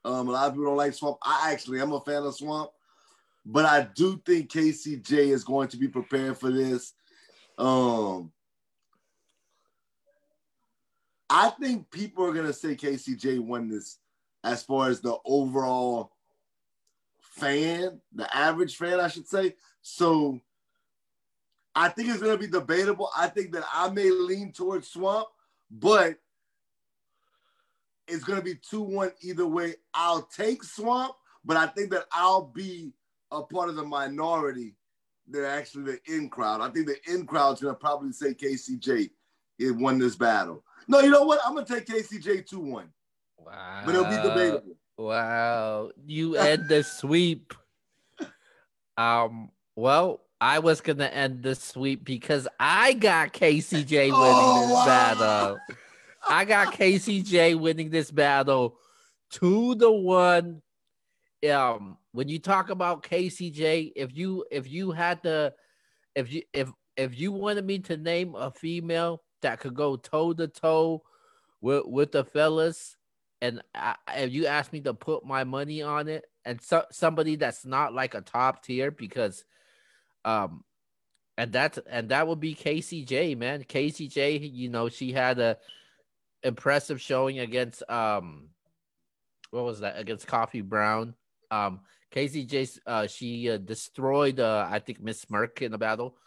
Um, 0.06 0.28
a 0.28 0.32
lot 0.32 0.48
of 0.48 0.54
people 0.54 0.66
don't 0.66 0.78
like 0.78 0.94
Swamp. 0.94 1.18
I 1.24 1.52
actually 1.52 1.80
am 1.80 1.94
a 1.94 2.02
fan 2.02 2.24
of 2.24 2.36
Swamp, 2.36 2.72
but 3.46 3.66
I 3.66 3.88
do 3.96 4.22
think 4.26 4.52
KCJ 4.52 5.12
is 5.12 5.44
going 5.44 5.70
to 5.70 5.78
be 5.78 5.88
prepared 5.88 6.38
for 6.38 6.52
this. 6.52 6.94
Um, 7.58 8.32
I 11.30 11.50
think 11.50 11.90
people 11.90 12.26
are 12.26 12.34
gonna 12.34 12.54
say 12.54 12.76
KCJ 12.76 13.40
won 13.40 13.68
this 13.70 13.98
as 14.44 14.64
far 14.64 14.90
as 14.90 15.02
the 15.02 15.18
overall 15.26 16.12
fan, 17.22 18.02
the 18.14 18.36
average 18.36 18.76
fan, 18.76 19.00
I 19.00 19.08
should 19.08 19.28
say. 19.28 19.56
So 19.82 20.40
I 21.74 21.90
think 21.90 22.10
it's 22.10 22.22
gonna 22.22 22.38
be 22.38 22.48
debatable. 22.48 23.10
I 23.18 23.28
think 23.28 23.52
that 23.54 23.64
I 23.74 23.90
may 23.90 24.12
lean 24.12 24.52
towards 24.52 24.90
Swamp, 24.90 25.28
but 25.72 26.18
it's 28.08 28.24
gonna 28.24 28.42
be 28.42 28.56
two 28.56 28.82
one 28.82 29.12
either 29.22 29.48
way. 29.48 29.76
I'll 29.94 30.24
take 30.24 30.64
Swamp, 30.64 31.16
but 31.46 31.58
I 31.58 31.68
think 31.68 31.92
that 31.92 32.06
I'll 32.12 32.46
be 32.46 32.94
a 33.32 33.42
part 33.42 33.70
of 33.70 33.76
the 33.76 33.84
minority 33.84 34.76
that 35.30 35.46
actually 35.50 35.84
the 35.84 36.00
in 36.14 36.30
crowd. 36.30 36.62
I 36.62 36.70
think 36.70 36.88
the 36.88 36.98
in 37.12 37.26
crowd's 37.26 37.62
gonna 37.62 37.74
probably 37.74 38.12
say 38.12 38.34
KCJ 38.34 39.10
it 39.60 39.72
won 39.72 40.00
this 40.00 40.16
battle. 40.16 40.64
No, 40.88 41.00
you 41.00 41.10
know 41.10 41.24
what? 41.24 41.40
I'm 41.46 41.54
gonna 41.56 41.66
take 41.66 41.86
KCJ 41.86 42.46
two 42.48 42.60
one. 42.60 42.90
Wow. 43.38 43.82
But 43.86 43.96
it'll 43.96 44.06
be 44.06 44.18
debatable. 44.18 44.76
Wow. 44.98 45.92
You 46.06 46.36
end 46.36 46.68
the 46.70 46.84
sweep. 46.84 47.54
Um, 48.98 49.50
well, 49.76 50.22
I 50.40 50.60
was 50.60 50.82
gonna 50.82 51.06
end 51.06 51.42
the 51.42 51.56
sweep 51.56 52.04
because 52.04 52.48
I 52.60 52.94
got 52.94 53.34
KCJ 53.34 53.90
winning 53.92 54.14
Oh, 54.14 54.62
this 54.62 54.72
wow. 54.72 54.86
battle. 54.86 55.60
I 56.28 56.46
got 56.46 56.74
KCJ 56.74 57.60
winning 57.60 57.90
this 57.90 58.12
battle 58.12 58.78
two 59.34 59.76
to 59.76 59.92
one. 59.92 60.62
Um, 61.52 61.98
when 62.14 62.30
you 62.30 62.40
talk 62.40 62.70
about 62.70 63.04
KCJ, 63.04 63.94
if 63.96 64.16
you 64.16 64.46
if 64.52 64.72
you 64.72 64.92
had 64.92 65.24
to, 65.24 65.54
if 66.16 66.32
you 66.32 66.44
if 66.54 66.70
if 66.96 67.20
you 67.20 67.32
wanted 67.32 67.66
me 67.66 67.80
to 67.80 67.98
name 67.98 68.36
a 68.36 68.52
female 68.52 69.24
that 69.42 69.60
could 69.60 69.74
go 69.74 69.98
toe 69.98 70.34
to 70.34 70.48
toe 70.48 71.04
with 71.60 71.86
with 71.86 72.12
the 72.12 72.24
fellas, 72.24 72.96
and 73.42 73.62
I, 73.76 73.96
if 74.16 74.32
you 74.32 74.46
asked 74.46 74.72
me 74.72 74.82
to 74.82 74.94
put 74.94 75.26
my 75.26 75.44
money 75.44 75.82
on 75.82 76.08
it, 76.08 76.24
and 76.46 76.62
so, 76.62 76.86
somebody 76.92 77.36
that's 77.36 77.66
not 77.66 77.94
like 77.94 78.14
a 78.14 78.22
top 78.22 78.64
tier, 78.64 78.92
because, 78.92 79.44
um, 80.24 80.64
and 81.38 81.52
that's 81.52 81.80
and 81.90 82.10
that 82.10 82.28
would 82.28 82.40
be 82.40 82.56
KCJ, 82.56 83.38
man. 83.38 83.64
KCJ, 83.64 84.50
you 84.54 84.70
know, 84.70 84.88
she 84.88 85.12
had 85.12 85.40
a 85.40 85.58
impressive 86.44 87.02
showing 87.02 87.40
against 87.40 87.90
um, 87.90 88.50
what 89.52 89.64
was 89.64 89.80
that 89.82 89.98
against 89.98 90.28
Coffee 90.28 90.62
Brown. 90.62 91.16
Um, 91.52 91.82
KCJ, 92.14 92.80
uh, 92.86 93.08
she 93.08 93.50
uh, 93.50 93.58
destroyed 93.58 94.40
uh, 94.40 94.68
I 94.70 94.80
think 94.80 95.02
Miss 95.02 95.26
Merck 95.26 95.62
in 95.62 95.72
the 95.72 95.78
battle. 95.78 96.18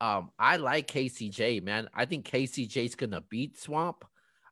Um, 0.00 0.30
I 0.38 0.56
like 0.56 0.88
KCJ, 0.88 1.62
man. 1.62 1.88
I 1.94 2.04
think 2.04 2.26
KCJ's 2.26 2.94
gonna 2.94 3.22
beat 3.28 3.58
Swamp. 3.58 4.04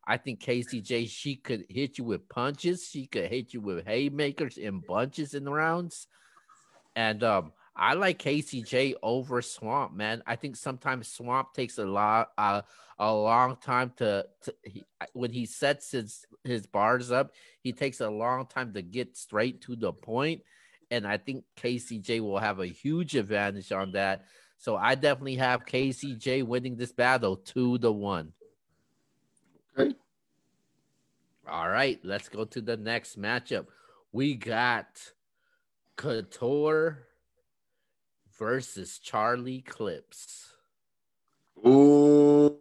I 0.07 0.17
think 0.17 0.41
KCJ 0.41 1.09
she 1.09 1.37
could 1.37 1.65
hit 1.69 1.99
you 1.99 2.05
with 2.05 2.29
punches. 2.29 2.89
She 2.89 3.07
could 3.07 3.31
hit 3.31 3.55
you 3.55 3.61
with 3.61 3.87
haymakers 3.87 4.59
in 4.59 4.81
bunches 4.81 5.35
in 5.35 5.45
the 5.45 5.53
rounds. 5.53 6.07
And 6.97 7.23
um, 7.25 7.53
I 7.77 7.95
like 7.95 8.23
KCJ 8.23 8.95
over 9.03 9.43
Swamp, 9.43 9.95
man. 9.95 10.23
I 10.27 10.37
think 10.37 10.57
sometimes 10.57 11.09
Swamp 11.09 11.55
takes 11.55 11.79
a 11.79 11.85
lot, 11.85 12.31
uh, 12.39 12.63
a 12.99 13.13
long 13.13 13.57
time 13.57 13.93
to, 13.97 14.27
to 14.43 14.55
he, 14.63 14.85
when 15.13 15.33
he 15.33 15.47
sets 15.47 15.91
his 15.91 16.25
his 16.45 16.67
bars 16.67 17.11
up. 17.11 17.33
He 17.61 17.73
takes 17.73 18.01
a 18.01 18.09
long 18.09 18.47
time 18.47 18.73
to 18.75 18.83
get 18.83 19.17
straight 19.17 19.61
to 19.63 19.75
the 19.75 19.93
point, 19.93 20.43
and 20.91 21.07
I 21.07 21.17
think 21.17 21.45
KCJ 21.57 22.21
will 22.21 22.39
have 22.39 22.61
a 22.61 22.67
huge 22.67 23.17
advantage 23.17 23.73
on 23.73 23.93
that. 23.93 24.25
So 24.59 24.77
I 24.77 24.95
definitely 24.95 25.37
have 25.37 25.67
KCJ 25.67 26.45
winning 26.45 26.77
this 26.77 26.93
battle 26.93 27.37
two 27.37 27.79
to 27.79 27.91
one. 27.91 28.33
Okay. 29.77 29.97
All 31.49 31.69
right, 31.69 31.99
let's 32.05 32.29
go 32.29 32.45
to 32.45 32.61
the 32.61 32.77
next 32.77 33.21
matchup. 33.21 33.67
We 34.13 34.37
got 34.37 34.87
Couture 35.97 37.09
versus 38.39 38.98
Charlie 38.98 39.62
Clips. 39.62 40.52
Ooh, 41.66 42.59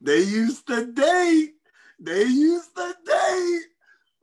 they 0.00 0.20
used 0.20 0.66
to 0.68 0.92
date. 0.92 1.54
They 1.98 2.24
used 2.24 2.74
to 2.76 2.94
date. 3.04 3.66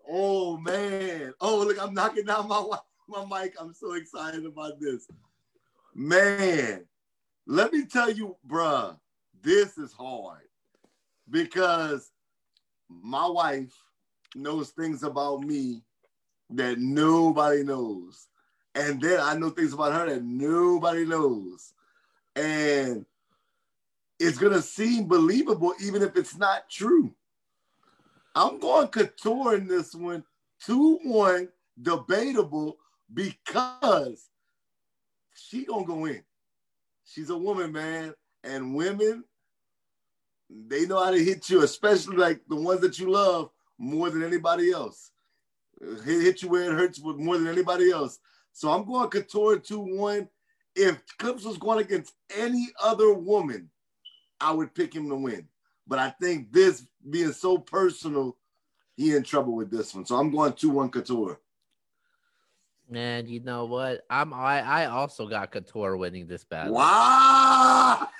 Oh 0.10 0.58
man. 0.58 1.34
Oh 1.42 1.60
look, 1.60 1.82
I'm 1.82 1.94
knocking 1.94 2.26
down 2.26 2.48
my 2.48 2.64
my 3.08 3.26
mic. 3.44 3.56
I'm 3.60 3.74
so 3.74 3.94
excited 3.94 4.46
about 4.46 4.80
this. 4.80 5.08
Man, 5.94 6.86
let 7.46 7.74
me 7.74 7.86
tell 7.86 8.10
you, 8.10 8.38
bruh, 8.48 8.98
this 9.42 9.78
is 9.78 9.92
hard 9.92 10.48
because 11.30 12.12
my 12.90 13.28
wife 13.28 13.74
knows 14.36 14.70
things 14.70 15.04
about 15.04 15.42
me 15.42 15.84
that 16.52 16.80
nobody 16.80 17.64
knows. 17.64 18.28
And 18.76 19.02
then 19.02 19.20
I 19.20 19.36
know 19.36 19.50
things 19.50 19.74
about 19.74 19.94
her 19.94 20.10
that 20.10 20.24
nobody 20.24 21.06
knows. 21.06 21.74
And 22.36 23.06
it's 24.20 24.38
gonna 24.38 24.62
seem 24.62 25.08
believable 25.08 25.74
even 25.82 26.02
if 26.02 26.16
it's 26.16 26.38
not 26.38 26.70
true. 26.70 27.14
I'm 28.34 28.60
going 28.60 28.88
couture 28.88 29.56
in 29.56 29.68
this 29.68 29.94
one, 29.94 30.24
2-1, 30.66 31.50
debatable, 31.82 32.78
because 33.14 34.30
she 35.34 35.66
gonna 35.66 35.86
go 35.86 36.06
in. 36.06 36.24
She's 37.04 37.30
a 37.30 37.38
woman, 37.38 37.74
man. 37.74 38.14
And 38.44 38.74
women, 38.74 39.26
they 40.50 40.86
know 40.86 41.04
how 41.04 41.12
to 41.12 41.24
hit 41.24 41.50
you, 41.50 41.64
especially 41.64 42.18
like 42.18 42.42
the 42.48 42.56
ones 42.56 42.82
that 42.82 43.00
you 43.00 43.10
love 43.12 43.52
more 43.78 44.10
than 44.10 44.24
anybody 44.24 44.72
else. 44.72 45.12
Hit, 46.06 46.22
hit 46.22 46.42
you 46.42 46.50
where 46.50 46.72
it 46.72 46.76
hurts 46.76 47.02
more 47.02 47.38
than 47.38 47.48
anybody 47.48 47.92
else. 47.92 48.20
So 48.54 48.70
I'm 48.70 48.86
going 48.86 49.10
Couture 49.10 49.58
2-1. 49.58 50.28
If 50.76 51.02
Clips 51.18 51.44
was 51.44 51.58
going 51.58 51.80
against 51.80 52.14
any 52.36 52.68
other 52.82 53.14
woman, 53.14 53.70
I 54.40 54.52
would 54.52 54.74
pick 54.74 54.94
him 54.94 55.10
to 55.10 55.16
win. 55.16 55.48
But 55.88 56.00
I 56.00 56.10
think 56.22 56.52
this 56.52 56.86
being 57.10 57.34
so 57.34 57.58
personal, 57.58 58.38
he 58.96 59.16
in 59.16 59.24
trouble 59.24 59.56
with 59.56 59.70
this 59.72 59.94
one. 59.94 60.06
So 60.06 60.16
I'm 60.16 60.32
going 60.32 60.54
2-1 60.54 60.92
Couture. 60.92 61.40
Man, 62.90 63.28
you 63.28 63.40
know 63.40 63.66
what? 63.66 64.02
I'm 64.10 64.34
I, 64.34 64.62
I 64.62 64.86
also 64.88 65.26
got 65.26 65.52
Couture 65.52 65.96
winning 65.96 66.28
this 66.28 66.44
battle. 66.44 66.74
Wow. 66.74 68.10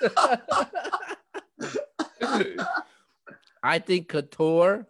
I 3.62 3.78
think 3.78 4.08
Couture 4.08 4.86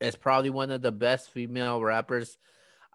is 0.00 0.16
probably 0.16 0.50
one 0.50 0.70
of 0.70 0.82
the 0.82 0.92
best 0.92 1.30
female 1.30 1.82
rappers 1.82 2.38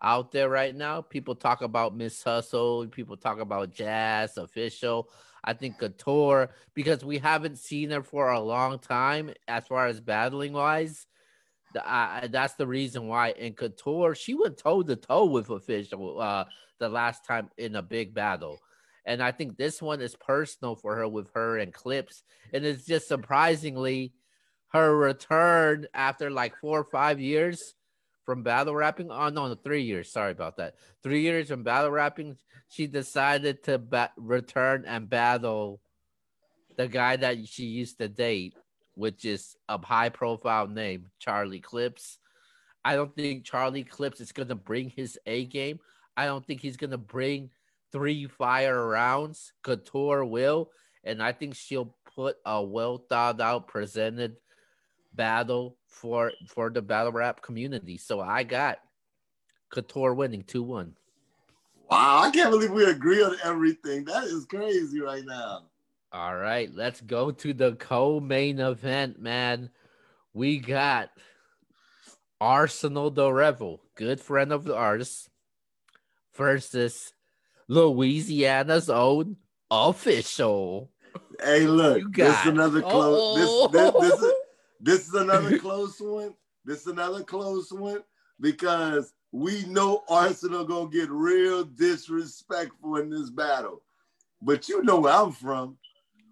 out 0.04 0.32
there 0.32 0.50
right 0.50 0.76
now. 0.76 1.02
People 1.02 1.36
talk 1.36 1.62
about 1.62 1.96
Miss 1.96 2.22
Hustle, 2.22 2.88
people 2.88 3.18
talk 3.18 3.40
about 3.40 3.72
Jazz 3.72 4.38
Official. 4.38 5.10
I 5.46 5.54
think 5.54 5.78
Couture 5.78 6.52
because 6.74 7.04
we 7.04 7.18
haven't 7.18 7.58
seen 7.58 7.90
her 7.90 8.02
for 8.04 8.32
a 8.32 8.40
long 8.40 8.80
time 8.80 9.32
as 9.48 9.68
far 9.68 9.88
as 9.88 10.00
battling 10.00 10.54
wise. 10.54 11.06
Uh, 11.76 12.28
that's 12.28 12.54
the 12.54 12.68
reason 12.68 13.08
why. 13.08 13.32
In 13.32 13.54
Couture, 13.54 14.16
she 14.16 14.36
went 14.36 14.58
toe 14.58 14.84
to 14.84 14.96
toe 14.96 15.26
with 15.26 15.50
Official 15.50 16.22
uh, 16.22 16.46
the 16.80 16.88
last 16.88 17.26
time 17.26 17.50
in 17.58 17.76
a 17.76 17.82
big 17.82 18.14
battle. 18.14 18.60
And 19.06 19.22
I 19.22 19.32
think 19.32 19.58
this 19.58 19.82
one 19.82 20.02
is 20.02 20.16
personal 20.16 20.76
for 20.76 20.96
her 20.96 21.08
with 21.08 21.30
her 21.34 21.58
and 21.58 21.74
Clips. 21.74 22.24
And 22.54 22.66
it's 22.66 22.86
just 22.86 23.08
surprisingly 23.08 24.14
her 24.70 24.96
return 24.96 25.88
after 25.94 26.32
like 26.32 26.56
four 26.58 26.80
or 26.80 26.86
five 26.86 27.20
years 27.20 27.76
from 28.26 28.44
battle 28.44 28.76
rapping. 28.76 29.12
Oh, 29.12 29.30
no, 29.30 29.48
no, 29.48 29.56
three 29.56 29.84
years. 29.84 30.12
Sorry 30.12 30.32
about 30.32 30.58
that. 30.58 30.76
Three 31.02 31.22
years 31.22 31.50
from 31.50 31.64
battle 31.64 31.92
rapping. 31.92 32.38
She 32.70 32.88
decided 32.88 33.64
to 33.64 33.78
ba- 33.78 34.12
return 34.18 34.86
and 34.88 35.10
battle 35.10 35.82
the 36.76 36.88
guy 36.88 37.16
that 37.18 37.48
she 37.48 37.66
used 37.66 38.00
to 38.00 38.08
date, 38.08 38.56
which 38.96 39.26
is 39.26 39.56
a 39.70 39.84
high 39.84 40.10
profile 40.10 40.68
name, 40.68 41.12
Charlie 41.20 41.60
Clips. 41.60 42.18
I 42.84 42.96
don't 42.96 43.16
think 43.16 43.46
Charlie 43.46 43.84
Clips 43.84 44.20
is 44.20 44.32
to 44.50 44.56
bring 44.56 44.90
his 44.90 45.18
A 45.26 45.46
game. 45.46 45.80
I 46.18 46.26
don't 46.26 46.46
think 46.46 46.62
he's 46.62 46.78
to 46.92 46.98
bring 46.98 47.50
three 47.92 48.28
fire 48.28 48.88
rounds. 48.88 49.54
Couture 49.64 50.26
will. 50.26 50.72
And 51.04 51.22
I 51.22 51.32
think 51.32 51.56
she'll 51.56 51.96
put 52.16 52.38
a 52.46 52.62
well 52.64 52.98
thought 52.98 53.40
out, 53.42 53.68
presented 53.68 54.38
battle 55.16 55.78
for 55.88 56.32
for 56.48 56.70
the 56.70 56.82
battle 56.82 57.12
rap 57.12 57.42
community. 57.42 57.98
So 57.98 58.20
I 58.22 58.44
got 58.44 58.80
Couture 59.70 60.14
winning 60.14 60.44
2 60.44 60.64
1. 60.64 60.94
Wow, 61.90 62.22
I 62.24 62.32
can't 62.32 62.52
believe 62.52 62.72
we 62.72 62.86
agree 62.86 63.24
on 63.24 63.36
everything. 63.44 64.06
That 64.06 64.24
is 64.24 64.46
crazy 64.46 65.00
right 65.00 65.26
now. 65.26 65.64
All 66.12 66.36
right, 66.36 66.70
let's 66.74 67.02
go 67.02 67.32
to 67.32 67.54
the 67.54 67.74
co-main 67.74 68.60
event, 68.60 69.20
man. 69.20 69.70
We 70.34 70.60
got 70.60 71.10
Arsenal 72.40 73.10
the 73.10 73.32
Rebel, 73.32 73.82
good 73.96 74.20
friend 74.20 74.52
of 74.52 74.64
the 74.64 74.76
artist, 74.76 75.30
versus 76.36 77.14
Louisiana's 77.68 78.90
own 78.90 79.38
official. 79.72 80.92
Hey, 81.42 81.68
look, 81.68 82.14
this 82.14 82.40
is 82.42 82.46
another 82.46 82.82
close. 82.82 83.38
Oh. 83.40 83.68
This, 83.68 83.92
this, 83.92 84.12
this, 84.12 84.22
is, 84.22 84.33
this 84.84 85.08
is 85.08 85.14
another 85.14 85.58
close 85.60 86.00
one. 86.00 86.34
This 86.66 86.82
is 86.82 86.88
another 86.88 87.24
close 87.24 87.72
one 87.72 88.04
because 88.40 89.14
we 89.32 89.64
know 89.66 90.04
Arsenal 90.10 90.66
gonna 90.66 90.90
get 90.90 91.10
real 91.10 91.64
disrespectful 91.64 92.98
in 92.98 93.10
this 93.10 93.30
battle. 93.30 93.82
But 94.42 94.68
you 94.68 94.84
know 94.84 95.00
where 95.00 95.14
I'm 95.14 95.32
from. 95.32 95.78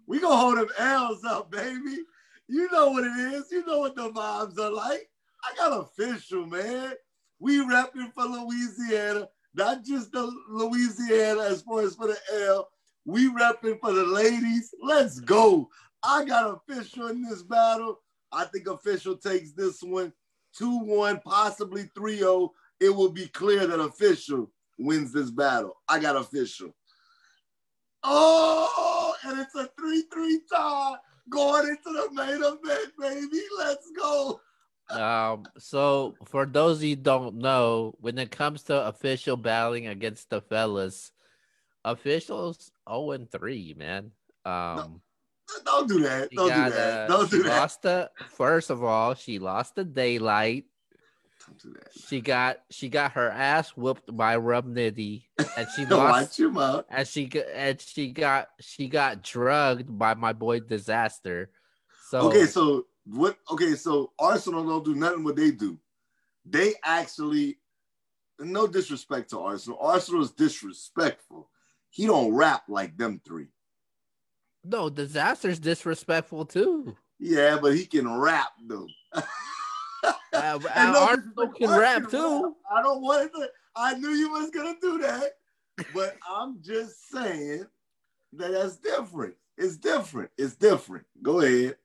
We 0.06 0.20
gonna 0.20 0.36
hold 0.36 0.58
them 0.58 0.68
L's 0.78 1.24
up, 1.24 1.50
baby. 1.50 2.04
You 2.46 2.70
know 2.70 2.90
what 2.90 3.04
it 3.04 3.34
is. 3.34 3.50
You 3.50 3.64
know 3.64 3.78
what 3.78 3.96
the 3.96 4.10
vibes 4.10 4.58
are 4.58 4.70
like. 4.70 5.08
I 5.44 5.56
got 5.56 5.80
official, 5.80 6.46
man. 6.46 6.92
We 7.40 7.58
repping 7.58 8.12
for 8.12 8.24
Louisiana, 8.24 9.28
not 9.54 9.84
just 9.84 10.12
the 10.12 10.30
Louisiana 10.50 11.42
as 11.44 11.62
far 11.62 11.80
as 11.80 11.94
for 11.96 12.08
the 12.08 12.18
L. 12.46 12.68
We 13.06 13.30
repping 13.30 13.80
for 13.80 13.92
the 13.92 14.04
ladies. 14.04 14.74
Let's 14.82 15.20
go. 15.20 15.70
I 16.04 16.24
got 16.24 16.54
official 16.54 17.08
in 17.08 17.22
this 17.22 17.42
battle. 17.42 18.00
I 18.32 18.44
think 18.44 18.66
official 18.66 19.16
takes 19.16 19.52
this 19.52 19.82
one 19.82 20.12
2 20.56 20.78
1, 20.78 21.20
possibly 21.24 21.90
3 21.94 22.18
0. 22.18 22.52
It 22.80 22.94
will 22.94 23.10
be 23.10 23.26
clear 23.28 23.66
that 23.66 23.80
official 23.80 24.50
wins 24.78 25.12
this 25.12 25.30
battle. 25.30 25.76
I 25.88 25.98
got 25.98 26.16
official. 26.16 26.74
Oh, 28.02 29.14
and 29.24 29.40
it's 29.40 29.54
a 29.54 29.68
3 29.78 30.04
3 30.12 30.40
tie 30.52 30.94
going 31.30 31.68
into 31.68 31.92
the 31.92 32.08
main 32.12 32.42
event, 32.42 32.92
baby. 32.98 33.42
Let's 33.58 33.90
go. 33.96 34.40
Um, 34.90 35.46
so 35.58 36.14
for 36.26 36.44
those 36.44 36.78
of 36.78 36.84
you 36.84 36.96
don't 36.96 37.36
know, 37.36 37.94
when 38.00 38.18
it 38.18 38.30
comes 38.30 38.64
to 38.64 38.86
official 38.88 39.36
battling 39.36 39.86
against 39.86 40.28
the 40.30 40.40
fellas, 40.40 41.12
officials 41.84 42.70
0 42.88 43.12
and 43.12 43.30
3, 43.30 43.74
man. 43.78 44.10
Um 44.44 44.76
no, 44.76 45.00
don't 45.64 45.88
do 45.88 46.00
that. 46.00 46.30
Don't 46.30 46.48
do 46.48 46.70
that. 46.70 46.98
Uh, 46.98 47.06
don't 47.06 47.30
do 47.30 47.42
that. 47.42 47.60
Lost 47.60 47.82
the 47.82 48.10
first 48.30 48.70
of 48.70 48.82
all, 48.82 49.14
she 49.14 49.38
lost 49.38 49.74
the 49.74 49.84
daylight. 49.84 50.64
Don't 51.46 51.58
do 51.60 51.72
that. 51.72 51.88
She 52.06 52.20
got 52.20 52.58
she 52.70 52.88
got 52.88 53.12
her 53.12 53.30
ass 53.30 53.70
whooped 53.70 54.14
by 54.14 54.36
Rum 54.36 54.74
Nitty, 54.74 55.24
and 55.56 55.66
she 55.74 55.86
lost. 55.90 56.38
Watch 56.40 56.52
mouth. 56.52 56.84
And 56.88 57.06
she 57.06 57.30
and 57.54 57.80
she 57.80 58.08
got 58.08 58.48
she 58.60 58.88
got 58.88 59.22
drugged 59.22 59.98
by 59.98 60.14
my 60.14 60.32
boy 60.32 60.60
Disaster. 60.60 61.50
So 62.08 62.20
okay, 62.28 62.46
so 62.46 62.86
what? 63.04 63.36
Okay, 63.50 63.74
so 63.74 64.12
Arsenal 64.18 64.64
don't 64.64 64.84
do 64.84 64.94
nothing. 64.94 65.24
What 65.24 65.36
they 65.36 65.50
do, 65.50 65.78
they 66.44 66.74
actually, 66.84 67.58
no 68.38 68.66
disrespect 68.66 69.30
to 69.30 69.40
Arsenal. 69.40 69.78
Arsenal 69.80 70.22
is 70.22 70.30
disrespectful. 70.30 71.48
He 71.90 72.06
don't 72.06 72.34
rap 72.34 72.64
like 72.68 72.96
them 72.96 73.20
three. 73.24 73.48
No, 74.64 74.88
Disaster's 74.88 75.58
disrespectful 75.58 76.44
too. 76.44 76.96
Yeah, 77.18 77.58
but 77.60 77.74
he 77.74 77.86
can 77.86 78.12
rap 78.12 78.52
though. 78.66 78.86
uh, 79.12 79.22
Arsenal 80.34 81.48
can 81.56 81.70
rap 81.70 82.08
too. 82.10 82.56
I 82.70 82.82
don't 82.82 83.02
want 83.02 83.32
to. 83.34 83.48
I 83.76 83.94
knew 83.94 84.10
you 84.10 84.30
was 84.30 84.50
gonna 84.50 84.76
do 84.80 84.98
that, 84.98 85.32
but 85.94 86.16
I'm 86.28 86.60
just 86.62 87.10
saying 87.10 87.66
that 88.34 88.52
that's 88.52 88.76
different. 88.76 89.34
It's 89.56 89.76
different. 89.76 90.30
It's 90.38 90.54
different. 90.54 91.06
Go 91.22 91.40
ahead. 91.40 91.76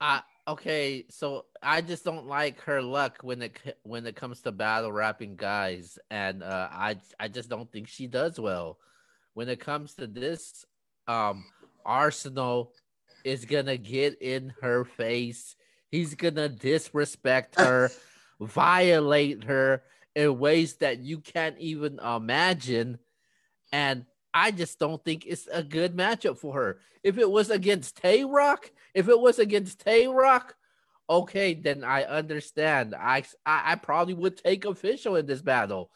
I 0.00 0.22
okay, 0.48 1.06
so 1.10 1.46
I 1.62 1.80
just 1.80 2.04
don't 2.04 2.26
like 2.26 2.60
her 2.62 2.82
luck 2.82 3.18
when 3.22 3.42
it 3.42 3.78
when 3.82 4.06
it 4.06 4.16
comes 4.16 4.40
to 4.42 4.52
battle 4.52 4.92
rapping 4.92 5.36
guys, 5.36 5.98
and 6.10 6.42
uh, 6.42 6.68
I 6.70 6.96
I 7.18 7.28
just 7.28 7.48
don't 7.48 7.70
think 7.70 7.88
she 7.88 8.06
does 8.06 8.38
well. 8.38 8.78
When 9.34 9.48
it 9.48 9.60
comes 9.60 9.94
to 9.94 10.06
this, 10.06 10.64
um, 11.06 11.44
Arsenal 11.84 12.72
is 13.24 13.44
gonna 13.44 13.76
get 13.76 14.20
in 14.20 14.52
her 14.60 14.84
face. 14.84 15.56
He's 15.90 16.14
gonna 16.14 16.48
disrespect 16.48 17.54
her, 17.60 17.90
violate 18.40 19.44
her 19.44 19.82
in 20.14 20.38
ways 20.38 20.76
that 20.76 21.00
you 21.00 21.20
can't 21.20 21.58
even 21.58 21.98
imagine, 21.98 22.98
and 23.72 24.06
I 24.32 24.50
just 24.50 24.78
don't 24.78 25.02
think 25.02 25.24
it's 25.26 25.48
a 25.50 25.62
good 25.62 25.96
matchup 25.96 26.38
for 26.38 26.54
her. 26.54 26.78
If 27.02 27.18
it 27.18 27.30
was 27.30 27.50
against 27.50 27.96
Tay 27.96 28.24
Rock, 28.24 28.70
if 28.94 29.08
it 29.08 29.18
was 29.18 29.38
against 29.38 29.80
Tay 29.80 30.08
Rock, 30.08 30.54
okay, 31.08 31.54
then 31.54 31.84
I 31.84 32.04
understand. 32.04 32.94
I, 32.94 33.24
I, 33.44 33.72
I 33.72 33.74
probably 33.76 34.14
would 34.14 34.36
take 34.36 34.64
official 34.64 35.16
in 35.16 35.26
this 35.26 35.42
battle. 35.42 35.90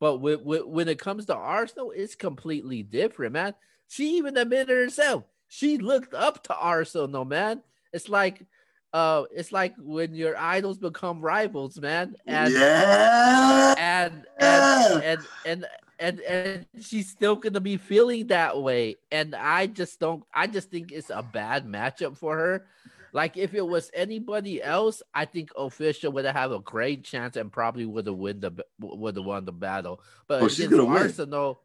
But 0.00 0.16
with, 0.18 0.42
with, 0.42 0.64
when 0.64 0.88
it 0.88 0.98
comes 0.98 1.26
to 1.26 1.36
Arsenal, 1.36 1.92
it's 1.94 2.14
completely 2.14 2.82
different, 2.82 3.34
man. 3.34 3.54
She 3.88 4.16
even 4.16 4.36
admitted 4.36 4.76
herself. 4.76 5.24
She 5.48 5.78
looked 5.78 6.14
up 6.14 6.42
to 6.44 6.56
Arsenal, 6.56 7.24
man. 7.24 7.62
It's 7.92 8.08
like 8.08 8.46
uh 8.92 9.24
it's 9.34 9.52
like 9.52 9.74
when 9.78 10.14
your 10.14 10.36
idols 10.36 10.78
become 10.78 11.20
rivals, 11.20 11.80
man. 11.80 12.16
And 12.26 12.52
yeah. 12.54 13.74
and 13.78 14.24
and, 14.38 15.02
and, 15.04 15.20
and 15.46 15.66
and 15.98 16.20
and 16.20 16.66
she's 16.80 17.08
still 17.08 17.36
gonna 17.36 17.60
be 17.60 17.76
feeling 17.76 18.28
that 18.28 18.60
way. 18.60 18.96
And 19.10 19.34
I 19.34 19.66
just 19.66 20.00
don't. 20.00 20.24
I 20.32 20.46
just 20.46 20.70
think 20.70 20.92
it's 20.92 21.10
a 21.10 21.22
bad 21.22 21.66
matchup 21.66 22.16
for 22.16 22.36
her. 22.36 22.66
Like 23.12 23.36
if 23.36 23.54
it 23.54 23.66
was 23.66 23.90
anybody 23.94 24.60
else, 24.60 25.02
I 25.14 25.24
think 25.24 25.50
official 25.56 26.10
would 26.12 26.24
have 26.24 26.50
a 26.50 26.58
great 26.58 27.04
chance 27.04 27.36
and 27.36 27.52
probably 27.52 27.86
would 27.86 28.06
have 28.06 28.16
win 28.16 28.40
the 28.40 28.52
would 28.80 29.16
have 29.16 29.24
won 29.24 29.44
the 29.44 29.52
battle. 29.52 30.00
But 30.26 30.42
oh, 30.42 30.46
against 30.46 30.74
Arsenal. 30.74 31.60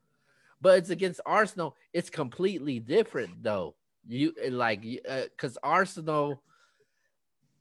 But 0.61 0.77
it's 0.77 0.89
against 0.89 1.21
Arsenal. 1.25 1.75
It's 1.93 2.09
completely 2.09 2.79
different 2.79 3.43
though. 3.43 3.75
You 4.07 4.33
like 4.49 4.81
because 4.81 5.57
uh, 5.57 5.67
Arsenal, 5.67 6.41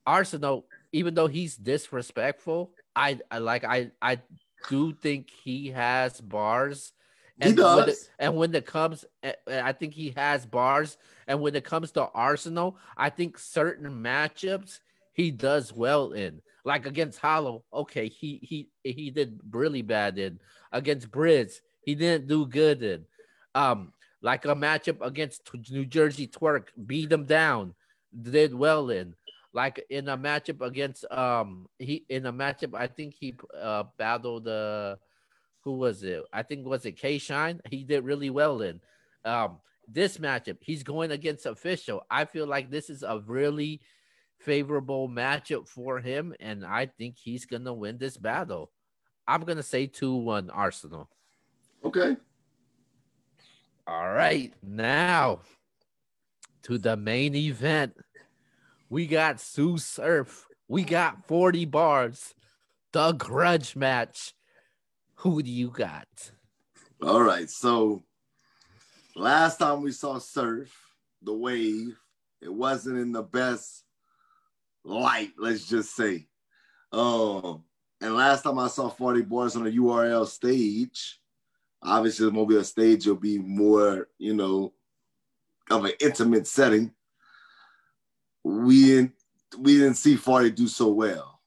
Arsenal, 0.07 0.67
even 0.93 1.15
though 1.15 1.27
he's 1.27 1.57
disrespectful, 1.57 2.73
I, 2.97 3.21
I 3.31 3.39
like 3.39 3.65
I 3.65 3.91
I 4.01 4.21
do 4.69 4.93
think 4.93 5.31
he 5.31 5.69
has 5.69 6.21
bars. 6.21 6.93
And 7.41 7.51
he 7.51 7.57
does. 7.57 7.79
When 7.79 7.89
it, 7.89 8.11
and 8.19 8.37
when 8.37 8.55
it 8.55 8.67
comes, 8.67 9.05
eh, 9.23 9.33
eh, 9.47 9.61
I 9.63 9.73
think 9.73 9.95
he 9.95 10.13
has 10.17 10.45
bars. 10.45 10.97
And 11.27 11.41
when 11.41 11.55
it 11.55 11.65
comes 11.65 11.93
to 11.93 12.09
Arsenal, 12.09 12.79
I 12.97 13.11
think 13.11 13.39
certain 13.39 14.03
matchups 14.03 14.81
he 15.13 15.31
does 15.31 15.73
well 15.73 16.13
in. 16.13 16.41
Like 16.65 16.87
against 16.87 17.19
Hollow, 17.21 17.65
okay, 17.73 18.09
he 18.09 18.41
he 18.43 18.69
he 18.83 19.11
did 19.11 19.41
really 19.51 19.83
bad 19.83 20.19
in. 20.19 20.41
Against 20.73 21.11
Briz, 21.11 21.61
he 21.89 21.95
didn't 21.95 22.27
do 22.27 22.45
good 22.45 22.83
in. 22.83 23.07
Um, 23.55 23.95
like 24.21 24.45
a 24.45 24.55
matchup 24.55 25.01
against 25.01 25.49
New 25.71 25.87
Jersey 25.87 26.27
Twerk, 26.27 26.65
beat 26.87 27.11
him 27.11 27.25
down, 27.25 27.75
did 28.13 28.53
well 28.53 28.91
in 28.91 29.15
like 29.55 29.83
in 29.89 30.09
a 30.09 30.19
matchup 30.19 30.61
against 30.61 31.11
um 31.11 31.67
he 31.79 32.05
in 32.11 32.27
a 32.27 32.33
matchup 32.33 32.75
I 32.75 32.87
think 32.87 33.15
he 33.19 33.37
uh 33.59 33.85
battled 33.97 34.47
uh 34.47 34.97
who 35.65 35.79
was 35.79 36.03
it? 36.03 36.23
I 36.31 36.43
think 36.43 36.67
was 36.67 36.85
it 36.85 36.93
K 36.99 37.17
Shine. 37.17 37.61
He 37.71 37.85
did 37.85 38.05
really 38.05 38.29
well 38.29 38.61
in 38.61 38.81
um 39.25 39.59
this 39.89 40.19
matchup. 40.19 40.59
He's 40.61 40.83
going 40.83 41.11
against 41.11 41.47
official. 41.47 42.05
I 42.11 42.27
feel 42.27 42.47
like 42.47 42.71
this 42.71 42.91
is 42.91 43.03
a 43.03 43.23
really 43.27 43.81
favorable 44.39 45.09
matchup 45.09 45.67
for 45.67 46.01
him, 46.01 46.35
and 46.39 46.67
I 46.67 46.85
think 46.85 47.17
he's 47.17 47.47
gonna 47.47 47.73
win 47.73 47.97
this 47.97 48.19
battle. 48.19 48.71
I'm 49.27 49.45
gonna 49.45 49.63
say 49.63 49.87
two 49.87 50.15
one 50.15 50.51
Arsenal. 50.51 51.09
Okay. 51.85 52.17
All 53.87 54.13
right, 54.13 54.53
now 54.63 55.41
to 56.69 56.77
the 56.77 56.97
main 56.97 57.35
event. 57.35 57.97
We 58.91 59.07
got 59.07 59.39
Tsu 59.39 59.79
Surf. 59.79 60.47
We 60.69 60.85
got 60.85 61.27
40 61.27 61.65
Barrs. 61.65 62.35
The 62.93 63.13
grudge 63.13 63.75
match. 63.75 64.35
Who 65.17 65.43
do 65.43 65.51
you 65.51 65.71
got? 65.71 66.07
All 67.03 67.23
right. 67.23 67.49
So 67.49 68.03
last 69.17 69.59
time 69.59 69.81
we 69.81 69.93
saw 69.93 70.19
Surf, 70.19 70.71
the 71.23 71.33
wave, 71.33 71.99
it 72.43 72.53
wasn't 72.53 72.99
in 72.99 73.13
the 73.13 73.23
best 73.23 73.85
light, 74.85 75.31
let's 75.39 75.67
just 75.67 75.97
say. 75.97 76.27
Um, 76.93 77.65
and 78.03 78.15
last 78.15 78.43
time 78.43 78.59
I 78.59 78.69
saw 78.69 78.91
40 78.91 79.23
Barrs 79.23 79.57
on 79.57 79.67
a 79.67 79.71
URL 79.71 80.27
stage, 80.27 81.19
obviously 81.83 82.27
the 82.27 82.33
mobile 82.33 82.65
stage 82.65 83.07
will 83.07 83.17
be 83.17 83.39
more, 83.39 84.09
you 84.19 84.35
know, 84.35 84.73
of 85.71 85.85
an 85.85 85.93
intimate 86.01 86.47
setting 86.47 86.93
we 88.49 88.87
didn't 88.87 89.13
we 89.59 89.79
didn't 89.79 89.95
see 89.95 90.17
40 90.17 90.51
do 90.51 90.69
so 90.69 90.89
well. 90.89 91.41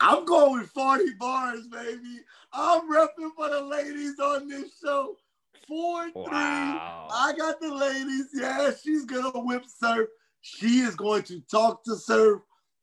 I'm 0.00 0.24
going 0.24 0.60
with 0.60 0.70
40 0.70 1.14
Barrs, 1.18 1.66
baby. 1.66 2.20
I'm 2.52 2.90
repping 2.90 3.30
for 3.34 3.48
the 3.48 3.60
ladies 3.60 4.18
on 4.20 4.48
this 4.48 4.78
show. 4.82 5.16
Four 5.66 6.10
wow. 6.14 6.24
three. 6.24 6.36
I 6.38 7.34
got 7.36 7.60
the 7.60 7.74
ladies. 7.74 8.28
Yeah, 8.34 8.70
she's 8.80 9.04
gonna 9.04 9.30
whip 9.34 9.64
Surf. 9.66 10.08
She 10.40 10.80
is 10.80 10.94
going 10.94 11.24
to 11.24 11.40
talk 11.50 11.82
to 11.84 11.96
Surf. 11.96 12.42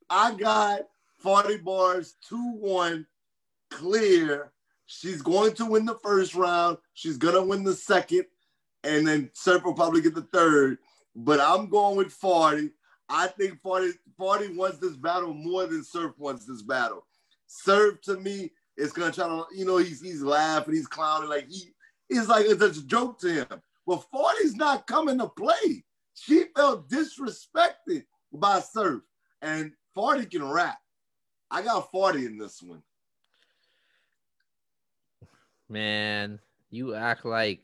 I 0.10 0.36
got 0.36 0.82
40 1.20 1.58
Barrs, 1.58 2.16
2-1, 2.30 3.06
clear. 3.72 4.52
She's 4.86 5.22
going 5.22 5.54
to 5.56 5.66
win 5.66 5.86
the 5.86 6.00
first 6.04 6.36
round. 6.36 6.78
She's 6.94 7.18
gonna 7.18 7.44
win 7.44 7.64
the 7.64 7.74
second, 7.74 8.26
and 8.84 9.08
then 9.08 9.30
Surf 9.34 9.64
will 9.64 9.74
probably 9.74 10.02
get 10.02 10.16
the 10.16 10.22
third 10.22 10.78
but 11.16 11.40
I'm 11.40 11.70
going 11.70 11.96
with 11.96 12.12
40. 12.12 12.72
I 13.08 13.28
think 13.28 13.62
40, 13.62 13.94
40 14.18 14.58
wants 14.58 14.80
this 14.80 14.98
battle 14.98 15.34
more 15.34 15.66
than 15.66 15.84
Surf 15.84 16.14
wants 16.18 16.46
this 16.46 16.62
battle. 16.62 17.06
Surf 17.48 18.02
to 18.02 18.18
me 18.18 18.52
is 18.78 18.92
gonna 18.92 19.12
try 19.12 19.28
to, 19.28 19.46
you 19.56 19.66
know, 19.66 19.78
he's 19.78 20.02
he's 20.02 20.22
laughing, 20.22 20.74
he's 20.74 20.88
clowning, 20.88 21.30
like 21.30 21.48
he 21.48 21.70
he's 22.10 22.28
like 22.28 22.46
it's 22.48 22.62
a 22.62 22.86
joke 22.86 23.20
to 23.20 23.32
him. 23.32 23.62
But 23.88 24.04
40's 24.14 24.56
not 24.56 24.88
coming 24.88 25.20
to 25.20 25.30
play. 25.30 25.86
she 26.16 26.46
felt 26.56 26.90
disrespected 26.90 28.04
by 28.34 28.60
Surf. 28.60 29.04
And 29.42 29.74
40 29.94 30.26
can 30.26 30.50
rap. 30.50 30.80
I 31.52 31.62
got 31.62 31.92
40 31.92 32.26
in 32.26 32.38
this 32.40 32.62
one. 32.62 32.82
Man, 35.70 36.40
you 36.70 36.94
act 36.94 37.26
like 37.26 37.62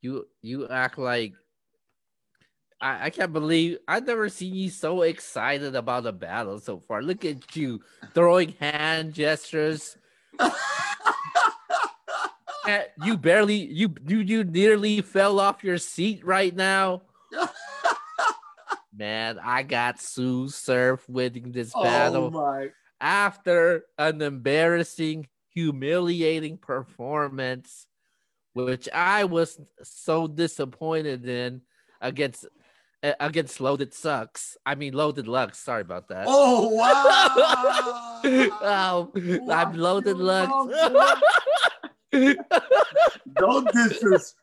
you 0.00 0.26
you 0.42 0.68
act 0.68 0.98
like 0.98 1.32
I, 2.80 3.06
I 3.06 3.10
can't 3.10 3.32
believe 3.32 3.78
I've 3.88 4.06
never 4.06 4.28
seen 4.28 4.54
you 4.54 4.70
so 4.70 5.02
excited 5.02 5.74
about 5.74 6.06
a 6.06 6.12
battle 6.12 6.58
so 6.60 6.80
far. 6.86 7.02
Look 7.02 7.24
at 7.24 7.56
you 7.56 7.80
throwing 8.14 8.54
hand 8.60 9.14
gestures. 9.14 9.96
you 13.04 13.16
barely 13.16 13.56
you 13.56 13.94
you 14.06 14.18
you 14.18 14.44
nearly 14.44 15.00
fell 15.00 15.40
off 15.40 15.64
your 15.64 15.78
seat 15.78 16.24
right 16.24 16.54
now. 16.54 17.02
Man, 18.96 19.38
I 19.42 19.62
got 19.62 19.98
Tsu 19.98 20.48
Surf 20.48 21.06
winning 21.08 21.52
this 21.52 21.72
Oh 21.74 21.82
battle 21.82 22.30
my 22.30 22.70
after 23.00 23.84
an 23.98 24.22
embarrassing, 24.22 25.28
humiliating 25.56 26.58
performance, 26.58 27.86
which 28.52 28.88
I 28.94 29.24
was 29.24 29.58
so 29.82 30.28
disappointed 30.28 31.26
in 31.26 31.62
against 32.00 32.46
against 33.02 33.60
Loaded 33.60 33.94
Sucks. 33.94 34.58
I 34.66 34.74
mean 34.74 34.92
Loaded 34.92 35.26
Lux. 35.26 35.58
Sorry 35.58 35.80
about 35.80 36.08
that. 36.08 36.26
Oh 36.28 36.68
wow. 36.68 38.12
Oh, 38.28 39.12
I'm 39.50 39.74
Loaded 39.74 40.16
Lux. 40.16 40.50
Don't 43.34 43.72
disrespect. 43.72 44.34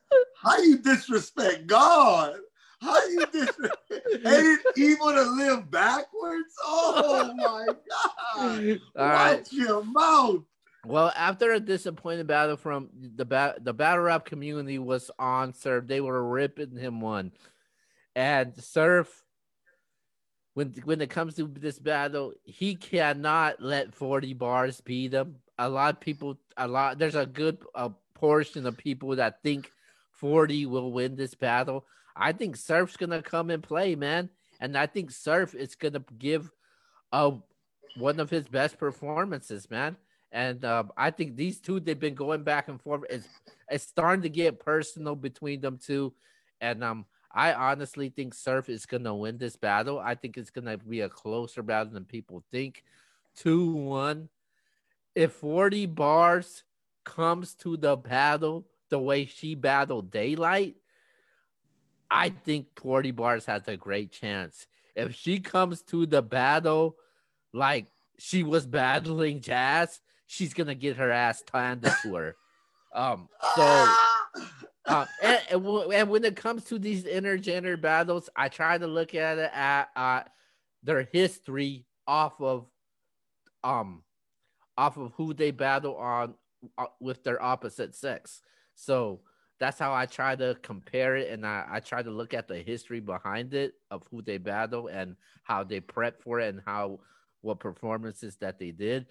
How 0.42 0.58
you 0.60 0.78
disrespect 0.78 1.68
God? 1.68 2.38
How 2.82 3.06
you 3.08 3.26
disrespect? 3.32 3.78
Ain't 3.92 4.26
it 4.26 4.60
evil 4.78 5.12
to 5.12 5.22
live 5.24 5.70
backwards? 5.70 6.54
Oh 6.64 7.34
my 7.36 7.66
God! 7.68 8.80
All 8.96 9.08
right. 9.08 9.38
Watch 9.40 9.52
your 9.52 9.84
mouth. 9.84 10.44
Well, 10.86 11.14
after 11.16 11.54
a 11.54 11.60
disappointing 11.60 12.26
battle 12.26 12.58
from 12.58 12.90
the 12.94 13.56
the 13.62 13.74
battle 13.74 14.04
rap 14.04 14.26
community 14.26 14.80
was 14.80 15.10
on 15.18 15.54
Surf, 15.54 15.88
they 15.88 16.02
were 16.02 16.30
ripping 16.30 16.76
him 16.76 17.00
one, 17.00 17.32
and 18.16 18.54
Surf, 18.62 19.24
when 20.56 20.74
when 20.84 21.00
it 21.00 21.10
comes 21.10 21.36
to 21.36 21.48
this 21.48 21.80
battle, 21.80 22.34
he 22.44 22.76
cannot 22.76 23.62
let 23.62 23.96
forty 23.96 24.34
Barrs 24.34 24.82
beat 24.82 25.14
him. 25.14 25.38
A 25.58 25.70
lot 25.70 25.94
of 25.96 26.00
people, 26.02 26.38
a 26.58 26.68
lot 26.68 27.00
there's 27.00 27.16
a 27.16 27.26
good 27.26 27.60
a 27.76 27.90
portion 28.14 28.66
of 28.66 28.78
people 28.78 29.16
that 29.16 29.42
think 29.42 29.72
forty 30.12 30.66
will 30.66 30.92
win 30.92 31.16
this 31.16 31.34
battle. 31.34 31.86
I 32.16 32.34
think 32.34 32.58
Surf's 32.58 32.98
gonna 32.98 33.22
come 33.22 33.50
and 33.52 33.64
play, 33.64 33.96
man, 33.96 34.30
and 34.60 34.78
I 34.78 34.88
think 34.88 35.12
Surf 35.12 35.56
is 35.56 35.76
gonna 35.76 36.04
give 36.20 36.52
a 37.14 37.36
one 37.96 38.20
of 38.20 38.30
his 38.30 38.50
best 38.50 38.78
performances, 38.78 39.70
man. 39.72 39.96
And 40.34 40.66
um, 40.66 40.92
I 40.98 41.12
think 41.12 41.36
these 41.36 41.60
two 41.62 41.80
they've 41.80 42.00
been 42.00 42.16
going 42.16 42.44
back 42.44 42.68
and 42.68 42.82
forth. 42.82 43.04
It's 43.08 43.28
it's 43.70 43.84
starting 43.84 44.24
to 44.24 44.30
get 44.30 44.60
personal 44.60 45.16
between 45.16 45.62
them 45.62 45.78
two, 45.78 46.12
and 46.60 46.84
um, 46.84 47.06
I 47.32 47.54
honestly 47.54 48.10
think 48.10 48.34
Surf 48.34 48.68
is 48.68 48.88
gonna 48.88 49.16
win 49.16 49.38
this 49.38 49.56
battle. 49.56 50.00
I 50.00 50.16
think 50.16 50.36
it's 50.36 50.50
gonna 50.50 50.80
be 50.80 51.02
a 51.02 51.10
closer 51.10 51.62
battle 51.62 51.94
than 51.94 52.06
people 52.06 52.44
think. 52.52 52.84
Two 53.36 53.74
one. 53.74 54.30
If 55.14 55.34
forty 55.34 55.86
Barrs 55.86 56.64
comes 57.04 57.54
to 57.58 57.78
the 57.78 57.96
battle 57.96 58.66
the 58.90 58.98
way 58.98 59.26
she 59.26 59.54
battled 59.54 60.10
Daylight, 60.10 60.78
I 62.10 62.30
think 62.30 62.80
forty 62.80 63.12
Barrs 63.12 63.46
has 63.46 63.68
a 63.68 63.78
great 63.78 64.12
chance. 64.12 64.66
If 64.96 65.14
she 65.14 65.40
comes 65.40 65.84
to 65.84 66.08
the 66.08 66.24
battle 66.24 66.98
like 67.54 67.86
she 68.18 68.42
was 68.42 68.66
battling 68.66 69.42
Jazz, 69.42 70.00
she's 70.28 70.54
gonna 70.54 70.76
get 70.76 70.98
her 70.98 71.12
ass 71.12 71.44
handed 71.52 71.94
to 72.04 72.16
her. 72.16 72.36
Um, 72.94 73.30
so 73.56 73.94
uh, 74.86 75.06
and, 75.22 75.40
and, 75.52 75.66
and 75.94 76.10
when 76.10 76.24
it 76.24 76.36
comes 76.36 76.66
to 76.66 76.78
these 76.78 77.04
intergender 77.04 77.80
battles, 77.80 78.30
I 78.36 78.50
try 78.50 78.78
to 78.78 78.88
look 78.88 79.16
at 79.16 79.38
it 79.38 79.52
at 79.54 79.90
uh, 79.96 80.24
their 80.84 81.08
history 81.12 81.86
off 82.06 82.42
of 82.42 82.68
um 83.64 84.04
off 84.78 84.98
of 84.98 85.14
who 85.16 85.34
they 85.34 85.52
battle 85.52 85.96
on 85.96 86.34
uh, 86.78 86.86
with 87.00 87.24
their 87.24 87.42
opposite 87.42 87.96
sex. 87.96 88.42
So 88.76 89.22
that's 89.60 89.80
how 89.80 89.94
I 89.94 90.06
try 90.06 90.36
to 90.36 90.58
compare 90.62 91.16
it, 91.16 91.32
and 91.32 91.46
I, 91.46 91.66
I 91.70 91.80
try 91.80 92.02
to 92.02 92.12
look 92.12 92.34
at 92.34 92.48
the 92.48 92.58
history 92.58 93.00
behind 93.00 93.54
it 93.54 93.76
of 93.92 94.04
who 94.12 94.22
they 94.22 94.38
battle 94.38 94.88
and 94.88 95.16
how 95.44 95.64
they 95.64 95.80
prep 95.80 96.22
for 96.22 96.40
it 96.40 96.54
and 96.54 96.62
how 96.66 97.00
what 97.42 97.60
performances 97.60 98.36
that 98.38 98.60
they 98.60 98.72
did. 98.72 99.06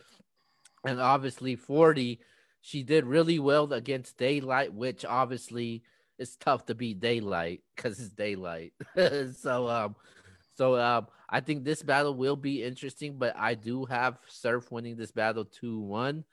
And 0.84 1.00
obviously, 1.00 1.56
40, 1.56 2.20
she 2.60 2.82
did 2.82 3.04
really 3.04 3.38
well 3.38 3.72
against 3.72 4.18
Daylight, 4.18 4.72
which 4.72 5.04
obviously 5.04 5.82
is 6.18 6.36
tough 6.36 6.66
to 6.66 6.74
beat 6.74 7.00
Daylight 7.00 7.62
because 7.74 7.98
it's 7.98 8.10
Daylight. 8.10 8.72
so, 9.36 9.68
um, 9.68 9.96
so 10.54 10.78
um, 10.78 11.06
I 11.28 11.40
think 11.40 11.64
this 11.64 11.82
battle 11.82 12.14
will 12.14 12.36
be 12.36 12.62
interesting, 12.62 13.16
but 13.18 13.34
I 13.36 13.54
do 13.54 13.84
have 13.86 14.18
Surf 14.28 14.70
winning 14.70 14.96
this 14.96 15.10
battle 15.10 15.44
2 15.44 15.80
1. 15.80 16.24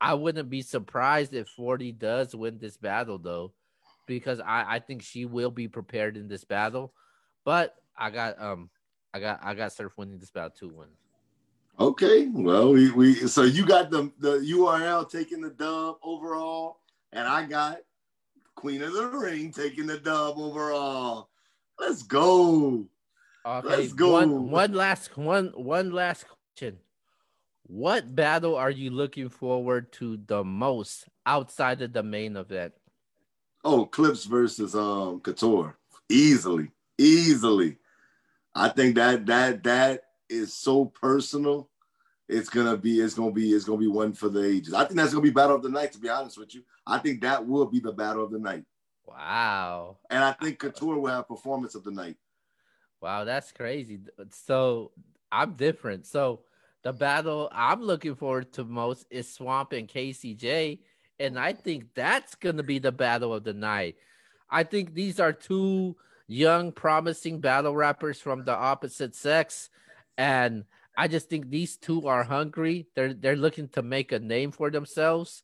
I 0.00 0.14
wouldn't 0.14 0.50
be 0.50 0.62
surprised 0.62 1.34
if 1.34 1.48
40 1.48 1.92
does 1.92 2.34
win 2.34 2.58
this 2.58 2.76
battle, 2.76 3.18
though, 3.18 3.52
because 4.06 4.40
I, 4.40 4.76
I 4.76 4.78
think 4.78 5.02
she 5.02 5.24
will 5.24 5.50
be 5.50 5.68
prepared 5.68 6.16
in 6.16 6.28
this 6.28 6.44
battle. 6.44 6.92
But 7.44 7.74
I 7.96 8.10
got 8.10 8.40
um 8.40 8.70
I 9.14 9.20
got 9.20 9.40
I 9.42 9.54
got 9.54 9.72
Surf 9.72 9.92
winning 9.96 10.18
this 10.18 10.30
battle 10.30 10.50
2 10.50 10.68
1. 10.68 10.88
Okay, 11.78 12.28
well, 12.32 12.72
we, 12.72 12.90
we 12.90 13.14
so 13.26 13.42
you 13.42 13.66
got 13.66 13.90
the 13.90 14.10
the 14.18 14.38
URL 14.38 15.10
taking 15.10 15.42
the 15.42 15.50
dub 15.50 15.96
overall, 16.02 16.80
and 17.12 17.28
I 17.28 17.44
got 17.44 17.78
Queen 18.54 18.82
of 18.82 18.94
the 18.94 19.06
Ring 19.08 19.52
taking 19.52 19.86
the 19.86 19.98
dub 19.98 20.38
overall. 20.38 21.28
Let's 21.78 22.02
go. 22.02 22.86
Okay, 23.44 23.68
Let's 23.68 23.92
go. 23.92 24.12
One, 24.12 24.50
one 24.50 24.72
last 24.72 25.16
one 25.18 25.52
one 25.54 25.90
last 25.92 26.24
question. 26.26 26.78
What 27.64 28.14
battle 28.14 28.56
are 28.56 28.70
you 28.70 28.90
looking 28.90 29.28
forward 29.28 29.92
to 29.94 30.18
the 30.26 30.44
most 30.44 31.04
outside 31.26 31.82
of 31.82 31.92
the 31.92 32.02
main 32.02 32.36
event? 32.36 32.72
Oh, 33.64 33.84
Clips 33.84 34.24
versus 34.24 34.74
um 34.74 35.20
Couture. 35.20 35.76
Easily. 36.08 36.70
Easily. 36.96 37.76
I 38.54 38.70
think 38.70 38.94
that 38.94 39.26
that 39.26 39.62
that 39.64 40.05
is 40.28 40.54
so 40.54 40.86
personal. 40.86 41.68
It's 42.28 42.48
gonna 42.48 42.76
be, 42.76 43.00
it's 43.00 43.14
gonna 43.14 43.30
be, 43.30 43.52
it's 43.52 43.64
gonna 43.64 43.78
be 43.78 43.86
one 43.86 44.12
for 44.12 44.28
the 44.28 44.44
ages. 44.44 44.74
I 44.74 44.84
think 44.84 44.96
that's 44.96 45.12
gonna 45.12 45.22
be 45.22 45.30
battle 45.30 45.56
of 45.56 45.62
the 45.62 45.68
night, 45.68 45.92
to 45.92 45.98
be 45.98 46.08
honest 46.08 46.38
with 46.38 46.54
you. 46.54 46.62
I 46.86 46.98
think 46.98 47.20
that 47.20 47.46
will 47.46 47.66
be 47.66 47.80
the 47.80 47.92
battle 47.92 48.24
of 48.24 48.30
the 48.30 48.38
night. 48.38 48.64
Wow. 49.06 49.98
And 50.10 50.24
I 50.24 50.32
think 50.32 50.58
Couture 50.58 50.98
will 50.98 51.10
have 51.10 51.28
performance 51.28 51.74
of 51.74 51.84
the 51.84 51.92
night. 51.92 52.16
Wow, 53.00 53.24
that's 53.24 53.52
crazy. 53.52 54.00
So 54.30 54.90
I'm 55.30 55.52
different. 55.52 56.06
So 56.06 56.40
the 56.82 56.92
battle 56.92 57.48
I'm 57.52 57.82
looking 57.82 58.16
forward 58.16 58.52
to 58.54 58.64
most 58.64 59.06
is 59.10 59.32
Swamp 59.32 59.72
and 59.72 59.88
KCJ. 59.88 60.80
And 61.20 61.38
I 61.38 61.52
think 61.52 61.94
that's 61.94 62.34
gonna 62.34 62.62
be 62.62 62.78
the 62.78 62.92
battle 62.92 63.32
of 63.32 63.44
the 63.44 63.54
night. 63.54 63.96
I 64.50 64.64
think 64.64 64.94
these 64.94 65.20
are 65.20 65.32
two 65.32 65.96
young, 66.26 66.72
promising 66.72 67.40
battle 67.40 67.74
rappers 67.74 68.20
from 68.20 68.44
the 68.44 68.54
opposite 68.54 69.14
sex. 69.14 69.70
And 70.18 70.64
I 70.96 71.08
just 71.08 71.28
think 71.28 71.50
these 71.50 71.76
two 71.76 72.06
are 72.06 72.24
hungry. 72.24 72.86
They're 72.94 73.14
they're 73.14 73.36
looking 73.36 73.68
to 73.70 73.82
make 73.82 74.12
a 74.12 74.18
name 74.18 74.50
for 74.50 74.70
themselves. 74.70 75.42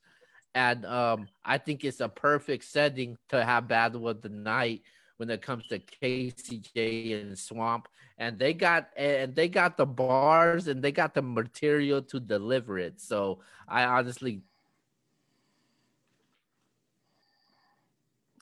And 0.55 0.85
um, 0.85 1.29
I 1.45 1.59
think 1.59 1.85
it's 1.85 2.01
a 2.01 2.09
perfect 2.09 2.65
setting 2.65 3.17
to 3.31 3.45
have 3.45 3.69
battle 3.69 4.09
of 4.09 4.21
the 4.21 4.29
night 4.29 4.83
when 5.17 5.31
it 5.31 5.41
comes 5.41 5.67
to 5.69 5.79
KCJ 5.79 7.21
and 7.21 7.39
Swamp. 7.39 7.89
And 8.19 8.39
they 8.39 8.55
got 8.55 8.89
and 8.97 9.35
they 9.35 9.49
got 9.49 9.77
the 9.77 9.87
bars 9.87 10.69
and 10.69 10.83
they 10.83 10.93
got 10.93 11.15
the 11.15 11.23
material 11.23 12.03
to 12.03 12.21
deliver 12.21 12.79
it. 12.79 13.01
So 13.01 13.41
I 13.69 13.85
honestly 13.85 14.43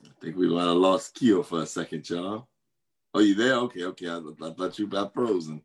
I 0.05 0.09
think 0.21 0.37
we 0.37 0.49
might 0.49 0.65
have 0.65 0.77
lost 0.77 1.15
Keo 1.15 1.43
for 1.43 1.63
a 1.63 1.67
second, 1.67 2.09
y'all. 2.09 2.49
Oh, 3.15 3.21
you 3.21 3.35
there? 3.35 3.55
Okay, 3.57 3.85
okay. 3.85 4.09
I, 4.09 4.19
I 4.19 4.51
thought 4.53 4.79
you 4.79 4.87
got 4.87 5.13
frozen. 5.13 5.63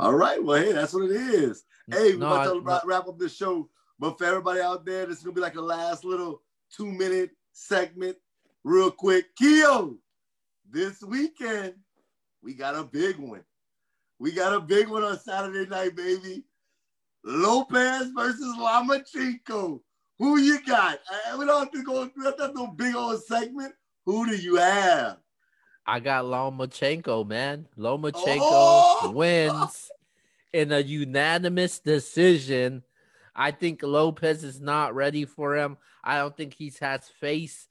All 0.00 0.14
right. 0.14 0.42
Well, 0.42 0.56
hey, 0.62 0.72
that's 0.72 0.94
what 0.94 1.04
it 1.04 1.10
is. 1.10 1.64
Hey, 1.86 2.12
we're 2.14 2.20
No, 2.20 2.26
about 2.28 2.44
to 2.44 2.70
I- 2.70 2.80
wrap, 2.86 3.06
up 3.06 3.18
this 3.18 3.36
show. 3.36 3.68
But 3.98 4.16
for 4.16 4.24
everybody 4.24 4.62
out 4.62 4.86
there, 4.86 5.04
this 5.04 5.18
is 5.18 5.22
gonna 5.24 5.34
be 5.34 5.42
like 5.42 5.56
a 5.56 5.60
last 5.60 6.04
little 6.06 6.42
two 6.74 6.86
minute 6.86 7.32
segment, 7.52 8.16
real 8.64 8.90
quick. 8.90 9.36
Keo, 9.36 9.98
this 10.70 11.02
weekend 11.02 11.74
we 12.42 12.54
got 12.54 12.76
a 12.76 12.82
big 12.82 13.18
one. 13.18 13.44
We 14.18 14.32
got 14.32 14.54
a 14.54 14.60
big 14.60 14.88
one 14.88 15.04
on 15.04 15.18
Saturday 15.18 15.68
night, 15.68 15.94
baby. 15.96 16.44
Lopez 17.22 18.10
versus 18.16 18.56
Lomachenko. 18.56 19.82
Who 20.18 20.38
you 20.38 20.64
got? 20.64 20.98
Uh, 21.12 21.36
we 21.36 21.44
don't 21.44 21.58
have 21.64 21.72
to 21.72 21.82
go 21.82 22.06
through 22.08 22.24
that 22.24 22.54
no 22.54 22.68
big 22.68 22.94
old 22.94 23.22
segment. 23.24 23.74
Who 24.06 24.24
do 24.26 24.34
you 24.34 24.56
have? 24.56 25.18
I 25.90 25.98
got 25.98 26.24
Lomachenko, 26.24 27.26
man. 27.26 27.66
Lomachenko 27.76 28.38
oh! 28.40 29.12
wins 29.12 29.90
in 30.52 30.70
a 30.70 30.78
unanimous 30.78 31.80
decision. 31.80 32.84
I 33.34 33.50
think 33.50 33.82
Lopez 33.82 34.44
is 34.44 34.60
not 34.60 34.94
ready 34.94 35.24
for 35.24 35.56
him. 35.56 35.78
I 36.04 36.18
don't 36.18 36.36
think 36.36 36.54
he's 36.54 36.78
has 36.78 37.08
faced, 37.20 37.66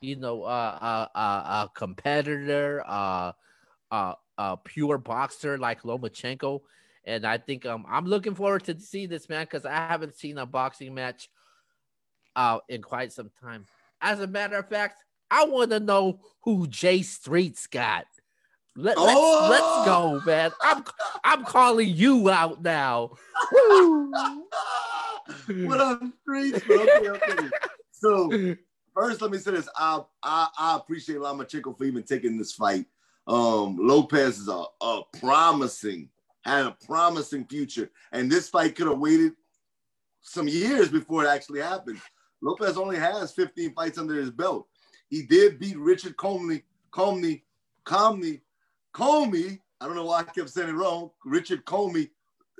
you 0.00 0.14
know, 0.14 0.44
uh, 0.44 0.78
uh, 0.80 1.18
uh, 1.18 1.66
a 1.66 1.70
competitor, 1.74 2.84
uh, 2.86 3.32
uh, 3.90 4.14
a 4.38 4.56
pure 4.58 4.98
boxer 4.98 5.58
like 5.58 5.82
Lomachenko. 5.82 6.60
And 7.04 7.26
I 7.26 7.38
think 7.38 7.66
um, 7.66 7.84
I'm 7.88 8.06
looking 8.06 8.36
forward 8.36 8.62
to 8.66 8.78
see 8.78 9.06
this 9.06 9.28
man 9.28 9.46
because 9.46 9.66
I 9.66 9.74
haven't 9.74 10.14
seen 10.14 10.38
a 10.38 10.46
boxing 10.46 10.94
match 10.94 11.28
uh, 12.36 12.60
in 12.68 12.82
quite 12.82 13.12
some 13.12 13.32
time. 13.42 13.66
As 14.00 14.20
a 14.20 14.28
matter 14.28 14.58
of 14.58 14.68
fact, 14.68 15.02
I 15.32 15.46
want 15.46 15.70
to 15.70 15.80
know 15.80 16.20
who 16.42 16.66
Jay 16.66 17.00
Streets 17.00 17.66
got. 17.66 18.04
Let, 18.76 18.98
us 18.98 19.04
oh! 19.06 19.48
let's 19.50 19.86
go, 19.86 20.20
man. 20.26 20.50
I'm 20.62 20.84
I'm 21.24 21.44
calling 21.44 21.88
you 21.88 22.30
out 22.30 22.62
now. 22.62 23.12
what 25.48 25.80
up, 25.80 26.02
streets? 26.20 26.60
Okay, 26.68 27.08
okay. 27.08 27.48
So 27.92 28.56
first, 28.94 29.22
let 29.22 29.30
me 29.30 29.38
say 29.38 29.52
this. 29.52 29.68
I 29.76 30.02
I, 30.22 30.48
I 30.58 30.76
appreciate 30.76 31.18
Lomachenko 31.18 31.76
for 31.76 31.84
even 31.84 32.02
taking 32.02 32.36
this 32.36 32.52
fight. 32.52 32.86
Um, 33.26 33.78
Lopez 33.80 34.38
is 34.38 34.48
a, 34.48 34.64
a 34.82 35.00
promising, 35.18 36.08
had 36.44 36.66
a 36.66 36.76
promising 36.86 37.46
future, 37.46 37.90
and 38.12 38.30
this 38.30 38.48
fight 38.48 38.74
could 38.74 38.86
have 38.86 38.98
waited 38.98 39.32
some 40.20 40.48
years 40.48 40.88
before 40.88 41.24
it 41.24 41.28
actually 41.28 41.60
happened. 41.60 42.00
Lopez 42.42 42.76
only 42.76 42.98
has 42.98 43.32
15 43.32 43.74
fights 43.74 43.98
under 43.98 44.14
his 44.14 44.30
belt. 44.30 44.66
He 45.12 45.20
did 45.20 45.58
beat 45.58 45.76
Richard 45.76 46.16
Comey, 46.16 46.62
Comey, 46.90 47.42
Comey, 47.84 48.40
Comey. 48.94 49.58
I 49.78 49.86
don't 49.86 49.94
know 49.94 50.06
why 50.06 50.20
I 50.20 50.22
kept 50.22 50.48
saying 50.48 50.70
it 50.70 50.72
wrong. 50.72 51.10
Richard 51.26 51.66
Comey 51.66 52.08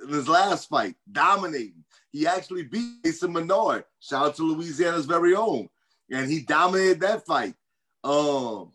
in 0.03 0.09
his 0.09 0.27
last 0.27 0.69
fight, 0.69 0.95
dominating. 1.11 1.83
He 2.11 2.27
actually 2.27 2.65
beat 2.65 2.97
Mason 3.03 3.33
Menard. 3.33 3.85
Shout 3.99 4.25
out 4.27 4.35
to 4.35 4.43
Louisiana's 4.43 5.07
very 5.07 5.33
own. 5.33 5.67
And 6.11 6.29
he 6.29 6.41
dominated 6.41 6.99
that 6.99 7.25
fight. 7.25 7.55
Um, 8.03 8.71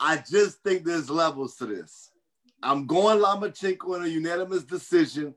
I 0.00 0.24
just 0.26 0.62
think 0.62 0.84
there's 0.84 1.10
levels 1.10 1.56
to 1.56 1.66
this. 1.66 2.10
I'm 2.62 2.86
going 2.86 3.18
Lomachenko 3.18 3.96
in 3.96 4.04
a 4.04 4.08
unanimous 4.08 4.64
decision. 4.64 5.34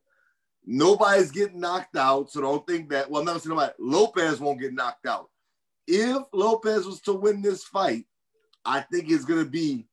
Nobody's 0.65 1.31
getting 1.31 1.59
knocked 1.59 1.97
out, 1.97 2.31
so 2.31 2.39
don't 2.39 2.65
think 2.65 2.91
that. 2.91 3.11
Well, 3.11 3.19
I'm 3.19 3.25
not 3.25 3.41
saying 3.41 3.53
nobody. 3.53 3.73
Lopez 3.77 4.39
won't 4.39 4.61
get 4.61 4.73
knocked 4.73 5.05
out. 5.05 5.30
If 5.93 6.23
Lopez 6.31 6.85
was 6.85 7.01
to 7.01 7.13
win 7.13 7.41
this 7.41 7.65
fight, 7.65 8.05
I 8.63 8.79
think 8.79 9.11
it's 9.11 9.25
going 9.25 9.43
to 9.43 9.49
be 9.49 9.87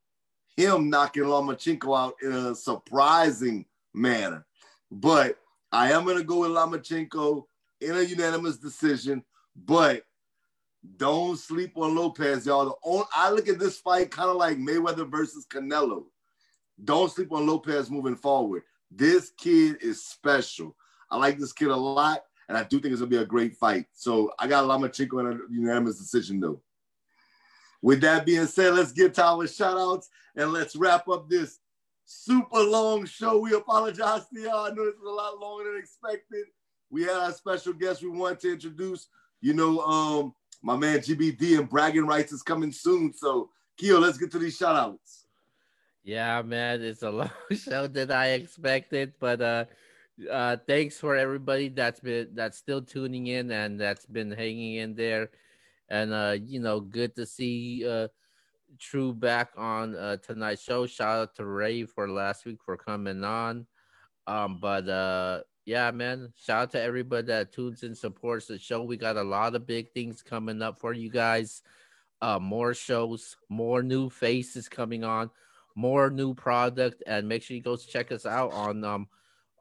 him 0.57 0.89
knocking 0.89 1.25
Lomachenko 1.25 1.99
out 1.99 2.15
in 2.23 2.33
a 2.33 2.55
surprising 2.55 3.67
manner. 3.93 4.47
But 4.93 5.39
I 5.73 5.91
am 5.91 6.05
going 6.05 6.17
to 6.17 6.23
go 6.23 6.43
with 6.43 6.52
Lomachenko 6.52 7.43
in 7.81 7.97
a 7.97 8.02
unanimous 8.02 8.59
decision. 8.59 9.25
But 9.57 10.05
don't 10.97 11.36
sleep 11.36 11.73
on 11.77 11.97
Lopez, 11.97 12.47
y'all. 12.47 12.67
The 12.67 12.75
only, 12.85 13.07
I 13.17 13.31
look 13.33 13.49
at 13.49 13.59
this 13.59 13.78
fight 13.78 14.12
kind 14.12 14.31
of 14.31 14.36
like 14.36 14.57
Mayweather 14.57 15.10
versus 15.10 15.47
Canelo. 15.52 16.05
Don't 16.85 17.10
sleep 17.10 17.33
on 17.33 17.44
Lopez 17.44 17.91
moving 17.91 18.15
forward. 18.15 18.62
This 18.89 19.33
kid 19.36 19.78
is 19.83 20.07
special. 20.07 20.77
I 21.10 21.17
like 21.17 21.41
this 21.41 21.52
kid 21.52 21.68
a 21.68 21.77
lot, 21.77 22.23
and 22.49 22.57
I 22.57 22.65
do 22.65 22.81
think 22.81 22.93
it's 22.93 23.01
gonna 23.01 23.10
be 23.10 23.18
a 23.18 23.27
great 23.27 23.57
fight. 23.57 23.86
So 23.93 24.33
I 24.39 24.47
got 24.47 24.65
Lomachenko 24.65 25.20
in 25.20 25.27
a 25.27 25.39
unanimous 25.52 25.99
decision, 25.99 26.41
though. 26.41 26.60
With 27.83 28.01
that 28.01 28.27
being 28.27 28.47
said, 28.47 28.75
let's 28.75 28.93
get 28.93 29.15
to 29.15 29.25
our 29.25 29.47
shout 29.47 29.78
outs 29.78 30.09
and 30.35 30.52
let's 30.52 30.75
wrap 30.75 31.09
up 31.09 31.28
this 31.28 31.59
super 32.05 32.60
long 32.60 33.05
show. 33.07 33.39
We 33.39 33.55
apologize 33.55 34.27
to 34.28 34.41
y'all. 34.41 34.67
I 34.67 34.70
know 34.70 34.86
this 34.86 34.94
was 35.01 35.09
a 35.09 35.15
lot 35.15 35.39
longer 35.39 35.70
than 35.70 35.81
expected. 35.81 36.47
We 36.91 37.02
had 37.02 37.17
our 37.17 37.33
special 37.33 37.75
guest 37.75 38.02
we 38.02 38.09
wanted 38.09 38.41
to 38.41 38.52
introduce. 38.52 39.09
You 39.41 39.55
know, 39.55 39.81
um, 39.81 40.35
my 40.62 40.77
man 40.77 40.99
GBD 40.99 41.59
and 41.59 41.68
bragging 41.68 42.07
rights 42.07 42.33
is 42.33 42.43
coming 42.43 42.73
soon. 42.73 43.12
So, 43.12 43.51
Keo, 43.77 44.01
let's 44.01 44.18
get 44.18 44.33
to 44.33 44.39
these 44.39 44.57
shout 44.57 44.75
outs. 44.75 45.27
Yeah, 46.02 46.41
man, 46.43 46.83
it's 46.83 47.02
a 47.02 47.10
long 47.10 47.31
show 47.52 47.86
than 47.86 48.10
I 48.10 48.28
expected, 48.28 49.12
but 49.20 49.43
uh 49.43 49.65
uh 50.31 50.57
thanks 50.67 50.99
for 50.99 51.15
everybody 51.17 51.69
that's 51.69 52.01
been 52.01 52.29
that's 52.35 52.59
still 52.59 52.83
tuning 52.83 53.29
in 53.29 53.51
and 53.51 53.81
that's 53.81 54.07
been 54.07 54.31
hanging 54.31 54.77
in 54.77 54.95
there. 54.95 55.31
And 55.89 56.13
uh, 56.13 56.37
you 56.45 56.61
know, 56.61 56.81
good 56.81 57.15
to 57.17 57.27
see 57.27 57.87
uh 57.89 58.09
True 58.79 59.15
back 59.15 59.51
on 59.57 59.97
uh 59.97 60.19
tonight's 60.19 60.63
show. 60.63 60.87
Shout 60.87 61.19
out 61.19 61.35
to 61.37 61.47
Ray 61.47 61.85
for 61.85 62.09
last 62.09 62.45
week 62.45 62.59
for 62.63 62.77
coming 62.77 63.25
on. 63.25 63.67
Um, 64.27 64.59
but 64.61 64.89
uh 64.89 65.41
yeah, 65.65 65.91
man, 65.91 66.33
shout 66.37 66.63
out 66.63 66.71
to 66.73 66.81
everybody 66.81 67.27
that 67.29 67.53
tunes 67.53 67.83
and 67.83 67.97
supports 67.97 68.47
the 68.47 68.59
show. 68.59 68.83
We 68.83 68.97
got 68.97 69.17
a 69.17 69.23
lot 69.23 69.55
of 69.55 69.67
big 69.67 69.93
things 69.93 70.23
coming 70.23 70.63
up 70.63 70.79
for 70.79 70.93
you 70.93 71.11
guys. 71.11 71.63
Uh 72.21 72.39
more 72.39 72.75
shows, 72.75 73.37
more 73.49 73.83
new 73.83 74.11
faces 74.11 74.69
coming 74.69 75.03
on 75.05 75.31
more 75.79 76.11
new 76.11 76.35
product, 76.35 77.05
and 77.07 77.29
make 77.29 77.41
sure 77.41 77.57
you 77.57 77.63
go 77.63 77.77
check 77.77 78.11
us 78.11 78.27
out 78.27 78.53
on 78.53 78.83
um 78.85 79.09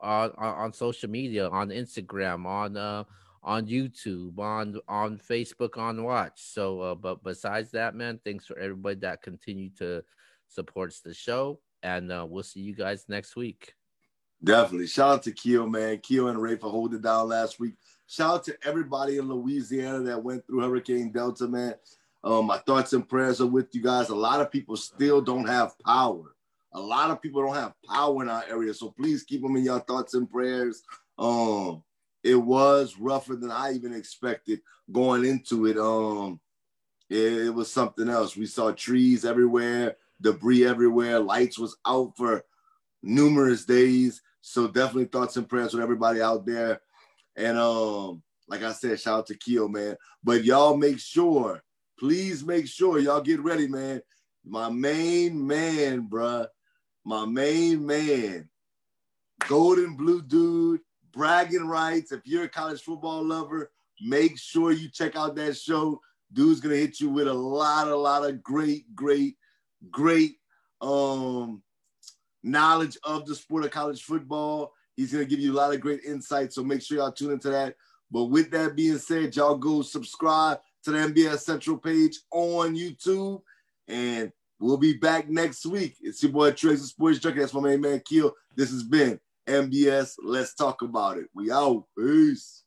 on 0.01 0.31
on 0.37 0.73
social 0.73 1.09
media, 1.09 1.49
on 1.49 1.69
Instagram, 1.69 2.45
on 2.45 2.77
uh 2.77 3.03
on 3.43 3.65
YouTube, 3.65 4.37
on 4.39 4.79
on 4.87 5.17
Facebook, 5.17 5.77
on 5.77 6.03
Watch. 6.03 6.41
So, 6.41 6.81
uh, 6.81 6.95
but 6.95 7.23
besides 7.23 7.71
that, 7.71 7.95
man, 7.95 8.19
thanks 8.23 8.45
for 8.45 8.57
everybody 8.59 8.99
that 8.99 9.21
continue 9.21 9.69
to 9.77 10.03
supports 10.47 11.01
the 11.01 11.13
show, 11.13 11.59
and 11.83 12.11
uh, 12.11 12.25
we'll 12.27 12.43
see 12.43 12.59
you 12.59 12.75
guys 12.75 13.05
next 13.07 13.35
week. 13.35 13.73
Definitely. 14.43 14.87
Shout 14.87 15.15
out 15.15 15.23
to 15.23 15.31
Keo, 15.31 15.65
man. 15.65 15.99
Keo 15.99 16.27
and 16.27 16.39
Ray 16.39 16.57
for 16.57 16.69
holding 16.69 17.01
down 17.01 17.29
last 17.29 17.59
week. 17.59 17.73
Shout 18.05 18.35
out 18.35 18.43
to 18.45 18.57
everybody 18.63 19.17
in 19.17 19.27
Louisiana 19.27 19.99
that 20.03 20.23
went 20.23 20.45
through 20.45 20.61
Hurricane 20.61 21.11
Delta, 21.11 21.47
man. 21.47 21.73
Um, 22.23 22.45
my 22.45 22.57
thoughts 22.59 22.93
and 22.93 23.07
prayers 23.07 23.41
are 23.41 23.47
with 23.47 23.73
you 23.73 23.81
guys. 23.81 24.09
A 24.09 24.15
lot 24.15 24.41
of 24.41 24.51
people 24.51 24.75
still 24.75 25.21
don't 25.21 25.47
have 25.47 25.77
power. 25.79 26.35
A 26.77 26.81
lot 26.81 27.09
of 27.09 27.21
people 27.21 27.41
don't 27.41 27.55
have 27.55 27.73
power 27.89 28.21
in 28.21 28.29
our 28.29 28.43
area. 28.49 28.73
So 28.73 28.91
please 28.91 29.23
keep 29.23 29.41
them 29.41 29.55
in 29.55 29.63
your 29.63 29.79
thoughts 29.79 30.13
and 30.13 30.29
prayers. 30.29 30.83
Um, 31.17 31.83
it 32.23 32.35
was 32.35 32.97
rougher 32.99 33.35
than 33.35 33.51
I 33.51 33.73
even 33.73 33.93
expected 33.93 34.61
going 34.91 35.25
into 35.25 35.65
it. 35.65 35.77
Um, 35.77 36.39
it, 37.09 37.47
it 37.47 37.49
was 37.53 37.71
something 37.71 38.09
else. 38.09 38.35
We 38.35 38.45
saw 38.45 38.71
trees 38.71 39.25
everywhere, 39.25 39.95
debris 40.21 40.65
everywhere, 40.65 41.19
lights 41.19 41.57
was 41.57 41.77
out 41.85 42.13
for 42.15 42.43
numerous 43.01 43.65
days. 43.65 44.21
So 44.41 44.67
definitely 44.67 45.05
thoughts 45.05 45.37
and 45.37 45.49
prayers 45.49 45.73
with 45.73 45.83
everybody 45.83 46.21
out 46.21 46.45
there. 46.45 46.81
And 47.35 47.57
um, 47.57 48.21
like 48.47 48.63
I 48.63 48.71
said, 48.73 48.99
shout 48.99 49.19
out 49.19 49.27
to 49.27 49.37
Keo, 49.37 49.67
man. 49.67 49.95
But 50.23 50.43
y'all 50.43 50.77
make 50.77 50.99
sure 50.99 51.63
please 51.97 52.43
make 52.43 52.67
sure 52.67 52.99
y'all 52.99 53.21
get 53.21 53.41
ready, 53.41 53.67
man. 53.67 54.01
My 54.45 54.69
main 54.69 55.45
man, 55.45 56.07
bruh. 56.07 56.47
My 57.07 57.25
main 57.25 57.85
man. 57.85 58.49
Gold 59.47 59.77
and 59.77 59.97
Blue 59.97 60.21
Dude, 60.21 60.81
bragging 61.13 61.65
rights. 61.65 62.11
If 62.11 62.19
you're 62.25 62.43
a 62.43 62.49
college 62.49 62.81
football 62.81 63.23
lover, 63.23 63.71
make 64.01 64.37
sure 64.37 64.73
you 64.73 64.89
check 64.89 65.15
out 65.15 65.33
that 65.37 65.55
show. 65.55 66.01
Dude's 66.33 66.59
gonna 66.59 66.75
hit 66.75 66.99
you 66.99 67.09
with 67.09 67.29
a 67.29 67.33
lot, 67.33 67.87
a 67.87 67.95
lot 67.95 68.29
of 68.29 68.43
great, 68.43 68.93
great, 68.93 69.37
great 69.89 70.33
um 70.81 71.63
knowledge 72.43 72.97
of 73.05 73.25
the 73.25 73.35
sport 73.35 73.63
of 73.63 73.71
college 73.71 74.03
football. 74.03 74.73
He's 74.97 75.13
gonna 75.13 75.23
give 75.23 75.39
you 75.39 75.53
a 75.53 75.55
lot 75.55 75.73
of 75.73 75.79
great 75.79 76.03
insights. 76.03 76.55
So 76.55 76.63
make 76.65 76.81
sure 76.81 76.97
y'all 76.97 77.13
tune 77.13 77.31
into 77.31 77.51
that. 77.51 77.75
But 78.11 78.25
with 78.25 78.51
that 78.51 78.75
being 78.75 78.97
said, 78.97 79.33
y'all 79.33 79.55
go 79.55 79.81
subscribe 79.81 80.59
to 80.83 80.91
the 80.91 80.97
NBS 80.97 81.39
Central 81.39 81.77
page 81.77 82.19
on 82.33 82.75
YouTube. 82.75 83.43
And 83.87 84.33
we'll 84.59 84.77
be 84.77 84.93
back 84.93 85.29
next 85.29 85.65
week. 85.65 85.95
It's 86.01 86.21
your 86.23 86.31
boy 86.31 86.51
Tracy 86.51 86.83
Sports 86.83 87.19
Junkie. 87.19 87.39
That's 87.39 87.53
my 87.53 87.61
main 87.61 87.81
man 87.81 88.01
Keo. 88.05 88.31
This 88.55 88.71
has 88.71 88.83
been 88.83 89.19
NBS. 89.47 90.15
Let's 90.23 90.53
talk 90.53 90.81
about 90.81 91.17
it. 91.17 91.27
We 91.33 91.51
out. 91.51 91.85
Peace. 91.97 92.63